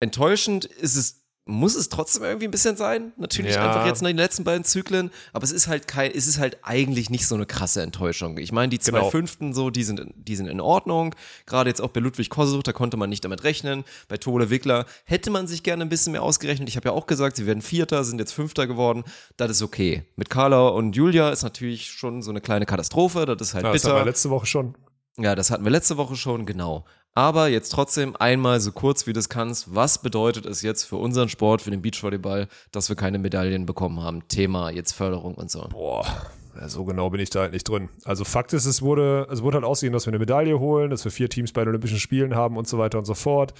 Enttäuschend 0.01 0.65
ist 0.65 0.95
es, 0.97 1.17
muss 1.45 1.75
es 1.75 1.89
trotzdem 1.89 2.23
irgendwie 2.23 2.45
ein 2.47 2.51
bisschen 2.51 2.77
sein. 2.77 3.13
Natürlich 3.17 3.55
Ja. 3.55 3.67
einfach 3.67 3.85
jetzt 3.87 4.01
nach 4.01 4.09
den 4.09 4.17
letzten 4.17 4.43
beiden 4.43 4.63
Zyklen, 4.63 5.09
aber 5.33 5.43
es 5.43 5.51
ist 5.51 5.67
halt 5.67 5.87
kein, 5.87 6.11
es 6.11 6.27
ist 6.27 6.37
halt 6.37 6.57
eigentlich 6.61 7.09
nicht 7.09 7.27
so 7.27 7.33
eine 7.35 7.45
krasse 7.47 7.81
Enttäuschung. 7.81 8.37
Ich 8.37 8.51
meine, 8.51 8.69
die 8.69 8.77
zwei 8.79 8.99
Genau. 8.99 9.09
Fünften 9.09 9.53
so, 9.53 9.69
die 9.71 9.83
sind, 9.83 10.01
die 10.15 10.35
sind 10.35 10.47
in 10.47 10.61
Ordnung. 10.61 11.15
Gerade 11.47 11.69
jetzt 11.69 11.81
auch 11.81 11.89
bei 11.89 11.99
Ludwig 11.99 12.29
Kossuch, 12.29 12.61
da 12.63 12.73
konnte 12.73 12.95
man 12.97 13.09
nicht 13.09 13.25
damit 13.25 13.43
rechnen. 13.43 13.83
Bei 14.07 14.17
Tole 14.17 14.49
Wickler 14.51 14.85
hätte 15.05 15.29
man 15.31 15.47
sich 15.47 15.63
gerne 15.63 15.83
ein 15.83 15.89
bisschen 15.89 16.11
mehr 16.13 16.21
ausgerechnet. 16.23 16.69
Ich 16.69 16.75
habe 16.77 16.89
ja 16.89 16.93
auch 16.93 17.07
gesagt, 17.07 17.35
sie 17.37 17.45
werden 17.47 17.61
Vierter, 17.63 18.03
sind 18.03 18.19
jetzt 18.19 18.33
Fünfter 18.33 18.67
geworden. 18.67 19.03
Das 19.37 19.49
ist 19.51 19.61
okay. 19.63 20.03
Mit 20.15 20.29
Carla 20.29 20.67
und 20.69 20.95
Julia 20.95 21.31
ist 21.31 21.41
natürlich 21.43 21.87
schon 21.91 22.21
so 22.21 22.29
eine 22.29 22.41
kleine 22.41 22.65
Katastrophe. 22.67 23.25
Das 23.25 23.47
ist 23.49 23.53
halt 23.55 23.65
Ja, 23.65 23.73
das 23.73 23.83
hatten 23.83 23.93
bitter. 23.93 24.05
wir 24.05 24.09
letzte 24.09 24.29
Woche 24.29 24.45
schon. 24.45 24.75
Ja, 25.17 25.35
das 25.35 25.51
hatten 25.51 25.63
wir 25.65 25.71
letzte 25.71 25.97
Woche 25.97 26.15
schon, 26.15 26.45
genau. 26.45 26.85
Aber 27.13 27.49
jetzt 27.49 27.69
trotzdem 27.69 28.15
einmal 28.15 28.61
so 28.61 28.71
kurz 28.71 29.05
wie 29.05 29.13
du 29.13 29.19
es 29.19 29.27
kannst. 29.27 29.75
Was 29.75 30.01
bedeutet 30.01 30.45
es 30.45 30.61
jetzt 30.61 30.83
für 30.83 30.95
unseren 30.95 31.27
Sport, 31.27 31.61
für 31.61 31.71
den 31.71 31.81
Beachvolleyball, 31.81 32.47
dass 32.71 32.87
wir 32.87 32.95
keine 32.95 33.19
Medaillen 33.19 33.65
bekommen 33.65 34.01
haben? 34.01 34.27
Thema 34.29 34.69
jetzt 34.69 34.93
Förderung 34.93 35.35
und 35.35 35.51
so. 35.51 35.67
Boah, 35.69 36.05
so 36.67 36.85
genau 36.85 37.09
bin 37.09 37.19
ich 37.19 37.29
da 37.29 37.41
halt 37.41 37.51
nicht 37.51 37.67
drin. 37.67 37.89
Also 38.05 38.23
Fakt 38.23 38.53
ist, 38.53 38.65
es 38.65 38.81
wurde, 38.81 39.27
es 39.29 39.43
wurde 39.43 39.55
halt 39.55 39.65
aussehen, 39.65 39.91
dass 39.91 40.05
wir 40.05 40.11
eine 40.11 40.19
Medaille 40.19 40.57
holen, 40.57 40.89
dass 40.89 41.03
wir 41.03 41.11
vier 41.11 41.27
Teams 41.27 41.51
bei 41.51 41.61
den 41.61 41.69
Olympischen 41.69 41.99
Spielen 41.99 42.35
haben 42.35 42.55
und 42.55 42.69
so 42.69 42.77
weiter 42.77 42.97
und 42.97 43.05
so 43.05 43.13
fort. 43.13 43.53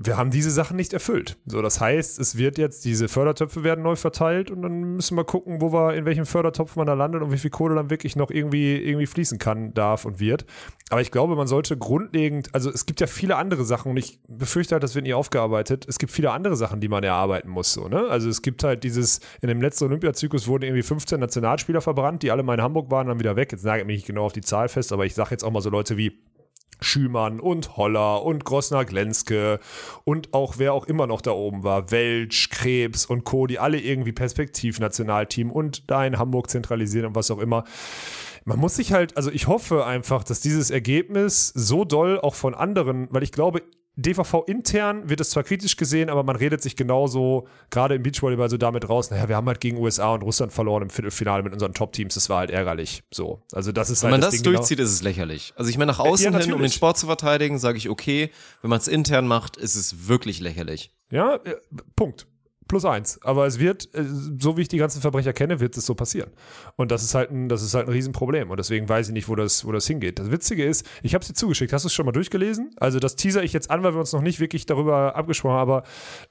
Wir 0.00 0.16
haben 0.16 0.30
diese 0.30 0.52
Sachen 0.52 0.76
nicht 0.76 0.92
erfüllt. 0.92 1.36
So, 1.44 1.60
das 1.60 1.80
heißt, 1.80 2.20
es 2.20 2.38
wird 2.38 2.56
jetzt, 2.56 2.84
diese 2.84 3.08
Fördertöpfe 3.08 3.64
werden 3.64 3.82
neu 3.82 3.96
verteilt 3.96 4.48
und 4.48 4.62
dann 4.62 4.94
müssen 4.94 5.16
wir 5.16 5.24
gucken, 5.24 5.60
wo 5.60 5.72
wir, 5.72 5.94
in 5.94 6.04
welchem 6.04 6.24
Fördertopf 6.24 6.76
man 6.76 6.86
da 6.86 6.94
landet 6.94 7.20
und 7.20 7.32
wie 7.32 7.38
viel 7.38 7.50
Kohle 7.50 7.74
dann 7.74 7.90
wirklich 7.90 8.14
noch 8.14 8.30
irgendwie, 8.30 8.76
irgendwie 8.76 9.06
fließen 9.06 9.38
kann, 9.38 9.74
darf 9.74 10.04
und 10.04 10.20
wird. 10.20 10.46
Aber 10.90 11.00
ich 11.00 11.10
glaube, 11.10 11.34
man 11.34 11.48
sollte 11.48 11.76
grundlegend, 11.76 12.54
also 12.54 12.70
es 12.70 12.86
gibt 12.86 13.00
ja 13.00 13.08
viele 13.08 13.34
andere 13.34 13.64
Sachen 13.64 13.90
und 13.90 13.96
ich 13.96 14.20
befürchte 14.28 14.76
halt, 14.76 14.84
das 14.84 14.94
wird 14.94 15.04
nie 15.04 15.14
aufgearbeitet. 15.14 15.84
Es 15.88 15.98
gibt 15.98 16.12
viele 16.12 16.30
andere 16.30 16.54
Sachen, 16.54 16.80
die 16.80 16.88
man 16.88 17.02
erarbeiten 17.02 17.48
muss, 17.50 17.72
so, 17.72 17.88
ne? 17.88 18.06
Also 18.08 18.28
es 18.28 18.40
gibt 18.42 18.62
halt 18.62 18.84
dieses, 18.84 19.18
in 19.42 19.48
dem 19.48 19.60
letzten 19.60 19.86
Olympiazyklus 19.86 20.46
wurden 20.46 20.62
irgendwie 20.62 20.84
15 20.84 21.18
Nationalspieler 21.18 21.80
verbrannt, 21.80 22.22
die 22.22 22.30
alle 22.30 22.44
mal 22.44 22.54
in 22.54 22.62
Hamburg 22.62 22.88
waren, 22.92 23.08
dann 23.08 23.18
wieder 23.18 23.34
weg. 23.34 23.50
Jetzt 23.50 23.64
nagelt 23.64 23.88
mich 23.88 23.96
nicht 23.96 24.06
genau 24.06 24.26
auf 24.26 24.32
die 24.32 24.42
Zahl 24.42 24.68
fest, 24.68 24.92
aber 24.92 25.06
ich 25.06 25.16
sage 25.16 25.32
jetzt 25.32 25.42
auch 25.42 25.50
mal 25.50 25.60
so 25.60 25.70
Leute 25.70 25.96
wie 25.96 26.20
Schümann 26.80 27.40
und 27.40 27.76
Holler 27.76 28.22
und 28.22 28.44
Grossner 28.44 28.84
Glenske 28.84 29.60
und 30.04 30.32
auch 30.34 30.54
wer 30.58 30.72
auch 30.72 30.86
immer 30.86 31.06
noch 31.06 31.20
da 31.20 31.32
oben 31.32 31.64
war, 31.64 31.90
Welch, 31.90 32.50
Krebs 32.50 33.06
und 33.06 33.24
Co., 33.24 33.46
die 33.46 33.58
alle 33.58 33.78
irgendwie 33.78 34.12
Perspektivnationalteam 34.12 35.50
und 35.50 35.90
da 35.90 36.04
in 36.04 36.18
Hamburg 36.18 36.50
zentralisieren 36.50 37.08
und 37.08 37.14
was 37.14 37.30
auch 37.30 37.38
immer. 37.38 37.64
Man 38.44 38.58
muss 38.58 38.76
sich 38.76 38.92
halt, 38.92 39.16
also 39.16 39.30
ich 39.30 39.46
hoffe 39.46 39.84
einfach, 39.84 40.24
dass 40.24 40.40
dieses 40.40 40.70
Ergebnis 40.70 41.48
so 41.54 41.84
doll 41.84 42.18
auch 42.18 42.34
von 42.34 42.54
anderen, 42.54 43.08
weil 43.10 43.22
ich 43.22 43.32
glaube, 43.32 43.62
DVV 43.98 44.44
intern 44.46 45.08
wird 45.10 45.20
es 45.20 45.30
zwar 45.30 45.42
kritisch 45.42 45.76
gesehen, 45.76 46.08
aber 46.08 46.22
man 46.22 46.36
redet 46.36 46.62
sich 46.62 46.76
genauso, 46.76 47.48
gerade 47.70 47.96
im 47.96 48.04
Beachvolleyball, 48.04 48.48
so 48.48 48.56
damit 48.56 48.88
raus, 48.88 49.10
naja, 49.10 49.28
wir 49.28 49.34
haben 49.34 49.48
halt 49.48 49.60
gegen 49.60 49.76
USA 49.76 50.14
und 50.14 50.22
Russland 50.22 50.52
verloren 50.52 50.84
im 50.84 50.90
Viertelfinale 50.90 51.42
mit 51.42 51.52
unseren 51.52 51.74
Top-Teams, 51.74 52.14
das 52.14 52.30
war 52.30 52.38
halt 52.38 52.50
ärgerlich. 52.50 53.02
So, 53.10 53.42
also 53.52 53.72
das 53.72 53.90
ist 53.90 54.04
Wenn 54.04 54.12
halt 54.12 54.20
man 54.22 54.30
das 54.30 54.40
genau. 54.40 54.56
durchzieht, 54.56 54.78
ist 54.78 54.92
es 54.92 55.02
lächerlich. 55.02 55.52
Also 55.56 55.68
ich 55.68 55.78
meine, 55.78 55.90
nach 55.90 55.98
außen 55.98 56.32
Ja, 56.32 56.38
hin, 56.38 56.52
um 56.52 56.62
den. 56.62 56.70
Sport 56.70 56.96
zu 56.96 57.06
verteidigen, 57.06 57.58
sage 57.58 57.76
ich 57.76 57.88
okay. 57.88 58.30
Wenn 58.62 58.70
man 58.70 58.78
es 58.78 58.86
intern 58.86 59.26
macht, 59.26 59.56
ist 59.56 59.74
es 59.74 60.06
wirklich 60.06 60.38
lächerlich. 60.38 60.92
Ja, 61.10 61.34
äh, 61.36 61.56
Punkt. 61.96 62.28
Plus 62.68 62.84
eins. 62.84 63.18
Aber 63.22 63.46
es 63.46 63.58
wird, 63.58 63.92
äh, 63.94 64.04
so 64.38 64.56
wie 64.56 64.62
ich 64.62 64.68
die 64.68 64.76
ganzen 64.76 65.00
Verbrecher 65.00 65.32
kenne, 65.32 65.58
wird 65.58 65.76
es 65.76 65.86
so 65.86 65.94
passieren. 65.94 66.30
Und 66.76 66.90
das 66.90 67.02
ist 67.02 67.14
halt 67.14 67.30
ein, 67.30 67.48
das 67.48 67.62
ist 67.62 67.74
halt 67.74 67.88
ein 67.88 67.92
Riesenproblem. 67.92 68.50
Und 68.50 68.58
deswegen 68.58 68.88
weiß 68.88 69.08
ich 69.08 69.14
nicht, 69.14 69.28
wo 69.28 69.34
das, 69.34 69.66
wo 69.66 69.72
das 69.72 69.86
hingeht. 69.86 70.18
Das 70.18 70.30
Witzige 70.30 70.64
ist, 70.64 70.86
ich 71.02 71.14
habe 71.14 71.22
es 71.22 71.28
dir 71.28 71.34
zugeschickt. 71.34 71.72
Hast 71.72 71.84
du 71.84 71.88
es 71.88 71.94
schon 71.94 72.06
mal 72.06 72.12
durchgelesen? 72.12 72.70
Also 72.76 73.00
das 73.00 73.16
teaser 73.16 73.42
ich 73.42 73.52
jetzt 73.52 73.70
an, 73.70 73.82
weil 73.82 73.94
wir 73.94 74.00
uns 74.00 74.12
noch 74.12 74.20
nicht 74.20 74.38
wirklich 74.38 74.66
darüber 74.66 75.16
abgesprochen 75.16 75.54
haben. 75.56 75.70
Aber 75.70 75.82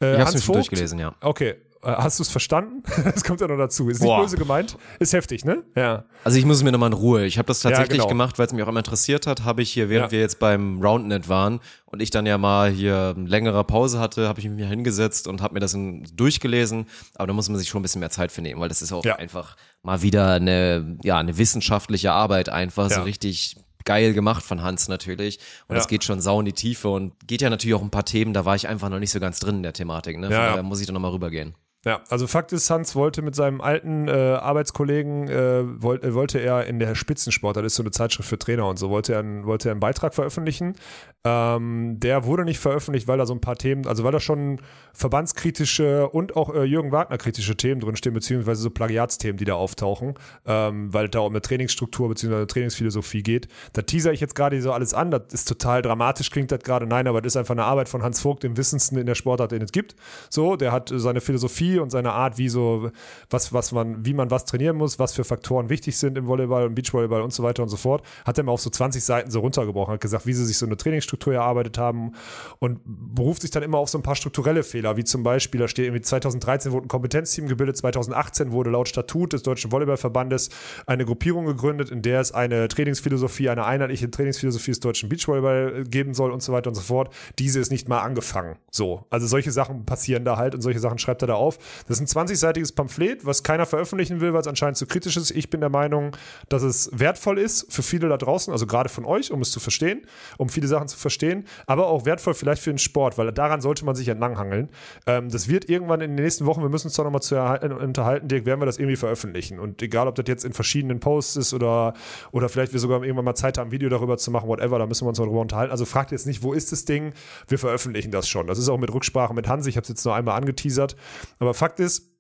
äh, 0.01 0.13
Ich 0.13 0.25
Hans 0.25 0.43
Vogt, 0.43 0.57
durchgelesen, 0.57 0.99
ja. 0.99 1.15
Okay. 1.21 1.55
Äh, 1.88 1.91
Hast 1.97 2.19
du 2.19 2.23
es 2.23 2.29
verstanden? 2.29 2.83
Das 3.05 3.23
kommt 3.23 3.39
ja 3.41 3.47
noch 3.47 3.57
dazu. 3.57 3.89
Ist 3.89 4.01
nicht 4.01 4.07
Boah. 4.09 4.21
böse 4.21 4.38
gemeint. 4.38 4.77
Ist 4.99 5.13
heftig, 5.13 5.45
ne? 5.45 5.63
Ja. 5.75 6.03
Also 6.23 6.38
ich 6.38 6.45
muss 6.45 6.57
es 6.57 6.63
mir 6.63 6.71
nochmal 6.71 6.88
in 6.89 6.93
Ruhe. 6.93 7.25
Ich 7.25 7.38
habe 7.38 7.47
das 7.47 7.61
tatsächlich 7.61 7.97
genau. 7.99 8.07
gemacht, 8.09 8.38
weil 8.38 8.45
es 8.47 8.53
mich 8.53 8.61
auch 8.63 8.67
immer 8.67 8.79
interessiert 8.79 9.25
hat. 9.27 9.43
Habe 9.45 9.61
ich 9.61 9.71
hier, 9.71 9.89
während 9.89 10.07
Ja. 10.07 10.11
wir 10.11 10.19
jetzt 10.19 10.39
beim 10.39 10.81
Roundnet 10.81 11.29
waren 11.29 11.59
und 11.85 12.01
ich 12.01 12.09
dann 12.09 12.25
ja 12.25 12.38
mal 12.38 12.69
hier 12.69 13.15
längere 13.17 13.63
Pause 13.63 13.99
hatte, 13.99 14.27
habe 14.27 14.39
ich 14.41 14.49
mich 14.49 14.67
hingesetzt 14.67 15.27
und 15.27 15.41
habe 15.41 15.53
mir 15.53 15.59
das 15.61 15.75
durchgelesen. 16.13 16.85
Aber 17.15 17.27
da 17.27 17.33
muss 17.33 17.47
man 17.49 17.57
sich 17.57 17.69
schon 17.69 17.79
ein 17.79 17.83
bisschen 17.83 17.99
mehr 17.99 18.09
Zeit 18.09 18.31
für 18.31 18.41
nehmen, 18.41 18.59
weil 18.59 18.69
das 18.69 18.81
ist 18.81 18.91
auch 18.91 19.05
Ja. 19.05 19.15
einfach 19.15 19.55
mal 19.83 20.01
wieder 20.01 20.33
eine, 20.33 20.97
ja, 21.03 21.17
eine 21.17 21.38
wissenschaftliche 21.38 22.11
Arbeit 22.11 22.49
einfach, 22.49 22.89
so 22.89 22.97
Ja. 22.97 23.03
richtig 23.03 23.55
geil 23.85 24.13
gemacht 24.13 24.43
von 24.43 24.61
Hans 24.63 24.89
natürlich. 24.89 25.39
Und 25.69 25.75
das 25.75 25.85
Ja. 25.85 25.89
geht 25.89 26.03
schon 26.03 26.19
sau 26.19 26.39
in 26.41 26.45
die 26.45 26.51
Tiefe 26.53 26.89
und 26.89 27.13
geht 27.25 27.41
ja 27.41 27.49
natürlich 27.49 27.73
auch 27.75 27.81
um 27.81 27.88
ein 27.88 27.91
paar 27.91 28.03
Themen, 28.03 28.33
da 28.33 28.43
war 28.43 28.55
ich 28.55 28.67
einfach 28.67 28.89
noch 28.89 28.99
nicht 28.99 29.11
so 29.11 29.19
ganz 29.21 29.39
drin 29.39 29.57
in 29.57 29.63
der 29.63 29.71
Thematik. 29.73 30.17
Ne? 30.17 30.27
Ja, 30.29 30.31
ja. 30.33 30.47
daher 30.49 30.63
muss 30.63 30.81
ich 30.81 30.88
da 30.88 30.91
nochmal 30.93 31.11
rübergehen. 31.11 31.55
Ja, 31.88 32.01
also 32.09 32.27
Fakt 32.27 32.51
ist, 32.51 32.69
Hans 32.69 32.97
wollte 32.97 33.21
mit 33.21 33.33
seinem 33.33 33.61
alten 33.61 34.09
äh, 34.09 34.11
Arbeitskollegen, 34.11 35.29
äh, 35.29 35.81
wollt, 35.81 36.03
äh, 36.03 36.13
wollte 36.13 36.38
er 36.38 36.65
in 36.65 36.79
der 36.79 36.95
Spitzensport, 36.95 37.55
das 37.55 37.63
ist 37.63 37.75
so 37.75 37.83
eine 37.83 37.91
Zeitschrift 37.91 38.27
für 38.27 38.38
Trainer 38.38 38.67
und 38.67 38.77
so, 38.77 38.89
wollte 38.89 39.13
er, 39.13 39.19
einen, 39.19 39.45
wollte 39.45 39.69
er 39.69 39.71
einen 39.71 39.79
Beitrag 39.79 40.13
veröffentlichen. 40.13 40.75
Ähm, 41.23 41.97
der 41.97 42.25
wurde 42.25 42.43
nicht 42.43 42.59
veröffentlicht, 42.59 43.07
weil 43.07 43.17
da 43.17 43.25
so 43.25 43.33
ein 43.33 43.39
paar 43.39 43.55
Themen, 43.55 43.88
also 43.88 44.03
weil 44.03 44.11
da 44.11 44.19
schon 44.19 44.59
verbandskritische 44.91 46.09
und 46.09 46.35
auch 46.35 46.53
äh, 46.53 46.65
Jürgen 46.65 46.91
Wagner-kritische 46.91 47.55
Themen 47.55 47.79
drinstehen, 47.79 48.13
beziehungsweise 48.13 48.61
so 48.61 48.69
Plagiatsthemen, 48.69 49.38
die 49.38 49.45
da 49.45 49.53
auftauchen, 49.53 50.15
ähm, 50.45 50.93
weil 50.93 51.07
da 51.07 51.19
um 51.19 51.31
eine 51.31 51.41
Trainingsstruktur 51.41 52.09
beziehungsweise 52.09 52.39
eine 52.39 52.47
Trainingsphilosophie 52.47 53.23
geht. 53.23 53.47
Da 53.71 53.81
teaser 53.81 54.11
ich 54.11 54.19
jetzt 54.19 54.35
gerade 54.35 54.61
so 54.61 54.73
alles 54.73 54.93
an, 54.93 55.09
das 55.09 55.21
ist 55.31 55.47
total 55.47 55.81
dramatisch, 55.81 56.31
klingt 56.31 56.51
das 56.51 56.59
gerade, 56.59 56.85
nein, 56.85 57.07
aber 57.07 57.21
das 57.21 57.31
ist 57.31 57.38
einfach 57.38 57.53
eine 57.53 57.63
Arbeit 57.63 57.88
von 57.88 58.03
Hans 58.03 58.19
Vogt, 58.19 58.43
dem 58.43 58.57
Wissendsten 58.57 58.97
in 58.97 59.05
der 59.05 59.15
Sportart, 59.15 59.53
den 59.53 59.61
es 59.61 59.71
gibt. 59.71 59.95
So, 60.29 60.57
der 60.57 60.73
hat 60.73 60.91
seine 60.93 61.21
Philosophie 61.21 61.76
und 61.82 61.89
seine 61.89 62.13
Art, 62.13 62.38
wie 62.38 62.49
so, 62.49 62.91
was, 63.30 63.53
was 63.53 63.71
man, 63.71 64.05
wie 64.05 64.13
man 64.13 64.32
was 64.32 64.45
trainieren 64.45 64.78
muss, 64.78 64.99
was 64.99 65.13
für 65.13 65.23
Faktoren 65.23 65.69
wichtig 65.69 65.97
sind 65.97 66.17
im 66.17 66.28
Volleyball 66.28 66.65
und 66.65 66.75
Beachvolleyball 66.75 67.21
und 67.21 67.34
so 67.34 67.43
weiter 67.43 67.63
und 67.63 67.69
so 67.69 67.78
fort, 67.78 68.03
hat 68.25 68.38
er 68.38 68.43
mal 68.43 68.51
auf 68.51 68.61
so 68.61 68.69
20 68.69 69.03
Seiten 69.03 69.32
so 69.32 69.39
runtergebrochen, 69.39 69.93
hat 69.93 70.01
gesagt, 70.01 70.25
wie 70.25 70.34
sie 70.34 70.45
sich 70.45 70.57
so 70.57 70.65
eine 70.65 70.78
Trainingsstruktur 70.78 71.34
erarbeitet 71.34 71.78
haben 71.78 72.13
und 72.59 72.80
beruft 72.86 73.41
sich 73.41 73.51
dann 73.51 73.63
immer 73.63 73.78
auf 73.78 73.89
so 73.89 73.97
ein 73.97 74.03
paar 74.03 74.15
strukturelle 74.15 74.63
Fehler, 74.63 74.97
wie 74.97 75.03
zum 75.03 75.23
Beispiel, 75.23 75.59
da 75.59 75.67
steht 75.67 75.86
irgendwie 75.86 76.01
2013 76.01 76.71
wurde 76.71 76.86
ein 76.86 76.89
Kompetenzteam 76.89 77.47
gebildet, 77.47 77.78
2018 77.78 78.51
wurde 78.51 78.69
laut 78.69 78.88
Statut 78.88 79.34
des 79.34 79.43
Deutschen 79.43 79.71
Volleyballverbandes 79.71 80.49
eine 80.86 81.05
Gruppierung 81.05 81.45
gegründet, 81.45 81.89
in 81.89 82.01
der 82.01 82.21
es 82.21 82.32
eine 82.32 82.67
Trainingsphilosophie, 82.67 83.49
eine 83.49 83.65
einheitliche 83.65 84.09
Trainingsphilosophie 84.09 84.71
des 84.71 84.80
deutschen 84.80 85.09
Beachvolleyball 85.09 85.84
geben 85.84 86.13
soll 86.13 86.32
und 86.32 86.41
so 86.41 86.53
weiter 86.53 86.69
und 86.69 86.75
so 86.75 86.82
fort. 86.82 87.13
Diese 87.39 87.59
ist 87.59 87.71
nicht 87.71 87.88
mal 87.88 88.01
angefangen. 88.01 88.57
So. 88.71 89.05
Also 89.09 89.28
solche 89.28 89.51
Sachen 89.51 89.86
passieren 89.86 90.25
da 90.25 90.38
halt 90.38 90.55
und 90.55 90.61
solche 90.61 90.80
Sachen 90.80 90.97
schreibt 90.97 91.21
er 91.21 91.28
da 91.28 91.36
auf. 91.36 91.57
Das 91.88 91.99
ist 91.99 92.15
ein 92.15 92.28
20-seitiges 92.28 92.76
Pamphlet, 92.76 93.26
was 93.26 93.43
keiner 93.43 93.65
veröffentlichen 93.65 94.22
will, 94.22 94.34
weil 94.34 94.41
es 94.41 94.47
anscheinend 94.47 94.78
zu 94.78 94.86
kritisch 94.86 95.18
ist. 95.18 95.32
Ich 95.32 95.49
bin 95.49 95.61
der 95.61 95.70
Meinung, 95.70 96.15
dass 96.49 96.63
es 96.63 96.89
wertvoll 96.93 97.39
ist 97.39 97.72
für 97.72 97.84
viele 97.84 98.09
da 98.09 98.18
draußen, 98.18 98.51
also 98.51 98.68
gerade 98.68 98.89
von 98.89 99.05
euch, 99.05 99.32
um 99.32 99.41
es 99.41 99.51
zu 99.51 99.59
verstehen, 99.59 100.05
um 100.38 100.49
viele 100.49 100.68
Sachen 100.68 100.88
zu 100.88 100.97
verstehen, 100.97 101.45
aber 101.65 101.88
auch 101.88 102.05
wertvoll 102.05 102.34
vielleicht 102.34 102.61
für 102.61 102.72
den 102.72 102.78
Sport, 102.78 103.18
weil 103.18 103.32
daran 103.32 103.61
sollte 103.61 103.86
man 103.86 103.95
sich 103.95 104.07
entlanghangeln. 104.07 104.70
Ähm, 105.05 105.30
das 105.30 105.47
wird 105.47 105.70
irgendwann 105.70 106.01
in 106.01 106.15
den 106.15 106.24
nächsten 106.24 106.45
Wochen, 106.45 106.61
wir 106.61 106.70
müssen 106.70 106.88
uns 106.88 106.95
da 106.95 107.03
nochmal 107.03 107.22
zu 107.22 107.36
unterhalten, 107.36 108.28
Dirk, 108.28 108.45
werden 108.45 108.61
wir 108.61 108.65
das 108.65 108.78
irgendwie 108.78 108.95
veröffentlichen. 108.95 109.59
Und 109.59 109.82
egal, 109.82 110.07
ob 110.07 110.15
das 110.15 110.26
jetzt 110.28 110.45
in 110.45 110.53
verschiedenen 110.53 110.99
Posts 110.99 111.36
ist 111.38 111.53
oder, 111.53 111.93
oder 112.32 112.49
vielleicht 112.49 112.74
wir 112.74 112.80
sogar 112.80 113.03
irgendwann 113.03 113.26
mal 113.26 113.36
Zeit 113.36 113.57
haben, 113.57 113.70
ein 113.70 113.72
Video 113.72 113.89
darüber 113.89 114.18
zu 114.18 114.32
machen, 114.32 114.47
whatever, 114.47 114.80
da 114.80 114.86
müssen 114.86 115.05
wir 115.05 115.09
uns 115.09 115.20
mal 115.20 115.26
drüber 115.26 115.41
unterhalten. 115.41 115.72
Also 115.72 115.86
fragt 115.86 116.11
jetzt 116.11 116.26
nicht, 116.26 116.43
wo 116.43 116.53
ist 116.53 116.72
das 116.72 116.86
Ding? 116.86 117.13
Wir 117.47 117.59
veröffentlichen 117.59 118.11
das 118.11 118.28
schon. 118.28 118.47
Das 118.47 118.57
ist 118.57 118.70
auch 118.70 118.78
mit 118.78 118.93
Rücksprache 118.93 119.34
mit 119.34 119.47
Hansi, 119.47 119.70
ich 119.70 119.78
habe 119.78 119.84
es 119.84 119.89
jetzt 119.89 120.05
nur 120.05 120.15
einmal 120.15 120.38
angeteasert. 120.38 120.95
Aber 121.39 121.46
Fakt 121.53 121.79
ist, 121.79 122.11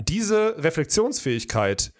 diese 0.00 0.62
Reflexionsfähigkeit, 0.62 1.92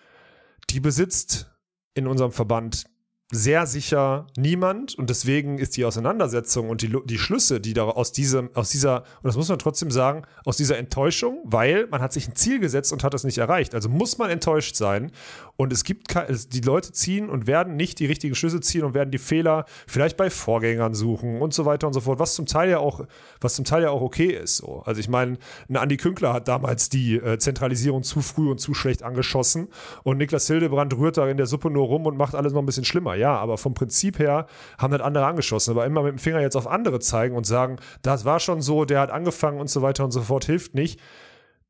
die 0.70 0.80
besitzt 0.80 1.50
in 1.94 2.06
unserem 2.06 2.32
Verband 2.32 2.84
sehr 3.30 3.66
sicher 3.66 4.26
niemand 4.38 4.94
und 4.94 5.10
deswegen 5.10 5.58
ist 5.58 5.76
die 5.76 5.84
Auseinandersetzung 5.84 6.70
und 6.70 6.80
die, 6.80 6.96
die 7.04 7.18
Schlüsse, 7.18 7.60
die 7.60 7.74
da 7.74 7.84
aus 7.84 8.10
diesem, 8.10 8.48
aus 8.54 8.70
dieser, 8.70 9.00
und 9.00 9.24
das 9.24 9.36
muss 9.36 9.50
man 9.50 9.58
trotzdem 9.58 9.90
sagen, 9.90 10.22
aus 10.46 10.56
dieser 10.56 10.78
Enttäuschung, 10.78 11.42
weil 11.44 11.86
man 11.88 12.00
hat 12.00 12.14
sich 12.14 12.26
ein 12.26 12.34
Ziel 12.36 12.58
gesetzt 12.58 12.90
und 12.90 13.04
hat 13.04 13.12
es 13.12 13.24
nicht 13.24 13.36
erreicht. 13.36 13.74
Also 13.74 13.90
muss 13.90 14.16
man 14.16 14.30
enttäuscht 14.30 14.76
sein 14.76 15.12
und 15.56 15.74
es 15.74 15.84
gibt 15.84 16.14
die 16.54 16.60
Leute 16.62 16.92
ziehen 16.92 17.28
und 17.28 17.46
werden 17.46 17.76
nicht 17.76 17.98
die 17.98 18.06
richtigen 18.06 18.34
Schlüsse 18.34 18.60
ziehen 18.60 18.82
und 18.82 18.94
werden 18.94 19.10
die 19.10 19.18
Fehler 19.18 19.66
vielleicht 19.86 20.16
bei 20.16 20.30
Vorgängern 20.30 20.94
suchen 20.94 21.42
und 21.42 21.52
so 21.52 21.66
weiter 21.66 21.86
und 21.86 21.92
so 21.92 22.00
fort, 22.00 22.18
was 22.18 22.34
zum 22.34 22.46
Teil 22.46 22.70
ja 22.70 22.78
auch, 22.78 23.04
was 23.42 23.56
zum 23.56 23.66
Teil 23.66 23.82
ja 23.82 23.90
auch 23.90 24.00
okay 24.00 24.32
ist. 24.32 24.56
So. 24.56 24.82
Also 24.86 25.00
ich 25.00 25.08
meine, 25.10 25.36
ein 25.68 25.76
Andi 25.76 25.98
Künkler 25.98 26.32
hat 26.32 26.48
damals 26.48 26.88
die 26.88 27.16
äh, 27.16 27.38
Zentralisierung 27.38 28.04
zu 28.04 28.22
früh 28.22 28.50
und 28.50 28.58
zu 28.58 28.72
schlecht 28.72 29.02
angeschossen 29.02 29.68
und 30.02 30.16
Niklas 30.16 30.46
Hildebrand 30.46 30.96
rührt 30.96 31.18
da 31.18 31.28
in 31.28 31.36
der 31.36 31.46
Suppe 31.46 31.70
nur 31.70 31.88
rum 31.88 32.06
und 32.06 32.16
macht 32.16 32.34
alles 32.34 32.54
noch 32.54 32.62
ein 32.62 32.66
bisschen 32.66 32.86
schlimmer 32.86 33.17
ja, 33.18 33.36
aber 33.36 33.58
vom 33.58 33.74
Prinzip 33.74 34.18
her 34.18 34.46
haben 34.78 34.92
das 34.92 35.02
andere 35.02 35.26
angeschossen. 35.26 35.72
Aber 35.72 35.84
immer 35.84 36.02
mit 36.02 36.12
dem 36.12 36.18
Finger 36.18 36.40
jetzt 36.40 36.56
auf 36.56 36.66
andere 36.66 37.00
zeigen 37.00 37.36
und 37.36 37.46
sagen, 37.46 37.76
das 38.02 38.24
war 38.24 38.40
schon 38.40 38.62
so, 38.62 38.84
der 38.84 39.00
hat 39.00 39.10
angefangen 39.10 39.60
und 39.60 39.68
so 39.68 39.82
weiter 39.82 40.04
und 40.04 40.10
so 40.10 40.22
fort, 40.22 40.44
hilft 40.44 40.74
nicht. 40.74 41.00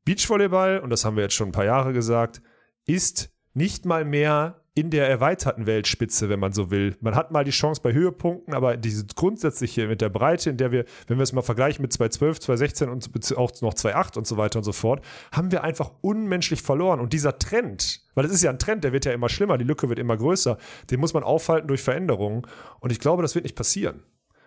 Beachvolleyball, 0.05 0.79
und 0.79 0.89
das 0.89 1.05
haben 1.05 1.15
wir 1.15 1.23
jetzt 1.23 1.35
schon 1.35 1.49
ein 1.49 1.53
paar 1.53 1.65
Jahre 1.65 1.93
gesagt, 1.93 2.41
ist 2.85 3.31
nicht 3.53 3.85
mal 3.85 4.05
mehr 4.05 4.61
in 4.79 4.89
der 4.89 5.09
erweiterten 5.09 5.65
Weltspitze, 5.65 6.29
wenn 6.29 6.39
man 6.39 6.53
so 6.53 6.71
will. 6.71 6.95
Man 7.01 7.15
hat 7.15 7.31
mal 7.31 7.43
die 7.43 7.51
Chance 7.51 7.81
bei 7.83 7.91
Höhepunkten, 7.91 8.53
aber 8.53 8.77
diese 8.77 9.05
grundsätzliche 9.07 9.87
mit 9.87 9.99
der 9.99 10.09
Breite, 10.09 10.49
in 10.49 10.57
der 10.57 10.71
wir, 10.71 10.85
wenn 11.07 11.17
wir 11.17 11.23
es 11.23 11.33
mal 11.33 11.41
vergleichen 11.41 11.81
mit 11.81 11.91
2012, 11.91 12.39
2016 12.39 12.89
und 12.89 13.37
auch 13.37 13.51
noch 13.61 13.73
2008 13.73 14.17
und 14.17 14.27
so 14.27 14.37
weiter 14.37 14.59
und 14.59 14.63
so 14.63 14.71
fort, 14.71 15.03
haben 15.33 15.51
wir 15.51 15.63
einfach 15.63 15.91
unmenschlich 16.01 16.61
verloren. 16.61 17.01
Und 17.01 17.11
dieser 17.11 17.37
Trend, 17.39 18.01
weil 18.15 18.25
es 18.25 18.31
ist 18.31 18.41
ja 18.41 18.51
ein 18.51 18.59
Trend, 18.59 18.83
der 18.85 18.93
wird 18.93 19.05
ja 19.05 19.11
immer 19.11 19.27
schlimmer, 19.27 19.57
die 19.57 19.65
Lücke 19.65 19.89
wird 19.89 19.99
immer 19.99 20.15
größer, 20.15 20.57
den 20.89 20.99
muss 20.99 21.13
man 21.13 21.23
aufhalten 21.23 21.67
durch 21.67 21.81
Veränderungen. 21.81 22.43
Und 22.79 22.91
ich 22.91 22.99
glaube, 22.99 23.21
das 23.21 23.35
wird 23.35 23.43
nicht 23.43 23.55
passieren. 23.55 24.03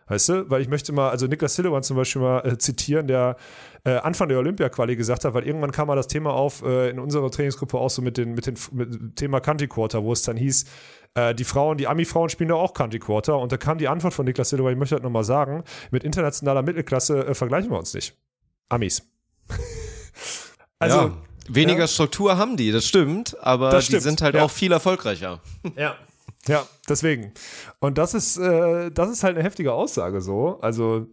Weißt 0.06 0.28
du, 0.28 0.50
weil 0.50 0.60
ich 0.60 0.68
möchte 0.68 0.92
mal, 0.92 1.10
also 1.10 1.26
Niklas 1.26 1.54
Sillivan 1.54 1.82
zum 1.82 1.96
Beispiel 1.96 2.22
mal 2.22 2.46
äh, 2.46 2.58
zitieren, 2.58 3.06
der 3.06 3.36
äh, 3.84 3.96
Anfang 3.96 4.28
der 4.28 4.38
Olympia-Quali 4.38 4.96
gesagt 4.96 5.24
hat, 5.24 5.34
weil 5.34 5.46
irgendwann 5.46 5.72
kam 5.72 5.88
mal 5.88 5.96
das 5.96 6.06
Thema 6.06 6.32
auf 6.32 6.62
äh, 6.62 6.90
in 6.90 6.98
unserer 6.98 7.30
Trainingsgruppe 7.30 7.76
auch 7.78 7.90
so 7.90 8.00
mit, 8.00 8.16
den, 8.16 8.34
mit, 8.34 8.46
den, 8.46 8.56
mit 8.72 8.94
dem 8.94 9.14
Thema 9.14 9.40
Country 9.40 9.66
Quarter, 9.66 10.04
wo 10.04 10.12
es 10.12 10.22
dann 10.22 10.36
hieß, 10.36 10.66
äh, 11.14 11.34
die 11.34 11.44
Frauen, 11.44 11.78
die 11.78 11.88
Ami-Frauen 11.88 12.28
spielen 12.28 12.50
doch 12.50 12.60
auch 12.60 12.74
Country 12.74 13.00
Quarter. 13.00 13.38
Und 13.38 13.50
da 13.50 13.56
kam 13.56 13.78
die 13.78 13.88
Antwort 13.88 14.14
von 14.14 14.24
Niklas 14.24 14.50
Sillivan, 14.50 14.72
ich 14.72 14.78
möchte 14.78 14.94
das 14.94 15.02
nochmal 15.02 15.24
sagen, 15.24 15.64
mit 15.90 16.04
internationaler 16.04 16.62
Mittelklasse 16.62 17.26
äh, 17.26 17.34
vergleichen 17.34 17.70
wir 17.70 17.78
uns 17.78 17.92
nicht. 17.94 18.14
Amis. 18.68 19.02
also. 20.78 20.96
Ja. 20.96 21.16
Weniger 21.48 21.80
ja. 21.80 21.88
Struktur 21.88 22.36
haben 22.38 22.56
die, 22.56 22.70
das 22.70 22.86
stimmt, 22.86 23.36
aber 23.40 23.70
das 23.70 23.86
stimmt. 23.86 24.00
die 24.00 24.04
sind 24.04 24.22
halt 24.22 24.36
ja. 24.36 24.44
auch 24.44 24.50
viel 24.50 24.70
erfolgreicher. 24.70 25.40
Ja, 25.76 25.96
ja, 26.48 26.66
deswegen. 26.88 27.32
Und 27.78 27.98
das 27.98 28.14
ist, 28.14 28.36
äh, 28.36 28.90
das 28.90 29.10
ist 29.10 29.22
halt 29.22 29.36
eine 29.36 29.44
heftige 29.44 29.72
Aussage 29.72 30.20
so. 30.20 30.58
Also, 30.60 31.06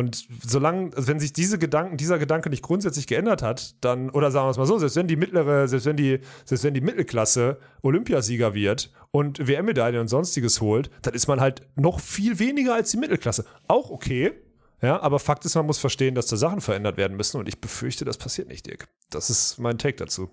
und 0.00 0.26
solange, 0.42 0.96
also 0.96 1.08
wenn 1.08 1.20
sich 1.20 1.34
diese 1.34 1.58
Gedanken, 1.58 1.98
dieser 1.98 2.18
Gedanke 2.18 2.48
nicht 2.48 2.62
grundsätzlich 2.62 3.06
geändert 3.06 3.42
hat, 3.42 3.74
dann, 3.82 4.08
oder 4.08 4.30
sagen 4.30 4.46
wir 4.46 4.50
es 4.50 4.56
mal 4.56 4.64
so, 4.64 4.78
selbst 4.78 4.96
wenn 4.96 5.08
die 5.08 5.16
mittlere, 5.16 5.68
selbst 5.68 5.84
wenn 5.84 5.98
die, 5.98 6.20
selbst 6.46 6.64
wenn 6.64 6.72
die 6.72 6.80
Mittelklasse 6.80 7.58
Olympiasieger 7.82 8.54
wird 8.54 8.90
und 9.10 9.46
WM-Medaille 9.46 10.00
und 10.00 10.08
sonstiges 10.08 10.62
holt, 10.62 10.90
dann 11.02 11.12
ist 11.12 11.28
man 11.28 11.38
halt 11.38 11.60
noch 11.76 12.00
viel 12.00 12.38
weniger 12.38 12.72
als 12.74 12.90
die 12.90 12.96
Mittelklasse. 12.96 13.44
Auch 13.68 13.90
okay. 13.90 14.32
Ja, 14.80 15.02
aber 15.02 15.18
Fakt 15.18 15.44
ist, 15.44 15.54
man 15.54 15.66
muss 15.66 15.78
verstehen, 15.78 16.14
dass 16.14 16.28
da 16.28 16.36
Sachen 16.36 16.62
verändert 16.62 16.96
werden 16.96 17.14
müssen 17.14 17.38
und 17.38 17.46
ich 17.46 17.60
befürchte, 17.60 18.06
das 18.06 18.16
passiert 18.16 18.48
nicht, 18.48 18.66
Dirk. 18.66 18.88
Das 19.10 19.28
ist 19.28 19.58
mein 19.58 19.76
Take 19.76 19.96
dazu. 19.96 20.30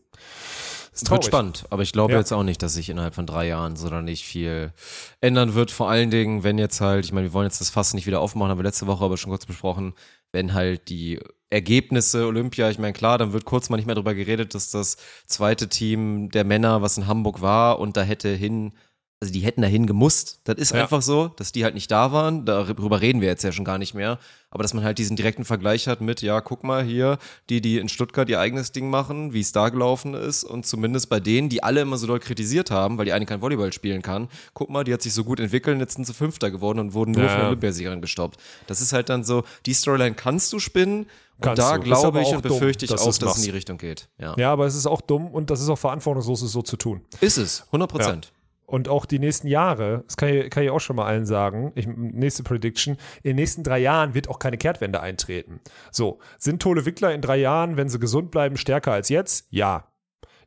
Ist 1.03 1.11
wird 1.11 1.25
spannend, 1.25 1.65
aber 1.69 1.83
ich 1.83 1.91
glaube 1.91 2.13
ja. 2.13 2.19
jetzt 2.19 2.31
auch 2.31 2.43
nicht, 2.43 2.61
dass 2.63 2.73
sich 2.73 2.89
innerhalb 2.89 3.15
von 3.15 3.25
drei 3.25 3.47
Jahren 3.47 3.75
so 3.75 3.87
oder 3.87 4.01
nicht 4.01 4.25
viel 4.25 4.73
ändern 5.21 5.53
wird. 5.53 5.71
Vor 5.71 5.89
allen 5.89 6.09
Dingen, 6.09 6.43
wenn 6.43 6.57
jetzt 6.57 6.81
halt, 6.81 7.05
ich 7.05 7.11
meine, 7.11 7.27
wir 7.27 7.33
wollen 7.33 7.45
jetzt 7.45 7.61
das 7.61 7.69
Fass 7.69 7.93
nicht 7.93 8.07
wieder 8.07 8.19
aufmachen, 8.19 8.49
haben 8.49 8.59
wir 8.59 8.63
letzte 8.63 8.87
Woche 8.87 9.05
aber 9.05 9.17
schon 9.17 9.29
kurz 9.29 9.45
besprochen, 9.45 9.93
wenn 10.31 10.53
halt 10.53 10.89
die 10.89 11.19
Ergebnisse 11.49 12.25
Olympia, 12.25 12.69
ich 12.69 12.79
meine, 12.79 12.93
klar, 12.93 13.17
dann 13.17 13.31
wird 13.31 13.45
kurz 13.45 13.69
mal 13.69 13.77
nicht 13.77 13.85
mehr 13.85 13.95
darüber 13.95 14.13
geredet, 14.13 14.53
dass 14.53 14.69
das 14.71 14.97
zweite 15.27 15.69
Team 15.69 16.29
der 16.29 16.43
Männer, 16.43 16.81
was 16.81 16.97
in 16.97 17.07
Hamburg 17.07 17.41
war 17.41 17.79
und 17.79 17.95
da 17.95 18.01
hätte 18.01 18.29
hin 18.29 18.73
also 19.19 19.33
die 19.33 19.39
hätten 19.39 19.63
dahin 19.63 19.87
gemusst. 19.87 20.41
Das 20.43 20.57
ist 20.57 20.73
ja. 20.73 20.81
einfach 20.83 21.01
so, 21.01 21.29
dass 21.29 21.51
die 21.51 21.63
halt 21.63 21.73
nicht 21.73 21.89
da 21.89 22.11
waren. 22.11 22.45
Darüber 22.45 23.01
reden 23.01 23.19
wir 23.19 23.27
jetzt 23.27 23.43
ja 23.43 23.51
schon 23.51 23.65
gar 23.65 23.79
nicht 23.79 23.95
mehr. 23.95 24.19
Aber 24.51 24.61
dass 24.61 24.75
man 24.75 24.83
halt 24.83 24.99
diesen 24.99 25.17
direkten 25.17 25.43
Vergleich 25.43 25.87
hat 25.87 26.01
mit, 26.01 26.21
ja, 26.21 26.39
guck 26.39 26.63
mal 26.63 26.83
hier, 26.83 27.17
die, 27.49 27.59
die 27.59 27.79
in 27.79 27.89
Stuttgart 27.89 28.29
ihr 28.29 28.39
eigenes 28.39 28.71
Ding 28.71 28.91
machen, 28.91 29.33
wie 29.33 29.41
es 29.41 29.51
da 29.51 29.69
gelaufen 29.69 30.13
ist. 30.13 30.43
Und 30.43 30.67
zumindest 30.67 31.09
bei 31.09 31.19
denen, 31.19 31.49
die 31.49 31.63
alle 31.63 31.81
immer 31.81 31.97
so 31.97 32.05
doll 32.05 32.19
kritisiert 32.19 32.69
haben, 32.69 32.99
weil 32.99 33.05
die 33.05 33.13
eine 33.13 33.25
kein 33.25 33.41
Volleyball 33.41 33.73
spielen 33.73 34.03
kann, 34.03 34.29
guck 34.53 34.69
mal, 34.69 34.83
die 34.83 34.93
hat 34.93 35.01
sich 35.01 35.13
so 35.13 35.23
gut 35.23 35.39
entwickelt, 35.39 35.79
jetzt 35.79 35.95
sind 35.95 36.05
sie 36.05 36.13
Fünfter 36.13 36.51
geworden 36.51 36.77
und 36.77 36.93
wurden 36.93 37.11
nur 37.11 37.23
ja. 37.23 37.29
von 37.29 37.39
der 37.39 37.47
Olympiasiegerin 37.47 38.01
gestoppt. 38.01 38.39
Das 38.67 38.81
ist 38.81 38.93
halt 38.93 39.09
dann 39.09 39.23
so, 39.23 39.43
die 39.65 39.73
Storyline 39.73 40.15
kannst 40.15 40.53
du 40.53 40.59
spinnen. 40.59 41.07
Und 41.39 41.57
da 41.57 41.77
glaube 41.77 42.21
ich 42.21 42.29
und 42.29 42.41
befürchte 42.41 42.85
ich 42.85 42.91
auch, 42.91 43.05
dass 43.05 43.21
es 43.21 43.37
in 43.37 43.43
die 43.43 43.49
Richtung 43.51 43.77
geht. 43.77 44.09
Ja. 44.17 44.35
ja, 44.37 44.51
aber 44.51 44.65
es 44.65 44.75
ist 44.75 44.87
auch 44.87 45.01
dumm 45.01 45.27
und 45.27 45.51
das 45.51 45.61
ist 45.61 45.69
auch 45.69 45.77
verantwortungslos, 45.77 46.41
es 46.41 46.51
so 46.51 46.63
zu 46.63 46.77
tun. 46.77 47.01
Ist 47.21 47.37
es, 47.37 47.63
100 47.67 47.91
Prozent. 47.91 48.25
Ja. 48.25 48.36
Und 48.67 48.89
auch 48.89 49.05
die 49.05 49.17
nächsten 49.17 49.47
Jahre, 49.47 50.03
das 50.07 50.17
kann 50.17 50.27
ich, 50.27 50.49
kann 50.49 50.61
ich 50.61 50.69
auch 50.69 50.81
schon 50.81 50.97
mal 50.97 51.05
allen 51.05 51.25
sagen, 51.25 51.71
ich, 51.75 51.87
nächste 51.87 52.43
Prediction, 52.43 52.97
in 53.23 53.29
den 53.29 53.35
nächsten 53.37 53.63
drei 53.63 53.79
Jahren 53.79 54.13
wird 54.13 54.27
auch 54.27 54.39
keine 54.39 54.57
Kehrtwende 54.57 54.99
eintreten. 54.99 55.61
So, 55.89 56.19
sind 56.37 56.61
Tole 56.61 56.85
Wickler 56.85 57.13
in 57.13 57.21
drei 57.21 57.37
Jahren, 57.37 57.77
wenn 57.77 57.87
sie 57.87 57.97
gesund 57.97 58.29
bleiben, 58.29 58.57
stärker 58.57 58.91
als 58.91 59.07
jetzt? 59.07 59.47
Ja. 59.51 59.87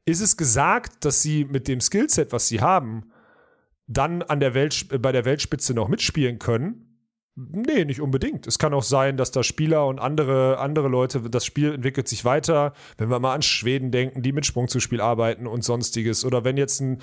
Ist 0.05 0.21
es 0.21 0.37
gesagt, 0.37 1.07
dass 1.07 1.23
sie 1.23 1.47
mit 1.47 1.67
dem 1.67 1.81
Skillset, 1.81 2.31
was 2.31 2.47
sie 2.47 2.61
haben, 2.61 3.11
dann 3.87 4.23
an 4.23 4.39
der 4.39 4.53
Welt, 4.53 4.87
bei 5.01 5.13
der 5.13 5.25
Weltspitze 5.25 5.73
noch 5.73 5.89
mitspielen 5.89 6.39
können? 6.39 6.90
Nee, 7.37 7.85
nicht 7.85 8.01
unbedingt. 8.01 8.47
Es 8.49 8.59
kann 8.59 8.75
auch 8.75 8.83
sein, 8.83 9.17
dass 9.17 9.31
da 9.31 9.43
Spieler 9.43 9.87
und 9.87 10.01
andere, 10.01 10.59
andere 10.59 10.89
Leute, 10.89 11.23
das 11.31 11.47
Spiel 11.47 11.75
entwickelt 11.75 12.09
sich 12.09 12.25
weiter. 12.25 12.75
Wenn 12.99 13.09
wir 13.09 13.21
mal 13.21 13.35
an 13.35 13.43
Schweden 13.43 13.93
denken, 13.93 14.23
die 14.23 14.33
mit 14.33 14.47
Sprungzuspiel 14.47 15.01
arbeiten 15.01 15.47
und 15.47 15.63
sonstiges. 15.65 16.25
Oder 16.25 16.45
wenn 16.45 16.57
jetzt 16.57 16.81
ein, 16.81 16.99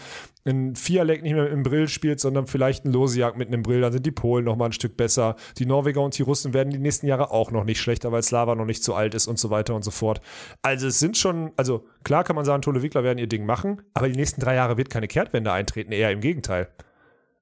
ein 0.45 0.75
Fialek 0.75 1.23
nicht 1.23 1.33
mehr 1.33 1.49
im 1.49 1.63
Brill 1.63 1.87
spielt, 1.87 2.19
sondern 2.19 2.45
vielleicht 2.45 2.85
ein 2.85 2.91
Losiak 2.91 3.37
mit 3.37 3.47
einem 3.47 3.63
Brill, 3.63 3.81
dann 3.81 3.93
sind 3.93 4.05
die 4.05 4.11
Polen 4.11 4.43
noch 4.45 4.57
mal 4.57 4.65
ein 4.65 4.73
Stück 4.73 4.97
besser. 4.97 5.37
Die 5.57 5.65
Norweger 5.65 6.01
und 6.01 6.15
die 6.17 6.23
Russen 6.23 6.53
werden 6.53 6.71
die 6.71 6.77
nächsten 6.77 7.07
Jahre 7.07 7.31
auch 7.31 7.49
noch 7.51 7.63
nicht 7.63 7.79
schlechter, 7.79 8.11
weil 8.11 8.21
Slava 8.21 8.53
noch 8.53 8.65
nicht 8.65 8.83
zu 8.83 8.93
alt 8.93 9.15
ist 9.15 9.27
und 9.27 9.39
so 9.39 9.49
weiter 9.49 9.75
und 9.75 9.83
so 9.83 9.91
fort. 9.91 10.19
Also 10.61 10.87
es 10.87 10.99
sind 10.99 11.17
schon, 11.17 11.51
also 11.55 11.85
klar 12.03 12.25
kann 12.25 12.35
man 12.35 12.45
sagen, 12.45 12.61
Tolle 12.61 12.83
Wickler 12.83 13.03
werden 13.03 13.17
ihr 13.17 13.27
Ding 13.27 13.45
machen, 13.45 13.81
aber 13.93 14.09
die 14.09 14.17
nächsten 14.17 14.41
drei 14.41 14.55
Jahre 14.55 14.77
wird 14.77 14.89
keine 14.89 15.07
Kehrtwende 15.07 15.53
eintreten, 15.53 15.93
eher 15.93 16.11
im 16.11 16.19
Gegenteil. 16.19 16.67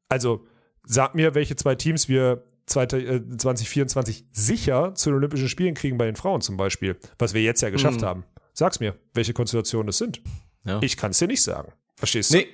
Also 0.08 0.46
sag 0.86 1.16
mir, 1.16 1.34
welche 1.34 1.56
zwei 1.56 1.76
Teams 1.76 2.08
wir 2.08 2.44
2024 2.68 4.22
äh, 4.22 4.26
sicher 4.32 4.96
zu 4.96 5.10
den 5.10 5.18
Olympischen 5.18 5.50
Spielen 5.50 5.76
kriegen 5.76 5.98
bei 5.98 6.06
den 6.06 6.16
Frauen 6.16 6.42
zum 6.42 6.58
Beispiel, 6.58 6.98
was 7.20 7.34
wir 7.34 7.42
jetzt 7.42 7.62
ja 7.62 7.70
geschafft 7.70 8.02
mhm. 8.02 8.06
haben. 8.06 8.26
Sag's 8.54 8.80
mir, 8.80 8.96
welche 9.14 9.34
Konstellationen 9.34 9.90
es 9.90 9.98
sind. 9.98 10.22
Ja. 10.66 10.80
Ich 10.82 10.98
kann 10.98 11.12
es 11.12 11.20
dir 11.20 11.28
nicht 11.28 11.44
sagen. 11.44 11.74
Verstehst 11.96 12.34
du? 12.34 12.38
Nee. 12.38 12.48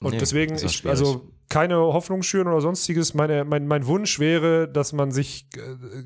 Und 0.00 0.12
nee, 0.12 0.18
deswegen, 0.18 0.56
ich, 0.56 0.86
also 0.86 1.30
keine 1.48 1.76
Hoffnung 1.76 2.22
schüren 2.22 2.48
oder 2.48 2.60
sonstiges. 2.60 3.14
Meine, 3.14 3.44
mein, 3.44 3.66
mein 3.66 3.86
Wunsch 3.86 4.18
wäre, 4.18 4.68
dass 4.68 4.92
man 4.92 5.12
sich 5.12 5.46
äh, 5.56 6.04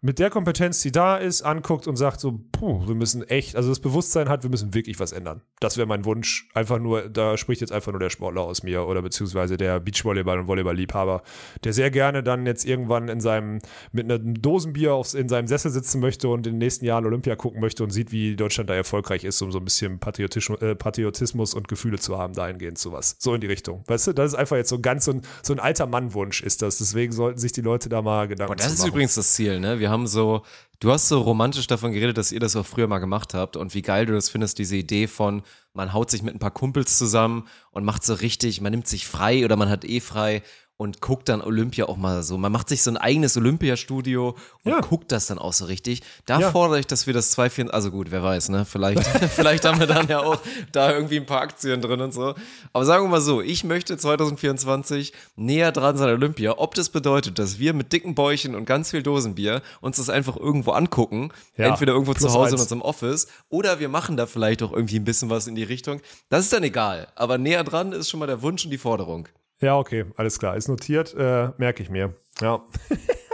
mit 0.00 0.18
der 0.18 0.30
Kompetenz, 0.30 0.80
die 0.82 0.92
da 0.92 1.16
ist, 1.16 1.42
anguckt 1.42 1.86
und 1.86 1.96
sagt 1.96 2.20
so, 2.20 2.40
puh, 2.52 2.86
wir 2.86 2.94
müssen 2.94 3.22
echt, 3.22 3.56
also 3.56 3.68
das 3.68 3.80
Bewusstsein 3.80 4.28
hat, 4.28 4.42
wir 4.42 4.50
müssen 4.50 4.74
wirklich 4.74 5.00
was 5.00 5.12
ändern. 5.12 5.42
Das 5.60 5.76
wäre 5.76 5.86
mein 5.86 6.04
Wunsch. 6.04 6.48
Einfach 6.54 6.78
nur, 6.78 7.08
da 7.08 7.36
spricht 7.36 7.60
jetzt 7.60 7.72
einfach 7.72 7.92
nur 7.92 8.00
der 8.00 8.10
Sportler 8.10 8.42
aus 8.42 8.62
mir 8.62 8.86
oder 8.86 9.02
beziehungsweise 9.02 9.56
der 9.56 9.80
Beachvolleyball- 9.80 10.38
und 10.38 10.48
Volleyball-Liebhaber, 10.48 11.22
der 11.64 11.72
sehr 11.72 11.90
gerne 11.90 12.22
dann 12.22 12.46
jetzt 12.46 12.64
irgendwann 12.64 13.08
in 13.08 13.20
seinem, 13.20 13.58
mit 13.92 14.10
einem 14.10 14.40
Dosenbier 14.40 14.94
aufs, 14.94 15.14
in 15.14 15.28
seinem 15.28 15.48
Sessel 15.48 15.70
sitzen 15.70 16.00
möchte 16.00 16.28
und 16.28 16.46
in 16.46 16.54
den 16.54 16.58
nächsten 16.58 16.84
Jahren 16.84 17.04
Olympia 17.04 17.36
gucken 17.36 17.60
möchte 17.60 17.82
und 17.82 17.90
sieht, 17.90 18.12
wie 18.12 18.36
Deutschland 18.36 18.70
da 18.70 18.74
erfolgreich 18.74 19.24
ist, 19.24 19.42
um 19.42 19.50
so 19.50 19.58
ein 19.58 19.64
bisschen 19.64 19.98
Patriotismus, 19.98 20.60
äh, 20.62 20.74
Patriotismus 20.74 21.54
und 21.54 21.68
Gefühle 21.68 21.98
zu 21.98 22.18
haben, 22.18 22.34
dahingehend 22.34 22.78
zu 22.78 22.92
was. 22.92 23.16
So 23.18 23.34
in 23.34 23.40
die 23.40 23.46
Richtung. 23.46 23.82
Weißt 23.86 24.06
du, 24.06 24.12
das 24.12 24.32
ist 24.32 24.38
einfach 24.38 24.56
jetzt 24.56 24.68
so 24.68 24.76
ein 24.76 24.82
ganz 24.82 25.04
so 25.04 25.12
ein, 25.12 25.22
so 25.42 25.52
ein 25.52 25.60
alter 25.60 25.86
Mannwunsch 25.86 26.42
ist 26.42 26.62
das. 26.62 26.78
Deswegen 26.78 27.12
sollten 27.12 27.38
sich 27.38 27.52
die 27.52 27.60
Leute 27.60 27.88
da 27.88 28.02
mal 28.02 28.28
Gedanken 28.28 28.52
Boah, 28.52 28.56
das 28.56 28.72
ist 28.72 28.86
übrigens 28.86 29.14
das 29.14 29.32
Ziel, 29.32 29.60
ne? 29.60 29.80
Wir 29.80 29.87
wir 29.88 29.92
haben 29.92 30.06
so, 30.06 30.42
du 30.80 30.92
hast 30.92 31.08
so 31.08 31.20
romantisch 31.22 31.66
davon 31.66 31.92
geredet, 31.92 32.18
dass 32.18 32.30
ihr 32.30 32.40
das 32.40 32.56
auch 32.56 32.66
früher 32.66 32.86
mal 32.88 32.98
gemacht 32.98 33.32
habt 33.32 33.56
und 33.56 33.74
wie 33.74 33.82
geil 33.82 34.04
du 34.04 34.12
das 34.12 34.28
findest, 34.28 34.58
diese 34.58 34.76
Idee 34.76 35.06
von, 35.06 35.42
man 35.72 35.94
haut 35.94 36.10
sich 36.10 36.22
mit 36.22 36.34
ein 36.34 36.38
paar 36.38 36.50
Kumpels 36.50 36.98
zusammen 36.98 37.48
und 37.70 37.84
macht 37.84 38.04
so 38.04 38.12
richtig, 38.12 38.60
man 38.60 38.72
nimmt 38.72 38.86
sich 38.86 39.06
frei 39.06 39.44
oder 39.46 39.56
man 39.56 39.70
hat 39.70 39.86
eh 39.86 40.00
frei 40.00 40.42
und 40.78 41.00
guckt 41.00 41.28
dann 41.28 41.42
Olympia 41.42 41.86
auch 41.86 41.96
mal 41.96 42.22
so. 42.22 42.38
Man 42.38 42.52
macht 42.52 42.68
sich 42.68 42.84
so 42.84 42.90
ein 42.92 42.96
eigenes 42.96 43.36
Olympiastudio 43.36 44.36
und 44.62 44.70
ja. 44.70 44.80
guckt 44.80 45.10
das 45.10 45.26
dann 45.26 45.38
auch 45.38 45.52
so 45.52 45.64
richtig. 45.64 46.02
Da 46.24 46.38
ja. 46.38 46.52
fordere 46.52 46.78
ich, 46.78 46.86
dass 46.86 47.08
wir 47.08 47.14
das 47.14 47.32
2 47.32 47.66
also 47.70 47.90
gut, 47.90 48.12
wer 48.12 48.22
weiß, 48.22 48.50
ne? 48.50 48.64
Vielleicht, 48.64 49.04
vielleicht 49.34 49.64
haben 49.64 49.80
wir 49.80 49.88
dann 49.88 50.06
ja 50.06 50.20
auch 50.20 50.40
da 50.70 50.92
irgendwie 50.92 51.16
ein 51.16 51.26
paar 51.26 51.40
Aktien 51.40 51.80
drin 51.80 52.00
und 52.00 52.14
so. 52.14 52.36
Aber 52.72 52.84
sagen 52.84 53.04
wir 53.04 53.08
mal 53.08 53.20
so, 53.20 53.42
ich 53.42 53.64
möchte 53.64 53.98
2024 53.98 55.12
näher 55.34 55.72
dran 55.72 55.96
sein 55.96 56.10
Olympia. 56.10 56.54
Ob 56.58 56.76
das 56.76 56.90
bedeutet, 56.90 57.40
dass 57.40 57.58
wir 57.58 57.74
mit 57.74 57.92
dicken 57.92 58.14
Bäuchen 58.14 58.54
und 58.54 58.64
ganz 58.64 58.92
viel 58.92 59.02
Dosenbier 59.02 59.62
uns 59.80 59.96
das 59.96 60.08
einfach 60.08 60.36
irgendwo 60.36 60.70
angucken, 60.70 61.32
ja. 61.56 61.66
entweder 61.66 61.92
irgendwo 61.92 62.12
Plus 62.12 62.22
zu 62.22 62.32
Hause 62.32 62.52
eins. 62.52 62.54
in 62.54 62.60
unserem 62.60 62.82
Office 62.82 63.26
oder 63.48 63.80
wir 63.80 63.88
machen 63.88 64.16
da 64.16 64.26
vielleicht 64.26 64.62
auch 64.62 64.72
irgendwie 64.72 65.00
ein 65.00 65.04
bisschen 65.04 65.28
was 65.28 65.48
in 65.48 65.56
die 65.56 65.64
Richtung. 65.64 66.00
Das 66.28 66.44
ist 66.44 66.52
dann 66.52 66.62
egal. 66.62 67.08
Aber 67.16 67.36
näher 67.36 67.64
dran 67.64 67.90
ist 67.90 68.08
schon 68.08 68.20
mal 68.20 68.26
der 68.26 68.42
Wunsch 68.42 68.64
und 68.64 68.70
die 68.70 68.78
Forderung. 68.78 69.28
Ja, 69.60 69.76
okay, 69.76 70.04
alles 70.16 70.38
klar. 70.38 70.56
Ist 70.56 70.68
notiert, 70.68 71.14
äh, 71.14 71.50
merke 71.58 71.82
ich 71.82 71.90
mir. 71.90 72.14
Ja. 72.40 72.64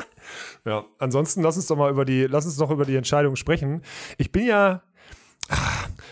ja. 0.64 0.84
Ansonsten 0.98 1.42
lass 1.42 1.56
uns 1.56 1.66
doch 1.66 1.76
mal 1.76 1.90
über 1.90 2.04
die, 2.04 2.24
lass 2.24 2.46
uns 2.46 2.58
noch 2.58 2.70
über 2.70 2.84
die 2.84 2.96
Entscheidung 2.96 3.36
sprechen. 3.36 3.82
Ich 4.16 4.32
bin 4.32 4.46
ja, 4.46 4.82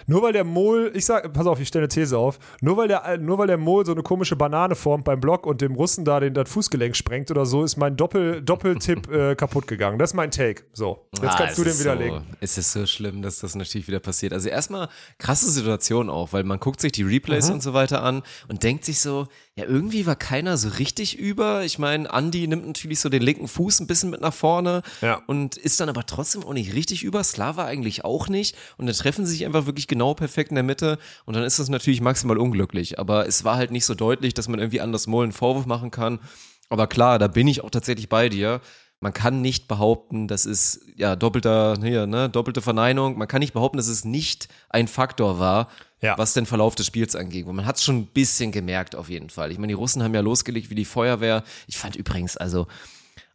nur 0.06 0.22
weil 0.22 0.32
der 0.32 0.44
Mol, 0.44 0.92
ich 0.94 1.04
sag, 1.04 1.32
pass 1.32 1.46
auf, 1.46 1.60
ich 1.60 1.68
stelle 1.68 1.84
eine 1.84 1.88
These 1.88 2.18
auf, 2.18 2.38
nur 2.60 2.76
weil 2.76 2.88
der, 2.88 3.18
nur 3.18 3.38
weil 3.38 3.46
der 3.46 3.56
Mol 3.56 3.86
so 3.86 3.92
eine 3.92 4.02
komische 4.02 4.36
Banane 4.36 4.74
formt 4.74 5.04
beim 5.04 5.20
Block 5.20 5.46
und 5.46 5.60
dem 5.60 5.74
Russen 5.74 6.04
da 6.04 6.20
den, 6.20 6.34
das 6.34 6.50
Fußgelenk 6.50 6.96
sprengt 6.96 7.30
oder 7.30 7.46
so, 7.46 7.64
ist 7.64 7.76
mein 7.76 7.96
Doppel, 7.96 8.42
Doppeltipp 8.42 9.10
äh, 9.12 9.34
kaputt 9.34 9.66
gegangen. 9.66 9.98
Das 9.98 10.10
ist 10.10 10.14
mein 10.14 10.30
Take. 10.30 10.64
So, 10.72 11.08
jetzt 11.14 11.24
ah, 11.24 11.36
kannst 11.38 11.58
du 11.58 11.64
den 11.64 11.78
widerlegen. 11.78 12.18
So, 12.18 12.36
es 12.40 12.58
ist 12.58 12.72
so 12.72 12.86
schlimm, 12.86 13.22
dass 13.22 13.38
das 13.38 13.54
natürlich 13.54 13.88
wieder 13.88 14.00
passiert. 14.00 14.32
Also 14.32 14.48
erstmal 14.48 14.88
krasse 15.18 15.50
Situation 15.50 16.10
auch, 16.10 16.32
weil 16.32 16.44
man 16.44 16.60
guckt 16.60 16.80
sich 16.80 16.92
die 16.92 17.02
Replays 17.02 17.48
mhm. 17.48 17.54
und 17.54 17.62
so 17.62 17.74
weiter 17.74 18.02
an 18.02 18.22
und 18.48 18.62
denkt 18.62 18.84
sich 18.84 19.00
so, 19.00 19.28
ja, 19.54 19.66
irgendwie 19.66 20.06
war 20.06 20.16
keiner 20.16 20.56
so 20.56 20.70
richtig 20.70 21.18
über. 21.18 21.62
Ich 21.64 21.78
meine, 21.78 22.08
Andy 22.10 22.46
nimmt 22.48 22.66
natürlich 22.66 23.00
so 23.00 23.10
den 23.10 23.20
linken 23.20 23.48
Fuß 23.48 23.80
ein 23.80 23.86
bisschen 23.86 24.08
mit 24.08 24.22
nach 24.22 24.32
vorne 24.32 24.82
ja. 25.02 25.20
und 25.26 25.58
ist 25.58 25.78
dann 25.78 25.90
aber 25.90 26.06
trotzdem 26.06 26.42
auch 26.42 26.54
nicht 26.54 26.72
richtig 26.72 27.02
über. 27.02 27.22
Slava 27.22 27.66
eigentlich 27.66 28.02
auch 28.02 28.28
nicht. 28.28 28.56
Und 28.78 28.86
dann 28.86 28.94
treffen 28.94 29.21
sie 29.26 29.32
sich 29.32 29.46
einfach 29.46 29.66
wirklich 29.66 29.86
genau 29.86 30.14
perfekt 30.14 30.50
in 30.50 30.56
der 30.56 30.64
Mitte. 30.64 30.98
Und 31.24 31.34
dann 31.34 31.44
ist 31.44 31.58
das 31.58 31.68
natürlich 31.68 32.00
maximal 32.00 32.38
unglücklich. 32.38 32.98
Aber 32.98 33.26
es 33.26 33.44
war 33.44 33.56
halt 33.56 33.70
nicht 33.70 33.84
so 33.84 33.94
deutlich, 33.94 34.34
dass 34.34 34.48
man 34.48 34.58
irgendwie 34.58 34.80
anders 34.80 35.06
Moll 35.06 35.24
einen 35.24 35.32
Vorwurf 35.32 35.66
machen 35.66 35.90
kann. 35.90 36.18
Aber 36.68 36.86
klar, 36.86 37.18
da 37.18 37.28
bin 37.28 37.48
ich 37.48 37.62
auch 37.62 37.70
tatsächlich 37.70 38.08
bei 38.08 38.28
dir 38.28 38.60
man 39.02 39.12
kann 39.12 39.40
nicht 39.42 39.66
behaupten, 39.66 40.28
das 40.28 40.46
ist 40.46 40.80
ja 40.94 41.16
doppelter, 41.16 41.76
hier, 41.82 42.06
ne, 42.06 42.30
doppelte 42.30 42.62
Verneinung. 42.62 43.18
Man 43.18 43.26
kann 43.26 43.40
nicht 43.40 43.52
behaupten, 43.52 43.76
dass 43.76 43.88
es 43.88 44.04
nicht 44.04 44.48
ein 44.70 44.86
Faktor 44.86 45.40
war, 45.40 45.68
ja. 46.00 46.16
was 46.16 46.34
den 46.34 46.46
Verlauf 46.46 46.76
des 46.76 46.86
Spiels 46.86 47.16
angeht. 47.16 47.44
man 47.46 47.66
hat 47.66 47.76
es 47.76 47.82
schon 47.82 47.96
ein 47.96 48.06
bisschen 48.06 48.52
gemerkt 48.52 48.94
auf 48.94 49.08
jeden 49.08 49.28
Fall. 49.28 49.50
Ich 49.50 49.58
meine, 49.58 49.72
die 49.72 49.74
Russen 49.74 50.04
haben 50.04 50.14
ja 50.14 50.20
losgelegt 50.20 50.70
wie 50.70 50.76
die 50.76 50.84
Feuerwehr. 50.84 51.42
Ich 51.66 51.78
fand 51.78 51.96
übrigens, 51.96 52.36
also 52.36 52.68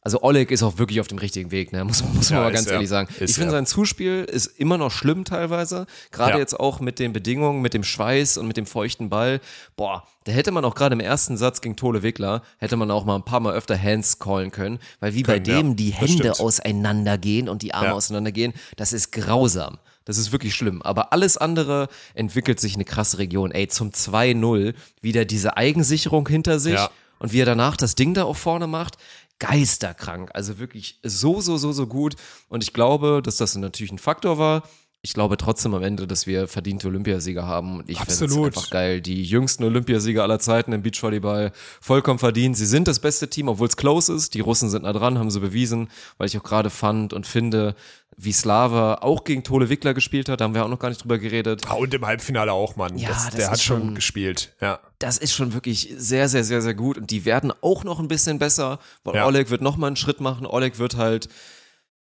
also 0.08 0.22
Oleg 0.22 0.52
ist 0.52 0.64
auch 0.64 0.78
wirklich 0.78 1.02
auf 1.02 1.10
dem 1.10 1.18
richtigen 1.18 1.52
Weg, 1.52 1.74
ne? 1.74 1.84
muss, 1.84 2.02
muss 2.02 2.30
man 2.30 2.40
ja, 2.40 2.46
mal 2.46 2.54
ganz 2.54 2.72
ehrlich 2.72 2.88
sagen. 2.88 3.10
Ist 3.20 3.32
ich 3.32 3.36
finde, 3.36 3.52
sein 3.52 3.66
Zuspiel 3.66 4.24
ist 4.24 4.46
immer 4.58 4.78
noch 4.78 4.90
schlimm 4.90 5.26
teilweise. 5.26 5.86
Gerade 6.12 6.36
ja. 6.36 6.38
jetzt 6.38 6.58
auch 6.58 6.80
mit 6.80 7.00
den 7.00 7.12
Bedingungen, 7.12 7.62
mit 7.62 7.74
dem 7.74 7.84
Schweiß 7.84 8.38
und 8.38 8.48
mit 8.48 8.56
dem 8.56 8.66
feuchten 8.66 9.10
Ball. 9.10 9.42
Boah, 9.76 10.08
da 10.24 10.32
hätte 10.32 10.52
man 10.52 10.64
auch 10.64 10.76
gerade 10.76 10.94
im 10.94 11.02
ersten 11.02 11.36
Satz 11.36 11.60
gegen 11.60 11.76
Tole 11.76 12.04
Wickler, 12.04 12.42
hätte 12.58 12.78
man 12.78 12.90
auch 12.90 13.04
mal 13.04 13.16
ein 13.16 13.26
paar 13.26 13.42
Mal 13.42 13.54
öfter 13.54 13.78
Hands 13.78 14.18
callen 14.18 14.52
können, 14.52 14.80
weil 15.02 15.14
wie 15.14 15.24
können, 15.24 15.44
bei 15.44 15.44
dem 15.44 15.76
die 15.76 15.92
Hände 15.92 16.40
auseinandergehen 16.40 17.50
und 17.50 17.62
die 17.62 17.74
Arme 17.74 17.94
auseinandergehen, 17.94 18.54
das 18.78 18.94
ist 18.94 19.12
grausam. 19.12 19.78
Das 20.06 20.18
ist 20.18 20.32
wirklich 20.32 20.56
schlimm. 20.56 20.82
Aber 20.84 21.12
alles 21.12 21.36
andere 21.36 21.90
entwickelt 22.14 22.62
sich 22.62 22.76
eine 22.76 22.86
krasse 22.86 23.18
Region. 23.18 23.52
Ey, 23.52 23.68
zum 23.68 23.90
2-0 23.90 24.74
wieder 25.02 25.26
diese 25.26 25.58
Eigensicherung 25.58 26.26
hinter 26.30 26.60
sich. 26.60 26.76
Ja. 26.76 26.90
Und 27.20 27.34
wie 27.34 27.42
er 27.42 27.46
danach 27.46 27.76
das 27.76 27.96
Ding 27.96 28.14
da 28.14 28.24
auch 28.24 28.36
vorne 28.36 28.68
macht, 28.68 28.98
geisterkrank. 29.40 30.32
Also 30.34 30.60
wirklich 30.60 31.00
so, 31.04 31.42
so, 31.42 31.58
so, 31.58 31.72
so 31.72 31.88
gut. 31.88 32.16
Und 32.50 32.64
ich 32.64 32.74
glaube, 32.74 33.22
dass 33.24 33.38
das 33.38 33.56
natürlich 33.56 33.92
ein 33.92 34.00
Faktor 34.00 34.38
war. 34.38 34.64
Ich 35.08 35.14
glaube 35.14 35.38
trotzdem 35.38 35.74
am 35.74 35.84
Ende, 35.84 36.06
dass 36.06 36.28
wir 36.28 36.50
verdiente 36.50 36.90
Olympiasieger 36.90 37.46
haben. 37.46 37.78
Und 37.80 37.90
ich 37.90 37.98
finde 37.98 38.26
es 38.26 38.38
einfach 38.38 38.70
geil. 38.70 39.00
Die 39.00 39.24
jüngsten 39.24 39.64
Olympiasieger 39.64 40.22
aller 40.22 40.38
Zeiten 40.40 40.74
im 40.74 40.82
Beachvolleyball. 40.82 41.54
Vollkommen 41.80 42.20
verdient. 42.20 42.58
Sie 42.58 42.66
sind 42.66 42.90
das 42.90 43.00
beste 43.00 43.30
Team, 43.30 43.48
obwohl 43.48 43.70
es 43.70 43.78
close 43.78 44.14
ist. 44.14 44.34
Die 44.34 44.42
Russen 44.42 44.70
sind 44.70 44.84
nah 44.84 44.92
dran, 44.92 45.18
haben 45.18 45.32
sie 45.32 45.40
bewiesen. 45.40 45.88
Weil 46.18 46.28
ich 46.28 46.38
auch 46.38 46.44
gerade 46.44 46.70
fand 46.70 47.14
und 47.14 47.26
finde, 47.26 47.74
wie 48.18 48.34
Slava 48.34 48.96
auch 48.96 49.24
gegen 49.24 49.46
Tole 49.46 49.70
Wickler 49.70 49.94
gespielt 49.94 50.28
hat, 50.28 50.42
da 50.42 50.44
haben 50.44 50.56
wir 50.56 50.66
auch 50.66 50.70
noch 50.70 50.80
gar 50.80 50.90
nicht 50.90 51.02
drüber 51.02 51.20
geredet. 51.20 51.64
Ja, 51.64 51.76
und 51.76 51.94
im 51.94 52.06
Halbfinale 52.06 52.52
auch, 52.52 52.76
Mann. 52.76 52.98
Ja, 52.98 53.08
das, 53.08 53.28
das 53.28 53.36
der 53.36 53.52
hat 53.52 53.62
schon, 53.62 53.80
schon 53.80 53.96
gespielt. 53.96 54.56
Ja. 54.60 54.82
Das 55.00 55.18
ist 55.18 55.32
schon 55.32 55.54
wirklich 55.54 55.94
sehr, 55.96 56.28
sehr, 56.28 56.44
sehr, 56.44 56.62
sehr 56.62 56.74
gut. 56.74 56.98
Und 56.98 57.12
die 57.12 57.24
werden 57.24 57.54
auch 57.62 57.86
noch 57.86 58.02
ein 58.02 58.10
bisschen 58.10 58.40
besser, 58.40 58.80
weil 59.06 59.16
ja. 59.16 59.26
Oleg 59.26 59.52
wird 59.52 59.62
noch 59.62 59.78
mal 59.78 59.88
einen 59.88 59.96
Schritt 59.96 60.20
machen. 60.20 60.46
Oleg 60.46 60.80
wird 60.80 60.98
halt 60.98 61.30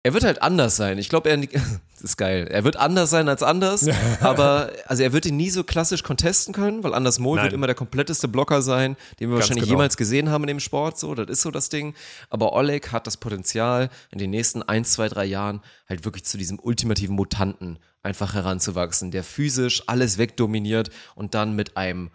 er 0.06 0.14
wird 0.14 0.24
halt 0.24 0.44
anders 0.44 0.76
sein. 0.76 1.00
Ich 1.00 1.10
glaube, 1.10 1.32
er 1.32 1.38
das 1.48 2.02
ist 2.02 2.18
geil. 2.18 2.48
Er 2.52 2.64
wird 2.64 2.78
anders 2.78 3.10
sein 3.10 3.28
als 3.28 3.42
anders, 3.42 3.90
aber 4.20 4.72
also 4.86 5.02
er 5.02 5.14
wird 5.14 5.26
ihn 5.26 5.36
nie 5.36 5.50
so 5.50 5.64
klassisch 5.64 6.04
contesten 6.04 6.54
können, 6.54 6.84
weil 6.84 6.94
Anders 6.94 7.18
Mohl 7.18 7.42
wird 7.42 7.54
immer 7.54 7.66
der 7.66 7.76
kompletteste 7.76 8.28
Blocker 8.28 8.62
sein, 8.62 8.98
den 9.20 9.30
wir 9.30 9.38
Ganz 9.38 9.46
wahrscheinlich 9.46 9.64
genau. 9.64 9.78
jemals 9.78 9.98
gesehen 9.98 10.30
haben 10.30 10.44
in 10.44 10.50
dem 10.50 10.60
Sport. 10.60 11.00
So, 11.00 11.16
das 11.16 11.28
ist 11.30 11.42
so 11.42 11.50
das 11.50 11.70
Ding. 11.70 11.96
Aber 12.30 12.54
Oleg 12.54 12.92
hat 12.92 13.08
das 13.08 13.18
Potenzial, 13.18 13.90
in 14.12 14.20
den 14.20 14.30
nächsten 14.30 14.62
ein, 14.62 14.86
zwei, 14.86 15.10
drei 15.10 15.26
Jahren 15.26 15.62
halt 15.90 16.06
wirklich 16.06 16.24
zu 16.24 16.38
diesem 16.38 16.60
ultimativen 16.60 17.16
Mutanten 17.16 17.80
einfach 18.04 18.36
heranzuwachsen, 18.36 19.10
der 19.10 19.24
physisch 19.24 19.82
alles 19.88 20.20
wegdominiert 20.20 20.92
und 21.16 21.34
dann 21.34 21.56
mit 21.56 21.78
einem 21.78 22.12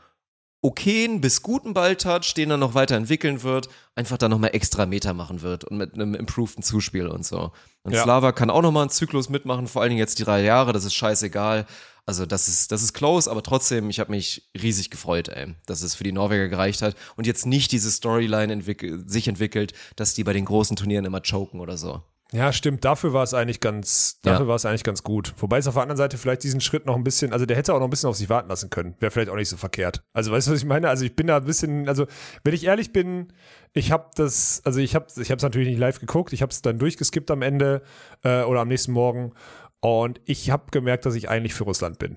okayen 0.62 1.20
bis 1.20 1.42
guten 1.42 1.72
Balltouch, 1.72 2.34
den 2.34 2.50
er 2.50 2.56
noch 2.56 2.74
weiterentwickeln 2.74 3.42
wird, 3.42 3.68
einfach 3.94 4.18
da 4.18 4.28
nochmal 4.28 4.50
extra 4.54 4.86
Meter 4.86 5.14
machen 5.14 5.42
wird 5.42 5.64
und 5.64 5.78
mit 5.78 5.94
einem 5.94 6.14
improveden 6.14 6.62
Zuspiel 6.62 7.06
und 7.06 7.24
so. 7.24 7.52
Und 7.82 7.92
ja. 7.92 8.02
Slava 8.02 8.32
kann 8.32 8.50
auch 8.50 8.62
nochmal 8.62 8.82
einen 8.82 8.90
Zyklus 8.90 9.28
mitmachen, 9.30 9.66
vor 9.66 9.80
allen 9.80 9.90
Dingen 9.90 10.00
jetzt 10.00 10.18
die 10.18 10.24
drei 10.24 10.42
Jahre, 10.42 10.72
das 10.72 10.84
ist 10.84 10.94
scheißegal. 10.94 11.66
Also 12.06 12.26
das 12.26 12.48
ist, 12.48 12.72
das 12.72 12.82
ist 12.82 12.92
close, 12.92 13.30
aber 13.30 13.42
trotzdem, 13.42 13.88
ich 13.88 14.00
habe 14.00 14.10
mich 14.10 14.50
riesig 14.60 14.90
gefreut, 14.90 15.28
ey, 15.28 15.54
dass 15.66 15.82
es 15.82 15.94
für 15.94 16.04
die 16.04 16.12
Norweger 16.12 16.48
gereicht 16.48 16.82
hat 16.82 16.96
und 17.16 17.26
jetzt 17.26 17.46
nicht 17.46 17.72
diese 17.72 17.90
Storyline 17.90 18.52
entwick 18.52 18.84
sich 19.06 19.28
entwickelt, 19.28 19.74
dass 19.96 20.14
die 20.14 20.24
bei 20.24 20.32
den 20.32 20.44
großen 20.44 20.76
Turnieren 20.76 21.04
immer 21.04 21.20
choken 21.20 21.60
oder 21.60 21.76
so. 21.76 22.02
Ja, 22.32 22.52
stimmt. 22.52 22.84
Dafür 22.84 23.12
war 23.12 23.24
es 23.24 23.34
eigentlich 23.34 23.58
ganz, 23.60 24.20
dafür 24.22 24.42
Ja. 24.44 24.48
war 24.48 24.54
es 24.54 24.64
eigentlich 24.64 24.84
ganz 24.84 25.02
gut. 25.02 25.34
Wobei 25.38 25.58
es 25.58 25.66
auf 25.66 25.74
der 25.74 25.82
anderen 25.82 25.96
Seite 25.96 26.16
vielleicht 26.16 26.44
diesen 26.44 26.60
Schritt 26.60 26.86
noch 26.86 26.94
ein 26.94 27.02
bisschen, 27.02 27.32
also 27.32 27.44
der 27.44 27.56
hätte 27.56 27.74
auch 27.74 27.78
noch 27.78 27.86
ein 27.88 27.90
bisschen 27.90 28.08
auf 28.08 28.16
sich 28.16 28.28
warten 28.28 28.48
lassen 28.48 28.70
können. 28.70 28.94
Wäre 29.00 29.10
vielleicht 29.10 29.30
auch 29.30 29.36
nicht 29.36 29.48
so 29.48 29.56
verkehrt. 29.56 30.02
Also 30.12 30.30
weißt 30.30 30.46
du, 30.46 30.52
was 30.52 30.58
ich 30.60 30.64
meine? 30.64 30.88
Also 30.88 31.04
ich 31.04 31.16
bin 31.16 31.26
da 31.26 31.38
ein 31.38 31.44
bisschen, 31.44 31.88
also 31.88 32.06
wenn 32.44 32.54
ich 32.54 32.64
ehrlich 32.66 32.92
bin, 32.92 33.32
ich 33.72 33.90
habe 33.90 34.10
das, 34.14 34.62
also 34.64 34.78
ich 34.80 34.94
habe, 34.94 35.06
ich 35.16 35.30
habe 35.30 35.36
es 35.38 35.42
natürlich 35.42 35.68
nicht 35.68 35.78
live 35.78 35.98
geguckt. 35.98 36.32
Ich 36.32 36.42
habe 36.42 36.50
es 36.50 36.62
dann 36.62 36.78
durchgeskippt 36.78 37.30
am 37.32 37.42
Ende 37.42 37.82
äh, 38.22 38.42
oder 38.42 38.60
am 38.60 38.68
nächsten 38.68 38.92
Morgen 38.92 39.32
und 39.80 40.20
ich 40.24 40.50
habe 40.50 40.64
gemerkt, 40.70 41.06
dass 41.06 41.14
ich 41.16 41.28
eigentlich 41.28 41.54
für 41.54 41.64
Russland 41.64 41.98
bin. 41.98 42.16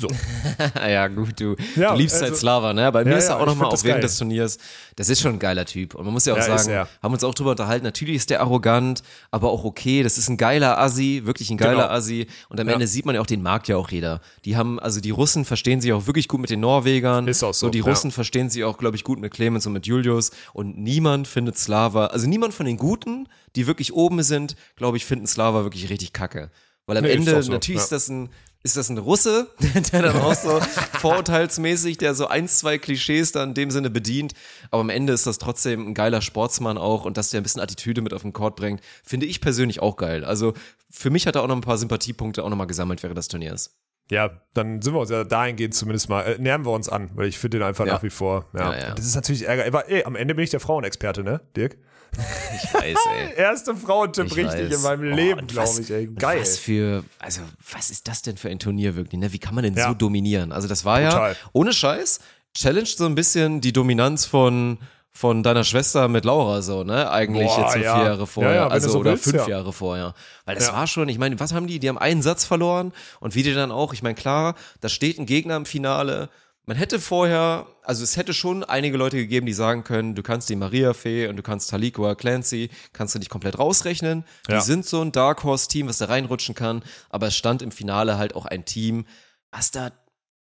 So. 0.00 0.08
ja, 0.88 1.08
gut, 1.08 1.38
du, 1.38 1.54
Ja, 1.76 1.92
du 1.92 1.98
liebst 1.98 2.14
also- 2.16 2.26
halt 2.26 2.36
Slava, 2.36 2.72
ne? 2.72 2.90
Bei 2.90 3.04
mir 3.04 3.10
Ja, 3.12 3.16
ist 3.18 3.24
er 3.24 3.30
ja, 3.30 3.36
auch 3.36 3.40
ich 3.42 3.46
nochmal 3.48 3.70
das 3.70 3.84
während 3.84 4.02
des 4.02 4.16
Turniers, 4.16 4.56
das 4.96 5.08
ist 5.10 5.20
schon 5.20 5.34
ein 5.34 5.38
geiler 5.38 5.66
Typ. 5.66 5.94
Und 5.94 6.04
man 6.04 6.14
muss 6.14 6.24
ja 6.24 6.32
auch 6.32 6.38
Ja, 6.38 6.54
ist 6.54 6.64
sagen, 6.64 6.88
haben 7.02 7.12
uns 7.12 7.22
auch 7.22 7.34
drüber 7.34 7.50
unterhalten, 7.50 7.84
natürlich 7.84 8.16
ist 8.16 8.30
der 8.30 8.40
arrogant, 8.40 9.02
aber 9.30 9.50
auch 9.50 9.64
okay, 9.64 10.02
das 10.02 10.16
ist 10.16 10.28
ein 10.28 10.36
geiler 10.36 10.78
Assi, 10.78 11.22
wirklich 11.24 11.50
ein 11.50 11.58
geiler 11.58 11.82
Genau. 11.84 11.94
Assi. 11.94 12.26
Und 12.48 12.58
am 12.60 12.66
Ja. 12.66 12.74
Ende 12.74 12.86
sieht 12.86 13.04
man 13.04 13.14
ja 13.14 13.20
auch, 13.20 13.26
den 13.26 13.42
mag 13.42 13.68
ja 13.68 13.76
auch 13.76 13.90
jeder. 13.90 14.20
Die 14.44 14.56
haben, 14.56 14.80
also 14.80 15.00
die 15.00 15.10
Russen 15.10 15.44
verstehen 15.44 15.80
sich 15.80 15.92
auch 15.92 16.06
wirklich 16.06 16.26
gut 16.28 16.40
mit 16.40 16.48
den 16.50 16.60
Norwegern. 16.60 17.28
Ist 17.28 17.42
auch 17.42 17.52
so, 17.54 17.68
die 17.68 17.78
ja. 17.80 17.84
Russen 17.84 18.10
verstehen 18.10 18.48
sich 18.48 18.64
auch, 18.64 18.78
glaube 18.78 18.96
ich, 18.96 19.04
gut 19.04 19.20
mit 19.20 19.32
Clemens 19.32 19.66
und 19.66 19.74
mit 19.74 19.86
Julius. 19.86 20.30
Und 20.54 20.78
niemand 20.78 21.28
findet 21.28 21.58
Slava, 21.58 22.06
also 22.06 22.26
niemand 22.26 22.54
von 22.54 22.64
den 22.66 22.76
Guten, 22.78 23.28
die 23.56 23.66
wirklich 23.66 23.92
oben 23.92 24.22
sind, 24.22 24.56
glaube 24.76 24.96
ich, 24.96 25.04
finden 25.04 25.26
Slava 25.26 25.64
wirklich 25.64 25.90
richtig 25.90 26.12
kacke. 26.12 26.50
Weil 26.86 26.96
am 26.96 27.04
Nee, 27.04 27.10
ist 27.10 27.16
Ende, 27.18 27.38
auch 27.38 27.42
so, 27.42 27.52
natürlich 27.52 27.78
ja. 27.80 27.84
ist 27.84 27.92
das 27.92 28.08
ein, 28.08 28.30
ist 28.62 28.76
das 28.76 28.88
ein 28.90 28.98
Russe, 28.98 29.48
der 29.92 30.02
dann 30.02 30.16
auch 30.20 30.34
so 30.34 30.60
vorurteilsmäßig, 30.98 31.98
der 31.98 32.14
so 32.14 32.26
ein, 32.26 32.46
zwei 32.48 32.78
Klischees 32.78 33.32
da 33.32 33.42
in 33.42 33.54
dem 33.54 33.70
Sinne 33.70 33.90
bedient. 33.90 34.34
Aber 34.70 34.80
am 34.80 34.90
Ende 34.90 35.12
ist 35.12 35.26
das 35.26 35.38
trotzdem 35.38 35.88
ein 35.88 35.94
geiler 35.94 36.22
Sportsmann 36.22 36.78
auch 36.78 37.04
und 37.04 37.16
dass 37.16 37.30
der 37.30 37.40
ein 37.40 37.42
bisschen 37.42 37.60
Attitüde 37.62 38.02
mit 38.02 38.12
auf 38.12 38.22
den 38.22 38.32
Court 38.32 38.56
bringt, 38.56 38.80
finde 39.04 39.26
ich 39.26 39.40
persönlich 39.40 39.80
auch 39.80 39.96
geil. 39.96 40.24
Also 40.24 40.54
für 40.90 41.10
mich 41.10 41.26
hat 41.26 41.36
er 41.36 41.42
auch 41.42 41.48
noch 41.48 41.56
ein 41.56 41.62
paar 41.62 41.78
Sympathiepunkte 41.78 42.44
auch 42.44 42.48
nochmal 42.50 42.66
gesammelt 42.66 43.02
während 43.02 43.18
des 43.18 43.28
Turniers. 43.28 43.76
Ja, 44.10 44.42
dann 44.54 44.82
sind 44.82 44.92
wir 44.92 45.00
uns 45.00 45.10
ja 45.10 45.22
dahingehend 45.22 45.72
zumindest 45.74 46.08
mal, 46.08 46.22
äh, 46.22 46.38
nähern 46.38 46.64
wir 46.66 46.72
uns 46.72 46.88
an, 46.88 47.10
weil 47.14 47.28
ich 47.28 47.38
finde 47.38 47.58
den 47.58 47.66
einfach 47.66 47.86
Ja. 47.86 47.94
nach 47.94 48.02
wie 48.02 48.10
vor. 48.10 48.46
Ja. 48.52 48.72
Ja, 48.72 48.78
ja. 48.88 48.94
Das 48.94 49.06
ist 49.06 49.14
natürlich 49.14 49.46
Ärger. 49.46 49.66
Aber 49.66 49.88
ey, 49.88 50.04
am 50.04 50.16
Ende 50.16 50.34
bin 50.34 50.42
ich 50.42 50.50
der 50.50 50.58
Frauenexperte, 50.60 51.22
ne, 51.22 51.40
Dirk? 51.56 51.76
Ich 52.62 52.74
weiß, 52.74 52.96
ey. 53.16 53.34
Erste 53.36 53.74
Frauentipp 53.74 54.26
Ich 54.26 54.36
richtig 54.36 54.70
weiß. 54.70 54.76
in 54.76 54.82
meinem 54.82 55.12
Oh, 55.12 55.16
Leben, 55.16 55.46
glaube 55.46 55.80
ich, 55.80 55.90
ey. 55.90 56.06
Geil. 56.06 56.40
Was 56.40 56.58
für, 56.58 57.04
also, 57.18 57.40
was 57.72 57.90
ist 57.90 58.06
das 58.08 58.22
denn 58.22 58.36
für 58.36 58.48
ein 58.48 58.58
Turnier 58.58 58.96
wirklich, 58.96 59.18
ne? 59.20 59.32
Wie 59.32 59.38
kann 59.38 59.54
man 59.54 59.64
denn 59.64 59.74
Ja. 59.74 59.88
so 59.88 59.94
dominieren? 59.94 60.52
Also, 60.52 60.68
das 60.68 60.84
war 60.84 61.00
Brutal. 61.00 61.30
ja, 61.32 61.36
ohne 61.52 61.72
Scheiß, 61.72 62.20
challenge 62.54 62.86
so 62.86 63.06
ein 63.06 63.14
bisschen 63.14 63.60
die 63.60 63.72
Dominanz 63.72 64.26
von, 64.26 64.78
von 65.12 65.42
deiner 65.42 65.64
Schwester 65.64 66.08
mit 66.08 66.24
Laura 66.24 66.62
so, 66.62 66.84
ne? 66.84 67.10
Eigentlich 67.10 67.46
Boah, 67.48 67.60
jetzt 67.62 67.72
so 67.74 67.78
ja. 67.80 67.96
vier 67.96 68.04
Jahre 68.04 68.26
vorher, 68.26 68.54
Ja, 68.54 68.60
ja, 68.62 68.68
also 68.68 68.88
so 68.90 68.98
oder 69.00 69.12
willst, 69.12 69.24
fünf 69.24 69.36
ja. 69.42 69.48
Jahre 69.48 69.72
vorher. 69.72 70.14
Weil 70.44 70.56
das 70.56 70.72
war 70.72 70.86
schon, 70.86 71.08
ich 71.08 71.18
meine, 71.18 71.38
was 71.40 71.52
haben 71.54 71.66
die? 71.66 71.78
Die 71.78 71.88
haben 71.88 71.98
einen 71.98 72.22
Satz 72.22 72.44
verloren 72.44 72.92
und 73.20 73.34
wie 73.34 73.42
die 73.42 73.54
dann 73.54 73.70
auch, 73.72 73.92
ich 73.92 74.02
meine, 74.02 74.14
klar, 74.14 74.54
da 74.80 74.88
steht 74.88 75.18
ein 75.18 75.26
Gegner 75.26 75.56
im 75.56 75.64
Finale. 75.66 76.28
Man 76.70 76.76
hätte 76.76 77.00
vorher, 77.00 77.66
also 77.82 78.04
es 78.04 78.16
hätte 78.16 78.32
schon 78.32 78.62
einige 78.62 78.96
Leute 78.96 79.16
gegeben, 79.16 79.44
die 79.44 79.52
sagen 79.52 79.82
können, 79.82 80.14
du 80.14 80.22
kannst 80.22 80.48
die 80.48 80.54
Maria 80.54 80.94
Fee 80.94 81.26
und 81.26 81.34
du 81.36 81.42
kannst 81.42 81.68
Talikua 81.68 82.14
Clancy, 82.14 82.70
kannst 82.92 83.12
du 83.12 83.18
nicht 83.18 83.28
komplett 83.28 83.58
rausrechnen. 83.58 84.24
Die 84.46 84.52
Ja. 84.52 84.60
sind 84.60 84.86
so 84.86 85.02
ein 85.02 85.10
Dark 85.10 85.42
Horse 85.42 85.66
Team, 85.66 85.88
was 85.88 85.98
da 85.98 86.04
reinrutschen 86.04 86.54
kann, 86.54 86.84
aber 87.08 87.26
es 87.26 87.36
stand 87.36 87.60
im 87.62 87.72
Finale 87.72 88.18
halt 88.18 88.36
auch 88.36 88.46
ein 88.46 88.66
Team, 88.66 89.04
was 89.50 89.72
da 89.72 89.90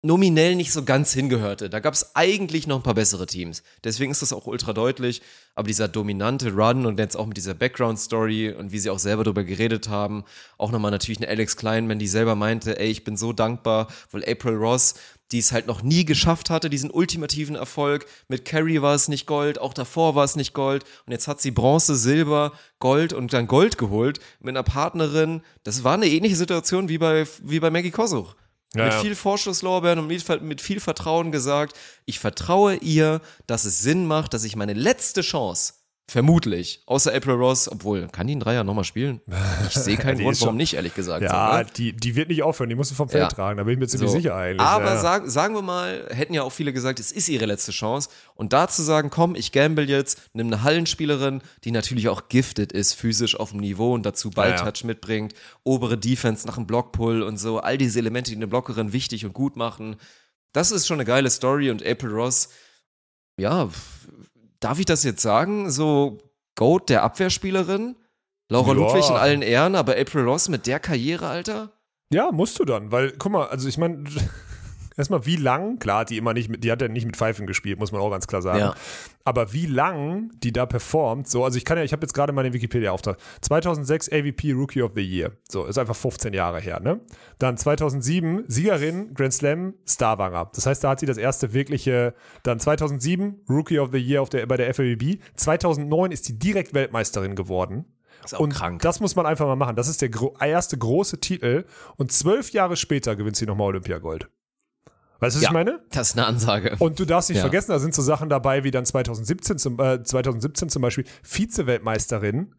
nominell 0.02 0.56
nicht 0.56 0.72
so 0.72 0.84
ganz 0.84 1.12
hingehörte. 1.14 1.70
Da 1.70 1.80
gab 1.80 1.94
es 1.94 2.16
eigentlich 2.16 2.66
noch 2.66 2.78
ein 2.78 2.84
paar 2.84 2.94
bessere 2.94 3.26
Teams. 3.26 3.62
Deswegen 3.84 4.12
ist 4.12 4.22
das 4.22 4.34
auch 4.34 4.48
ultra 4.48 4.74
deutlich. 4.74 5.22
Aber 5.56 5.68
dieser 5.68 5.88
dominante 5.88 6.54
Run 6.54 6.86
und 6.86 7.00
jetzt 7.00 7.18
auch 7.18 7.26
mit 7.26 7.36
dieser 7.36 7.56
Background-Story 7.56 8.52
und 8.52 8.72
wie 8.72 8.78
sie 8.80 8.92
auch 8.92 9.00
selber 9.00 9.24
darüber 9.24 9.44
geredet 9.44 9.90
haben, 9.90 10.24
auch 10.60 10.72
nochmal 10.72 10.92
natürlich 10.92 11.18
eine 11.18 11.28
Alex 11.28 11.58
Kleinman, 11.58 11.98
die 11.98 12.08
selber 12.08 12.36
meinte, 12.36 12.80
ey, 12.80 12.90
ich 12.90 13.04
bin 13.04 13.18
so 13.18 13.34
dankbar, 13.34 13.88
weil 14.12 14.24
April 14.24 14.56
Ross, 14.56 14.96
die 15.32 15.40
es 15.40 15.52
halt 15.52 15.68
noch 15.68 15.82
nie 15.82 16.06
geschafft 16.06 16.50
hatte, 16.50 16.70
diesen 16.70 16.92
ultimativen 16.92 17.56
Erfolg. 17.56 18.06
Mit 18.28 18.46
Carrie 18.46 18.82
war 18.82 18.96
es 18.96 19.08
nicht 19.08 19.26
Gold, 19.26 19.60
auch 19.60 19.74
davor 19.74 20.16
war 20.16 20.24
es 20.24 20.36
nicht 20.36 20.54
Gold. 20.54 20.86
Und 21.06 21.12
jetzt 21.12 21.28
hat 21.28 21.42
sie 21.42 21.52
Bronze, 21.52 21.96
Silber, 21.96 22.54
Gold 22.80 23.14
und 23.14 23.34
dann 23.34 23.48
Gold 23.48 23.78
geholt 23.78 24.20
mit 24.40 24.56
einer 24.56 24.64
Partnerin. 24.64 25.42
Das 25.64 25.84
war 25.84 25.96
eine 25.96 26.08
ähnliche 26.08 26.36
Situation 26.36 26.90
wie 26.90 26.98
bei, 26.98 27.28
wie 27.44 27.60
bei 27.60 27.70
Maggie 27.70 27.92
Kosuch 27.92 28.36
Ja, 28.76 28.86
mit 28.86 28.94
viel 28.96 29.16
Vorschusslorbeeren 29.16 30.00
und 30.00 30.08
mit, 30.08 30.42
mit 30.42 30.62
viel 30.62 30.80
Vertrauen 30.80 31.32
gesagt, 31.32 31.76
ich 32.06 32.20
vertraue 32.20 32.76
ihr, 32.76 33.22
dass 33.48 33.66
es 33.66 33.82
Sinn 33.82 34.06
macht, 34.06 34.34
dass 34.34 34.46
ich 34.46 34.56
meine 34.56 34.74
letzte 34.74 35.22
Chance, 35.22 35.74
vermutlich, 36.10 36.82
außer 36.86 37.14
April 37.14 37.36
Ross, 37.36 37.70
obwohl, 37.70 38.08
kann 38.08 38.28
die 38.28 38.34
in 38.34 38.40
drei 38.40 38.54
Jahren 38.54 38.66
nochmal 38.66 38.86
spielen? 38.86 39.20
Ich 39.68 39.74
sehe 39.76 39.98
keinen 39.98 40.20
Grund, 40.20 40.40
warum 40.40 40.56
nicht, 40.56 40.76
ehrlich 40.76 40.94
gesagt. 40.96 41.22
Ja, 41.22 41.52
so, 41.52 41.58
ne? 41.58 41.66
die, 41.76 41.94
die 41.94 42.16
wird 42.16 42.30
nicht 42.30 42.44
aufhören, 42.44 42.70
die 42.70 42.76
musst 42.76 42.92
du 42.92 42.96
vom 42.96 43.10
Feld 43.10 43.24
Ja. 43.24 43.28
tragen, 43.28 43.58
da 43.58 43.64
bin 43.64 43.74
ich 43.74 43.80
mir 43.80 43.88
ziemlich 43.88 44.10
So. 44.12 44.16
sicher 44.18 44.36
eigentlich. 44.36 44.62
Aber 44.62 44.86
ja. 44.86 44.98
sag, 45.02 45.30
sagen 45.30 45.54
wir 45.56 45.62
mal, 45.62 46.08
hätten 46.10 46.34
ja 46.34 46.44
auch 46.44 46.52
viele 46.54 46.72
gesagt, 46.72 47.00
es 47.02 47.12
ist 47.12 47.28
ihre 47.28 47.46
letzte 47.46 47.72
Chance. 47.74 48.10
Und 48.36 48.54
da 48.54 48.70
zu 48.70 48.84
sagen, 48.84 49.10
komm, 49.10 49.36
ich 49.36 49.52
gamble 49.52 49.86
jetzt, 49.86 50.22
nimm 50.34 50.48
eine 50.48 50.64
Hallenspielerin, 50.64 51.42
die 51.66 51.72
natürlich 51.72 52.08
auch 52.08 52.30
gifted 52.30 52.72
ist, 52.72 52.94
physisch 52.94 53.38
auf 53.38 53.52
dem 53.52 53.60
Niveau 53.60 53.94
und 53.94 54.06
dazu 54.06 54.30
Balltouch 54.30 54.86
mitbringt, 54.86 55.34
obere 55.64 55.98
Defense 55.98 56.48
nach 56.48 56.56
dem 56.56 56.68
Blockpull 56.68 57.22
und 57.22 57.38
so, 57.38 57.60
all 57.60 57.78
diese 57.78 58.00
Elemente, 58.00 58.32
die 58.32 58.38
eine 58.38 58.48
Blockerin 58.48 58.94
wichtig 58.94 59.26
und 59.26 59.34
gut 59.34 59.58
machen. 59.58 59.98
Das 60.54 60.72
ist 60.72 60.88
schon 60.88 60.96
eine 60.96 61.06
geile 61.06 61.30
Story 61.30 61.70
und 61.70 61.86
April 61.86 62.12
Ross, 62.12 62.50
ja, 63.38 63.70
darf 64.60 64.80
ich 64.80 64.86
das 64.86 65.04
jetzt 65.04 65.22
sagen? 65.22 65.70
So, 65.72 66.18
Goat 66.56 66.90
der 66.90 67.04
Abwehrspielerin? 67.04 67.96
Laura 68.50 68.70
Ja. 68.70 68.74
Ludwig 68.74 69.10
in 69.10 69.16
allen 69.16 69.42
Ehren, 69.42 69.76
aber 69.76 69.98
April 69.98 70.24
Ross 70.24 70.50
mit 70.50 70.68
der 70.68 70.80
Karriere, 70.80 71.28
Alter? 71.28 71.72
Ja, 72.12 72.32
musst 72.32 72.58
du 72.60 72.64
dann, 72.66 72.92
weil, 72.92 73.12
guck 73.18 73.32
mal, 73.34 73.48
also 73.48 73.68
ich 73.68 73.78
meine, 73.78 74.04
erstmal 74.98 75.26
wie 75.26 75.36
lang, 75.36 75.80
klar, 75.80 76.04
die 76.04 76.18
immer 76.18 76.34
nicht 76.34 76.50
mit, 76.50 76.64
die 76.64 76.72
hat 76.72 76.82
ja 76.82 76.88
nicht 76.88 77.06
mit 77.06 77.16
Pfeifen 77.16 77.48
gespielt, 77.48 77.80
muss 77.80 77.92
man 77.92 78.02
auch 78.02 78.10
ganz 78.10 78.28
klar 78.28 78.42
sagen. 78.42 78.60
Ja. 78.60 78.76
Aber 79.24 79.54
wie 79.54 79.66
lang 79.66 80.32
die 80.44 80.52
da 80.52 80.66
performt, 80.66 81.28
so, 81.28 81.44
also 81.44 81.58
ich 81.58 81.66
kann 81.66 81.78
ja, 81.78 81.84
ich 81.84 81.94
habe 81.94 82.02
jetzt 82.02 82.14
gerade 82.14 82.34
mal 82.34 82.44
den 82.44 82.54
Wikipedia-Auftrag. 82.54 83.18
2006 83.42 84.12
AVP 84.12 84.54
Rookie 84.54 84.82
of 84.82 84.94
the 84.96 85.02
Year. 85.02 85.32
So, 85.50 85.66
ist 85.66 85.78
einfach 85.78 85.96
15 85.96 86.34
Jahre 86.34 86.60
her, 86.60 86.80
ne? 86.80 87.00
Dann 87.38 87.58
2007 87.58 88.46
Siegerin 88.48 89.14
Grand 89.14 89.34
Slam 89.34 89.74
Starwanger. 89.86 90.50
Das 90.56 90.66
heißt, 90.66 90.84
da 90.84 90.90
hat 90.90 91.00
sie 91.00 91.06
das 91.06 91.18
erste 91.18 91.54
wirkliche, 91.54 92.14
dann 92.44 92.60
2007 92.60 93.42
Rookie 93.50 93.80
of 93.80 93.92
the 93.92 94.00
Year 94.00 94.22
auf 94.22 94.30
der, 94.30 94.46
bei 94.46 94.58
der 94.58 94.74
FAWB. 94.74 95.20
2009 95.36 96.12
ist 96.12 96.28
die 96.28 96.40
direkt 96.40 96.74
Weltmeisterin 96.74 97.36
geworden. 97.36 97.86
Ist 98.24 98.36
auch 98.36 98.40
und 98.40 98.54
krank. 98.54 98.82
das 98.82 99.00
muss 99.00 99.16
man 99.16 99.26
einfach 99.26 99.46
mal 99.46 99.56
machen. 99.56 99.76
Das 99.76 99.88
ist 99.88 100.02
der 100.02 100.10
gro 100.10 100.36
erste 100.40 100.78
große 100.78 101.20
Titel. 101.20 101.66
Und 101.98 102.12
zwölf 102.12 102.52
Jahre 102.52 102.76
später 102.76 103.16
gewinnt 103.16 103.36
sie 103.36 103.46
nochmal 103.46 103.68
Olympiagold. 103.68 104.30
Weißt 105.20 105.36
du, 105.36 105.40
was 105.40 105.44
Ja. 105.44 105.50
ich 105.50 105.54
meine? 105.54 105.80
Das 105.92 106.10
ist 106.10 106.18
eine 106.18 106.28
Ansage. 106.28 106.76
Und 106.80 107.00
du 107.00 107.06
darfst 107.06 107.30
nicht 107.30 107.38
Ja. 107.38 107.44
vergessen, 107.44 107.72
da 107.72 107.80
sind 107.80 107.94
so 107.96 108.02
Sachen 108.02 108.30
dabei 108.30 108.64
wie 108.64 108.72
dann 108.72 108.86
2017 108.86 109.58
zum, 109.58 109.80
äh, 109.80 110.04
2017 110.04 110.70
zum 110.70 110.82
Beispiel 110.82 111.06
Vize-Weltmeisterin 111.24 112.54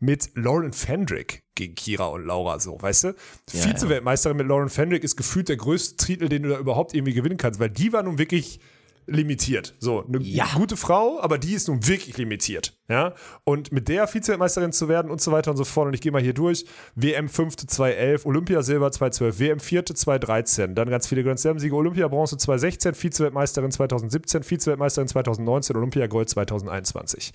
mit 0.00 0.30
Lauren 0.34 0.72
Fendrick 0.72 1.42
gegen 1.54 1.74
Kira 1.74 2.06
und 2.06 2.24
Laura, 2.26 2.58
so, 2.58 2.80
weißt 2.80 3.04
du? 3.04 3.08
Ja, 3.52 3.62
Vize-Weltmeisterin 3.62 4.36
mit 4.36 4.46
Lauren 4.46 4.68
Fendrick 4.68 5.02
ist 5.04 5.16
gefühlt 5.16 5.48
der 5.48 5.56
größte 5.56 5.96
Titel, 6.04 6.28
den 6.28 6.42
du 6.42 6.48
da 6.50 6.58
überhaupt 6.58 6.94
irgendwie 6.94 7.14
gewinnen 7.14 7.36
kannst, 7.36 7.60
weil 7.60 7.70
die 7.70 7.92
war 7.92 8.02
nun 8.02 8.18
wirklich 8.18 8.60
limitiert. 9.06 9.74
So, 9.78 10.04
eine 10.06 10.18
Ja. 10.22 10.46
gute 10.54 10.76
Frau, 10.76 11.20
aber 11.20 11.38
die 11.38 11.54
ist 11.54 11.68
nun 11.68 11.86
wirklich 11.86 12.16
limitiert. 12.16 12.78
Ja? 12.88 13.14
Und 13.44 13.72
mit 13.72 13.88
der 13.88 14.06
Vize-Weltmeisterin 14.06 14.72
zu 14.72 14.88
werden 14.88 15.10
und 15.10 15.20
so 15.20 15.32
weiter 15.32 15.50
und 15.50 15.56
so 15.56 15.64
fort. 15.64 15.88
Und 15.88 15.94
ich 15.94 16.00
gehe 16.00 16.12
mal 16.12 16.22
hier 16.22 16.34
durch. 16.34 16.64
WM 16.94 17.28
5. 17.28 17.56
2011, 17.66 18.26
Olympiasilber 18.26 18.90
2012, 18.90 19.38
WM 19.38 19.60
4. 19.60 19.84
2013, 19.86 20.74
dann 20.74 20.88
ganz 20.88 21.06
viele 21.06 21.22
Grand 21.22 21.38
Slam-Siege, 21.38 21.74
Olympia-Bronze 21.74 22.36
2016, 22.36 22.94
Vize-Weltmeisterin 22.94 23.70
2017, 23.70 24.42
Vize-Weltmeisterin 24.42 25.08
2019, 25.08 25.76
Olympiagold 25.76 26.28
2021 26.28 27.32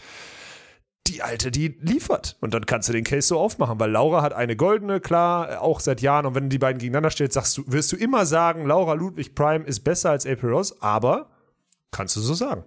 die 1.10 1.22
Alte, 1.24 1.52
die 1.52 1.76
liefert. 1.82 2.38
Und 2.40 2.54
dann 2.54 2.66
kannst 2.66 2.88
du 2.90 2.94
den 2.94 3.04
Case 3.04 3.28
so 3.28 3.40
aufmachen, 3.40 3.80
weil 3.80 3.92
Laura 3.92 4.22
hat 4.22 4.34
eine 4.34 4.56
goldene, 4.56 5.00
klar, 5.00 5.62
auch 5.62 5.80
seit 5.80 6.02
Jahren. 6.02 6.26
Und 6.26 6.36
wenn 6.36 6.44
du 6.44 6.50
die 6.50 6.60
beiden 6.60 6.80
gegeneinander 6.80 7.10
stellst, 7.10 7.34
sagst 7.34 7.58
du, 7.58 7.64
wirst 7.68 7.92
du 7.92 7.96
immer 7.96 8.26
sagen, 8.26 8.66
Laura 8.66 8.94
Ludwig 8.94 9.36
Prime 9.36 9.66
ist 9.66 9.82
besser 9.82 10.12
als 10.12 10.26
April 10.26 10.52
Ross, 10.52 10.82
aber 10.82 11.30
kannst 11.92 12.16
du 12.16 12.22
so 12.22 12.34
sagen. 12.34 12.64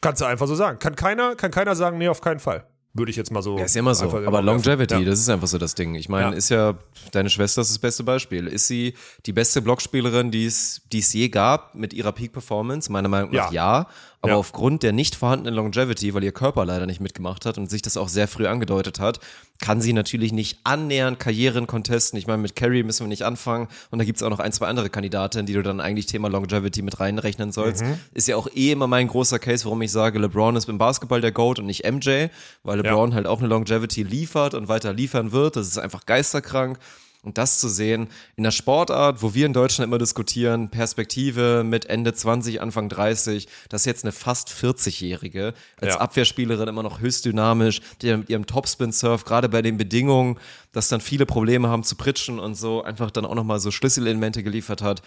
Kannst 0.00 0.20
du 0.20 0.24
einfach 0.26 0.46
so 0.46 0.54
sagen. 0.54 0.78
Kann 0.78 0.96
keiner, 0.96 1.36
kann 1.36 1.50
keiner 1.50 1.76
sagen, 1.76 1.98
nee, 1.98 2.08
auf 2.08 2.20
keinen 2.20 2.40
Fall. 2.40 2.66
Würde 2.94 3.08
ich 3.10 3.16
jetzt 3.16 3.30
mal 3.30 3.40
so. 3.40 3.56
Ja, 3.56 3.64
ist 3.64 3.74
ja 3.74 3.78
immer 3.78 3.94
so. 3.94 4.04
Aber 4.10 4.42
Longevity, 4.42 4.96
Ja. 4.96 5.00
das 5.04 5.18
ist 5.20 5.28
einfach 5.30 5.46
so 5.46 5.56
das 5.56 5.74
Ding. 5.74 5.94
Ich 5.94 6.10
meine, 6.10 6.32
Ja. 6.32 6.36
ist 6.36 6.50
ja, 6.50 6.74
deine 7.12 7.30
Schwester 7.30 7.62
ist 7.62 7.70
das 7.70 7.78
beste 7.78 8.02
Beispiel. 8.04 8.46
Ist 8.46 8.66
sie 8.66 8.94
die 9.24 9.32
beste 9.32 9.62
Blockspielerin, 9.62 10.30
die 10.30 10.44
es, 10.44 10.82
die 10.92 10.98
es 10.98 11.10
je 11.14 11.30
gab 11.30 11.74
mit 11.74 11.94
ihrer 11.94 12.12
Peak-Performance? 12.12 12.92
Meiner 12.92 13.08
Meinung 13.08 13.30
nach 13.32 13.50
Ja. 13.50 13.78
ja. 13.80 13.86
Aber 14.20 14.36
aufgrund 14.36 14.82
der 14.82 14.92
nicht 14.92 15.14
vorhandenen 15.14 15.54
Longevity, 15.54 16.12
weil 16.12 16.22
ihr 16.22 16.32
Körper 16.32 16.66
leider 16.66 16.84
nicht 16.84 17.00
mitgemacht 17.00 17.46
hat 17.46 17.56
und 17.56 17.70
sich 17.70 17.80
das 17.80 17.96
auch 17.96 18.08
sehr 18.10 18.28
früh 18.28 18.46
angedeutet 18.46 19.00
hat, 19.00 19.20
kann 19.62 19.80
sie 19.80 19.94
natürlich 19.94 20.32
nicht 20.32 20.58
annähernd 20.64 21.18
Karrieren 21.18 21.66
contesten. 21.66 22.18
Ich 22.18 22.26
meine, 22.26 22.42
mit 22.42 22.56
Carey 22.56 22.82
müssen 22.82 23.04
wir 23.04 23.08
nicht 23.08 23.22
anfangen. 23.22 23.68
Und 23.90 23.98
da 23.98 24.04
gibt 24.04 24.16
es 24.16 24.22
auch 24.22 24.28
noch 24.28 24.40
ein, 24.40 24.52
zwei 24.52 24.66
andere 24.66 24.90
Kandidaten, 24.90 25.46
die 25.46 25.54
du 25.54 25.62
dann 25.62 25.80
eigentlich 25.80 26.06
Thema 26.06 26.28
Longevity 26.28 26.82
mit 26.82 27.00
reinrechnen 27.00 27.52
sollst. 27.52 27.82
Mhm. 27.82 27.98
Ist 28.12 28.28
ja 28.28 28.36
auch 28.36 28.48
eh 28.54 28.72
immer 28.72 28.88
mein 28.88 29.08
großer 29.08 29.38
Case, 29.38 29.64
warum 29.64 29.80
ich 29.80 29.92
sage, 29.92 30.18
LeBron 30.18 30.56
ist 30.56 30.68
im 30.68 30.78
Basketball 30.78 31.20
der 31.20 31.32
GOAT 31.32 31.60
und 31.60 31.66
nicht 31.66 31.90
MJ, 31.90 32.26
weil 32.64 32.80
LeBron 32.80 33.14
halt 33.14 33.26
auch 33.26 33.38
eine 33.38 33.48
Longevity 33.48 34.02
liefert 34.02 34.54
und 34.54 34.68
weiter 34.68 34.92
liefern 34.92 35.32
wird. 35.32 35.56
Das 35.56 35.68
ist 35.68 35.78
einfach 35.78 36.04
geisterkrank. 36.04 36.78
Und 37.24 37.38
das 37.38 37.60
zu 37.60 37.68
sehen 37.68 38.08
in 38.34 38.42
der 38.42 38.50
Sportart, 38.50 39.22
wo 39.22 39.32
wir 39.32 39.46
in 39.46 39.52
Deutschland 39.52 39.88
immer 39.88 39.98
diskutieren, 39.98 40.70
Perspektive 40.70 41.62
mit 41.64 41.86
Ende 41.86 42.12
20, 42.12 42.60
Anfang 42.60 42.88
30, 42.88 43.46
das 43.68 43.82
ist 43.82 43.86
jetzt 43.86 44.04
eine 44.04 44.10
fast 44.10 44.50
40-Jährige, 44.50 45.54
als 45.80 45.94
Ja. 45.94 46.00
Abwehrspielerin 46.00 46.66
immer 46.68 46.82
noch 46.82 47.00
höchst 47.00 47.24
dynamisch, 47.24 47.80
die 48.02 48.16
mit 48.16 48.28
ihrem 48.28 48.46
Topspin-Surf, 48.46 49.24
gerade 49.24 49.48
bei 49.48 49.62
den 49.62 49.76
Bedingungen, 49.76 50.38
dass 50.72 50.88
dann 50.88 51.00
viele 51.00 51.24
Probleme 51.24 51.68
haben 51.68 51.84
zu 51.84 51.94
pritschen 51.94 52.40
und 52.40 52.56
so, 52.56 52.82
einfach 52.82 53.12
dann 53.12 53.24
auch 53.24 53.36
nochmal 53.36 53.60
so 53.60 53.70
Schlüsselelemente 53.70 54.42
geliefert 54.42 54.82
hat 54.82 55.02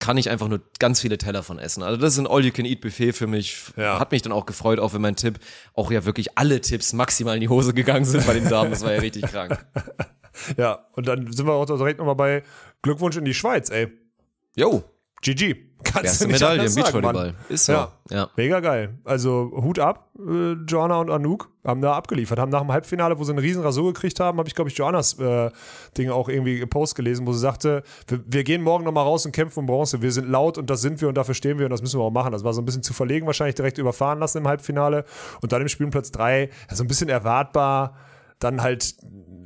kann 0.00 0.16
ich 0.16 0.30
einfach 0.30 0.48
nur 0.48 0.60
ganz 0.78 1.00
viele 1.00 1.18
Teller 1.18 1.42
von 1.42 1.58
essen. 1.58 1.82
Also 1.82 2.00
das 2.00 2.12
ist 2.12 2.20
ein 2.20 2.26
All-You-Can-Eat-Buffet 2.28 3.12
für 3.14 3.26
mich. 3.26 3.56
Ja. 3.76 3.98
Hat 3.98 4.12
mich 4.12 4.22
dann 4.22 4.32
auch 4.32 4.46
gefreut, 4.46 4.78
auch 4.78 4.94
wenn 4.94 5.00
mein 5.00 5.16
Tipp 5.16 5.40
auch 5.74 5.90
ja 5.90 6.04
wirklich 6.04 6.38
alle 6.38 6.60
Tipps 6.60 6.92
maximal 6.92 7.34
in 7.34 7.40
die 7.40 7.48
Hose 7.48 7.74
gegangen 7.74 8.04
sind 8.04 8.24
bei 8.24 8.34
den 8.34 8.48
Damen. 8.48 8.70
Das 8.70 8.82
war 8.82 8.92
ja 8.92 9.00
richtig 9.00 9.24
krank. 9.24 9.66
Ja, 10.56 10.86
und 10.92 11.06
dann 11.06 11.30
sind 11.32 11.46
wir 11.46 11.52
auch 11.52 11.66
direkt 11.66 11.98
nochmal 11.98 12.16
bei 12.16 12.42
Glückwunsch 12.82 13.16
in 13.16 13.24
die 13.24 13.34
Schweiz, 13.34 13.70
ey. 13.70 13.88
Jo, 14.56 14.82
GG. 15.22 15.56
Kannst 15.84 16.04
erste 16.04 16.24
du 16.24 16.32
nicht 16.32 16.40
Medaille 16.40 16.66
im 16.66 16.74
Beachvolleyball. 16.74 17.34
Ist 17.48 17.66
so. 17.66 17.72
Ja. 17.72 17.92
Ja. 18.10 18.30
Mega 18.36 18.58
geil. 18.58 18.98
Also 19.04 19.52
Hut 19.62 19.78
ab, 19.78 20.10
äh, 20.18 20.52
Joanna 20.66 20.98
und 20.98 21.10
Anouk 21.10 21.50
haben 21.64 21.80
da 21.80 21.92
abgeliefert, 21.92 22.38
haben 22.38 22.50
nach 22.50 22.62
dem 22.62 22.72
Halbfinale, 22.72 23.16
wo 23.18 23.22
sie 23.22 23.32
eine 23.32 23.42
riesen 23.42 23.62
Rasur 23.62 23.92
gekriegt 23.92 24.18
haben, 24.18 24.38
habe 24.38 24.48
ich, 24.48 24.56
glaube 24.56 24.70
ich, 24.70 24.76
Joannas 24.76 25.18
äh, 25.20 25.50
Ding 25.96 26.10
auch 26.10 26.28
irgendwie 26.28 26.66
Post 26.66 26.96
gelesen, 26.96 27.26
wo 27.28 27.32
sie 27.32 27.38
sagte, 27.38 27.84
wir, 28.08 28.20
wir 28.26 28.42
gehen 28.42 28.62
morgen 28.62 28.84
nochmal 28.84 29.04
raus 29.04 29.24
und 29.24 29.32
kämpfen 29.32 29.60
um 29.60 29.66
Bronze. 29.66 30.02
Wir 30.02 30.10
sind 30.10 30.28
laut 30.28 30.58
und 30.58 30.68
das 30.68 30.80
sind 30.80 31.00
wir 31.00 31.08
und 31.08 31.14
dafür 31.16 31.34
stehen 31.34 31.58
wir 31.58 31.66
und 31.66 31.70
das 31.70 31.82
müssen 31.82 32.00
wir 32.00 32.04
auch 32.04 32.10
machen. 32.10 32.32
Das 32.32 32.42
war 32.42 32.52
so 32.52 32.60
ein 32.60 32.64
bisschen 32.64 32.82
zu 32.82 32.92
verlegen, 32.92 33.26
wahrscheinlich 33.26 33.54
direkt 33.54 33.78
überfahren 33.78 34.18
lassen 34.18 34.38
im 34.38 34.48
Halbfinale. 34.48 35.04
Und 35.42 35.52
dann 35.52 35.62
im 35.62 35.68
Spielplatz 35.68 36.10
3, 36.10 36.50
ja, 36.70 36.76
so 36.76 36.82
ein 36.82 36.88
bisschen 36.88 37.08
erwartbar, 37.08 37.94
dann 38.38 38.62
halt 38.62 38.96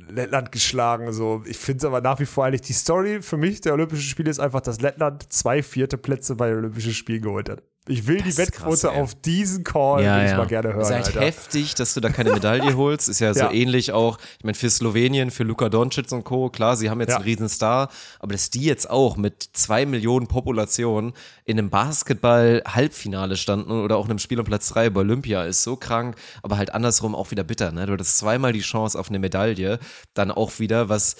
Lettland 0.09 0.51
geschlagen. 0.51 1.11
So. 1.11 1.43
Ich 1.45 1.57
finde 1.57 1.79
es 1.79 1.85
aber 1.85 2.01
nach 2.01 2.19
wie 2.19 2.25
vor 2.25 2.45
eigentlich 2.45 2.61
die 2.61 2.73
Story 2.73 3.21
für 3.21 3.37
mich 3.37 3.61
der 3.61 3.73
Olympischen 3.73 4.03
Spiele 4.03 4.29
ist 4.29 4.39
einfach, 4.39 4.61
dass 4.61 4.81
Lettland 4.81 5.31
zwei 5.31 5.63
vierte 5.63 5.97
Plätze 5.97 6.35
bei 6.35 6.49
den 6.49 6.59
Olympischen 6.59 6.93
Spielen 6.93 7.21
geholt 7.21 7.49
hat. 7.49 7.63
Ich 7.85 8.07
will 8.07 8.21
die 8.21 8.29
ist 8.29 8.37
Wettquote 8.37 8.81
krass, 8.81 8.85
auf 8.85 9.13
diesen 9.15 9.65
Call 9.65 9.97
will 10.03 10.25
ich 10.31 10.37
mal 10.37 10.47
gerne 10.47 10.73
hören. 10.73 10.81
Ist 10.81 10.91
halt 10.91 11.19
heftig, 11.19 11.75
dass 11.75 11.93
du 11.93 11.99
da 11.99 12.09
keine 12.09 12.31
Medaille 12.31 12.73
holst. 12.77 13.09
Ist 13.09 13.19
ja 13.19 13.33
so 13.33 13.41
Ja. 13.41 13.51
ähnlich 13.51 13.91
auch, 13.91 14.19
ich 14.37 14.45
meine, 14.45 14.55
für 14.55 14.69
Slowenien, 14.69 15.31
für 15.31 15.43
Luka 15.43 15.67
Doncic 15.67 16.09
und 16.13 16.23
Co., 16.23 16.49
klar, 16.49 16.77
sie 16.77 16.89
haben 16.89 17.01
jetzt 17.01 17.09
Ja. 17.09 17.15
einen 17.17 17.25
riesen 17.25 17.49
Star, 17.49 17.89
aber 18.21 18.31
dass 18.31 18.49
die 18.49 18.63
jetzt 18.63 18.89
auch 18.89 19.17
mit 19.17 19.49
zwei 19.51 19.85
Millionen 19.85 20.27
Population 20.27 21.11
in 21.43 21.59
einem 21.59 21.69
Basketball-Halbfinale 21.69 23.35
standen 23.37 23.71
oder 23.71 23.97
auch 23.97 24.05
in 24.05 24.11
einem 24.11 24.19
Spiel 24.19 24.39
um 24.39 24.45
Platz 24.45 24.69
drei 24.69 24.89
bei 24.89 25.01
Olympia, 25.01 25.43
ist 25.43 25.63
so 25.63 25.75
krank, 25.75 26.15
aber 26.41 26.57
halt 26.57 26.73
andersrum 26.73 27.15
auch 27.15 27.31
wieder 27.31 27.43
bitter. 27.43 27.71
Ne? 27.71 27.85
Du 27.85 27.93
hattest 27.93 28.17
zweimal 28.17 28.53
die 28.53 28.61
Chance 28.61 28.97
auf 28.99 29.09
eine 29.09 29.19
Medaille, 29.19 29.79
dann 30.13 30.31
auch 30.31 30.59
wieder, 30.59 30.89
was 30.89 31.15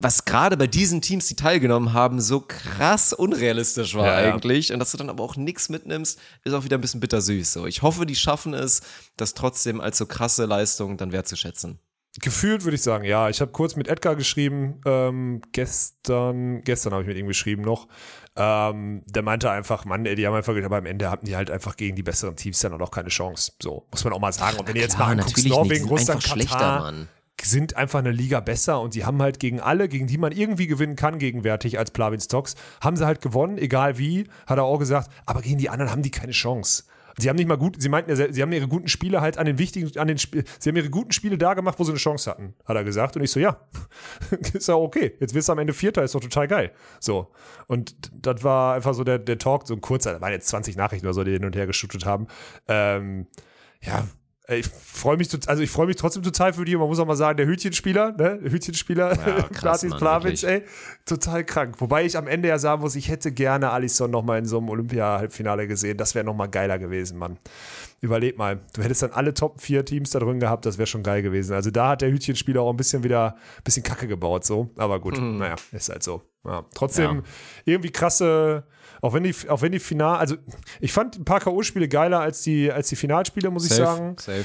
was 0.00 0.24
gerade 0.24 0.56
bei 0.56 0.66
diesen 0.66 1.02
Teams, 1.02 1.26
die 1.26 1.36
teilgenommen 1.36 1.92
haben, 1.92 2.20
so 2.20 2.40
krass 2.40 3.12
unrealistisch 3.12 3.94
war 3.94 4.06
Ja, 4.06 4.22
ja. 4.22 4.34
eigentlich. 4.34 4.72
Und 4.72 4.78
dass 4.78 4.92
du 4.92 4.96
dann 4.96 5.10
aber 5.10 5.22
auch 5.22 5.36
nichts 5.36 5.68
mitnimmst, 5.68 6.18
ist 6.42 6.54
auch 6.54 6.64
wieder 6.64 6.78
ein 6.78 6.80
bisschen 6.80 7.00
bittersüß. 7.00 7.52
So, 7.52 7.66
ich 7.66 7.82
hoffe, 7.82 8.06
die 8.06 8.16
schaffen 8.16 8.54
es, 8.54 8.80
das 9.18 9.34
trotzdem 9.34 9.80
als 9.80 9.98
so 9.98 10.06
krasse 10.06 10.46
Leistung 10.46 10.96
dann 10.96 11.12
wertzuschätzen. 11.12 11.78
Gefühlt 12.18 12.64
würde 12.64 12.74
ich 12.74 12.82
sagen, 12.82 13.04
ja. 13.04 13.28
Ich 13.28 13.40
habe 13.40 13.52
kurz 13.52 13.76
mit 13.76 13.86
Edgar 13.86 14.16
geschrieben, 14.16 14.80
ähm, 14.84 15.42
gestern, 15.52 16.62
gestern 16.64 16.92
habe 16.92 17.02
ich 17.02 17.08
mit 17.08 17.18
ihm 17.18 17.28
geschrieben 17.28 17.62
noch. 17.62 17.86
Ähm, 18.36 19.02
der 19.06 19.22
meinte 19.22 19.50
einfach, 19.50 19.84
Mann, 19.84 20.06
ey, 20.06 20.16
die 20.16 20.26
haben 20.26 20.34
einfach, 20.34 20.56
aber 20.56 20.78
am 20.78 20.86
Ende 20.86 21.10
hatten 21.10 21.26
die 21.26 21.36
halt 21.36 21.50
einfach 21.50 21.76
gegen 21.76 21.94
die 21.94 22.02
besseren 22.02 22.36
Teams 22.36 22.58
dann 22.60 22.72
auch 22.72 22.78
noch 22.78 22.90
keine 22.90 23.10
Chance. 23.10 23.52
So, 23.62 23.86
muss 23.90 24.02
man 24.02 24.14
auch 24.14 24.18
mal 24.18 24.32
sagen. 24.32 24.58
Und 24.58 24.66
wenn 24.66 24.74
du 24.74 24.80
jetzt 24.80 24.98
mal 24.98 25.12
anguckst, 25.12 25.46
Norwegen, 25.46 25.86
Russland, 25.86 26.24
Katar, 26.24 26.94
sind 27.46 27.76
einfach 27.76 27.98
eine 28.00 28.10
Liga 28.10 28.40
besser 28.40 28.80
und 28.80 28.94
die 28.94 29.04
haben 29.04 29.20
halt 29.22 29.38
gegen 29.38 29.60
alle, 29.60 29.88
gegen 29.88 30.06
die 30.06 30.18
man 30.18 30.32
irgendwie 30.32 30.66
gewinnen 30.66 30.96
kann, 30.96 31.18
gegenwärtig 31.18 31.78
als 31.78 31.90
Plavin 31.90 32.20
Stocks, 32.20 32.54
haben 32.80 32.96
sie 32.96 33.06
halt 33.06 33.20
gewonnen, 33.20 33.58
egal 33.58 33.98
wie, 33.98 34.26
hat 34.46 34.58
er 34.58 34.64
auch 34.64 34.78
gesagt, 34.78 35.10
aber 35.26 35.42
gegen 35.42 35.58
die 35.58 35.70
anderen 35.70 35.90
haben 35.90 36.02
die 36.02 36.10
keine 36.10 36.32
Chance. 36.32 36.84
Sie 37.18 37.28
haben 37.28 37.36
nicht 37.36 37.48
mal 37.48 37.58
gut, 37.58 37.80
sie 37.80 37.88
meinten 37.88 38.10
ja, 38.10 38.32
sie 38.32 38.42
haben 38.42 38.52
ihre 38.52 38.68
guten 38.68 38.88
Spiele 38.88 39.20
halt 39.20 39.38
an 39.38 39.46
den 39.46 39.58
wichtigen, 39.58 39.98
an 39.98 40.08
den 40.08 40.16
Sp 40.16 40.42
sie 40.58 40.68
haben 40.68 40.76
ihre 40.76 40.90
guten 40.90 41.12
Spiele 41.12 41.38
da 41.38 41.54
gemacht, 41.54 41.78
wo 41.78 41.84
sie 41.84 41.90
eine 41.90 41.98
Chance 41.98 42.30
hatten, 42.30 42.54
hat 42.64 42.76
er 42.76 42.84
gesagt. 42.84 43.16
Und 43.16 43.22
ich 43.22 43.30
so, 43.30 43.40
ja, 43.40 43.60
ist 44.52 44.68
ja 44.68 44.74
okay. 44.74 45.16
Jetzt 45.20 45.34
wirst 45.34 45.48
du 45.48 45.52
am 45.52 45.58
Ende 45.58 45.72
Vierter, 45.72 46.02
ist 46.02 46.14
doch 46.14 46.20
total 46.20 46.48
geil. 46.48 46.72
So. 46.98 47.32
Und 47.66 47.94
das 48.12 48.42
war 48.44 48.74
einfach 48.74 48.94
so 48.94 49.04
der, 49.04 49.18
der 49.18 49.38
Talk, 49.38 49.66
so 49.66 49.74
ein 49.74 49.80
kurzer, 49.80 50.12
da 50.12 50.20
waren 50.20 50.32
jetzt 50.32 50.48
20 50.48 50.76
Nachrichten 50.76 51.06
oder 51.06 51.14
so, 51.14 51.24
die 51.24 51.32
hin 51.32 51.44
und 51.44 51.56
her 51.56 51.66
geschüttet 51.66 52.06
haben. 52.06 52.26
Ähm, 52.68 53.26
ja, 53.82 54.04
ich 54.56 54.66
freue 54.68 55.16
mich, 55.16 55.28
also 55.48 55.62
ich 55.62 55.70
freue 55.70 55.86
mich 55.86 55.96
trotzdem 55.96 56.22
total 56.22 56.52
für 56.52 56.64
die. 56.64 56.76
Man 56.76 56.88
muss 56.88 56.98
auch 56.98 57.06
mal 57.06 57.16
sagen, 57.16 57.36
der 57.36 57.46
Hütchenspieler, 57.46 58.12
ne, 58.12 58.38
der 58.42 58.50
Hütchenspieler, 58.52 59.14
Ja, 59.14 59.50
wirklich. 60.24 60.44
ey, 60.46 60.62
total 61.06 61.44
krank. 61.44 61.76
Wobei 61.80 62.04
ich 62.04 62.16
am 62.16 62.26
Ende 62.26 62.48
ja 62.48 62.58
sagen 62.58 62.82
muss, 62.82 62.94
ich 62.96 63.08
hätte 63.08 63.32
gerne 63.32 63.70
Alisson 63.70 64.10
noch 64.10 64.22
mal 64.22 64.38
in 64.38 64.44
so 64.46 64.58
einem 64.58 64.68
Olympia-Halbfinale 64.68 65.66
gesehen. 65.66 65.96
Das 65.96 66.14
wäre 66.14 66.24
noch 66.24 66.34
mal 66.34 66.46
geiler 66.48 66.78
gewesen, 66.78 67.18
Mann. 67.18 67.38
Überleg 68.02 68.38
mal, 68.38 68.60
du 68.72 68.82
hättest 68.82 69.02
dann 69.02 69.10
alle 69.12 69.34
Top 69.34 69.60
4 69.60 69.84
Teams 69.84 70.10
da 70.10 70.20
drin 70.20 70.40
gehabt, 70.40 70.64
das 70.64 70.78
wäre 70.78 70.86
schon 70.86 71.02
geil 71.02 71.20
gewesen. 71.22 71.52
Also 71.54 71.70
da 71.70 71.90
hat 71.90 72.00
der 72.02 72.10
Hütchenspieler 72.10 72.62
auch 72.62 72.70
ein 72.70 72.76
bisschen 72.76 73.04
wieder 73.04 73.34
ein 73.58 73.62
bisschen 73.64 73.82
Kacke 73.82 74.08
gebaut, 74.08 74.44
so. 74.44 74.70
Aber 74.78 75.00
gut, 75.00 75.20
naja, 75.20 75.56
ist 75.72 75.90
halt 75.90 76.02
so. 76.02 76.22
Ja. 76.44 76.64
Trotzdem 76.74 77.16
Ja. 77.16 77.22
irgendwie 77.66 77.90
krasse, 77.90 78.64
auch 79.00 79.12
wenn 79.12 79.22
die, 79.22 79.34
auch 79.48 79.62
wenn 79.62 79.72
die 79.72 79.78
Final, 79.78 80.16
also 80.18 80.36
ich 80.80 80.92
fand 80.92 81.18
ein 81.18 81.24
paar 81.24 81.40
K.O.-Spiele 81.40 81.88
geiler 81.88 82.20
als 82.20 82.42
die, 82.42 82.70
als 82.70 82.88
die 82.88 82.96
Finalspiele, 82.96 83.50
muss 83.50 83.66
ich 83.66 83.72
sagen. 83.74 84.16
Safe. 84.18 84.44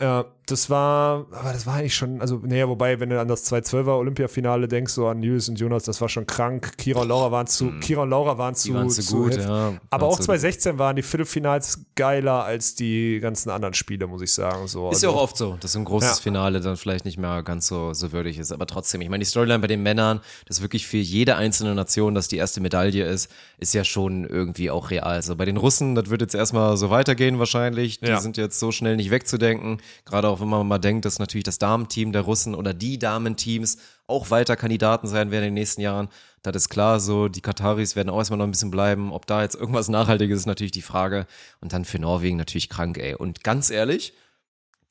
Ja, 0.00 0.26
das 0.46 0.70
war, 0.70 1.26
aber 1.32 1.52
das 1.52 1.66
war 1.66 1.74
eigentlich 1.74 1.94
schon, 1.96 2.20
also, 2.20 2.40
naja, 2.44 2.68
wobei, 2.68 3.00
wenn 3.00 3.10
du 3.10 3.20
an 3.20 3.26
das 3.26 3.44
2-12er 3.52 3.98
Olympiafinale 3.98 4.68
denkst, 4.68 4.92
so 4.92 5.08
an 5.08 5.22
Julius 5.22 5.48
und 5.48 5.58
Jonas, 5.58 5.82
das 5.82 6.00
war 6.00 6.08
schon 6.08 6.24
krank. 6.26 6.76
Kira 6.78 7.00
und 7.00 7.08
Laura 7.08 7.32
waren 7.32 7.48
zu, 7.48 7.72
Kira 7.80 8.02
und 8.02 8.10
Laura 8.10 8.38
waren 8.38 8.54
zu, 8.54 8.68
Hm. 8.68 8.74
waren 8.76 8.90
zu 8.90 9.02
gut, 9.14 9.32
heftig. 9.32 9.46
ja. 9.48 9.72
Aber 9.90 10.06
auch 10.06 10.16
zu- 10.18 10.22
2016 10.26 10.78
waren 10.78 10.94
die 10.94 11.02
Viertelfinals 11.02 11.80
geiler 11.96 12.44
als 12.44 12.76
die 12.76 13.18
ganzen 13.20 13.50
anderen 13.50 13.74
Spiele, 13.74 14.06
muss 14.06 14.22
ich 14.22 14.32
sagen. 14.32 14.68
So, 14.68 14.90
Ist 14.90 15.02
ja 15.02 15.08
also- 15.08 15.18
auch 15.18 15.22
oft 15.24 15.36
so, 15.36 15.56
dass 15.58 15.74
ein 15.76 15.84
großes 15.84 16.18
Ja. 16.18 16.22
Finale 16.22 16.60
dann 16.60 16.76
vielleicht 16.76 17.04
nicht 17.06 17.18
mehr 17.18 17.42
ganz 17.42 17.66
so, 17.66 17.92
so 17.92 18.12
würdig 18.12 18.38
ist. 18.38 18.52
Aber 18.52 18.66
trotzdem, 18.66 19.00
ich 19.00 19.08
meine, 19.08 19.24
die 19.24 19.28
Storyline 19.28 19.58
bei 19.58 19.66
den 19.66 19.82
Männern, 19.82 20.20
dass 20.46 20.62
wirklich 20.62 20.86
für 20.86 20.96
jede 20.98 21.34
einzelne 21.36 21.74
Nation 21.74 22.14
das 22.14 22.28
die 22.28 22.36
erste 22.36 22.60
Medaille 22.60 23.04
ist, 23.04 23.30
ist 23.58 23.74
ja 23.74 23.82
schon 23.82 24.24
irgendwie 24.24 24.70
auch 24.70 24.90
real. 24.90 25.02
Also 25.06 25.34
bei 25.34 25.44
den 25.44 25.56
Russen, 25.56 25.94
das 25.96 26.08
wird 26.08 26.20
jetzt 26.20 26.34
erstmal 26.36 26.76
so 26.76 26.90
weitergehen 26.90 27.40
wahrscheinlich. 27.40 27.98
Die 27.98 28.06
Ja. 28.06 28.20
sind 28.20 28.36
jetzt 28.36 28.60
so 28.60 28.70
schnell 28.70 28.94
nicht 28.96 29.10
wegzudenken. 29.10 29.78
Gerade 30.04 30.28
auch 30.28 30.35
wenn 30.40 30.48
man 30.48 30.66
mal 30.66 30.78
denkt, 30.78 31.04
dass 31.04 31.18
natürlich 31.18 31.44
das 31.44 31.58
Damenteam 31.58 32.12
der 32.12 32.22
Russen 32.22 32.54
oder 32.54 32.74
die 32.74 32.98
Damenteams 32.98 33.78
auch 34.06 34.30
weiter 34.30 34.56
Kandidaten 34.56 35.06
sein 35.08 35.30
werden 35.30 35.44
in 35.44 35.48
den 35.50 35.54
nächsten 35.54 35.80
Jahren. 35.80 36.08
Das 36.42 36.54
ist 36.56 36.68
klar 36.68 37.00
so. 37.00 37.28
Die 37.28 37.40
Kataris 37.40 37.96
werden 37.96 38.08
auch 38.10 38.18
erstmal 38.18 38.38
noch 38.38 38.44
ein 38.46 38.50
bisschen 38.52 38.70
bleiben. 38.70 39.12
Ob 39.12 39.26
da 39.26 39.42
jetzt 39.42 39.54
irgendwas 39.56 39.88
Nachhaltiges 39.88 40.36
ist, 40.36 40.42
ist 40.42 40.46
natürlich 40.46 40.70
die 40.72 40.82
Frage. 40.82 41.26
Und 41.60 41.72
dann 41.72 41.84
für 41.84 41.98
Norwegen 41.98 42.36
natürlich 42.36 42.68
krank, 42.68 42.98
ey. 42.98 43.14
Und 43.14 43.42
ganz 43.44 43.70
ehrlich, 43.70 44.12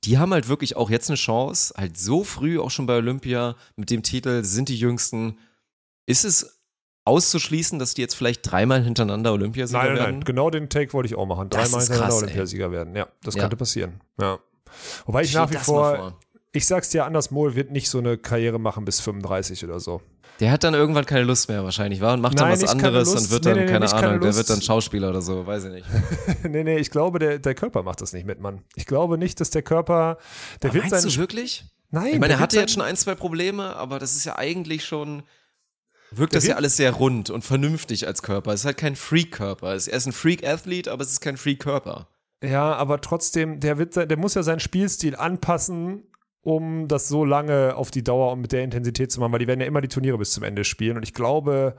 die 0.04 0.18
haben 0.18 0.34
halt 0.34 0.48
wirklich 0.50 0.76
auch 0.76 0.90
jetzt 0.90 1.10
eine 1.10 1.18
Chance, 1.18 1.74
halt 1.78 1.98
so 1.98 2.24
früh 2.24 2.60
auch 2.60 2.70
schon 2.72 2.86
bei 2.86 2.98
Olympia 2.98 3.56
mit 3.76 3.90
dem 3.90 4.04
Titel 4.04 4.44
sind 4.44 4.70
die 4.70 4.78
Jüngsten. 4.78 5.38
Ist 6.06 6.26
es 6.26 6.60
auszuschließen, 7.06 7.80
dass 7.80 7.94
die 7.94 8.02
jetzt 8.02 8.16
vielleicht 8.16 8.50
dreimal 8.52 8.84
hintereinander 8.84 9.32
Olympiasieger 9.34 9.78
Nein, 9.80 9.88
nein, 9.90 9.98
werden? 9.98 10.16
nein, 10.18 10.24
genau 10.26 10.50
den 10.50 10.70
Take 10.70 10.92
wollte 10.94 11.08
ich 11.08 11.16
auch 11.16 11.26
machen. 11.26 11.50
Dreimal 11.50 11.82
hintereinander 11.82 12.08
krass, 12.08 12.18
ey. 12.18 12.24
Olympiasieger 12.24 12.72
werden. 12.72 12.96
Ja, 12.96 13.08
das 13.24 13.36
Ja. 13.36 13.42
könnte 13.42 13.58
passieren. 13.58 14.02
Ja. 14.20 14.40
Wobei 15.06 15.24
ich 15.24 15.30
Stell 15.30 15.42
nach 15.42 15.52
wie 15.52 15.58
vor, 15.58 15.96
vor. 15.96 16.20
ich 16.52 16.66
sag's 16.66 16.90
dir 16.90 17.06
anders, 17.06 17.32
Mohl 17.32 17.56
wird 17.56 17.72
nicht 17.72 17.90
so 17.90 18.00
eine 18.00 18.18
Karriere 18.18 18.60
machen 18.60 18.86
bis 18.86 19.00
35 19.02 19.64
oder 19.64 19.80
so. 19.80 20.02
Der 20.40 20.52
hat 20.52 20.66
dann 20.66 20.74
irgendwann 20.74 21.06
keine 21.06 21.24
Lust 21.24 21.48
mehr 21.48 21.64
wahrscheinlich, 21.64 22.02
war 22.02 22.14
und 22.14 22.22
macht 22.22 22.38
dann 22.38 22.50
Nein, 22.50 22.54
was 22.54 22.62
nicht 22.62 22.72
keine 22.72 22.88
anderes 22.88 23.10
und 23.10 23.32
wird 23.32 23.46
Nee, 23.46 23.52
dann, 23.52 23.60
nee, 23.60 23.66
keine 23.68 23.80
nicht 23.86 23.94
keine 23.94 24.08
Ahnung, 24.08 24.22
der 24.22 24.36
wird 24.36 24.50
dann 24.50 24.62
Schauspieler 24.62 25.10
oder 25.10 25.22
so, 25.22 25.48
weiß 25.48 25.66
ich 25.66 25.72
nicht. 25.72 25.88
nee, 26.44 26.64
nee, 26.64 26.78
ich 26.78 26.92
glaube, 26.92 27.20
der, 27.20 27.40
der 27.40 27.56
Körper 27.56 27.84
macht 27.84 28.02
das 28.02 28.12
nicht 28.12 28.26
mit, 28.26 28.42
Mann. 28.42 28.62
Ich 28.76 28.86
glaube 28.86 29.18
nicht, 29.18 29.40
dass 29.40 29.50
der 29.50 29.62
Körper, 29.62 30.18
der 30.62 30.74
wird 30.74 30.90
Meinst 30.90 31.06
du 31.06 31.16
wirklich? 31.18 31.64
Nein, 31.92 32.14
Ich 32.14 32.20
meine, 32.20 32.34
er 32.34 32.40
hatte 32.40 32.60
jetzt 32.60 32.74
schon 32.74 32.82
ein, 32.82 32.98
zwei 32.98 33.16
Probleme, 33.16 33.76
aber 33.78 34.00
das 34.00 34.16
ist 34.16 34.26
ja 34.26 34.38
eigentlich 34.38 34.84
schon, 34.84 35.24
wirkt 36.12 36.34
Der 36.34 36.42
das 36.42 36.48
ja 36.48 36.56
alles 36.56 36.76
sehr 36.76 36.92
rund 36.92 37.30
und 37.30 37.46
vernünftig 37.46 38.06
als 38.06 38.22
Körper. 38.22 38.52
Es 38.52 38.62
ist 38.62 38.66
halt 38.66 38.78
kein 38.78 38.98
Freak-Körper. 38.98 39.70
Er 39.70 39.76
ist 39.76 40.06
ein 40.06 40.12
Freak-Athlet, 40.12 40.90
aber 40.90 41.04
es 41.04 41.12
ist 41.12 41.22
kein 41.22 41.38
Freak-Körper. 41.38 42.10
Ja, 42.44 42.74
aber 42.74 43.02
trotzdem, 43.02 43.60
der 43.60 43.78
wird, 43.78 43.96
der 43.96 44.18
muss 44.18 44.36
ja 44.36 44.44
seinen 44.44 44.60
Spielstil 44.60 45.16
anpassen, 45.16 46.04
um 46.46 46.88
das 46.88 47.08
so 47.08 47.26
lange 47.26 47.76
auf 47.76 47.90
die 47.90 48.04
Dauer 48.04 48.32
und 48.32 48.42
mit 48.42 48.52
der 48.52 48.64
Intensität 48.64 49.12
zu 49.12 49.20
machen, 49.20 49.32
weil 49.32 49.40
die 49.40 49.48
werden 49.48 49.62
ja 49.62 49.66
immer 49.66 49.82
die 49.82 49.88
Turniere 49.88 50.20
bis 50.20 50.32
zum 50.32 50.44
Ende 50.44 50.64
spielen. 50.64 50.96
Und 50.96 51.02
ich 51.02 51.16
glaube, 51.16 51.76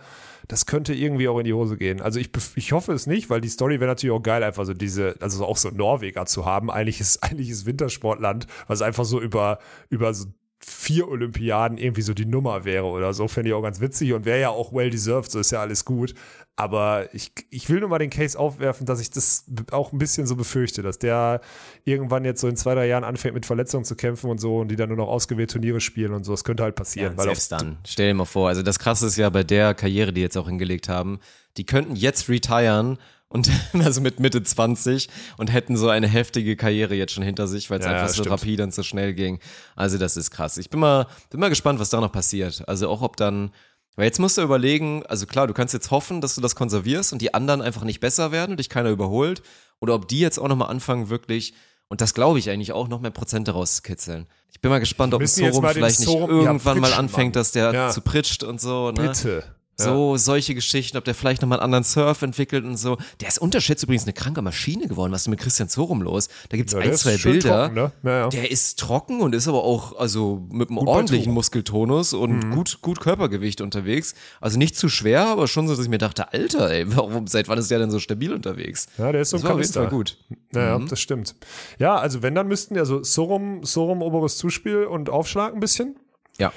das 0.48 0.66
könnte 0.66 0.92
irgendwie 0.92 1.28
auch 1.28 1.38
in 1.38 1.44
die 1.44 1.52
Hose 1.52 1.76
gehen. 1.76 2.00
Also 2.00 2.18
ich, 2.18 2.30
ich 2.56 2.72
hoffe 2.72 2.92
es 2.92 3.06
nicht, 3.06 3.30
weil 3.30 3.40
die 3.40 3.48
Story 3.48 3.78
wäre 3.78 3.90
natürlich 3.90 4.14
auch 4.14 4.22
geil, 4.22 4.42
einfach 4.42 4.64
so 4.64 4.74
diese, 4.74 5.14
also 5.20 5.44
auch 5.44 5.56
so 5.56 5.70
Norweger 5.70 6.26
zu 6.26 6.46
haben. 6.46 6.68
Eigentlich 6.68 7.00
ist, 7.00 7.22
eigentlich 7.22 7.48
ist 7.48 7.64
Wintersportland, 7.64 8.48
was 8.66 8.82
einfach 8.82 9.04
so 9.04 9.20
über, 9.20 9.60
über 9.88 10.12
so 10.14 10.26
vier 10.58 11.08
Olympiaden 11.08 11.78
irgendwie 11.78 12.02
so 12.02 12.14
die 12.14 12.24
Nummer 12.24 12.64
wäre 12.64 12.86
oder 12.86 13.12
so, 13.12 13.28
fände 13.28 13.50
ich 13.50 13.54
auch 13.54 13.62
ganz 13.62 13.80
witzig 13.80 14.12
und 14.12 14.24
wäre 14.24 14.40
ja 14.40 14.48
auch 14.50 14.72
well 14.72 14.90
deserved, 14.90 15.30
so 15.30 15.38
ist 15.38 15.50
ja 15.50 15.60
alles 15.60 15.84
gut. 15.84 16.14
Aber 16.58 17.14
ich, 17.14 17.32
ich 17.50 17.68
will 17.68 17.80
nur 17.80 17.90
mal 17.90 17.98
den 17.98 18.08
Case 18.08 18.38
aufwerfen, 18.38 18.86
dass 18.86 18.98
ich 18.98 19.10
das 19.10 19.44
auch 19.72 19.92
ein 19.92 19.98
bisschen 19.98 20.26
so 20.26 20.36
befürchte, 20.36 20.82
dass 20.82 20.98
der 20.98 21.42
irgendwann 21.84 22.24
jetzt 22.24 22.40
so 22.40 22.48
in 22.48 22.56
zwei, 22.56 22.74
drei 22.74 22.86
Jahren 22.86 23.04
anfängt 23.04 23.34
mit 23.34 23.44
Verletzungen 23.44 23.84
zu 23.84 23.94
kämpfen 23.94 24.30
und 24.30 24.38
so 24.38 24.58
und 24.60 24.68
die 24.68 24.76
dann 24.76 24.88
nur 24.88 24.96
noch 24.96 25.08
ausgewählt 25.08 25.50
Turniere 25.50 25.82
spielen 25.82 26.14
und 26.14 26.24
so. 26.24 26.32
Das 26.32 26.44
könnte 26.44 26.62
halt 26.62 26.74
passieren. 26.74 27.14
Ja, 27.18 27.24
selbst 27.24 27.52
dann. 27.52 27.76
Stell 27.86 28.08
dir 28.08 28.14
mal 28.14 28.24
vor, 28.24 28.48
also 28.48 28.62
das 28.62 28.78
Krasse 28.78 29.06
ist 29.06 29.18
ja 29.18 29.28
bei 29.28 29.44
der 29.44 29.74
Karriere, 29.74 30.14
die 30.14 30.22
jetzt 30.22 30.38
auch 30.38 30.48
hingelegt 30.48 30.88
haben, 30.88 31.20
die 31.58 31.66
könnten 31.66 31.94
jetzt 31.94 32.30
retiren 32.30 32.96
und 33.28 33.50
also 33.74 34.00
mit 34.00 34.20
Mitte 34.20 34.42
20 34.42 35.08
und 35.36 35.52
hätten 35.52 35.76
so 35.76 35.88
eine 35.88 36.06
heftige 36.08 36.56
Karriere 36.56 36.94
jetzt 36.94 37.12
schon 37.12 37.24
hinter 37.24 37.46
sich, 37.48 37.70
weil 37.70 37.80
es 37.80 37.86
Ja, 37.86 37.92
einfach 37.92 38.08
so 38.08 38.14
stimmt. 38.22 38.30
rapide 38.30 38.62
und 38.64 38.74
so 38.74 38.82
schnell 38.82 39.14
ging. 39.14 39.40
Also 39.74 39.98
das 39.98 40.16
ist 40.16 40.30
krass. 40.30 40.56
Ich 40.58 40.70
bin 40.70 40.80
mal, 40.80 41.06
bin 41.30 41.40
mal 41.40 41.48
gespannt, 41.50 41.80
was 41.80 41.90
da 41.90 42.00
noch 42.00 42.12
passiert. 42.12 42.62
Also 42.68 42.88
auch 42.88 43.02
ob 43.02 43.16
dann, 43.16 43.50
weil 43.96 44.04
jetzt 44.06 44.18
musst 44.20 44.38
du 44.38 44.42
überlegen, 44.42 45.04
also 45.06 45.26
klar, 45.26 45.46
du 45.46 45.54
kannst 45.54 45.74
jetzt 45.74 45.90
hoffen, 45.90 46.20
dass 46.20 46.34
du 46.34 46.40
das 46.40 46.54
konservierst 46.54 47.12
und 47.12 47.20
die 47.22 47.34
anderen 47.34 47.62
einfach 47.62 47.82
nicht 47.84 48.00
besser 48.00 48.30
werden 48.32 48.52
und 48.52 48.56
dich 48.60 48.68
keiner 48.68 48.90
überholt 48.90 49.42
oder 49.80 49.94
ob 49.94 50.08
die 50.08 50.20
jetzt 50.20 50.38
auch 50.38 50.48
nochmal 50.48 50.68
anfangen 50.70 51.08
wirklich 51.08 51.54
und 51.88 52.00
das 52.00 52.14
glaube 52.14 52.38
ich 52.40 52.50
eigentlich 52.50 52.72
auch, 52.72 52.88
noch 52.88 53.00
mehr 53.00 53.12
Prozente 53.12 53.52
rauszukitzeln. 53.52 54.26
Ich 54.50 54.60
bin 54.60 54.70
mal 54.70 54.80
gespannt, 54.80 55.14
ob 55.14 55.20
ein 55.20 55.26
Sorum 55.28 55.64
vielleicht 55.68 56.00
nicht 56.00 56.08
Sorum- 56.08 56.30
ja, 56.42 56.46
irgendwann 56.46 56.80
mal 56.80 56.92
anfängt, 56.94 57.36
dass 57.36 57.52
der 57.52 57.72
Ja. 57.72 57.90
zu 57.90 58.00
pritscht 58.00 58.42
und 58.42 58.60
so. 58.60 58.90
Ne? 58.90 59.08
Bitte. 59.08 59.44
So, 59.78 60.16
solche 60.16 60.54
Geschichten, 60.54 60.96
ob 60.96 61.04
der 61.04 61.14
vielleicht 61.14 61.42
nochmal 61.42 61.58
einen 61.58 61.64
anderen 61.64 61.84
Surf 61.84 62.22
entwickelt 62.22 62.64
und 62.64 62.78
so. 62.78 62.96
Der 63.20 63.28
ist 63.28 63.38
unterschätzt 63.38 63.82
übrigens 63.82 64.04
eine 64.04 64.14
kranke 64.14 64.40
Maschine 64.40 64.88
geworden. 64.88 65.12
Was 65.12 65.20
ist 65.20 65.24
denn 65.26 65.32
mit 65.32 65.40
Christian 65.40 65.68
Zorum 65.68 66.00
los? 66.00 66.28
Da 66.48 66.56
gibt's 66.56 66.72
Ja, 66.72 66.78
ein, 66.78 66.94
zwei 66.94 67.18
Bilder. 67.18 67.64
trocken, 67.64 67.74
ne? 67.74 67.92
Ja, 68.02 68.18
ja. 68.20 68.28
Der 68.28 68.50
ist 68.50 68.78
trocken 68.78 69.20
und 69.20 69.34
ist 69.34 69.48
aber 69.48 69.64
auch, 69.64 69.94
also 69.98 70.46
mit 70.50 70.70
einem 70.70 70.78
Gut 70.78 70.88
ordentlichen. 70.88 71.28
Mhm. 71.32 71.34
Muskeltonus 71.34 72.14
und 72.14 72.50
gut, 72.52 72.78
gut 72.80 73.00
Körpergewicht 73.00 73.60
unterwegs. 73.60 74.14
Also 74.40 74.56
nicht 74.58 74.76
zu 74.76 74.88
schwer, 74.88 75.26
aber 75.26 75.46
schon 75.46 75.68
so, 75.68 75.74
dass 75.76 75.84
ich 75.84 75.90
mir 75.90 75.98
dachte, 75.98 76.32
Alter, 76.32 76.70
ey, 76.70 76.84
warum, 76.96 77.26
seit 77.26 77.48
wann 77.48 77.58
ist 77.58 77.70
der 77.70 77.78
denn 77.78 77.90
so 77.90 77.98
stabil 77.98 78.32
unterwegs? 78.32 78.86
Ja, 78.96 79.12
der 79.12 79.20
ist 79.20 79.30
so 79.30 79.36
ein 79.36 79.46
auf 79.46 79.60
jeden. 79.60 79.72
Fall 79.72 79.88
gut. 79.88 80.16
Ja, 80.54 80.78
ja, 80.78 80.78
das 80.78 81.00
stimmt. 81.00 81.34
Ja, 81.78 81.96
also 81.96 82.22
wenn, 82.22 82.34
dann 82.34 82.48
müssten, 82.48 82.78
also 82.78 83.02
Sorum, 83.02 83.62
Sorum 83.64 84.00
oberes 84.00 84.38
Zuspiel 84.38 84.84
und 84.84 85.10
Aufschlag 85.10 85.52
ein 85.52 85.60
bisschen. 85.60 85.96
Ja. 86.38 86.52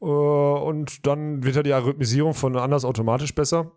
Äh, 0.00 0.04
und 0.04 1.06
dann 1.06 1.44
wird 1.44 1.56
ja 1.56 1.62
die 1.62 1.72
Arrhythmisierung 1.72 2.34
von 2.34 2.56
anders 2.56 2.84
automatisch 2.84 3.34
besser. 3.34 3.72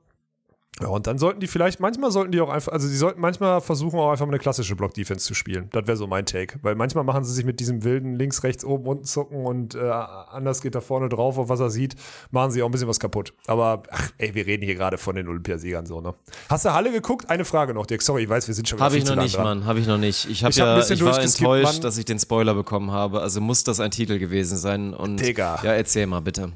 Ja, 0.81 0.87
und 0.87 1.05
dann 1.05 1.19
sollten 1.19 1.39
die 1.39 1.45
vielleicht, 1.47 1.79
manchmal 1.79 2.09
sollten 2.09 2.31
die 2.31 2.41
auch 2.41 2.49
einfach, 2.49 2.71
also 2.71 2.87
sie 2.87 2.97
sollten 2.97 3.21
manchmal 3.21 3.61
versuchen 3.61 3.99
auch 3.99 4.09
einfach 4.09 4.25
mal 4.25 4.31
eine 4.31 4.39
klassische 4.39 4.75
Block-Defense 4.75 5.23
zu 5.25 5.35
spielen. 5.35 5.69
Das 5.71 5.85
wäre 5.85 5.97
so 5.97 6.07
mein 6.07 6.25
Take. 6.25 6.57
Weil 6.63 6.73
manchmal 6.73 7.03
machen 7.03 7.23
sie 7.23 7.31
sich 7.31 7.45
mit 7.45 7.59
diesem 7.59 7.83
wilden 7.83 8.15
links, 8.15 8.43
rechts, 8.43 8.65
oben, 8.65 8.87
unten 8.87 9.03
zucken 9.03 9.45
und 9.45 9.75
äh, 9.75 9.79
anders 9.81 10.61
geht 10.61 10.73
da 10.73 10.81
vorne 10.81 11.09
drauf, 11.09 11.37
auf 11.37 11.47
was 11.47 11.59
er 11.59 11.69
sieht, 11.69 11.95
machen 12.31 12.49
sie 12.49 12.63
auch 12.63 12.67
ein 12.67 12.71
bisschen 12.71 12.87
was 12.87 12.99
kaputt. 12.99 13.33
Aber, 13.45 13.83
ach, 13.91 14.09
ey, 14.17 14.33
wir 14.33 14.47
reden 14.47 14.63
hier 14.63 14.73
gerade 14.73 14.97
von 14.97 15.15
den 15.15 15.27
Olympiasiegern 15.27 15.85
so, 15.85 16.01
ne? 16.01 16.15
Hast 16.49 16.65
du 16.65 16.73
Halle 16.73 16.91
geguckt? 16.91 17.29
Eine 17.29 17.45
Frage 17.45 17.75
noch, 17.75 17.85
Dirk. 17.85 18.01
Sorry, 18.01 18.23
ich 18.23 18.29
weiß, 18.29 18.47
wir 18.47 18.55
sind 18.55 18.67
schon 18.67 18.79
Habe 18.79 18.97
ich 18.97 19.05
noch 19.05 19.15
nicht, 19.15 19.37
dran. 19.37 19.43
Mann. 19.43 19.65
Habe 19.65 19.79
ich 19.79 19.85
noch 19.85 19.99
nicht. 19.99 20.27
Ich, 20.27 20.43
hab 20.43 20.49
Ich 20.49 20.59
hab 20.59 20.67
ein 20.67 20.71
ja, 20.71 20.77
bisschen 20.77 20.95
ich 20.95 21.05
war 21.05 21.19
enttäuscht, 21.21 21.73
Mann. 21.73 21.81
dass 21.81 21.97
ich 21.99 22.05
den 22.05 22.17
Spoiler 22.17 22.55
bekommen 22.55 22.91
habe. 22.91 23.21
Also 23.21 23.41
muss 23.41 23.63
das 23.63 23.79
ein 23.79 23.91
Titel 23.91 24.17
gewesen 24.17 24.57
sein. 24.57 24.93
Und 24.95 25.17
Digga. 25.17 25.59
ja, 25.63 25.73
erzähl 25.73 26.07
mal 26.07 26.21
bitte. 26.21 26.51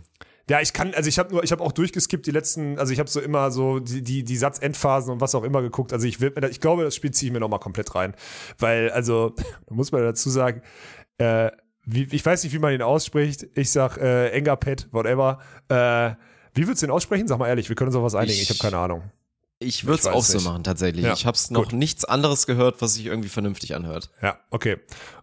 Ja, 0.50 0.62
ich 0.62 0.72
kann, 0.74 0.94
also 0.94 1.10
ich 1.10 1.20
habe 1.20 1.34
nur, 1.34 1.44
ich 1.44 1.52
habe 1.52 1.62
auch 1.64 1.72
durchgeskippt 1.74 2.26
die 2.26 2.32
letzten, 2.32 2.80
also 2.80 2.94
ich 2.94 3.00
habe 3.00 3.10
so 3.10 3.20
immer 3.20 3.52
so 3.52 3.80
die, 3.80 4.02
die, 4.02 4.24
die 4.24 4.38
Satzendphasen 4.38 5.12
und 5.12 5.20
was 5.22 5.36
auch 5.36 5.44
immer 5.44 5.62
geguckt. 5.62 5.92
Also 5.92 6.08
ich 6.08 6.22
will, 6.22 6.34
ich 6.50 6.62
glaube, 6.62 6.84
das 6.84 6.96
Spiel 6.96 7.12
ziehe 7.12 7.30
ich 7.30 7.34
mir 7.34 7.40
nochmal 7.42 7.60
komplett 7.60 7.94
rein. 7.96 8.16
Weil, 8.58 8.90
also, 8.92 9.36
muss 9.70 9.92
man 9.92 10.02
dazu 10.04 10.30
sagen, 10.30 10.62
äh, 11.18 11.52
wie, 11.86 12.04
ich 12.12 12.26
weiß 12.26 12.44
nicht, 12.44 12.54
wie 12.54 12.60
man 12.60 12.74
ihn 12.74 12.82
ausspricht. 12.82 13.48
Ich 13.56 13.72
sag 13.72 13.98
äh, 13.98 14.30
Engapet, 14.30 14.88
whatever. 14.92 15.40
Äh, 15.70 16.16
wie 16.54 16.66
würdest 16.66 16.82
du 16.82 16.88
ihn 16.88 16.92
aussprechen? 16.92 17.28
Sag 17.28 17.40
mal 17.40 17.48
ehrlich, 17.48 17.68
wir 17.70 17.76
können 17.76 17.90
uns 17.90 17.96
auf 17.98 18.04
was 18.04 18.16
einigen. 18.16 18.34
Ich, 18.34 18.44
Ich- 18.44 18.50
habe 18.50 18.60
keine 18.60 18.78
Ahnung. 18.82 19.04
Ich 19.60 19.86
würde 19.88 20.00
es 20.02 20.06
auch 20.06 20.24
so 20.24 20.38
nicht. 20.38 20.46
machen, 20.46 20.64
tatsächlich. 20.64 21.04
Ja, 21.04 21.14
ich 21.14 21.26
habe 21.26 21.36
noch 21.50 21.64
gut. 21.64 21.74
nichts 21.74 22.06
anderes 22.06 22.46
gehört, 22.46 22.80
was 22.80 22.94
sich 22.94 23.08
irgendwie 23.08 23.28
vernünftig 23.30 23.74
anhört. 23.74 24.12
Ja, 24.22 24.38
okay. 24.52 24.78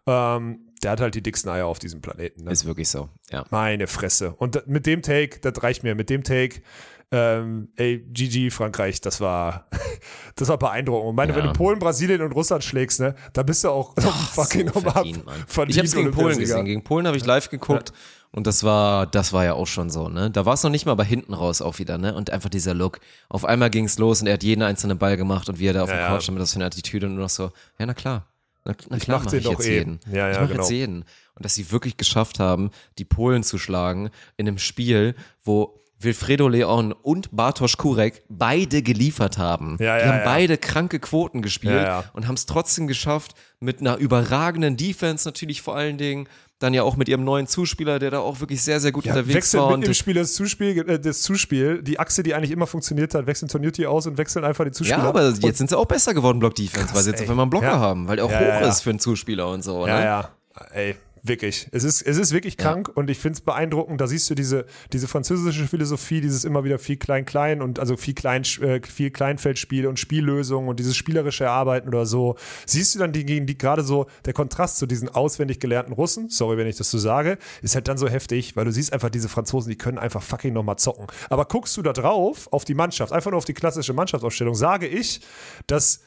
Ähm, 0.08 0.63
der 0.82 0.90
hat 0.92 1.00
halt 1.00 1.14
die 1.14 1.22
dicksten 1.22 1.50
Eier 1.50 1.66
auf 1.66 1.78
diesem 1.78 2.00
Planeten. 2.00 2.44
Ne? 2.44 2.50
Ist 2.50 2.64
wirklich 2.64 2.88
so, 2.88 3.08
ja. 3.30 3.44
Meine 3.50 3.86
Fresse. 3.86 4.34
Und 4.36 4.66
mit 4.66 4.86
dem 4.86 5.02
Take, 5.02 5.40
das 5.40 5.62
reicht 5.62 5.82
mir. 5.82 5.94
Mit 5.94 6.10
dem 6.10 6.22
Take, 6.24 6.62
ähm, 7.10 7.68
ey, 7.76 7.98
GG 8.12 8.50
Frankreich, 8.50 9.00
das 9.00 9.20
war, 9.20 9.68
das 10.36 10.48
war 10.48 10.58
beeindruckend. 10.58 11.08
Und 11.10 11.14
meine, 11.14 11.32
Ja. 11.32 11.38
wenn 11.38 11.44
du 11.46 11.52
Polen, 11.52 11.78
Brasilien 11.78 12.22
und 12.22 12.32
Russland 12.32 12.64
schlägst, 12.64 13.00
ne, 13.00 13.14
da 13.32 13.42
bist 13.42 13.62
du 13.64 13.68
auch 13.70 13.94
fucking 14.32 14.70
so 14.72 14.80
verdient, 14.80 15.24
Mann. 15.24 15.34
verdient 15.46 15.70
Ich 15.74 15.78
habe 15.78 15.86
es 15.86 15.94
gegen 15.94 16.10
Polen 16.10 16.38
gesehen. 16.38 16.64
Gegen 16.64 16.82
Polen 16.84 17.06
habe 17.06 17.16
ich 17.16 17.24
live 17.24 17.50
geguckt 17.50 17.92
und 18.32 18.48
das 18.48 18.64
war, 18.64 19.06
das 19.06 19.32
war 19.32 19.44
ja 19.44 19.52
auch 19.54 19.66
schon 19.68 19.90
so, 19.90 20.08
ne? 20.08 20.28
Da 20.30 20.44
war 20.44 20.54
es 20.54 20.62
noch 20.64 20.70
nicht 20.70 20.86
mal 20.86 20.94
bei 20.94 21.04
hinten 21.04 21.34
raus 21.34 21.62
auch 21.62 21.78
wieder, 21.78 21.98
ne? 21.98 22.14
Und 22.16 22.30
einfach 22.30 22.50
dieser 22.50 22.74
Look. 22.74 22.98
Auf 23.28 23.44
einmal 23.44 23.70
ging 23.70 23.84
es 23.84 23.96
los 23.98 24.20
und 24.20 24.26
er 24.26 24.34
hat 24.34 24.42
jeden 24.42 24.62
einzelnen 24.62 24.98
Ball 24.98 25.16
gemacht 25.16 25.48
und 25.48 25.60
wie 25.60 25.66
er 25.68 25.72
da 25.72 25.84
auf 25.84 25.90
Ja, 25.90 25.96
dem 25.96 26.00
ja. 26.00 26.08
Couch 26.08 26.24
stand 26.24 26.34
mit 26.36 26.42
das 26.42 26.52
für 26.52 26.56
eine 26.56 26.64
Attitüde 26.66 27.06
und 27.06 27.14
nur 27.14 27.22
noch 27.24 27.30
so, 27.30 27.52
ja, 27.78 27.86
na 27.86 27.94
klar. 27.94 28.26
Na, 28.64 28.74
na 28.88 28.98
klar, 28.98 29.18
mach 29.18 29.26
mach 29.26 29.32
ich 29.32 29.44
doch 29.44 29.52
jetzt 29.52 29.68
eh. 29.68 29.74
jeden. 29.74 30.00
Ja, 30.10 30.30
ich 30.30 30.36
ja, 30.36 30.42
mach 30.42 30.48
genau. 30.48 30.62
jetzt 30.62 30.70
jeden. 30.70 31.04
Und 31.34 31.44
dass 31.44 31.54
sie 31.54 31.70
wirklich 31.70 31.96
geschafft 31.96 32.38
haben, 32.38 32.70
die 32.98 33.04
Polen 33.04 33.42
zu 33.42 33.58
schlagen 33.58 34.10
in 34.36 34.48
einem 34.48 34.58
Spiel, 34.58 35.14
wo 35.42 35.84
Wilfredo 35.98 36.48
Leon 36.48 36.92
und 36.92 37.34
Bartosz 37.34 37.76
Kurek 37.76 38.22
beide 38.28 38.82
geliefert 38.82 39.38
haben. 39.38 39.76
Ja, 39.80 39.96
die 39.96 40.04
ja, 40.04 40.08
haben 40.08 40.18
ja. 40.18 40.24
beide 40.24 40.58
kranke 40.58 41.00
Quoten 41.00 41.42
gespielt 41.42 41.88
und 42.12 42.26
haben 42.26 42.34
es 42.34 42.46
trotzdem 42.46 42.86
geschafft, 42.86 43.34
mit 43.60 43.80
einer 43.80 43.96
überragenden 43.96 44.76
Defense 44.76 45.26
natürlich 45.26 45.62
vor 45.62 45.74
allen 45.76 45.96
Dingen, 45.96 46.28
dann 46.60 46.72
ja 46.72 46.82
auch 46.84 46.96
mit 46.96 47.08
ihrem 47.08 47.24
neuen 47.24 47.46
Zuspieler, 47.46 47.98
der 47.98 48.10
da 48.12 48.18
auch 48.20 48.40
wirklich 48.40 48.62
sehr, 48.62 48.80
sehr 48.80 48.92
gut 48.92 49.04
Ja, 49.04 49.12
unterwegs 49.12 49.34
wechseln 49.34 49.60
war. 49.60 49.68
mit 49.70 49.74
Und 49.76 49.86
dem 49.88 49.94
Spiel 49.94 50.14
das 50.14 50.34
Zuspiel, 50.34 50.88
äh, 50.88 50.98
das 51.00 51.22
Zuspiel, 51.22 51.82
die 51.82 51.98
Achse, 51.98 52.22
die 52.22 52.34
eigentlich 52.34 52.52
immer 52.52 52.66
funktioniert 52.66 53.14
hat, 53.14 53.26
wechseln 53.26 53.48
Tonuti 53.48 53.86
aus 53.86 54.06
und 54.06 54.16
wechseln 54.18 54.44
einfach 54.44 54.64
die 54.64 54.70
Zuspieler. 54.70 54.98
ja, 54.98 55.04
aber 55.04 55.28
jetzt 55.40 55.58
sind 55.58 55.68
sie 55.68 55.76
auch 55.76 55.84
besser 55.86 56.14
geworden, 56.14 56.38
Block-Defense, 56.38 56.94
weil 56.94 57.02
sie 57.02 57.10
jetzt 57.10 57.20
ey. 57.20 57.26
auf 57.26 57.30
einmal 57.30 57.44
einen 57.44 57.50
Blocker 57.50 57.66
Ja. 57.66 57.78
haben, 57.80 58.06
weil 58.08 58.16
der 58.16 58.24
auch 58.24 58.30
Ja, 58.30 58.38
hoch 58.38 58.44
ja, 58.46 58.60
ja. 58.62 58.68
ist 58.68 58.80
für 58.82 58.90
einen 58.90 59.00
Zuspieler 59.00 59.48
und 59.50 59.62
so. 59.62 59.86
Ja, 59.86 59.98
ne? 59.98 60.04
ja. 60.04 60.28
Ey, 60.72 60.96
wirklich. 61.24 61.68
Es 61.72 61.84
ist, 61.84 62.02
es 62.02 62.18
ist 62.18 62.32
wirklich 62.32 62.56
krank 62.56 62.90
und 62.94 63.10
ich 63.10 63.18
finde 63.18 63.36
es 63.36 63.40
beeindruckend. 63.40 64.00
Da 64.00 64.06
siehst 64.06 64.28
du 64.28 64.34
diese, 64.34 64.66
diese 64.92 65.08
französische 65.08 65.66
Philosophie, 65.66 66.20
dieses 66.20 66.44
immer 66.44 66.64
wieder 66.64 66.78
viel 66.78 66.96
klein-klein 66.96 67.62
und 67.62 67.80
also 67.80 67.96
viel 67.96 68.14
klein, 68.14 68.42
äh, 68.60 68.80
viel 68.82 69.10
Kleinfeldspiel 69.10 69.86
und 69.86 69.98
Spiellösung 69.98 70.68
und 70.68 70.78
dieses 70.78 70.96
spielerische 70.96 71.44
Erarbeiten 71.44 71.88
oder 71.88 72.06
so. 72.06 72.36
Siehst 72.66 72.94
du 72.94 72.98
dann 72.98 73.12
die, 73.12 73.24
die 73.24 73.58
gerade 73.58 73.82
so, 73.82 74.06
der 74.26 74.34
Kontrast 74.34 74.76
zu 74.76 74.86
diesen 74.86 75.08
auswendig 75.08 75.60
gelernten 75.60 75.94
Russen, 75.94 76.28
sorry, 76.28 76.58
wenn 76.58 76.66
ich 76.66 76.76
das 76.76 76.90
so 76.90 76.98
sage, 76.98 77.38
ist 77.62 77.74
halt 77.74 77.88
dann 77.88 77.98
so 77.98 78.08
heftig, 78.08 78.54
weil 78.54 78.66
du 78.66 78.72
siehst 78.72 78.92
einfach 78.92 79.10
diese 79.10 79.28
Franzosen, 79.28 79.70
die 79.70 79.78
können 79.78 79.98
einfach 79.98 80.22
fucking 80.22 80.52
nochmal 80.52 80.76
zocken. 80.76 81.06
Aber 81.30 81.46
guckst 81.46 81.76
du 81.76 81.82
da 81.82 81.92
drauf, 81.92 82.48
auf 82.52 82.64
die 82.64 82.74
Mannschaft, 82.74 83.12
einfach 83.12 83.30
nur 83.30 83.38
auf 83.38 83.46
die 83.46 83.54
klassische 83.54 83.94
Mannschaftsaufstellung, 83.94 84.54
sage 84.54 84.86
ich, 84.86 85.20
dass 85.66 86.02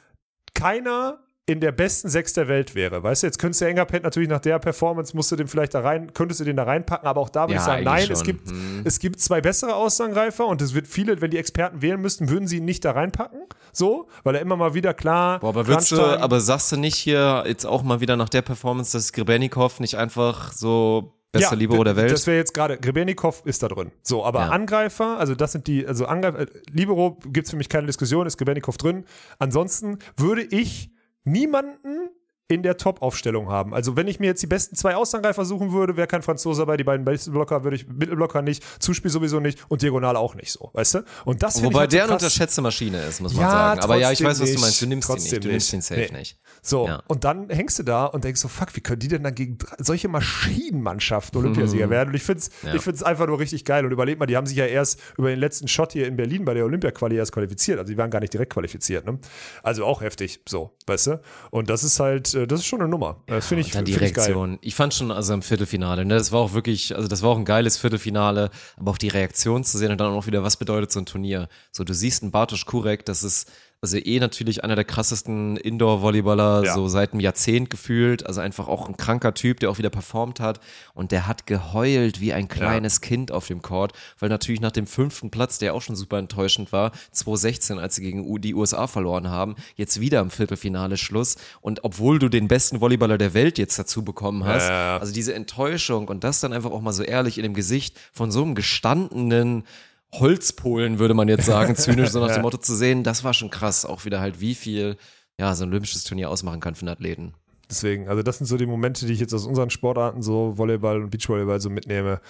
keiner 0.53 1.19
in 1.49 1.61
der 1.61 1.72
besten 1.72 2.10
Sechs 2.10 2.34
der 2.34 2.49
Welt 2.49 2.76
wäre. 2.76 3.03
Weißt 3.03 3.24
du, 3.24 3.28
jetzt 3.28 3.40
könntest 3.40 3.61
du 3.61 3.65
Engerpet 3.65 4.03
natürlich 4.03 4.28
nach 4.28 4.41
der 4.41 4.60
Performance, 4.60 5.15
musst 5.15 5.32
du 5.32 5.38
den 5.38 5.48
vielleicht 5.48 5.74
da 5.74 5.80
rein, 5.80 6.14
könntest 6.14 6.41
du 6.41 6.44
den 6.44 6.57
da 6.57 6.64
reinpacken, 6.64 7.07
aber 7.07 7.22
auch 7.22 7.30
da 7.30 7.44
würde 7.44 7.53
Ja, 7.53 7.60
ich 7.60 7.65
sagen, 7.65 7.84
nein, 7.86 8.07
es 8.11 8.24
gibt, 8.24 8.49
Hm. 8.49 8.82
es 8.84 8.99
gibt 8.99 9.22
zwei 9.22 9.40
bessere 9.40 9.74
Außenangreifer 9.76 10.45
und 10.45 10.61
es 10.61 10.74
wird 10.74 10.88
viele, 10.88 11.22
wenn 11.22 11.32
die 11.32 11.38
Experten 11.38 11.82
wählen 11.82 12.02
müssten, 12.02 12.30
würden 12.30 12.48
sie 12.49 12.57
ihn 12.57 12.65
nicht 12.65 12.84
da 12.84 12.91
reinpacken. 12.91 13.40
So, 13.72 14.10
weil 14.24 14.36
er 14.36 14.41
immer 14.41 14.57
mal 14.57 14.74
wieder 14.74 14.94
klar. 14.94 15.40
Boah, 15.40 15.49
aber 15.49 15.68
würdest 15.68 15.94
du, 15.94 16.02
aber 16.02 16.41
sagst 16.41 16.69
du 16.74 16.76
nicht 16.78 16.95
hier 16.95 17.45
jetzt 17.48 17.65
auch 17.65 17.82
mal 17.82 18.02
wieder 18.02 18.18
nach 18.18 18.30
der 18.30 18.41
Performance, 18.41 18.98
dass 18.98 19.14
Grebennikov 19.14 19.80
nicht 19.80 19.95
einfach 19.95 20.52
so 20.52 21.14
bester 21.32 21.56
Libero 21.56 21.86
der 21.86 21.95
Welt? 21.95 22.11
Das 22.11 22.28
wäre 22.28 22.36
jetzt 22.38 22.53
gerade, 22.53 22.78
Grebennikov 22.78 23.44
ist 23.45 23.64
da 23.64 23.69
drin. 23.69 23.91
So, 24.03 24.26
aber 24.26 24.41
Ja. 24.41 24.49
Angreifer, 24.49 25.18
also 25.18 25.34
das 25.34 25.53
sind 25.53 25.68
die, 25.68 25.88
also 25.88 26.07
Angreifer, 26.07 26.40
äh, 26.41 26.48
Libero 26.72 27.18
gibt 27.28 27.45
es 27.45 27.52
für 27.52 27.57
mich 27.57 27.69
keine 27.69 27.88
Diskussion, 27.88 28.28
ist 28.28 28.36
Grebennikov 28.38 28.76
drin. 28.78 29.06
Ansonsten 29.40 29.99
würde 30.18 30.41
ich 30.44 30.91
niemanden 31.28 32.10
in 32.49 32.64
der 32.64 32.78
Top-Aufstellung 32.78 33.49
haben. 33.49 33.74
Also 33.74 33.98
wenn 33.98 34.07
ich 34.07 34.19
mir 34.22 34.28
jetzt 34.28 34.41
die 34.41 34.48
besten 34.48 34.76
zwei 34.76 34.95
Außenangreifer 34.95 35.44
suchen 35.44 35.74
würde, 35.74 35.98
wäre 35.98 36.07
kein 36.07 36.22
Franzose 36.22 36.61
dabei, 36.61 36.78
die 36.78 36.86
beiden 36.86 37.03
besten 37.03 37.32
Blocker 37.34 37.64
würde 37.65 37.76
ich, 37.76 37.88
Mittelblocker 37.88 38.41
nicht, 38.41 38.64
Zuspiel 38.82 39.11
sowieso 39.11 39.41
nicht 39.41 39.60
und 39.68 39.82
Diagonal 39.82 40.15
auch 40.15 40.34
nicht 40.34 40.52
so, 40.53 40.69
weißt 40.74 40.94
du? 40.95 40.99
Und 41.26 41.44
das 41.44 41.56
finde 41.56 41.68
ich 41.69 41.74
Wobei 41.74 41.80
halt 41.82 41.91
der 41.94 42.03
eine 42.06 42.14
unterschätzte 42.14 42.61
Maschine 42.61 43.02
ist, 43.03 43.19
muss 43.19 43.34
man 43.34 43.41
Ja, 43.44 43.49
sagen. 43.52 43.80
Aber 43.82 43.98
ja, 43.98 44.11
ich 44.14 44.24
weiß, 44.24 44.40
was 44.40 44.53
du 44.53 44.60
meinst. 44.61 44.82
Du 44.82 44.86
nimmst 44.88 45.10
ihn 45.10 45.14
Trotzdem 45.14 45.32
nicht. 45.34 45.44
Du 45.45 45.49
nimmst 45.49 45.74
ihn 45.74 45.78
nicht. 45.80 45.88
safe 45.88 45.99
Nee. 46.14 46.18
nicht. 46.19 46.40
So, 46.61 46.88
Ja. 46.88 47.03
und 47.07 47.24
dann 47.26 47.49
hängst 47.49 47.80
du 47.80 47.84
da 47.84 48.06
und 48.06 48.24
denkst 48.24 48.40
so, 48.40 48.48
fuck, 48.48 48.76
wie 48.76 48.82
können 48.82 48.99
die 48.99 49.07
denn 49.10 49.24
dann 49.24 49.36
gegen 49.36 49.57
solche 49.80 50.07
Maschinenmannschaften 50.07 51.40
Mhm. 51.40 51.45
Olympiasieger 51.48 51.90
werden? 51.90 52.10
Und 52.10 52.15
ich 52.15 52.24
find's, 52.24 52.49
ich 52.74 52.82
find's 52.82 53.03
einfach 53.03 53.28
nur 53.28 53.40
richtig 53.40 53.65
geil. 53.65 53.86
Und 53.86 53.91
überleg 53.91 54.19
mal, 54.19 54.26
die 54.26 54.38
haben 54.38 54.48
sich 54.48 54.57
ja 54.57 54.65
erst 54.65 54.99
über 55.18 55.30
den 55.30 55.40
letzten 55.40 55.68
Shot 55.68 55.91
hier 55.94 56.07
in 56.07 56.15
Berlin 56.15 56.45
bei 56.45 56.53
der 56.53 56.65
Olympia-Quali 56.65 57.15
erst 57.18 57.32
qualifiziert. 57.34 57.80
Also 57.80 57.91
die 57.91 57.98
waren 57.98 58.10
gar 58.10 58.19
nicht 58.19 58.34
direkt 58.34 58.53
qualifiziert, 58.53 59.06
ne? 59.06 59.19
Also 59.64 59.86
auch 59.86 60.02
heftig, 60.02 60.40
so, 60.48 60.72
weißt 60.88 61.07
du? 61.07 61.22
Und 61.52 61.69
das 61.69 61.84
ist 61.84 61.99
halt, 61.99 62.34
äh, 62.38 62.48
das 62.48 62.62
ist 62.62 62.66
schon 62.66 62.82
eine 62.82 62.90
Nummer. 62.90 63.22
Das 63.28 63.48
finde 63.48 63.62
ich, 63.62 63.72
dann 63.72 63.86
die 63.86 63.94
find 63.94 64.06
ich 64.06 64.14
geil. 64.14 64.26
Reaktion. 64.26 64.60
Ich, 64.62 64.76
fand 64.76 64.94
schon, 64.94 65.12
also 65.12 65.34
im 65.34 65.42
Viertelfinale, 65.42 66.06
ne, 66.06 66.16
das 66.16 66.32
war 66.32 66.40
auch 66.40 66.54
wirklich, 66.54 66.96
also 66.96 67.08
das 67.08 67.22
war 67.22 67.32
auch 67.32 67.38
ein 67.38 67.46
geiles 67.46 67.78
Viertelfinale, 67.78 68.50
aber 68.78 68.92
auch 68.92 68.98
die 68.98 69.10
Reaktion 69.10 69.64
zu 69.64 69.78
sehen 69.78 69.92
und 69.92 70.00
dann 70.00 70.14
auch 70.14 70.28
wieder, 70.28 70.44
was 70.44 70.58
bedeutet 70.58 70.92
so 70.92 71.00
ein 71.00 71.06
Turnier? 71.06 71.50
So, 71.72 71.84
du 71.84 71.94
siehst 71.94 72.24
einen 72.24 72.32
Bartosz 72.32 72.66
Kurek, 72.66 73.06
das 73.06 73.24
ist 73.24 73.52
Also 73.80 73.98
eh 73.98 74.20
natürlich 74.20 74.64
einer 74.64 74.76
der 74.76 74.86
krassesten 74.86 75.56
Indoor-Volleyballer, 75.56 76.64
Ja. 76.66 76.74
so 76.74 76.88
seit 76.88 77.12
einem 77.12 77.20
Jahrzehnt 77.20 77.70
gefühlt. 77.70 78.26
Also 78.26 78.41
einfach 78.41 78.68
auch 78.68 78.90
ein 78.90 78.98
kranker 78.98 79.36
Typ, 79.36 79.60
der 79.60 79.70
auch 79.70 79.78
wieder 79.78 79.91
performt 79.91 80.40
hat. 80.40 80.60
Und 80.95 81.12
der 81.12 81.28
hat 81.28 81.45
geheult 81.45 82.20
wie 82.20 82.34
ein 82.34 82.48
kleines 82.48 83.02
Kind 83.02 83.32
auf 83.32 83.45
dem 83.45 83.62
Court, 83.62 83.94
weil 84.18 84.30
natürlich 84.30 84.62
nach 84.62 84.72
dem 84.72 84.88
fünften 84.88 85.30
Platz, 85.30 85.60
der 85.60 85.76
auch 85.76 85.84
schon 85.84 85.95
super 85.95 86.18
enttäuschend 86.18 86.72
war, 86.72 86.91
2016, 87.12 87.78
als 87.78 87.94
sie 87.95 88.02
gegen 88.02 88.41
die 88.41 88.56
USA 88.56 88.88
verloren 88.88 89.30
haben, 89.30 89.56
jetzt 89.76 89.99
wieder 90.02 90.22
im 90.22 90.32
Viertelfinale 90.32 90.98
Schluss. 90.98 91.36
Und 91.62 91.84
obwohl 91.84 92.18
du 92.18 92.30
den 92.30 92.48
besten 92.48 92.82
Volleyballer 92.82 93.20
der 93.20 93.36
Welt 93.36 93.60
jetzt 93.60 93.78
dazu 93.78 94.04
bekommen 94.04 94.44
hast, 94.44 94.68
Ja, 94.68 94.74
ja, 94.74 94.86
ja. 94.95 94.98
also 94.98 95.14
diese 95.14 95.36
Enttäuschung 95.36 96.08
und 96.08 96.24
das 96.24 96.40
dann 96.40 96.52
einfach 96.52 96.72
auch 96.72 96.82
mal 96.82 96.94
so 96.94 97.04
ehrlich 97.04 97.38
in 97.38 97.44
dem 97.44 97.54
Gesicht 97.54 97.95
von 98.12 98.32
so 98.32 98.41
einem 98.41 98.56
gestandenen 98.56 99.66
Holzpolen, 100.14 101.00
würde 101.00 101.14
man 101.14 101.28
jetzt 101.28 101.46
sagen, 101.46 101.76
zynisch 101.76 102.10
so 102.10 102.20
nach 102.20 102.34
dem 102.34 102.42
Motto 102.44 102.58
zu 102.58 102.76
sehen, 102.76 103.04
das 103.04 103.24
war 103.24 103.34
schon 103.34 103.50
krass, 103.50 103.86
auch 103.86 104.06
wieder 104.06 104.20
halt, 104.20 104.40
wie 104.40 104.56
viel 104.56 104.98
ja, 105.40 105.54
so 105.54 105.64
ein 105.64 105.70
olympisches 105.70 106.04
Turnier 106.04 106.30
ausmachen 106.30 106.60
kann 106.60 106.76
für 106.76 106.82
einen 106.82 106.96
Athleten. 106.96 107.34
Deswegen, 107.70 108.08
also 108.08 108.24
das 108.24 108.38
sind 108.38 108.48
so 108.48 108.58
die 108.58 108.66
Momente, 108.66 109.06
die 109.06 109.14
ich 109.14 109.20
jetzt 109.20 109.34
aus 109.34 109.46
unseren 109.46 109.70
Sportarten, 109.70 110.22
so 110.22 110.58
Volleyball 110.58 111.04
und 111.04 111.10
Beachvolleyball, 111.10 111.60
so 111.60 111.70
mitnehme. 111.70 112.22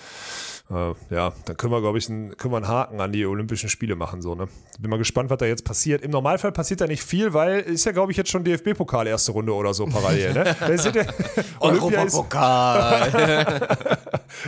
Äh, 0.70 1.16
ja, 1.16 1.32
dann 1.46 1.56
können 1.56 1.72
wir, 1.72 1.80
glaube 1.80 1.98
ich, 1.98 2.10
einen, 2.10 2.36
können 2.36 2.54
wir 2.54 2.58
einen 2.58 2.68
Haken 2.68 3.00
an 3.00 3.14
die 3.14 3.26
Olympischen 3.26 3.70
Spiele 3.70 3.96
machen. 3.96 4.22
So, 4.22 4.36
ne? 4.36 4.50
Bin 4.80 4.90
mal 4.90 4.98
gespannt, 4.98 5.30
was 5.30 5.38
da 5.38 5.46
jetzt 5.46 5.64
passiert. 5.64 6.02
Im 6.02 6.12
Normalfall 6.12 6.52
passiert 6.52 6.82
da 6.82 6.88
nicht 6.88 7.04
viel, 7.04 7.34
weil 7.34 7.62
ist 7.62 7.86
ja, 7.86 7.94
glaube 7.94 8.12
ich, 8.12 8.18
jetzt 8.18 8.30
schon 8.30 8.44
DFB-Pokal 8.44 9.08
erste 9.08 9.32
Runde 9.32 9.54
oder 9.54 9.74
so 9.74 9.86
parallel. 9.86 10.34
Ne? 10.34 10.48
Ja, 10.60 10.68
ist, 10.68 10.86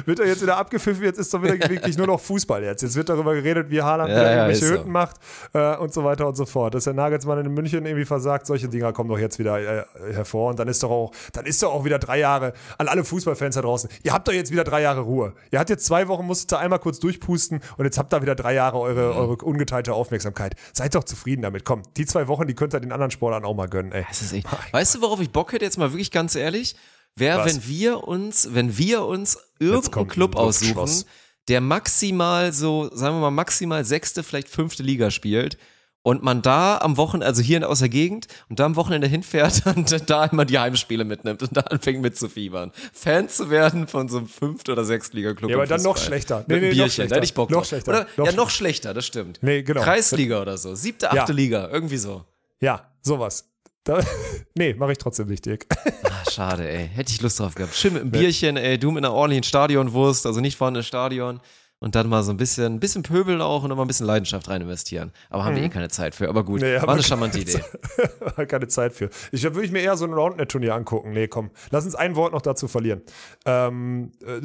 wird 0.05 0.19
doch 0.19 0.25
jetzt 0.25 0.41
wieder 0.41 0.57
abgepfiffen, 0.57 1.03
jetzt 1.03 1.19
ist 1.19 1.33
doch 1.33 1.41
wieder 1.41 1.53
wirklich 1.69 1.97
nur 1.97 2.07
noch 2.07 2.19
Fußball 2.19 2.63
jetzt. 2.63 2.81
Jetzt 2.81 2.95
wird 2.95 3.09
darüber 3.09 3.35
geredet, 3.35 3.69
wie 3.69 3.81
Haaland 3.81 4.09
Ja, 4.09 4.15
wieder 4.15 4.31
ja, 4.31 4.37
irgendwelche 4.37 4.65
ist 4.65 4.69
so. 4.69 4.79
Hütten 4.79 4.91
macht 4.91 5.17
äh, 5.53 5.75
und 5.77 5.93
so 5.93 6.03
weiter 6.03 6.27
und 6.27 6.35
so 6.35 6.45
fort. 6.45 6.73
Dass 6.73 6.85
der 6.85 6.93
Nagelsmann 6.93 7.45
in 7.45 7.53
München 7.53 7.85
irgendwie 7.85 8.05
versagt, 8.05 8.47
solche 8.47 8.69
Dinger 8.69 8.93
kommen 8.93 9.09
doch 9.09 9.19
jetzt 9.19 9.39
wieder 9.39 9.59
äh, 9.59 9.83
hervor 10.13 10.49
und 10.49 10.59
dann 10.59 10.67
ist 10.67 10.83
doch 10.83 10.91
auch, 10.91 11.11
dann 11.33 11.45
ist 11.45 11.61
doch 11.63 11.73
auch 11.73 11.85
wieder 11.85 11.99
drei 11.99 12.19
Jahre 12.19 12.53
an 12.77 12.87
alle 12.87 13.03
Fußballfans 13.03 13.55
da 13.55 13.61
draußen. 13.61 13.89
Ihr 14.03 14.13
habt 14.13 14.27
doch 14.27 14.33
jetzt 14.33 14.51
wieder 14.51 14.63
drei 14.63 14.81
Jahre 14.81 15.01
Ruhe. 15.01 15.33
Ihr 15.51 15.59
habt 15.59 15.69
jetzt 15.69 15.85
zwei 15.85 16.07
Wochen, 16.09 16.25
musstet 16.25 16.53
ihr 16.53 16.59
einmal 16.59 16.79
kurz 16.79 16.99
durchpusten 16.99 17.61
und 17.77 17.85
jetzt 17.85 17.97
habt 17.97 18.13
ihr 18.13 18.21
wieder 18.21 18.35
drei 18.35 18.53
Jahre 18.53 18.79
eure, 18.79 19.15
eure 19.15 19.45
ungeteilte 19.45 19.93
Aufmerksamkeit. 19.93 20.55
Seid 20.73 20.95
doch 20.95 21.03
zufrieden 21.03 21.41
damit. 21.41 21.65
Komm, 21.65 21.83
die 21.97 22.05
zwei 22.05 22.27
Wochen, 22.27 22.47
die 22.47 22.55
könnt 22.55 22.73
ihr 22.73 22.79
den 22.79 22.91
anderen 22.91 23.11
Sportlern 23.11 23.45
auch 23.45 23.55
mal 23.55 23.67
gönnen, 23.67 23.91
ey. 23.91 24.05
Das 24.07 24.21
ist 24.21 24.33
echt. 24.33 24.47
Weißt 24.71 24.95
du, 24.95 25.01
worauf 25.01 25.19
ich 25.21 25.31
Bock 25.31 25.53
hätte, 25.53 25.65
jetzt 25.65 25.77
mal 25.77 25.91
wirklich 25.91 26.11
ganz 26.11 26.35
ehrlich? 26.35 26.75
Wäre, 27.15 27.45
wenn 27.45 27.67
wir 27.67 28.07
uns, 28.07 28.53
wenn 28.53 28.77
wir 28.77 29.05
uns 29.05 29.37
irgendeinen 29.59 30.07
Club 30.07 30.35
aussuchen, 30.35 31.03
der 31.47 31.61
maximal 31.61 32.53
so, 32.53 32.89
sagen 32.93 33.15
wir 33.15 33.21
mal, 33.21 33.31
maximal 33.31 33.83
sechste, 33.83 34.23
vielleicht 34.23 34.47
fünfte 34.47 34.83
Liga 34.83 35.11
spielt 35.11 35.57
und 36.01 36.23
man 36.23 36.41
da 36.41 36.77
am 36.77 36.97
Wochenende, 36.97 37.27
also 37.27 37.41
hier 37.41 37.67
aus 37.69 37.79
der 37.79 37.89
Gegend 37.89 38.27
und 38.49 38.59
da 38.59 38.65
am 38.65 38.75
Wochenende 38.75 39.07
hinfährt 39.07 39.63
und 39.75 40.09
da 40.09 40.25
immer 40.25 40.45
die 40.45 40.57
Heimspiele 40.57 41.03
mitnimmt 41.03 41.43
und 41.43 41.55
da 41.55 41.61
anfängt 41.61 42.01
mitzufiebern. 42.01 42.71
Fan 42.93 43.27
zu 43.29 43.49
werden 43.49 43.87
von 43.87 44.07
so 44.07 44.17
einem 44.19 44.27
fünft- 44.27 44.69
oder 44.69 44.85
sechstliga-Club. 44.85 45.49
Ja, 45.51 45.57
aber 45.57 45.67
dann 45.67 45.81
noch 45.83 45.97
schlechter. 45.97 46.45
Nee, 46.47 46.59
nee, 46.59 46.69
noch 46.69 46.75
schlechter. 46.89 47.07
da 47.07 47.15
hätte 47.15 47.25
ich 47.25 47.33
Bock 47.33 47.49
Noch 47.49 47.59
drauf. 47.59 47.67
schlechter. 47.67 47.91
Oder, 47.91 48.07
Noch 48.17 48.25
ja, 48.27 48.31
noch 48.31 48.49
schlechter, 48.49 48.93
das 48.93 49.05
stimmt. 49.05 49.39
Nee, 49.41 49.63
genau. 49.63 49.81
Kreisliga 49.81 50.41
oder 50.41 50.57
so. 50.57 50.73
Siebte, 50.75 51.07
Ja. 51.13 51.23
achte 51.23 51.33
Liga, 51.33 51.69
irgendwie 51.71 51.97
so. 51.97 52.23
Ja, 52.61 52.91
sowas. 53.01 53.45
Da, 53.83 53.99
nee, 54.55 54.73
mache 54.73 54.91
ich 54.93 54.97
trotzdem 54.97 55.27
nicht, 55.27 55.45
Dirk. 55.45 55.65
Ah, 56.03 56.29
schade, 56.29 56.69
ey. 56.69 56.89
Hätte 56.93 57.11
ich 57.11 57.21
Lust 57.21 57.39
drauf 57.39 57.55
gehabt. 57.55 57.75
Schön 57.75 57.93
mit 57.93 58.01
einem 58.03 58.11
Bierchen, 58.11 58.57
ey. 58.57 58.77
Du 58.77 58.91
mit 58.91 59.03
einer 59.03 59.13
ordentlichen 59.13 59.43
Stadionwurst, 59.43 60.25
also 60.25 60.39
nicht 60.41 60.57
vorne 60.57 60.83
Stadion. 60.83 61.39
Und 61.81 61.95
dann 61.95 62.09
mal 62.09 62.23
so 62.23 62.31
ein 62.31 62.37
bisschen, 62.37 62.75
ein 62.75 62.79
bisschen 62.81 63.03
pöbeln 63.03 63.41
auch 63.41 63.63
und 63.63 63.69
dann 63.69 63.77
mal 63.77 63.85
ein 63.85 63.87
bisschen 63.87 64.05
Leidenschaft 64.05 64.49
rein 64.49 64.61
investieren. 64.61 65.13
Aber 65.29 65.45
haben 65.45 65.55
wir 65.55 65.63
eh 65.63 65.69
keine 65.69 65.87
Zeit 65.87 66.13
für. 66.13 66.27
Aber 66.27 66.43
gut, 66.43 66.59
Mhm. 66.61 66.67
Nee, 66.67 66.81
war 66.81 66.89
eine 66.89 67.03
charmante 67.03 67.39
keine 67.43 67.51
Idee. 67.51 68.45
Keine 68.47 68.67
Zeit 68.67 68.93
für. 68.93 69.09
Ich 69.31 69.43
würde 69.43 69.63
ich 69.63 69.71
mir 69.71 69.79
eher 69.81 69.95
so 69.95 70.03
ein 70.05 70.13
Roundnet-Turnier 70.13 70.75
angucken. 70.75 71.11
Nee, 71.11 71.27
komm. 71.29 71.51
Lass 71.71 71.85
uns 71.85 71.95
ein 71.95 72.15
Wort 72.17 72.33
noch 72.33 72.41
dazu 72.41 72.67
verlieren. 72.67 73.01
Ähm, 73.45 74.11
äh, 74.25 74.41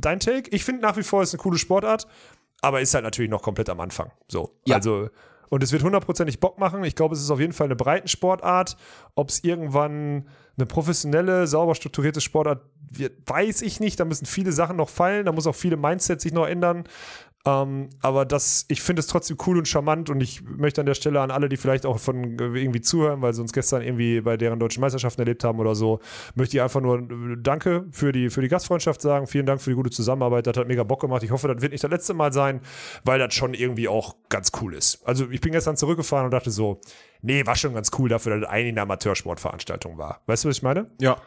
dein 0.00 0.20
Take? 0.20 0.50
Ich 0.50 0.64
finde 0.64 0.82
nach 0.82 0.96
wie 0.98 1.02
vor 1.02 1.22
ist 1.22 1.32
eine 1.32 1.42
coole 1.42 1.56
Sportart, 1.58 2.06
aber 2.60 2.80
ist 2.82 2.92
halt 2.92 3.04
natürlich 3.04 3.30
noch 3.30 3.42
komplett 3.42 3.70
am 3.70 3.80
Anfang. 3.80 4.10
So. 4.28 4.54
Ja. 4.66 4.76
Also, 4.76 5.08
und 5.54 5.62
es 5.62 5.70
wird 5.70 5.84
hundertprozentig 5.84 6.40
Bock 6.40 6.58
machen. 6.58 6.82
Ich 6.82 6.96
glaube, 6.96 7.14
es 7.14 7.20
ist 7.20 7.30
auf 7.30 7.38
jeden 7.38 7.52
Fall 7.52 7.68
eine 7.68 7.76
Breitensportart. 7.76 8.76
Ob 9.14 9.28
es 9.28 9.44
irgendwann 9.44 10.28
eine 10.56 10.66
professionelle, 10.66 11.46
sauber 11.46 11.76
strukturierte 11.76 12.20
Sportart 12.20 12.62
wird, 12.90 13.12
weiß 13.26 13.62
ich 13.62 13.78
nicht. 13.78 14.00
Da 14.00 14.04
müssen 14.04 14.26
viele 14.26 14.50
Sachen 14.50 14.76
noch 14.76 14.88
fallen. 14.88 15.26
Da 15.26 15.30
muss 15.30 15.46
auch 15.46 15.54
viele 15.54 15.76
Mindsets 15.76 16.24
sich 16.24 16.32
noch 16.32 16.48
ändern. 16.48 16.88
Ähm, 17.46 17.90
aber 18.00 18.24
das, 18.24 18.64
ich 18.68 18.80
finde 18.80 19.00
es 19.00 19.06
trotzdem 19.06 19.36
cool 19.46 19.58
und 19.58 19.68
charmant 19.68 20.08
und 20.08 20.22
ich 20.22 20.42
möchte 20.42 20.80
an 20.80 20.86
der 20.86 20.94
Stelle 20.94 21.20
an 21.20 21.30
alle, 21.30 21.50
die 21.50 21.58
vielleicht 21.58 21.84
auch 21.84 21.98
von 21.98 22.38
äh, 22.38 22.44
irgendwie 22.58 22.80
zuhören, 22.80 23.20
weil 23.20 23.34
sie 23.34 23.42
uns 23.42 23.52
gestern 23.52 23.82
irgendwie 23.82 24.22
bei 24.22 24.38
deren 24.38 24.58
deutschen 24.58 24.80
Meisterschaften 24.80 25.20
erlebt 25.20 25.44
haben 25.44 25.58
oder 25.58 25.74
so, 25.74 26.00
möchte 26.34 26.56
ich 26.56 26.62
einfach 26.62 26.80
nur 26.80 27.00
äh, 27.00 27.36
Danke 27.36 27.84
für 27.90 28.12
die, 28.12 28.30
für 28.30 28.40
die 28.40 28.48
Gastfreundschaft 28.48 29.02
sagen. 29.02 29.26
Vielen 29.26 29.44
Dank 29.44 29.60
für 29.60 29.70
die 29.70 29.76
gute 29.76 29.90
Zusammenarbeit. 29.90 30.46
Das 30.46 30.56
hat 30.56 30.68
mega 30.68 30.84
Bock 30.84 31.00
gemacht. 31.00 31.22
Ich 31.22 31.32
hoffe, 31.32 31.48
das 31.48 31.60
wird 31.60 31.72
nicht 31.72 31.84
das 31.84 31.90
letzte 31.90 32.14
Mal 32.14 32.32
sein, 32.32 32.60
weil 33.04 33.18
das 33.18 33.34
schon 33.34 33.52
irgendwie 33.52 33.88
auch 33.88 34.16
ganz 34.30 34.50
cool 34.62 34.74
ist. 34.74 35.06
Also 35.06 35.28
ich 35.30 35.42
bin 35.42 35.52
gestern 35.52 35.76
zurückgefahren 35.76 36.24
und 36.24 36.30
dachte 36.30 36.50
so, 36.50 36.80
nee, 37.20 37.44
war 37.44 37.56
schon 37.56 37.74
ganz 37.74 37.90
cool 37.98 38.08
dafür, 38.08 38.32
dass 38.32 38.40
das 38.42 38.50
eine 38.50 38.80
Amateursportveranstaltung 38.80 39.98
war. 39.98 40.22
Weißt 40.26 40.44
du, 40.44 40.48
was 40.48 40.56
ich 40.56 40.62
meine? 40.62 40.90
Ja. 40.98 41.18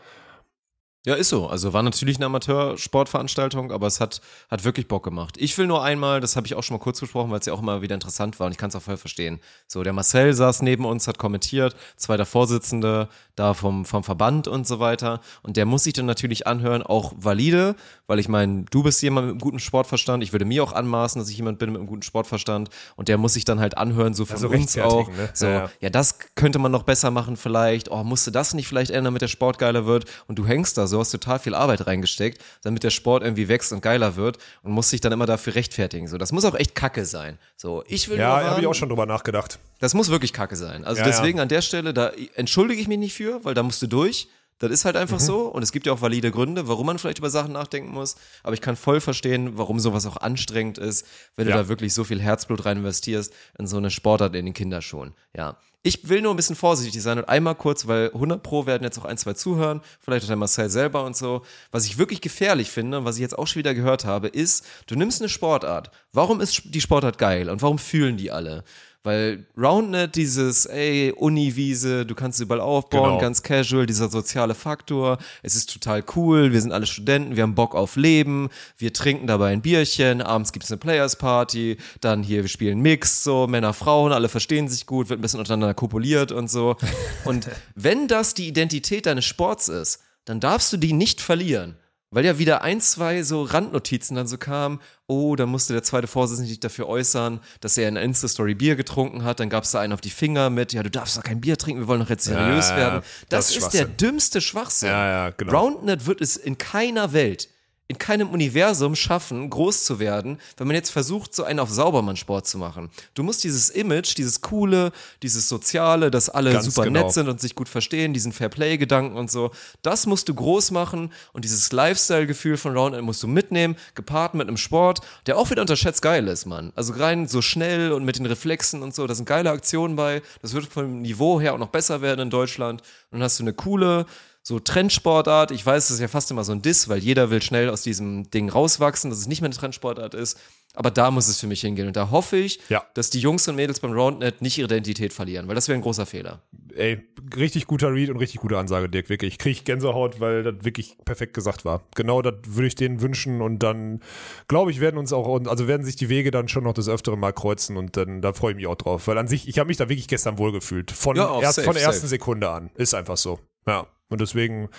Ja, 1.08 1.16
ist 1.16 1.30
so. 1.30 1.48
Also 1.48 1.72
war 1.72 1.84
natürlich 1.84 2.18
eine 2.18 2.26
Amateursportveranstaltung, 2.26 3.72
aber 3.72 3.88
es 3.88 4.00
hat, 4.00 4.22
hat 4.50 4.64
wirklich 4.66 4.88
Bock 4.90 5.04
gemacht. 5.04 5.36
Ich 5.38 5.58
will 5.58 5.66
nur 5.66 5.82
einmal, 5.84 6.20
das 6.20 6.36
habe 6.36 6.48
ich 6.48 6.56
auch 6.56 6.64
schon 6.64 6.76
mal 6.78 6.84
kurz 6.84 7.00
besprochen, 7.00 7.32
weil 7.32 7.40
es 7.40 7.46
ja 7.46 7.54
auch 7.54 7.62
immer 7.62 7.82
wieder 7.82 7.96
interessant 7.96 8.40
war 8.42 8.48
und 8.48 8.52
ich 8.52 8.58
kann 8.58 8.70
es 8.70 8.76
auch 8.76 8.82
voll 8.82 8.98
verstehen. 8.98 9.40
So, 9.68 9.84
der 9.84 9.94
Marcel 9.94 10.34
saß 10.34 10.62
neben 10.64 10.84
uns, 10.86 11.08
hat 11.08 11.18
kommentiert, 11.18 11.78
zweiter 11.96 12.26
Vorsitzende 12.26 13.08
da 13.36 13.54
vom, 13.54 13.86
vom 13.86 14.04
Verband 14.04 14.48
und 14.48 14.68
so 14.68 14.80
weiter. 14.80 15.22
Und 15.44 15.58
der 15.58 15.66
muss 15.66 15.84
sich 15.84 15.94
dann 15.94 16.08
natürlich 16.08 16.48
anhören, 16.48 16.82
auch 16.84 17.14
valide, 17.16 17.76
weil 18.08 18.20
ich 18.20 18.28
meine, 18.28 18.66
du 18.70 18.84
bist 18.84 19.02
jemand 19.02 19.28
mit 19.28 19.32
einem 19.34 19.40
guten 19.42 19.60
Sportverstand. 19.60 20.24
Ich 20.24 20.34
würde 20.34 20.44
mir 20.46 20.64
auch 20.64 20.74
anmaßen, 20.74 21.22
dass 21.22 21.30
ich 21.30 21.38
jemand 21.38 21.60
bin 21.60 21.70
mit 21.72 21.80
einem 21.80 21.88
guten 21.88 22.02
Sportverstand. 22.02 22.70
Und 22.96 23.08
der 23.08 23.18
muss 23.18 23.34
sich 23.34 23.46
dann 23.46 23.60
halt 23.60 23.78
anhören, 23.78 24.14
so 24.14 24.26
von 24.26 24.36
Also 24.36 24.50
uns 24.50 24.78
auch. 24.78 25.08
ne? 25.10 25.30
So, 25.34 25.46
Ja, 25.46 25.54
ja, 25.54 25.70
ja. 25.82 25.90
das 25.90 26.18
könnte 26.36 26.60
man 26.60 26.72
noch 26.72 26.84
besser 26.84 27.12
machen 27.12 27.38
vielleicht. 27.38 27.90
Oh, 27.92 28.04
musste 28.04 28.32
das 28.32 28.54
nicht 28.54 28.68
vielleicht 28.68 28.90
ändern, 28.92 29.06
damit 29.06 29.22
der 29.22 29.28
Sport 29.28 29.60
geiler 29.60 29.86
wird? 29.86 30.06
Und 30.28 30.40
du 30.40 30.46
hängst 30.48 30.78
da 30.78 30.88
so, 30.88 30.97
hast 31.00 31.12
total 31.12 31.40
viel 31.40 31.56
Arbeit 31.56 31.86
reingesteckt, 31.88 32.42
damit 32.64 32.84
der 32.84 32.90
Sport 32.90 33.24
irgendwie 33.24 33.48
wächst 33.48 33.72
und 33.74 33.82
geiler 33.82 34.16
wird 34.16 34.38
und 34.64 34.72
musst 34.72 34.92
dich 34.92 35.02
dann 35.02 35.12
immer 35.12 35.26
dafür 35.26 35.56
rechtfertigen. 35.56 36.08
So, 36.08 36.18
das 36.18 36.32
muss 36.32 36.46
auch 36.46 36.56
echt 36.56 36.76
Kacke 36.76 37.06
sein. 37.06 37.38
So, 37.56 37.84
ich 37.88 38.10
will 38.10 38.18
Ja, 38.20 38.44
habe 38.44 38.62
ich 38.62 38.68
auch 38.68 38.74
schon 38.76 38.90
drüber 38.90 39.06
nachgedacht. 39.06 39.60
das 39.80 39.94
muss 39.94 40.10
wirklich 40.10 40.34
Kacke 40.34 40.56
sein. 40.56 40.86
Also 40.86 41.00
Ja, 41.02 41.08
deswegen 41.08 41.38
ja. 41.38 41.44
an 41.44 41.50
der 41.50 41.62
Stelle, 41.62 41.94
da 41.94 42.12
entschuldige 42.36 42.82
ich 42.82 42.88
mich 42.88 42.98
nicht 43.00 43.14
für, 43.14 43.44
weil 43.46 43.54
da 43.54 43.64
musst 43.64 43.82
du 43.82 43.88
durch. 43.88 44.28
Das 44.60 44.72
ist 44.72 44.86
halt 44.86 44.96
Mhm. 44.96 45.02
einfach 45.02 45.20
so 45.20 45.42
und 45.48 45.62
es 45.64 45.72
gibt 45.72 45.86
ja 45.86 45.94
auch 45.94 46.02
valide 46.02 46.32
Gründe, 46.32 46.68
warum 46.68 46.88
man 46.88 46.98
vielleicht 47.00 47.20
über 47.20 47.30
Sachen 47.30 47.54
nachdenken 47.54 47.92
muss. 47.92 48.16
Aber 48.44 48.54
ich 48.54 48.62
kann 48.62 48.76
voll 48.76 49.00
verstehen, 49.02 49.58
warum 49.58 49.80
sowas 49.80 50.06
auch 50.06 50.18
anstrengend 50.18 50.78
ist, 50.78 51.06
wenn 51.36 51.48
Ja. 51.48 51.58
du 51.58 51.64
da 51.64 51.70
wirklich 51.70 51.94
so 51.94 52.04
viel 52.04 52.20
Herzblut 52.22 52.66
rein 52.66 52.78
investierst 52.78 53.32
in 53.60 53.68
so 53.68 53.78
eine 53.78 53.92
Sportart 53.92 54.36
in 54.36 54.46
den 54.46 54.54
Kinderschuhen. 54.54 55.14
Ja. 55.36 55.58
Ich 55.84 56.10
will 56.10 56.22
nur 56.22 56.34
ein 56.34 56.36
bisschen 56.38 56.56
vorsichtig 56.58 57.02
sein 57.02 57.18
und 57.20 57.30
einmal 57.30 57.56
kurz, 57.56 57.88
weil 57.88 58.12
100 58.14 58.44
Pro 58.44 58.66
werden 58.66 58.84
jetzt 58.84 58.98
auch 59.00 59.06
ein, 59.06 59.18
zwei 59.18 59.34
zuhören, 59.34 59.80
vielleicht 60.02 60.24
auch 60.26 60.28
der 60.28 60.36
Marcel 60.36 60.70
selber 60.70 61.06
und 61.06 61.16
so. 61.16 61.44
Was 61.72 61.86
ich 61.86 61.98
wirklich 61.98 62.20
gefährlich 62.20 62.70
finde, 62.72 62.98
und 62.98 63.06
was 63.06 63.16
ich 63.16 63.22
jetzt 63.22 63.38
auch 63.38 63.48
schon 63.48 63.60
wieder 63.60 63.74
gehört 63.74 64.04
habe, 64.04 64.28
ist, 64.28 64.66
du 64.88 64.96
nimmst 64.96 65.22
eine 65.22 65.30
Sportart. 65.30 65.92
Warum 66.12 66.42
ist 66.42 66.62
die 66.66 66.82
Sportart 66.82 67.18
geil 67.20 67.50
und 67.50 67.62
warum 67.62 67.78
fühlen 67.80 68.18
die 68.18 68.32
alle? 68.32 68.66
Weil 69.08 69.46
Roundnet, 69.58 70.18
dieses, 70.18 70.66
ey, 70.66 71.14
Uniwiese, 71.16 72.06
du 72.06 72.14
kannst 72.14 72.42
überall 72.42 72.60
aufbauen, 72.60 73.12
Genau. 73.12 73.22
ganz 73.22 73.42
casual, 73.42 73.86
dieser 73.86 74.10
soziale 74.10 74.54
Faktor, 74.54 75.18
es 75.44 75.56
ist 75.56 75.72
total 75.72 76.04
cool, 76.18 76.52
wir 76.52 76.60
sind 76.60 76.74
alle 76.74 76.86
Studenten, 76.86 77.38
wir 77.38 77.44
haben 77.44 77.56
Bock 77.56 77.74
auf 77.74 77.96
Leben, 77.96 78.50
wir 78.78 78.92
trinken 78.92 79.26
dabei 79.26 79.54
ein 79.54 79.62
Bierchen, 79.62 80.22
abends 80.22 80.52
gibt's 80.52 80.70
eine 80.70 80.80
Players 80.80 81.16
Party, 81.16 81.78
dann 82.02 82.22
hier, 82.22 82.42
wir 82.42 82.50
spielen 82.50 82.82
Mix, 82.82 83.24
so, 83.24 83.48
Männer, 83.48 83.72
Frauen, 83.72 84.12
alle 84.12 84.28
verstehen 84.28 84.68
sich 84.68 84.86
gut, 84.86 85.08
wird 85.08 85.20
ein 85.20 85.22
bisschen 85.22 85.40
untereinander 85.40 85.74
kopuliert 85.74 86.34
und 86.34 86.52
so. 86.52 86.76
Und 87.24 87.48
wenn 87.76 88.10
das 88.10 88.34
die 88.34 88.50
Identität 88.50 89.06
deines 89.06 89.24
Sports 89.24 89.70
ist, 89.70 90.02
dann 90.26 90.42
darfst 90.42 90.74
du 90.74 90.76
die 90.76 90.92
nicht 90.92 91.22
verlieren. 91.22 91.78
Weil 92.10 92.24
ja 92.26 92.38
wieder 92.40 92.62
ein, 92.62 92.80
zwei 92.80 93.22
so 93.24 93.44
Randnotizen 93.44 94.16
dann 94.16 94.28
so 94.28 94.38
kamen, 94.38 94.80
oh, 95.08 95.36
da 95.36 95.46
musste 95.46 95.74
der 95.74 95.84
zweite 95.84 96.08
Vorsitzende 96.08 96.48
sich 96.48 96.60
dafür 96.60 96.88
äußern, 96.88 97.42
dass 97.60 97.78
er 97.78 97.90
in 97.90 97.98
einer 97.98 98.06
Insta-Story 98.06 98.56
Bier 98.56 98.78
getrunken 98.78 99.26
hat, 99.26 99.42
dann 99.42 99.50
gab 99.50 99.66
es 99.66 99.72
da 99.72 99.82
einen 99.82 99.92
auf 99.92 100.00
die 100.00 100.10
Finger 100.10 100.50
mit, 100.50 100.72
ja, 100.72 100.84
du 100.84 100.90
darfst 100.90 101.18
doch 101.18 101.24
kein 101.24 101.42
Bier 101.42 101.58
trinken, 101.58 101.82
wir 101.82 101.88
wollen 101.90 102.00
doch 102.00 102.10
jetzt 102.10 102.24
seriös 102.24 102.70
Ja, 102.70 102.78
werden. 102.78 103.02
das 103.28 103.48
Das, 103.48 103.58
ist 103.58 103.64
ist 103.64 103.74
der 103.74 103.86
dümmste 103.86 104.40
Schwachsinn. 104.40 104.90
Ja, 104.90 105.10
ja, 105.10 105.30
genau. 105.32 105.52
Roundnet 105.52 106.06
wird 106.06 106.22
es 106.22 106.38
in 106.38 106.58
keiner 106.58 107.12
Welt, 107.12 107.50
in 107.90 107.98
keinem 107.98 108.30
Universum 108.30 108.96
schaffen, 108.96 109.50
groß 109.50 109.86
zu 109.86 110.00
werden, 110.00 110.40
wenn 110.58 110.68
man 110.68 110.76
jetzt 110.76 110.90
versucht, 110.90 111.34
so 111.34 111.46
einen 111.46 111.60
auf 111.60 111.70
Saubermann-Sport 111.70 112.46
zu 112.46 112.58
machen. 112.58 112.90
Du 113.14 113.24
musst 113.24 113.46
dieses 113.46 113.70
Image, 113.70 114.18
dieses 114.18 114.42
coole, 114.42 114.92
dieses 115.24 115.48
soziale, 115.48 116.12
dass 116.12 116.30
alle 116.30 116.52
Ganz 116.52 116.66
super 116.66 116.84
genau. 116.84 117.04
nett 117.04 117.14
sind 117.14 117.30
und 117.30 117.40
sich 117.40 117.56
gut 117.56 117.70
verstehen, 117.70 118.14
diesen 118.14 118.34
Fairplay-Gedanken 118.34 119.16
und 119.16 119.32
so, 119.32 119.52
das 119.84 120.06
musst 120.06 120.28
du 120.28 120.34
groß 120.34 120.72
machen 120.72 121.14
und 121.32 121.46
dieses 121.46 121.72
Lifestyle-Gefühl 121.72 122.58
von 122.58 122.76
Roundnet 122.76 123.04
musst 123.04 123.24
du 123.24 123.28
mitnehmen, 123.28 123.78
gepaart 123.96 124.34
mit 124.34 124.50
einem 124.50 124.58
Sport, 124.58 125.00
der 125.26 125.38
auch 125.38 125.50
wieder 125.50 125.62
unterschätzt 125.62 126.02
geil 126.02 126.28
ist, 126.28 126.46
Mann. 126.46 126.74
Also 126.76 126.94
rein 126.94 127.28
so 127.28 127.42
schnell 127.42 127.94
und 127.94 128.04
mit 128.04 128.18
den 128.18 128.26
Reflexen 128.26 128.84
und 128.84 128.94
so, 128.94 129.08
da 129.08 129.16
sind 129.16 129.26
geile 129.26 129.50
Aktionen 129.52 129.96
bei, 129.96 130.22
das 130.42 130.54
wird 130.54 130.66
vom 130.66 131.02
Niveau 131.02 131.40
her 131.40 131.54
auch 131.54 131.58
noch 131.58 131.70
besser 131.70 132.02
werden 132.02 132.20
in 132.20 132.30
Deutschland 132.30 132.82
und 133.12 133.20
dann 133.20 133.24
hast 133.24 133.40
du 133.40 133.44
eine 133.44 133.54
coole, 133.54 134.06
so 134.48 134.60
Trendsportart. 134.60 135.52
Ich 135.52 135.66
weiß, 135.66 135.86
es 135.90 135.96
ist 135.96 136.00
ja 136.00 136.08
fast 136.08 136.32
immer 136.32 136.46
so 136.46 136.54
ein 136.54 136.62
Diss, 136.62 136.88
weil 136.88 137.00
jeder 137.00 137.30
will 137.32 137.42
schnell 137.42 137.70
aus 137.70 137.82
diesem 137.82 138.32
Ding 138.32 138.48
rauswachsen, 138.48 139.10
dass 139.10 139.20
es 139.20 139.28
nicht 139.28 139.42
mehr 139.42 139.50
eine 139.50 139.56
Trendsportart 139.58 140.14
ist. 140.14 140.40
Aber 140.74 140.90
da 140.90 141.12
muss 141.12 141.28
es 141.28 141.38
für 141.40 141.48
mich 141.48 141.60
hingehen. 141.60 141.88
Und 141.88 141.98
da 141.98 142.12
hoffe 142.12 142.38
ich, 142.38 142.60
Ja. 142.70 142.86
dass 142.94 143.10
die 143.10 143.20
Jungs 143.20 143.46
und 143.50 143.58
Mädels 143.58 143.82
beim 143.82 143.92
Roundnet 143.92 144.42
nicht 144.42 144.58
ihre 144.58 144.68
Identität 144.68 145.12
verlieren, 145.12 145.50
weil 145.50 145.56
das 145.56 145.68
wäre 145.68 145.78
ein 145.78 145.82
großer 145.82 146.06
Fehler. 146.06 146.44
Ey, 146.76 147.04
richtig 147.36 147.68
guter 147.68 147.92
Read 147.94 148.10
und 148.10 148.18
richtig 148.18 148.40
gute 148.40 148.58
Ansage, 148.58 148.88
Dirk, 148.88 149.10
wirklich. 149.10 149.34
Ich 149.34 149.38
krieg 149.40 149.66
Gänsehaut, 149.66 150.22
weil 150.22 150.44
das 150.44 150.64
wirklich 150.64 150.96
perfekt 151.04 151.34
gesagt 151.34 151.66
war. 151.66 151.84
Genau 151.96 152.22
das 152.22 152.36
würde 152.46 152.68
ich 152.68 152.76
denen 152.76 153.02
wünschen 153.02 153.42
und 153.42 153.60
dann, 153.64 154.02
glaube 154.48 154.72
ich, 154.72 154.80
werden 154.80 154.98
uns 154.98 155.12
auch, 155.12 155.28
also 155.48 155.68
werden 155.68 155.86
sich 155.86 155.98
die 155.98 156.08
Wege 156.08 156.32
dann 156.32 156.48
schon 156.48 156.64
noch 156.64 156.74
des 156.74 156.88
Öfteren 156.88 157.20
mal 157.20 157.34
kreuzen 157.34 157.76
und 157.76 157.98
dann, 157.98 158.22
da 158.22 158.32
freue 158.32 158.52
ich 158.52 158.56
mich 158.58 158.68
auch 158.68 158.76
drauf. 158.76 159.08
Weil 159.10 159.18
an 159.18 159.28
sich, 159.28 159.50
ich 159.50 159.60
habe 159.60 159.68
mich 159.68 159.76
da 159.78 159.90
wirklich 159.90 160.08
gestern 160.08 160.38
wohlgefühlt. 160.38 160.92
Von, 160.92 161.18
Ja, 161.18 161.42
erst, 161.42 161.56
safe, 161.56 161.66
von 161.66 161.74
der 161.74 161.84
ersten 161.84 162.02
safe. 162.02 162.10
Sekunde 162.10 162.50
an. 162.50 162.70
Ist 162.76 162.94
einfach 162.94 163.18
so. 163.18 163.40
Ja. 163.68 163.86
Und 164.10 164.22
deswegen, 164.22 164.70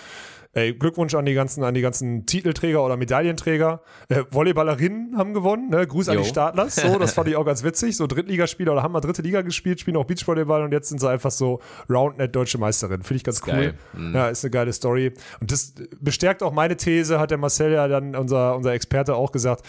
ey, 0.53 0.73
Glückwunsch 0.73 1.13
an 1.13 1.23
die 1.23 1.35
ganzen, 1.35 1.63
an 1.63 1.75
die 1.75 1.81
ganzen 1.81 2.25
Titelträger 2.25 2.83
oder 2.83 2.97
Medaillenträger. 2.97 3.83
Äh, 4.07 4.23
Volleyballerinnen 4.31 5.15
haben 5.15 5.35
gewonnen, 5.35 5.69
ne? 5.69 5.85
Gruß 5.85 6.09
an 6.09 6.15
Jo. 6.15 6.21
die 6.23 6.27
Startlers. 6.27 6.75
So, 6.75 6.97
das 6.97 7.13
fand 7.13 7.27
ich 7.27 7.35
auch 7.35 7.45
ganz 7.45 7.63
witzig. 7.63 7.95
So 7.95 8.07
Drittligaspieler 8.07 8.71
oder 8.71 8.81
haben 8.81 8.91
mal 8.91 9.01
dritte 9.01 9.21
Liga 9.21 9.41
gespielt, 9.41 9.79
spielen 9.79 9.97
auch 9.97 10.05
Beachvolleyball 10.05 10.63
und 10.63 10.71
jetzt 10.71 10.89
sind 10.89 10.99
sie 10.99 11.07
einfach 11.07 11.29
so 11.29 11.59
Roundnet 11.87 12.35
deutsche 12.35 12.57
Meisterin. 12.57 13.03
Finde 13.03 13.17
ich 13.17 13.23
ganz 13.23 13.41
cool. 13.45 13.75
Mhm. 13.93 14.15
Ja, 14.15 14.29
ist 14.29 14.43
eine 14.43 14.49
geile 14.49 14.73
Story. 14.73 15.13
Und 15.39 15.51
das 15.51 15.75
bestärkt 15.99 16.41
auch 16.41 16.51
meine 16.51 16.75
These, 16.75 17.19
hat 17.19 17.29
der 17.29 17.37
Marcel 17.37 17.71
ja 17.71 17.87
dann, 17.87 18.15
unser, 18.15 18.55
unser 18.55 18.73
Experte, 18.73 19.13
auch 19.13 19.31
gesagt. 19.31 19.63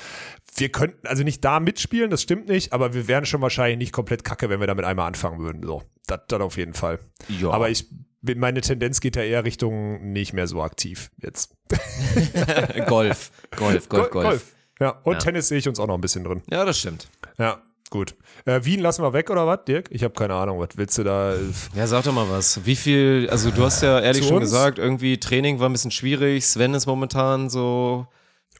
Wir 0.56 0.70
könnten 0.70 1.06
also 1.06 1.22
nicht 1.22 1.44
da 1.44 1.60
mitspielen, 1.60 2.10
das 2.10 2.22
stimmt 2.22 2.48
nicht, 2.48 2.72
aber 2.72 2.94
wir 2.94 3.06
wären 3.06 3.26
schon 3.26 3.42
wahrscheinlich 3.42 3.78
nicht 3.78 3.92
komplett 3.92 4.24
kacke, 4.24 4.48
wenn 4.48 4.58
wir 4.58 4.66
damit 4.66 4.86
einmal 4.86 5.06
anfangen 5.06 5.38
würden. 5.38 5.62
So, 5.62 5.82
das, 6.10 6.20
das 6.28 6.40
auf 6.40 6.56
jeden 6.56 6.74
Fall. 6.74 6.98
Ja. 7.28 7.50
Aber 7.50 7.70
ich, 7.70 7.86
meine 8.22 8.60
Tendenz 8.60 9.00
geht 9.00 9.16
ja 9.16 9.22
eher 9.22 9.44
Richtung 9.44 10.12
nicht 10.12 10.32
mehr 10.32 10.46
so 10.46 10.62
aktiv 10.62 11.10
jetzt. 11.22 11.54
Golf, 12.86 13.30
Golf, 13.56 13.88
Golf, 13.88 14.10
Golf. 14.10 14.54
Ja, 14.80 14.90
und 15.04 15.14
Ja. 15.14 15.18
Tennis 15.18 15.48
sehe 15.48 15.58
ich 15.58 15.68
uns 15.68 15.78
auch 15.78 15.86
noch 15.86 15.94
ein 15.94 16.00
bisschen 16.00 16.24
drin. 16.24 16.42
Ja, 16.50 16.64
das 16.64 16.78
stimmt. 16.78 17.08
Ja, 17.38 17.60
gut. 17.90 18.14
Äh, 18.46 18.64
Wien 18.64 18.80
lassen 18.80 19.02
wir 19.02 19.12
weg 19.12 19.30
oder 19.30 19.46
was, 19.46 19.64
Dirk? 19.66 19.88
Ich 19.90 20.02
habe 20.04 20.14
keine 20.14 20.34
Ahnung, 20.34 20.58
was 20.58 20.70
willst 20.76 20.96
du 20.98 21.04
da? 21.04 21.34
Ja, 21.74 21.86
sag 21.86 22.04
doch 22.04 22.12
mal 22.14 22.28
was. 22.30 22.64
Wie 22.64 22.76
viel, 22.76 23.28
also 23.30 23.50
du 23.50 23.62
hast 23.62 23.82
ja 23.82 24.00
ehrlich 24.00 24.22
Zu 24.22 24.28
schon 24.28 24.36
uns? 24.38 24.50
gesagt, 24.50 24.78
irgendwie 24.78 25.18
Training 25.20 25.60
war 25.60 25.68
ein 25.68 25.72
bisschen 25.72 25.90
schwierig. 25.90 26.46
Sven 26.46 26.72
ist 26.74 26.86
momentan 26.86 27.50
so 27.50 28.06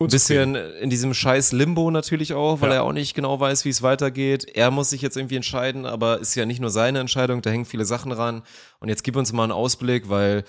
ein 0.07 0.09
bisschen 0.11 0.55
in 0.55 0.89
diesem 0.91 1.13
scheiß 1.15 1.53
Limbo 1.53 1.91
natürlich 1.91 2.33
auch, 2.33 2.61
weil 2.61 2.71
Ja. 2.71 2.77
er 2.77 2.85
auch 2.85 2.93
nicht 2.93 3.15
genau 3.15 3.39
weiß, 3.39 3.65
wie 3.65 3.69
es 3.69 3.83
weitergeht. 3.83 4.47
Er 4.55 4.71
muss 4.71 4.91
sich 4.91 5.03
jetzt 5.03 5.17
irgendwie 5.17 5.37
entscheiden, 5.37 5.85
aber 5.87 6.19
ist 6.21 6.35
ja 6.35 6.47
nicht 6.47 6.61
nur 6.61 6.71
seine 6.71 7.01
Entscheidung, 7.01 7.43
da 7.43 7.51
hängen 7.51 7.65
viele 7.67 7.85
Sachen 7.85 8.13
ran. 8.13 8.43
Und 8.81 8.89
jetzt 8.89 9.05
gib 9.05 9.17
uns 9.17 9.33
mal 9.33 9.43
einen 9.45 9.53
Ausblick, 9.53 10.09
weil 10.09 10.45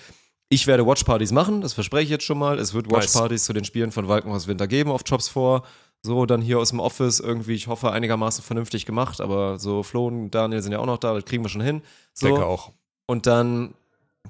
ich 0.48 0.66
werde 0.66 0.86
Watchpartys 0.86 1.32
machen, 1.32 1.60
das 1.60 1.72
verspreche 1.74 2.04
ich 2.04 2.10
jetzt 2.10 2.24
schon 2.24 2.38
mal. 2.38 2.58
Es 2.58 2.74
wird 2.74 2.86
Nice. 2.86 3.14
Watchpartys 3.14 3.44
zu 3.44 3.52
den 3.52 3.64
Spielen 3.64 3.92
von 3.92 4.08
Walkenhaus 4.08 4.46
Winter 4.48 4.66
geben 4.66 4.90
auf 4.90 5.02
Jobs 5.04 5.28
vor. 5.28 5.62
So, 6.02 6.26
dann 6.26 6.42
hier 6.42 6.58
aus 6.58 6.70
dem 6.70 6.80
Office 6.80 7.20
irgendwie, 7.20 7.54
ich 7.54 7.68
hoffe, 7.68 7.92
einigermaßen 7.92 8.42
vernünftig 8.42 8.86
gemacht, 8.86 9.20
aber 9.20 9.58
so 9.58 9.82
Flo 9.82 10.08
und 10.08 10.30
Daniel 10.32 10.60
sind 10.60 10.72
ja 10.72 10.78
auch 10.80 10.86
noch 10.86 10.98
da, 10.98 11.14
das 11.14 11.24
kriegen 11.24 11.44
wir 11.44 11.48
schon 11.48 11.60
hin. 11.60 11.80
So. 12.12 12.26
Denke 12.26 12.44
auch. 12.44 12.72
Und 13.06 13.26
dann 13.26 13.74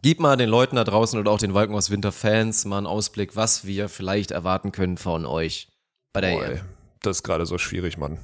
gib 0.02 0.20
mal 0.20 0.36
den 0.36 0.48
Leuten 0.48 0.76
da 0.76 0.84
draußen 0.84 1.18
oder 1.18 1.30
auch 1.30 1.38
den 1.38 1.54
Walkenhaus 1.54 1.90
Winter 1.90 2.12
Fans 2.12 2.64
mal 2.64 2.78
einen 2.78 2.86
Ausblick, 2.86 3.36
was 3.36 3.66
wir 3.66 3.88
vielleicht 3.88 4.30
erwarten 4.32 4.72
können 4.72 4.98
von 4.98 5.24
euch 5.24 5.68
bei 6.12 6.20
der 6.20 6.32
Boah, 6.32 6.44
EM. 6.44 6.52
ey, 6.52 6.60
das 7.00 7.18
ist 7.18 7.22
gerade 7.22 7.46
so 7.46 7.58
schwierig, 7.58 7.96
Mann. 7.96 8.18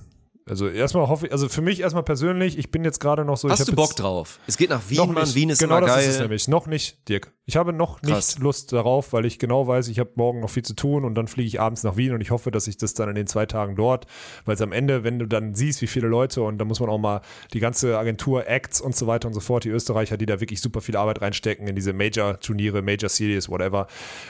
Also 0.50 0.68
erstmal 0.68 1.08
hoffe 1.08 1.26
ich, 1.26 1.32
also 1.32 1.48
für 1.48 1.62
mich 1.62 1.80
erstmal 1.80 2.02
persönlich, 2.02 2.58
ich 2.58 2.70
bin 2.70 2.84
jetzt 2.84 3.00
gerade 3.00 3.24
noch 3.24 3.36
so. 3.36 3.48
ich 3.48 3.52
Hast 3.52 3.68
du 3.68 3.74
Bock 3.74 3.94
drauf? 3.96 4.38
Es 4.46 4.56
geht 4.56 4.70
nach 4.70 4.82
Wien, 4.88 4.98
Noch 4.98 5.06
Mann. 5.08 5.34
Wien 5.34 5.50
ist 5.50 5.58
genau 5.58 5.78
immer 5.78 5.86
das 5.86 5.96
geil. 5.96 6.08
ist 6.08 6.14
es 6.14 6.20
nämlich. 6.20 6.48
Noch 6.48 6.66
nicht, 6.66 7.08
Dirk. 7.08 7.32
Ich 7.44 7.56
habe 7.56 7.72
noch 7.72 8.02
Krass. 8.02 8.34
nicht 8.36 8.42
Lust 8.42 8.72
darauf, 8.72 9.12
weil 9.12 9.24
ich 9.24 9.38
genau 9.38 9.66
weiß, 9.66 9.88
ich 9.88 9.98
habe 9.98 10.10
morgen 10.16 10.40
noch 10.40 10.50
viel 10.50 10.64
zu 10.64 10.74
tun 10.74 11.04
und 11.04 11.14
dann 11.14 11.28
fliege 11.28 11.46
ich 11.46 11.60
abends 11.60 11.82
nach 11.82 11.96
Wien 11.96 12.12
und 12.12 12.20
ich 12.20 12.30
hoffe, 12.30 12.50
dass 12.50 12.66
ich 12.66 12.76
das 12.76 12.92
dann 12.92 13.08
in 13.08 13.14
den 13.14 13.26
zwei 13.26 13.46
Tagen 13.46 13.74
dort, 13.74 14.06
weil 14.44 14.54
es 14.54 14.60
am 14.60 14.72
Ende, 14.72 15.02
wenn 15.02 15.18
du 15.18 15.26
dann 15.26 15.54
siehst, 15.54 15.80
wie 15.80 15.86
viele 15.86 16.08
Leute 16.08 16.42
und 16.42 16.58
da 16.58 16.66
muss 16.66 16.80
man 16.80 16.90
auch 16.90 16.98
mal 16.98 17.22
die 17.54 17.60
ganze 17.60 17.98
Agentur 17.98 18.46
Acts 18.46 18.80
und 18.80 18.94
so 18.94 19.06
weiter 19.06 19.28
und 19.28 19.34
so 19.34 19.40
fort, 19.40 19.64
die 19.64 19.70
Österreicher, 19.70 20.18
die 20.18 20.26
da 20.26 20.40
wirklich 20.40 20.60
super 20.60 20.82
viel 20.82 20.96
Arbeit 20.96 21.22
reinstecken 21.22 21.66
in 21.66 21.74
diese 21.74 21.94
Major-Turniere, 21.94 22.82
Major-Series, 22.82 23.48
whatever, 23.48 23.86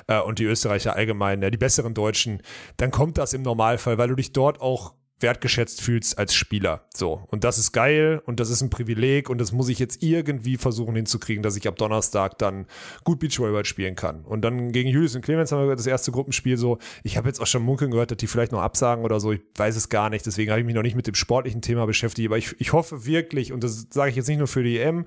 äh, 0.07 0.21
und 0.21 0.39
die 0.39 0.45
Österreicher 0.45 0.95
allgemein, 0.95 1.43
ja, 1.43 1.51
die 1.51 1.59
besseren 1.59 1.95
Deutschen, 1.95 2.41
dann 2.77 2.93
kommt 2.93 3.19
das 3.19 3.33
im 3.33 3.43
Normalfall, 3.43 3.99
weil 3.99 4.09
du 4.09 4.15
dich 4.15 4.33
dort 4.33 4.61
auch 4.61 4.95
wertgeschätzt 5.21 5.81
fühlst 5.81 6.19
als 6.19 6.35
Spieler. 6.35 6.83
So. 6.95 7.25
Und 7.29 7.45
das 7.45 7.59
ist 7.59 7.73
geil 7.73 8.23
und 8.25 8.41
das 8.41 8.51
ist 8.51 8.63
ein 8.63 8.71
Privileg 8.71 9.31
und 9.31 9.39
das 9.39 9.53
muss 9.53 9.69
ich 9.69 9.79
jetzt 9.79 10.03
irgendwie 10.03 10.57
versuchen 10.57 10.95
hinzukriegen, 10.95 11.43
dass 11.43 11.57
ich 11.57 11.67
ab 11.69 11.77
Donnerstag 11.77 12.39
dann 12.39 12.67
gut 13.05 13.19
Beachvolleyball 13.19 13.65
spielen 13.65 13.97
kann. 13.97 14.25
Und 14.25 14.43
dann 14.43 14.73
gegen 14.73 14.89
Julius 14.89 15.15
und 15.17 15.23
Clemens 15.23 15.51
haben 15.53 15.67
wir 15.67 15.77
das 15.77 15.87
erste 15.87 16.13
Gruppenspiel 16.13 16.57
so. 16.57 16.79
Ich 17.03 17.17
habe 17.17 17.29
jetzt 17.29 17.41
auch 17.41 17.47
schon 17.47 17.63
munkeln 17.63 17.91
gehört, 17.91 18.11
dass 18.11 18.19
die 18.19 18.27
vielleicht 18.27 18.53
noch 18.53 18.63
absagen 18.63 19.05
oder 19.05 19.21
so. 19.21 19.33
Ich 19.33 19.41
weiß 19.57 19.77
es 19.77 19.89
gar 19.89 20.11
nicht. 20.11 20.25
Deswegen 20.27 20.51
habe 20.51 20.61
ich 20.61 20.67
mich 20.67 20.75
noch 20.75 20.83
nicht 20.83 20.97
mit 20.97 21.07
dem 21.07 21.15
sportlichen 21.15 21.63
Thema 21.63 21.87
beschäftigt. 21.87 22.29
Aber 22.29 22.39
ich, 22.39 22.55
ich 22.61 22.73
hoffe 22.73 23.07
wirklich, 23.07 23.53
und 23.53 23.65
das 23.65 23.87
sage 23.91 24.11
ich 24.11 24.17
jetzt 24.17 24.29
nicht 24.29 24.39
nur 24.39 24.47
für 24.49 24.63
die 24.63 24.79
EM, 24.79 25.05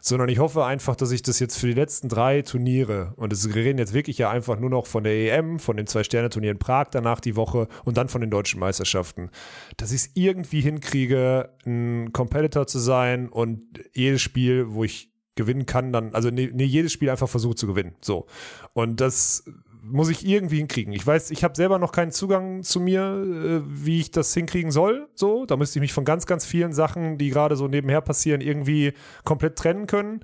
sondern 0.00 0.28
ich 0.28 0.38
hoffe 0.38 0.64
einfach, 0.64 0.96
dass 0.96 1.10
ich 1.12 1.22
das 1.22 1.38
jetzt 1.38 1.58
für 1.58 1.66
die 1.66 1.74
letzten 1.74 2.08
drei 2.08 2.42
Turniere, 2.42 3.12
und 3.16 3.32
es- 3.32 3.54
reden 3.54 3.78
jetzt 3.78 3.92
wirklich 3.92 4.18
ja 4.18 4.30
einfach 4.30 4.58
nur 4.58 4.70
noch 4.70 4.86
von 4.86 5.04
der 5.04 5.12
EM, 5.12 5.58
von 5.58 5.76
den 5.76 5.86
zwei 5.86 6.02
Sterne-Turnieren 6.04 6.56
in 6.56 6.58
Prag 6.58 6.88
danach 6.90 7.20
die 7.20 7.36
Woche 7.36 7.68
und 7.84 7.96
dann 7.96 8.08
von 8.08 8.20
den 8.20 8.30
deutschen 8.30 8.60
Meisterschaften, 8.60 9.30
dass 9.76 9.92
ich 9.92 10.02
es 10.02 10.10
irgendwie 10.14 10.60
hinkriege, 10.60 11.50
ein 11.66 12.12
Competitor 12.12 12.66
zu 12.66 12.78
sein 12.78 13.28
und 13.28 13.62
jedes 13.94 14.22
Spiel, 14.22 14.66
wo 14.68 14.84
ich 14.84 15.12
gewinnen 15.34 15.66
kann, 15.66 15.92
dann, 15.92 16.14
also 16.14 16.30
nee, 16.30 16.50
nee 16.52 16.64
jedes 16.64 16.92
Spiel 16.92 17.10
einfach 17.10 17.28
versuche 17.28 17.54
zu 17.54 17.66
gewinnen. 17.66 17.94
So. 18.00 18.26
Und 18.74 19.00
das 19.00 19.44
muss 19.82 20.08
ich 20.10 20.26
irgendwie 20.26 20.58
hinkriegen. 20.58 20.92
Ich 20.92 21.06
weiß, 21.06 21.30
ich 21.32 21.42
habe 21.42 21.56
selber 21.56 21.78
noch 21.78 21.90
keinen 21.90 22.12
Zugang 22.12 22.62
zu 22.62 22.80
mir, 22.80 23.02
äh, 23.02 23.62
wie 23.66 23.98
ich 23.98 24.10
das 24.10 24.32
hinkriegen 24.32 24.70
soll. 24.70 25.08
So, 25.14 25.44
da 25.44 25.56
müsste 25.56 25.78
ich 25.78 25.80
mich 25.80 25.92
von 25.92 26.04
ganz, 26.04 26.26
ganz 26.26 26.46
vielen 26.46 26.72
Sachen, 26.72 27.18
die 27.18 27.30
gerade 27.30 27.56
so 27.56 27.66
nebenher 27.66 28.00
passieren, 28.00 28.40
irgendwie 28.40 28.92
komplett 29.24 29.56
trennen 29.56 29.86
können. 29.86 30.20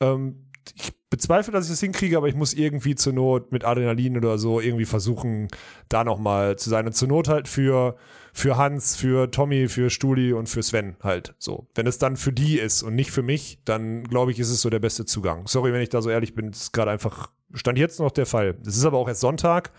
Ähm, 0.00 0.46
ich 0.74 0.92
bezweifle, 1.10 1.52
dass 1.52 1.66
ich 1.66 1.72
das 1.72 1.80
hinkriege, 1.80 2.16
aber 2.16 2.28
ich 2.28 2.34
muss 2.34 2.54
irgendwie 2.54 2.94
zur 2.94 3.12
Not 3.12 3.52
mit 3.52 3.64
Adrenalin 3.64 4.16
oder 4.16 4.38
so 4.38 4.60
irgendwie 4.60 4.86
versuchen, 4.86 5.48
da 5.90 6.02
nochmal 6.02 6.56
zu 6.56 6.70
sein. 6.70 6.86
Und 6.86 6.94
zur 6.94 7.08
Not 7.08 7.28
halt 7.28 7.46
für, 7.46 7.96
für 8.34 8.56
Hans, 8.56 8.96
für 8.96 9.30
Tommy, 9.30 9.68
für 9.68 9.90
Stuli 9.90 10.32
und 10.32 10.48
für 10.48 10.62
Sven 10.62 10.96
halt 11.02 11.34
so. 11.38 11.68
Wenn 11.74 11.86
es 11.86 11.98
dann 11.98 12.16
für 12.16 12.32
die 12.32 12.58
ist 12.58 12.82
und 12.82 12.96
nicht 12.96 13.12
für 13.12 13.22
mich, 13.22 13.60
dann 13.64 14.02
glaube 14.04 14.32
ich, 14.32 14.40
ist 14.40 14.50
es 14.50 14.60
so 14.60 14.68
der 14.68 14.80
beste 14.80 15.06
Zugang. 15.06 15.46
Sorry, 15.46 15.72
wenn 15.72 15.80
ich 15.80 15.88
da 15.88 16.02
so 16.02 16.10
ehrlich 16.10 16.34
bin, 16.34 16.50
das 16.50 16.62
ist 16.62 16.72
gerade 16.72 16.90
einfach, 16.90 17.30
stand 17.54 17.78
jetzt 17.78 18.00
noch 18.00 18.10
der 18.10 18.26
Fall. 18.26 18.56
Es 18.66 18.76
ist 18.76 18.84
aber 18.84 18.98
auch 18.98 19.06
erst 19.06 19.20
Sonntag 19.20 19.70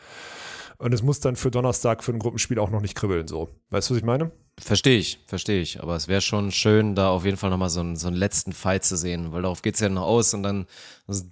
und 0.77 0.93
es 0.93 1.03
muss 1.03 1.19
dann 1.19 1.35
für 1.35 1.51
Donnerstag 1.51 2.01
für 2.01 2.13
ein 2.13 2.19
Gruppenspiel 2.19 2.57
auch 2.57 2.71
noch 2.71 2.81
nicht 2.81 2.95
kribbeln, 2.95 3.27
so. 3.27 3.49
Weißt 3.71 3.89
du, 3.89 3.93
was 3.93 3.99
ich 3.99 4.05
meine? 4.05 4.31
Verstehe 4.57 4.97
ich, 4.99 5.19
verstehe 5.27 5.61
ich. 5.61 5.81
Aber 5.83 5.97
es 5.97 6.07
wäre 6.07 6.21
schon 6.21 6.49
schön, 6.49 6.95
da 6.95 7.09
auf 7.09 7.25
jeden 7.25 7.35
Fall 7.35 7.49
nochmal 7.49 7.69
so 7.69 7.81
einen, 7.81 7.97
so 7.97 8.07
einen 8.07 8.15
letzten 8.15 8.53
Fight 8.53 8.85
zu 8.85 8.95
sehen, 8.95 9.33
weil 9.33 9.41
darauf 9.41 9.61
geht's 9.61 9.81
ja 9.81 9.89
noch 9.89 10.03
aus 10.03 10.33
und 10.33 10.43
dann 10.43 10.65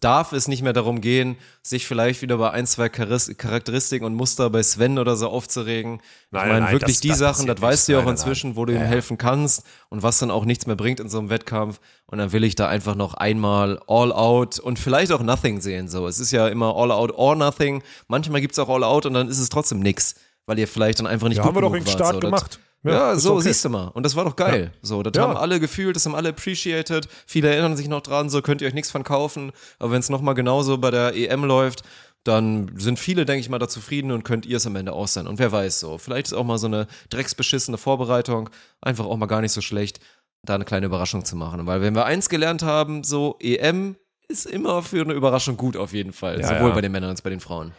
darf 0.02 0.34
es 0.34 0.50
nicht 0.50 0.62
mehr 0.62 0.74
darum 0.74 1.00
gehen, 1.00 1.38
sich 1.62 1.88
vielleicht 1.88 2.22
wieder 2.22 2.38
bei 2.38 2.52
ein, 2.52 2.68
zwei 2.68 2.90
Charis- 2.90 3.34
Charakteristiken 3.38 4.06
und 4.06 4.14
Muster 4.16 4.50
bei 4.50 4.62
Sven 4.62 5.00
oder 5.00 5.16
so 5.16 5.30
aufzuregen. 5.30 6.02
Nein, 6.32 6.42
ich 6.48 6.48
meine, 6.52 6.60
nein, 6.66 6.72
wirklich 6.74 6.98
das- 6.98 7.02
die 7.02 7.08
das 7.08 7.18
Sachen, 7.20 7.48
das 7.48 7.62
weißt 7.62 7.88
du 7.88 7.94
ja 7.94 8.00
auch. 8.00 8.04
Nein, 8.04 8.12
inzwischen, 8.12 8.58
wo 8.58 8.66
du 8.66 8.74
ihm 8.74 8.82
helfen 8.82 9.18
kannst 9.18 9.64
und 9.88 10.04
was 10.04 10.20
dann 10.20 10.30
auch 10.30 10.44
nichts 10.44 10.68
mehr 10.68 10.76
bringt 10.76 11.00
in 11.00 11.08
so 11.08 11.18
einem 11.18 11.30
Wettkampf. 11.30 11.80
Und 12.08 12.18
dann 12.18 12.34
will 12.34 12.44
ich 12.44 12.56
da 12.56 12.68
einfach 12.68 12.96
noch 12.96 13.14
einmal 13.14 13.80
all 13.88 14.12
out 14.12 14.60
und 14.60 14.80
vielleicht 14.80 15.14
auch 15.14 15.22
nothing 15.24 15.62
sehen. 15.62 15.88
So, 15.88 16.08
es 16.08 16.20
ist 16.20 16.32
ja 16.32 16.50
immer 16.50 16.76
all 16.76 16.92
out 16.92 17.12
or 17.14 17.38
nothing. 17.38 17.84
Manchmal 18.10 18.42
gibt's 18.42 18.60
auch 18.60 18.68
all 18.70 18.84
out 18.84 19.06
und 19.06 19.14
dann 19.14 19.30
ist 19.30 19.40
es 19.40 19.48
trotzdem 19.48 19.80
nix, 19.80 20.16
weil 20.46 20.60
ihr 20.60 20.68
vielleicht 20.68 21.00
dann 21.00 21.08
einfach 21.08 21.30
nicht 21.30 21.38
Ja, 21.38 21.44
gut 21.44 21.50
haben 21.52 21.56
wir 21.56 21.62
doch 21.62 21.72
den 21.72 21.86
wart. 21.86 21.90
Start 21.90 22.14
so, 22.16 22.20
das- 22.20 22.28
gemacht. 22.30 22.60
Ja, 22.84 23.14
ist 23.14 23.24
so 23.24 23.34
okay. 23.34 23.44
siehst 23.44 23.64
du 23.66 23.70
mal. 23.70 23.88
Und 23.90 24.04
das 24.06 24.16
war 24.16 24.26
doch 24.26 24.36
geil. 24.36 24.74
So, 24.82 25.04
das 25.04 25.14
Ja. 25.16 25.24
haben 25.28 25.38
alle 25.38 25.60
gefühlt, 25.60 25.96
das 25.96 26.06
haben 26.06 26.16
alle 26.16 26.30
appreciated. 26.30 27.08
Viele 27.26 27.50
erinnern 27.50 27.78
sich 27.78 27.88
noch 27.88 28.02
dran, 28.02 28.30
so 28.30 28.42
könnt 28.42 28.62
ihr 28.62 28.68
euch 28.68 28.74
nichts 28.74 28.92
von 28.92 29.04
kaufen. 29.04 29.52
Aber 29.80 29.92
wenn 29.92 30.00
es 30.00 30.10
nochmal 30.10 30.34
genauso 30.36 30.78
bei 30.78 30.92
der 30.92 31.16
EM 31.16 31.46
läuft, 31.46 31.84
dann 32.26 32.72
sind 32.78 33.00
viele, 33.00 33.26
denke 33.26 33.42
ich 33.42 33.50
mal, 33.50 33.60
da 33.60 33.68
zufrieden 33.68 34.12
und 34.12 34.24
könnt 34.24 34.46
ihr 34.46 34.58
es 34.58 34.66
am 34.66 34.76
Ende 34.76 34.94
auch 34.94 35.08
sein. 35.08 35.28
Und 35.28 35.40
wer 35.40 35.52
weiß 35.52 35.80
so. 35.80 35.98
Vielleicht 35.98 36.28
ist 36.28 36.34
auch 36.34 36.46
mal 36.46 36.58
so 36.58 36.68
eine 36.68 36.88
drecksbeschissene 37.10 37.78
Vorbereitung 37.78 38.50
einfach 38.82 39.06
auch 39.06 39.18
mal 39.18 39.26
gar 39.26 39.42
nicht 39.42 39.52
so 39.52 39.62
schlecht, 39.62 40.00
da 40.46 40.56
eine 40.56 40.66
kleine 40.66 40.86
Überraschung 40.86 41.26
zu 41.26 41.36
machen. 41.36 41.66
Weil 41.66 41.82
wenn 41.82 41.96
wir 41.96 42.06
eins 42.06 42.30
gelernt 42.30 42.64
haben, 42.64 43.04
so 43.04 43.38
EM 43.42 43.96
ist 44.30 44.46
immer 44.46 44.84
für 44.84 45.02
eine 45.02 45.14
Überraschung 45.14 45.58
gut 45.58 45.76
auf 45.78 45.94
jeden 45.94 46.14
Fall. 46.14 46.40
Ja, 46.40 46.48
Sowohl 46.48 46.70
ja. 46.70 46.76
bei 46.76 46.82
den 46.82 46.92
Männern 46.94 47.10
als 47.10 47.22
bei 47.22 47.30
den 47.30 47.42
Frauen. 47.42 47.74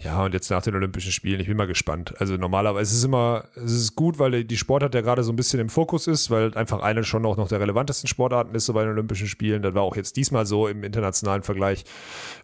Ja, 0.00 0.24
und 0.24 0.32
jetzt 0.32 0.48
nach 0.48 0.62
den 0.62 0.76
Olympischen 0.76 1.10
Spielen, 1.10 1.40
ich 1.40 1.48
bin 1.48 1.56
mal 1.56 1.66
gespannt. 1.66 2.14
Also 2.20 2.36
normalerweise 2.36 2.92
ist 2.92 2.98
es 2.98 3.04
immer, 3.04 3.46
es 3.56 3.72
ist 3.72 3.96
gut, 3.96 4.20
weil 4.20 4.44
die 4.44 4.56
Sportart 4.56 4.94
ja 4.94 5.00
gerade 5.00 5.24
so 5.24 5.32
ein 5.32 5.36
bisschen 5.36 5.58
im 5.58 5.68
Fokus 5.68 6.06
ist, 6.06 6.30
weil 6.30 6.54
einfach 6.54 6.82
eine 6.82 7.02
schon 7.02 7.26
auch 7.26 7.36
noch 7.36 7.48
der 7.48 7.58
relevantesten 7.58 8.06
Sportarten 8.06 8.54
ist 8.54 8.66
so 8.66 8.74
bei 8.74 8.82
den 8.82 8.92
Olympischen 8.92 9.26
Spielen. 9.26 9.60
Das 9.60 9.74
war 9.74 9.82
auch 9.82 9.96
jetzt 9.96 10.16
diesmal 10.16 10.46
so 10.46 10.68
im 10.68 10.84
internationalen 10.84 11.42
Vergleich. 11.42 11.84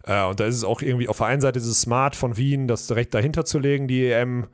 Äh, 0.03 0.25
und 0.25 0.41
da 0.41 0.45
ist 0.45 0.55
es 0.55 0.65
auch 0.65 0.81
irgendwie 0.81 1.07
auf 1.07 1.19
der 1.19 1.27
einen 1.27 1.39
Seite 1.39 1.59
ist 1.59 1.79
smart 1.79 2.17
von 2.17 2.35
Wien, 2.35 2.67
das 2.67 2.87
direkt 2.87 3.13
dahinter 3.13 3.45
zu 3.45 3.57
legen, 3.57 3.87
die 3.87 4.11
EM. 4.11 4.47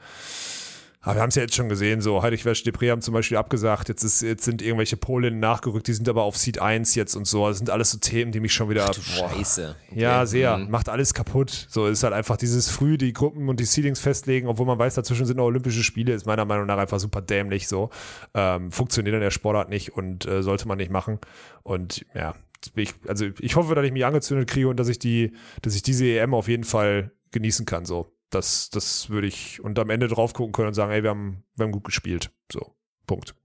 Aber 1.03 1.15
wir 1.15 1.21
haben 1.23 1.29
es 1.29 1.35
ja 1.35 1.41
jetzt 1.41 1.55
schon 1.55 1.67
gesehen, 1.67 1.99
so 1.99 2.21
Heidrich 2.21 2.45
Wesch 2.45 2.61
Depré 2.61 2.91
haben 2.91 3.01
zum 3.01 3.15
Beispiel 3.15 3.37
abgesagt, 3.37 3.89
jetzt, 3.89 4.03
ist, 4.03 4.21
jetzt 4.21 4.43
sind 4.43 4.61
irgendwelche 4.61 4.97
Polinnen 4.97 5.39
nachgerückt, 5.39 5.87
die 5.87 5.93
sind 5.93 6.07
aber 6.07 6.21
auf 6.23 6.37
Seed 6.37 6.59
1 6.61 6.93
jetzt 6.93 7.15
und 7.15 7.25
so. 7.25 7.47
Das 7.47 7.57
sind 7.57 7.71
alles 7.71 7.89
so 7.89 7.97
Themen, 7.97 8.31
die 8.31 8.39
mich 8.39 8.53
schon 8.53 8.69
wieder. 8.69 8.85
boah, 8.85 9.29
Scheiße. 9.31 9.75
ja, 9.95 10.19
Okay. 10.19 10.27
sehr. 10.27 10.57
Mhm. 10.57 10.69
Macht 10.69 10.89
alles 10.89 11.15
kaputt. 11.15 11.67
So 11.69 11.87
ist 11.87 12.03
halt 12.03 12.13
einfach 12.13 12.37
dieses 12.37 12.69
früh 12.69 12.97
die 12.99 13.13
Gruppen 13.13 13.49
und 13.49 13.59
die 13.59 13.65
Seedings 13.65 13.99
festlegen, 13.99 14.47
obwohl 14.47 14.67
man 14.67 14.77
weiß, 14.77 14.93
dazwischen 14.93 15.25
sind 15.25 15.37
noch 15.37 15.45
Olympische 15.45 15.83
Spiele, 15.83 16.13
ist 16.13 16.27
meiner 16.27 16.45
Meinung 16.45 16.67
nach 16.67 16.77
einfach 16.77 16.99
super 16.99 17.21
dämlich 17.21 17.67
so. 17.67 17.89
Ähm, 18.35 18.71
funktioniert 18.71 19.15
in 19.15 19.21
der 19.21 19.31
Sportart 19.31 19.69
nicht 19.69 19.93
und 19.97 20.27
äh, 20.27 20.43
sollte 20.43 20.67
man 20.67 20.77
nicht 20.77 20.91
machen. 20.91 21.17
Und 21.63 22.05
ja, 22.13 22.35
ich, 22.75 22.93
also 23.07 23.25
ich 23.39 23.55
hoffe, 23.55 23.73
dass 23.73 23.85
ich 23.85 23.91
mich 23.91 24.05
angezündet 24.05 24.47
kriege 24.47 24.67
und 24.67 24.77
dass 24.77 24.87
ich 24.87 24.99
die, 24.99 25.33
dass 25.63 25.73
ich 25.73 25.81
diese 25.81 26.05
EM 26.05 26.35
auf 26.35 26.47
jeden 26.47 26.63
Fall 26.63 27.11
genießen 27.31 27.65
kann. 27.65 27.85
So. 27.85 28.11
Das, 28.31 28.69
das 28.69 29.09
würde 29.09 29.27
ich 29.27 29.61
und 29.63 29.77
am 29.77 29.89
Ende 29.89 30.07
drauf 30.07 30.33
gucken 30.33 30.53
können 30.53 30.69
und 30.69 30.73
sagen, 30.73 30.91
ey, 30.91 31.03
wir 31.03 31.11
haben, 31.11 31.43
wir 31.55 31.65
haben 31.65 31.71
gut 31.71 31.83
gespielt. 31.83 32.31
So. 32.51 32.73
Punkt. 33.05 33.35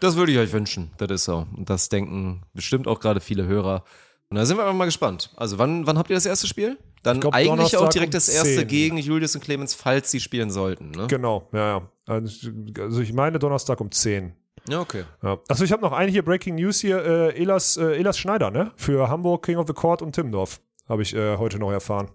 Das 0.00 0.16
würde 0.16 0.32
ich 0.32 0.38
euch 0.38 0.52
wünschen. 0.52 0.92
Das 0.98 1.10
ist 1.10 1.24
so. 1.24 1.46
Und 1.56 1.70
das 1.70 1.88
denken 1.88 2.42
bestimmt 2.52 2.86
auch 2.86 3.00
gerade 3.00 3.20
viele 3.20 3.46
Hörer. 3.46 3.84
Und 4.28 4.36
da 4.36 4.44
sind 4.46 4.56
wir 4.56 4.64
einfach 4.64 4.76
mal 4.76 4.84
gespannt. 4.86 5.32
Also, 5.36 5.58
wann, 5.58 5.86
wann 5.86 5.98
habt 5.98 6.10
ihr 6.10 6.16
das 6.16 6.26
erste 6.26 6.46
Spiel? 6.46 6.78
Dann 7.02 7.20
glaub, 7.20 7.34
eigentlich 7.34 7.48
Donnerstag 7.48 7.80
auch 7.80 7.88
direkt 7.88 8.14
das 8.14 8.28
erste 8.28 8.56
10. 8.56 8.66
gegen 8.68 8.98
Julius 8.98 9.34
und 9.34 9.42
Clemens, 9.42 9.74
falls 9.74 10.10
sie 10.10 10.20
spielen 10.20 10.50
sollten. 10.50 10.90
Ne? 10.90 11.06
Genau, 11.06 11.48
ja, 11.52 11.78
ja. 11.78 11.90
Also 12.06 12.50
also 12.78 13.00
ich 13.00 13.12
meine 13.12 13.38
Donnerstag 13.38 13.80
um 13.80 13.90
10. 13.90 14.34
Ja, 14.68 14.80
okay. 14.80 15.04
Ja. 15.22 15.38
Achso, 15.48 15.64
ich 15.64 15.72
habe 15.72 15.82
noch 15.82 15.92
eine 15.92 16.10
hier 16.10 16.24
Breaking 16.24 16.54
News 16.54 16.80
hier. 16.80 17.04
Äh, 17.04 17.40
Elas, 17.40 17.76
äh, 17.76 17.98
Elas 17.98 18.18
Schneider, 18.18 18.50
ne? 18.50 18.72
Für 18.76 19.08
Hamburg, 19.08 19.44
King 19.44 19.58
of 19.58 19.66
the 19.66 19.74
Court 19.74 20.00
und 20.00 20.12
Timmendorf. 20.12 20.60
Habe 20.88 21.02
ich 21.02 21.14
äh, 21.14 21.36
heute 21.36 21.58
noch 21.58 21.70
erfahren. 21.70 22.10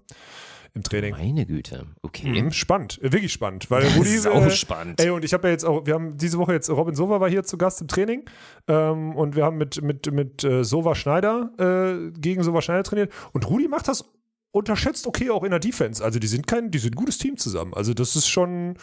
Im 0.73 0.83
Training. 0.83 1.11
Meine 1.11 1.45
Güte. 1.45 1.87
Okay. 2.01 2.41
Mhm, 2.41 2.51
spannend, 2.51 3.01
äh, 3.01 3.11
wirklich 3.11 3.33
spannend. 3.33 3.69
Weil 3.69 3.83
Das 3.89 3.97
Rudi, 3.97 4.09
ist 4.09 4.27
auch 4.27 4.45
äh, 4.45 4.51
spannend. 4.51 5.01
Ey, 5.01 5.09
und 5.09 5.25
ich 5.25 5.33
habe 5.33 5.47
ja 5.47 5.51
jetzt 5.51 5.65
auch, 5.65 5.85
wir 5.85 5.93
haben 5.93 6.17
diese 6.17 6.37
Woche 6.37 6.53
jetzt, 6.53 6.69
Robin 6.69 6.95
Sova 6.95 7.19
war 7.19 7.29
hier 7.29 7.43
zu 7.43 7.57
Gast 7.57 7.81
im 7.81 7.87
Training 7.87 8.25
ähm, 8.67 9.15
und 9.15 9.35
wir 9.35 9.43
haben 9.45 9.57
mit, 9.57 9.81
mit, 9.81 10.11
mit 10.11 10.43
äh, 10.43 10.63
Sova 10.63 10.95
Schneider 10.95 11.51
äh, 11.57 12.11
gegen 12.19 12.43
Sova 12.43 12.61
Schneider 12.61 12.83
trainiert 12.83 13.11
und 13.33 13.49
Rudi 13.49 13.67
macht 13.67 13.87
das 13.87 14.05
unterschätzt 14.51 15.05
okay 15.05 15.29
auch 15.29 15.43
in 15.43 15.51
der 15.51 15.59
Defense. 15.59 16.03
Also 16.03 16.19
die 16.19 16.27
sind 16.27 16.47
kein, 16.47 16.71
die 16.71 16.79
sind 16.79 16.93
ein 16.93 16.95
gutes 16.95 17.17
Team 17.17 17.37
zusammen. 17.37 17.73
Also 17.73 17.93
das 17.93 18.15
ist 18.15 18.27
schon, 18.27 18.75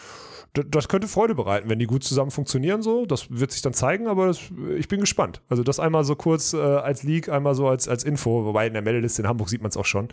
das, 0.53 0.65
das 0.69 0.87
könnte 0.87 1.07
Freude 1.07 1.35
bereiten, 1.35 1.69
wenn 1.69 1.79
die 1.79 1.87
gut 1.87 2.03
zusammen 2.03 2.31
funktionieren 2.31 2.81
so. 2.81 3.05
Das 3.05 3.29
wird 3.29 3.51
sich 3.51 3.61
dann 3.61 3.73
zeigen, 3.73 4.07
aber 4.07 4.27
das, 4.27 4.39
ich 4.77 4.87
bin 4.87 4.99
gespannt. 4.99 5.41
Also 5.49 5.63
das 5.63 5.79
einmal 5.79 6.03
so 6.03 6.15
kurz 6.15 6.53
äh, 6.53 6.57
als 6.57 7.03
Leak, 7.03 7.29
einmal 7.29 7.55
so 7.55 7.67
als, 7.67 7.87
als 7.87 8.03
Info, 8.03 8.45
wobei 8.45 8.67
in 8.67 8.73
der 8.73 8.81
Meldeliste 8.81 9.21
in 9.21 9.27
Hamburg 9.27 9.49
sieht 9.49 9.61
man 9.61 9.69
es 9.69 9.77
auch 9.77 9.85
schon. 9.85 10.07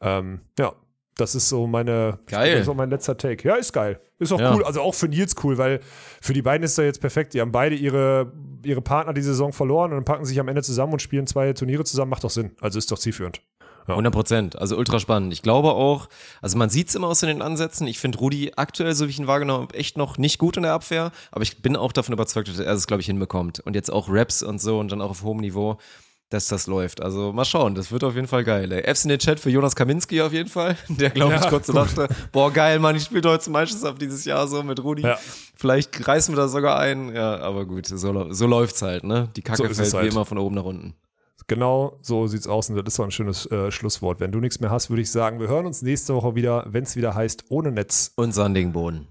Ähm, 0.00 0.40
ja. 0.58 0.74
Das 1.18 1.34
ist 1.34 1.48
so 1.48 1.66
meine, 1.66 2.18
Geil. 2.26 2.52
Das 2.52 2.60
ist 2.60 2.66
so 2.66 2.74
mein 2.74 2.88
letzter 2.90 3.16
Take. 3.16 3.46
Ja, 3.46 3.56
ist 3.56 3.72
geil. 3.72 4.00
Ist 4.18 4.32
auch 4.32 4.40
Ja. 4.40 4.54
cool. 4.54 4.64
Also 4.64 4.80
auch 4.80 4.94
für 4.94 5.08
Nils 5.08 5.34
cool, 5.42 5.58
weil 5.58 5.80
für 6.22 6.32
die 6.32 6.42
beiden 6.42 6.64
ist 6.64 6.78
er 6.78 6.84
jetzt 6.86 7.00
perfekt. 7.00 7.34
Die 7.34 7.40
haben 7.40 7.52
beide 7.52 7.74
ihre, 7.74 8.32
ihre 8.64 8.80
Partner 8.80 9.12
die 9.12 9.22
Saison 9.22 9.52
verloren 9.52 9.90
und 9.90 9.96
dann 9.98 10.04
packen 10.04 10.24
sich 10.24 10.38
am 10.40 10.48
Ende 10.48 10.62
zusammen 10.62 10.92
und 10.94 11.02
spielen 11.02 11.26
zwei 11.26 11.52
Turniere 11.52 11.84
zusammen. 11.84 12.10
Macht 12.10 12.24
doch 12.24 12.30
Sinn. 12.30 12.52
Also 12.60 12.78
ist 12.78 12.90
doch 12.90 12.98
zielführend. 12.98 13.42
100 13.88 14.12
Prozent. 14.12 14.58
Also 14.58 14.76
ultra 14.76 14.98
spannend. 15.00 15.32
Ich 15.32 15.40
glaube 15.42 15.72
auch, 15.72 16.08
also 16.42 16.58
man 16.58 16.68
sieht 16.68 16.88
es 16.90 16.94
immer 16.94 17.08
aus 17.08 17.22
in 17.22 17.28
den 17.28 17.40
Ansätzen. 17.42 17.86
Ich 17.86 17.98
finde 17.98 18.18
Rudi 18.18 18.52
aktuell, 18.54 18.94
so 18.94 19.06
wie 19.06 19.10
ich 19.10 19.18
ihn 19.18 19.26
wahrgenommen 19.26 19.62
habe, 19.62 19.74
echt 19.74 19.96
noch 19.96 20.18
nicht 20.18 20.38
gut 20.38 20.56
in 20.58 20.62
der 20.62 20.74
Abwehr. 20.74 21.10
Aber 21.32 21.42
ich 21.42 21.62
bin 21.62 21.74
auch 21.74 21.92
davon 21.92 22.12
überzeugt, 22.12 22.48
dass 22.48 22.58
er 22.58 22.72
es, 22.74 22.86
glaube 22.86 23.00
ich, 23.00 23.06
hinbekommt. 23.06 23.60
Und 23.60 23.74
jetzt 23.74 23.90
auch 23.90 24.08
Raps 24.10 24.42
und 24.42 24.60
so 24.60 24.78
und 24.78 24.92
dann 24.92 25.00
auch 25.00 25.10
auf 25.10 25.22
hohem 25.22 25.38
Niveau, 25.38 25.78
dass 26.30 26.48
das 26.48 26.66
läuft. 26.66 27.00
Also 27.00 27.32
mal 27.32 27.44
schauen. 27.44 27.74
Das 27.74 27.90
wird 27.90 28.04
auf 28.04 28.14
jeden 28.14 28.26
Fall 28.26 28.44
geil. 28.44 28.70
Ey. 28.72 28.82
Fs 28.94 29.04
in 29.04 29.10
den 29.10 29.18
Chat 29.18 29.40
für 29.40 29.50
Jonas 29.50 29.74
Kaminski 29.74 30.20
auf 30.20 30.32
jeden 30.32 30.48
Fall. 30.48 30.76
Der, 30.88 31.10
glaube 31.10 31.34
ich, 31.34 31.40
Ja, 31.40 31.48
kurz 31.48 31.66
so 31.68 31.72
dachte, 31.72 32.08
boah, 32.32 32.52
geil, 32.52 32.78
Mann, 32.78 32.96
ich 32.96 33.04
spiele 33.04 33.22
deutsche 33.22 33.50
Meisterschaft 33.50 34.00
dieses 34.00 34.24
Jahr 34.24 34.46
so 34.46 34.62
mit 34.62 34.82
Rudi. 34.82 35.02
Ja. 35.02 35.18
Vielleicht 35.56 36.06
reißen 36.06 36.34
wir 36.34 36.40
da 36.42 36.48
sogar 36.48 36.78
ein. 36.78 37.14
Ja, 37.14 37.38
aber 37.40 37.64
gut, 37.66 37.86
so, 37.86 38.32
so 38.32 38.46
läuft's 38.46 38.82
halt, 38.82 39.04
ne? 39.04 39.28
Die 39.36 39.42
Kacke 39.42 39.56
So 39.58 39.64
fällt 39.64 39.78
es 39.78 39.92
wie 39.92 39.96
halt. 39.96 40.12
immer 40.12 40.24
von 40.24 40.38
oben 40.38 40.54
nach 40.54 40.64
unten. 40.64 40.94
Genau 41.46 41.98
so 42.02 42.26
sieht's 42.26 42.46
aus 42.46 42.68
und 42.68 42.76
das 42.76 42.84
ist 42.88 42.98
doch 42.98 43.04
ein 43.04 43.10
schönes 43.10 43.46
äh, 43.46 43.70
Schlusswort. 43.70 44.20
Wenn 44.20 44.30
du 44.32 44.38
nichts 44.38 44.60
mehr 44.60 44.70
hast, 44.70 44.90
würde 44.90 45.00
ich 45.00 45.10
sagen, 45.10 45.40
wir 45.40 45.48
hören 45.48 45.64
uns 45.64 45.80
nächste 45.80 46.14
Woche 46.14 46.34
wieder, 46.34 46.66
wenn 46.68 46.84
es 46.84 46.94
wieder 46.94 47.14
heißt, 47.14 47.44
ohne 47.48 47.72
Netz. 47.72 48.12
Und 48.16 48.32
sandigen 48.32 48.72
Boden. 48.72 49.08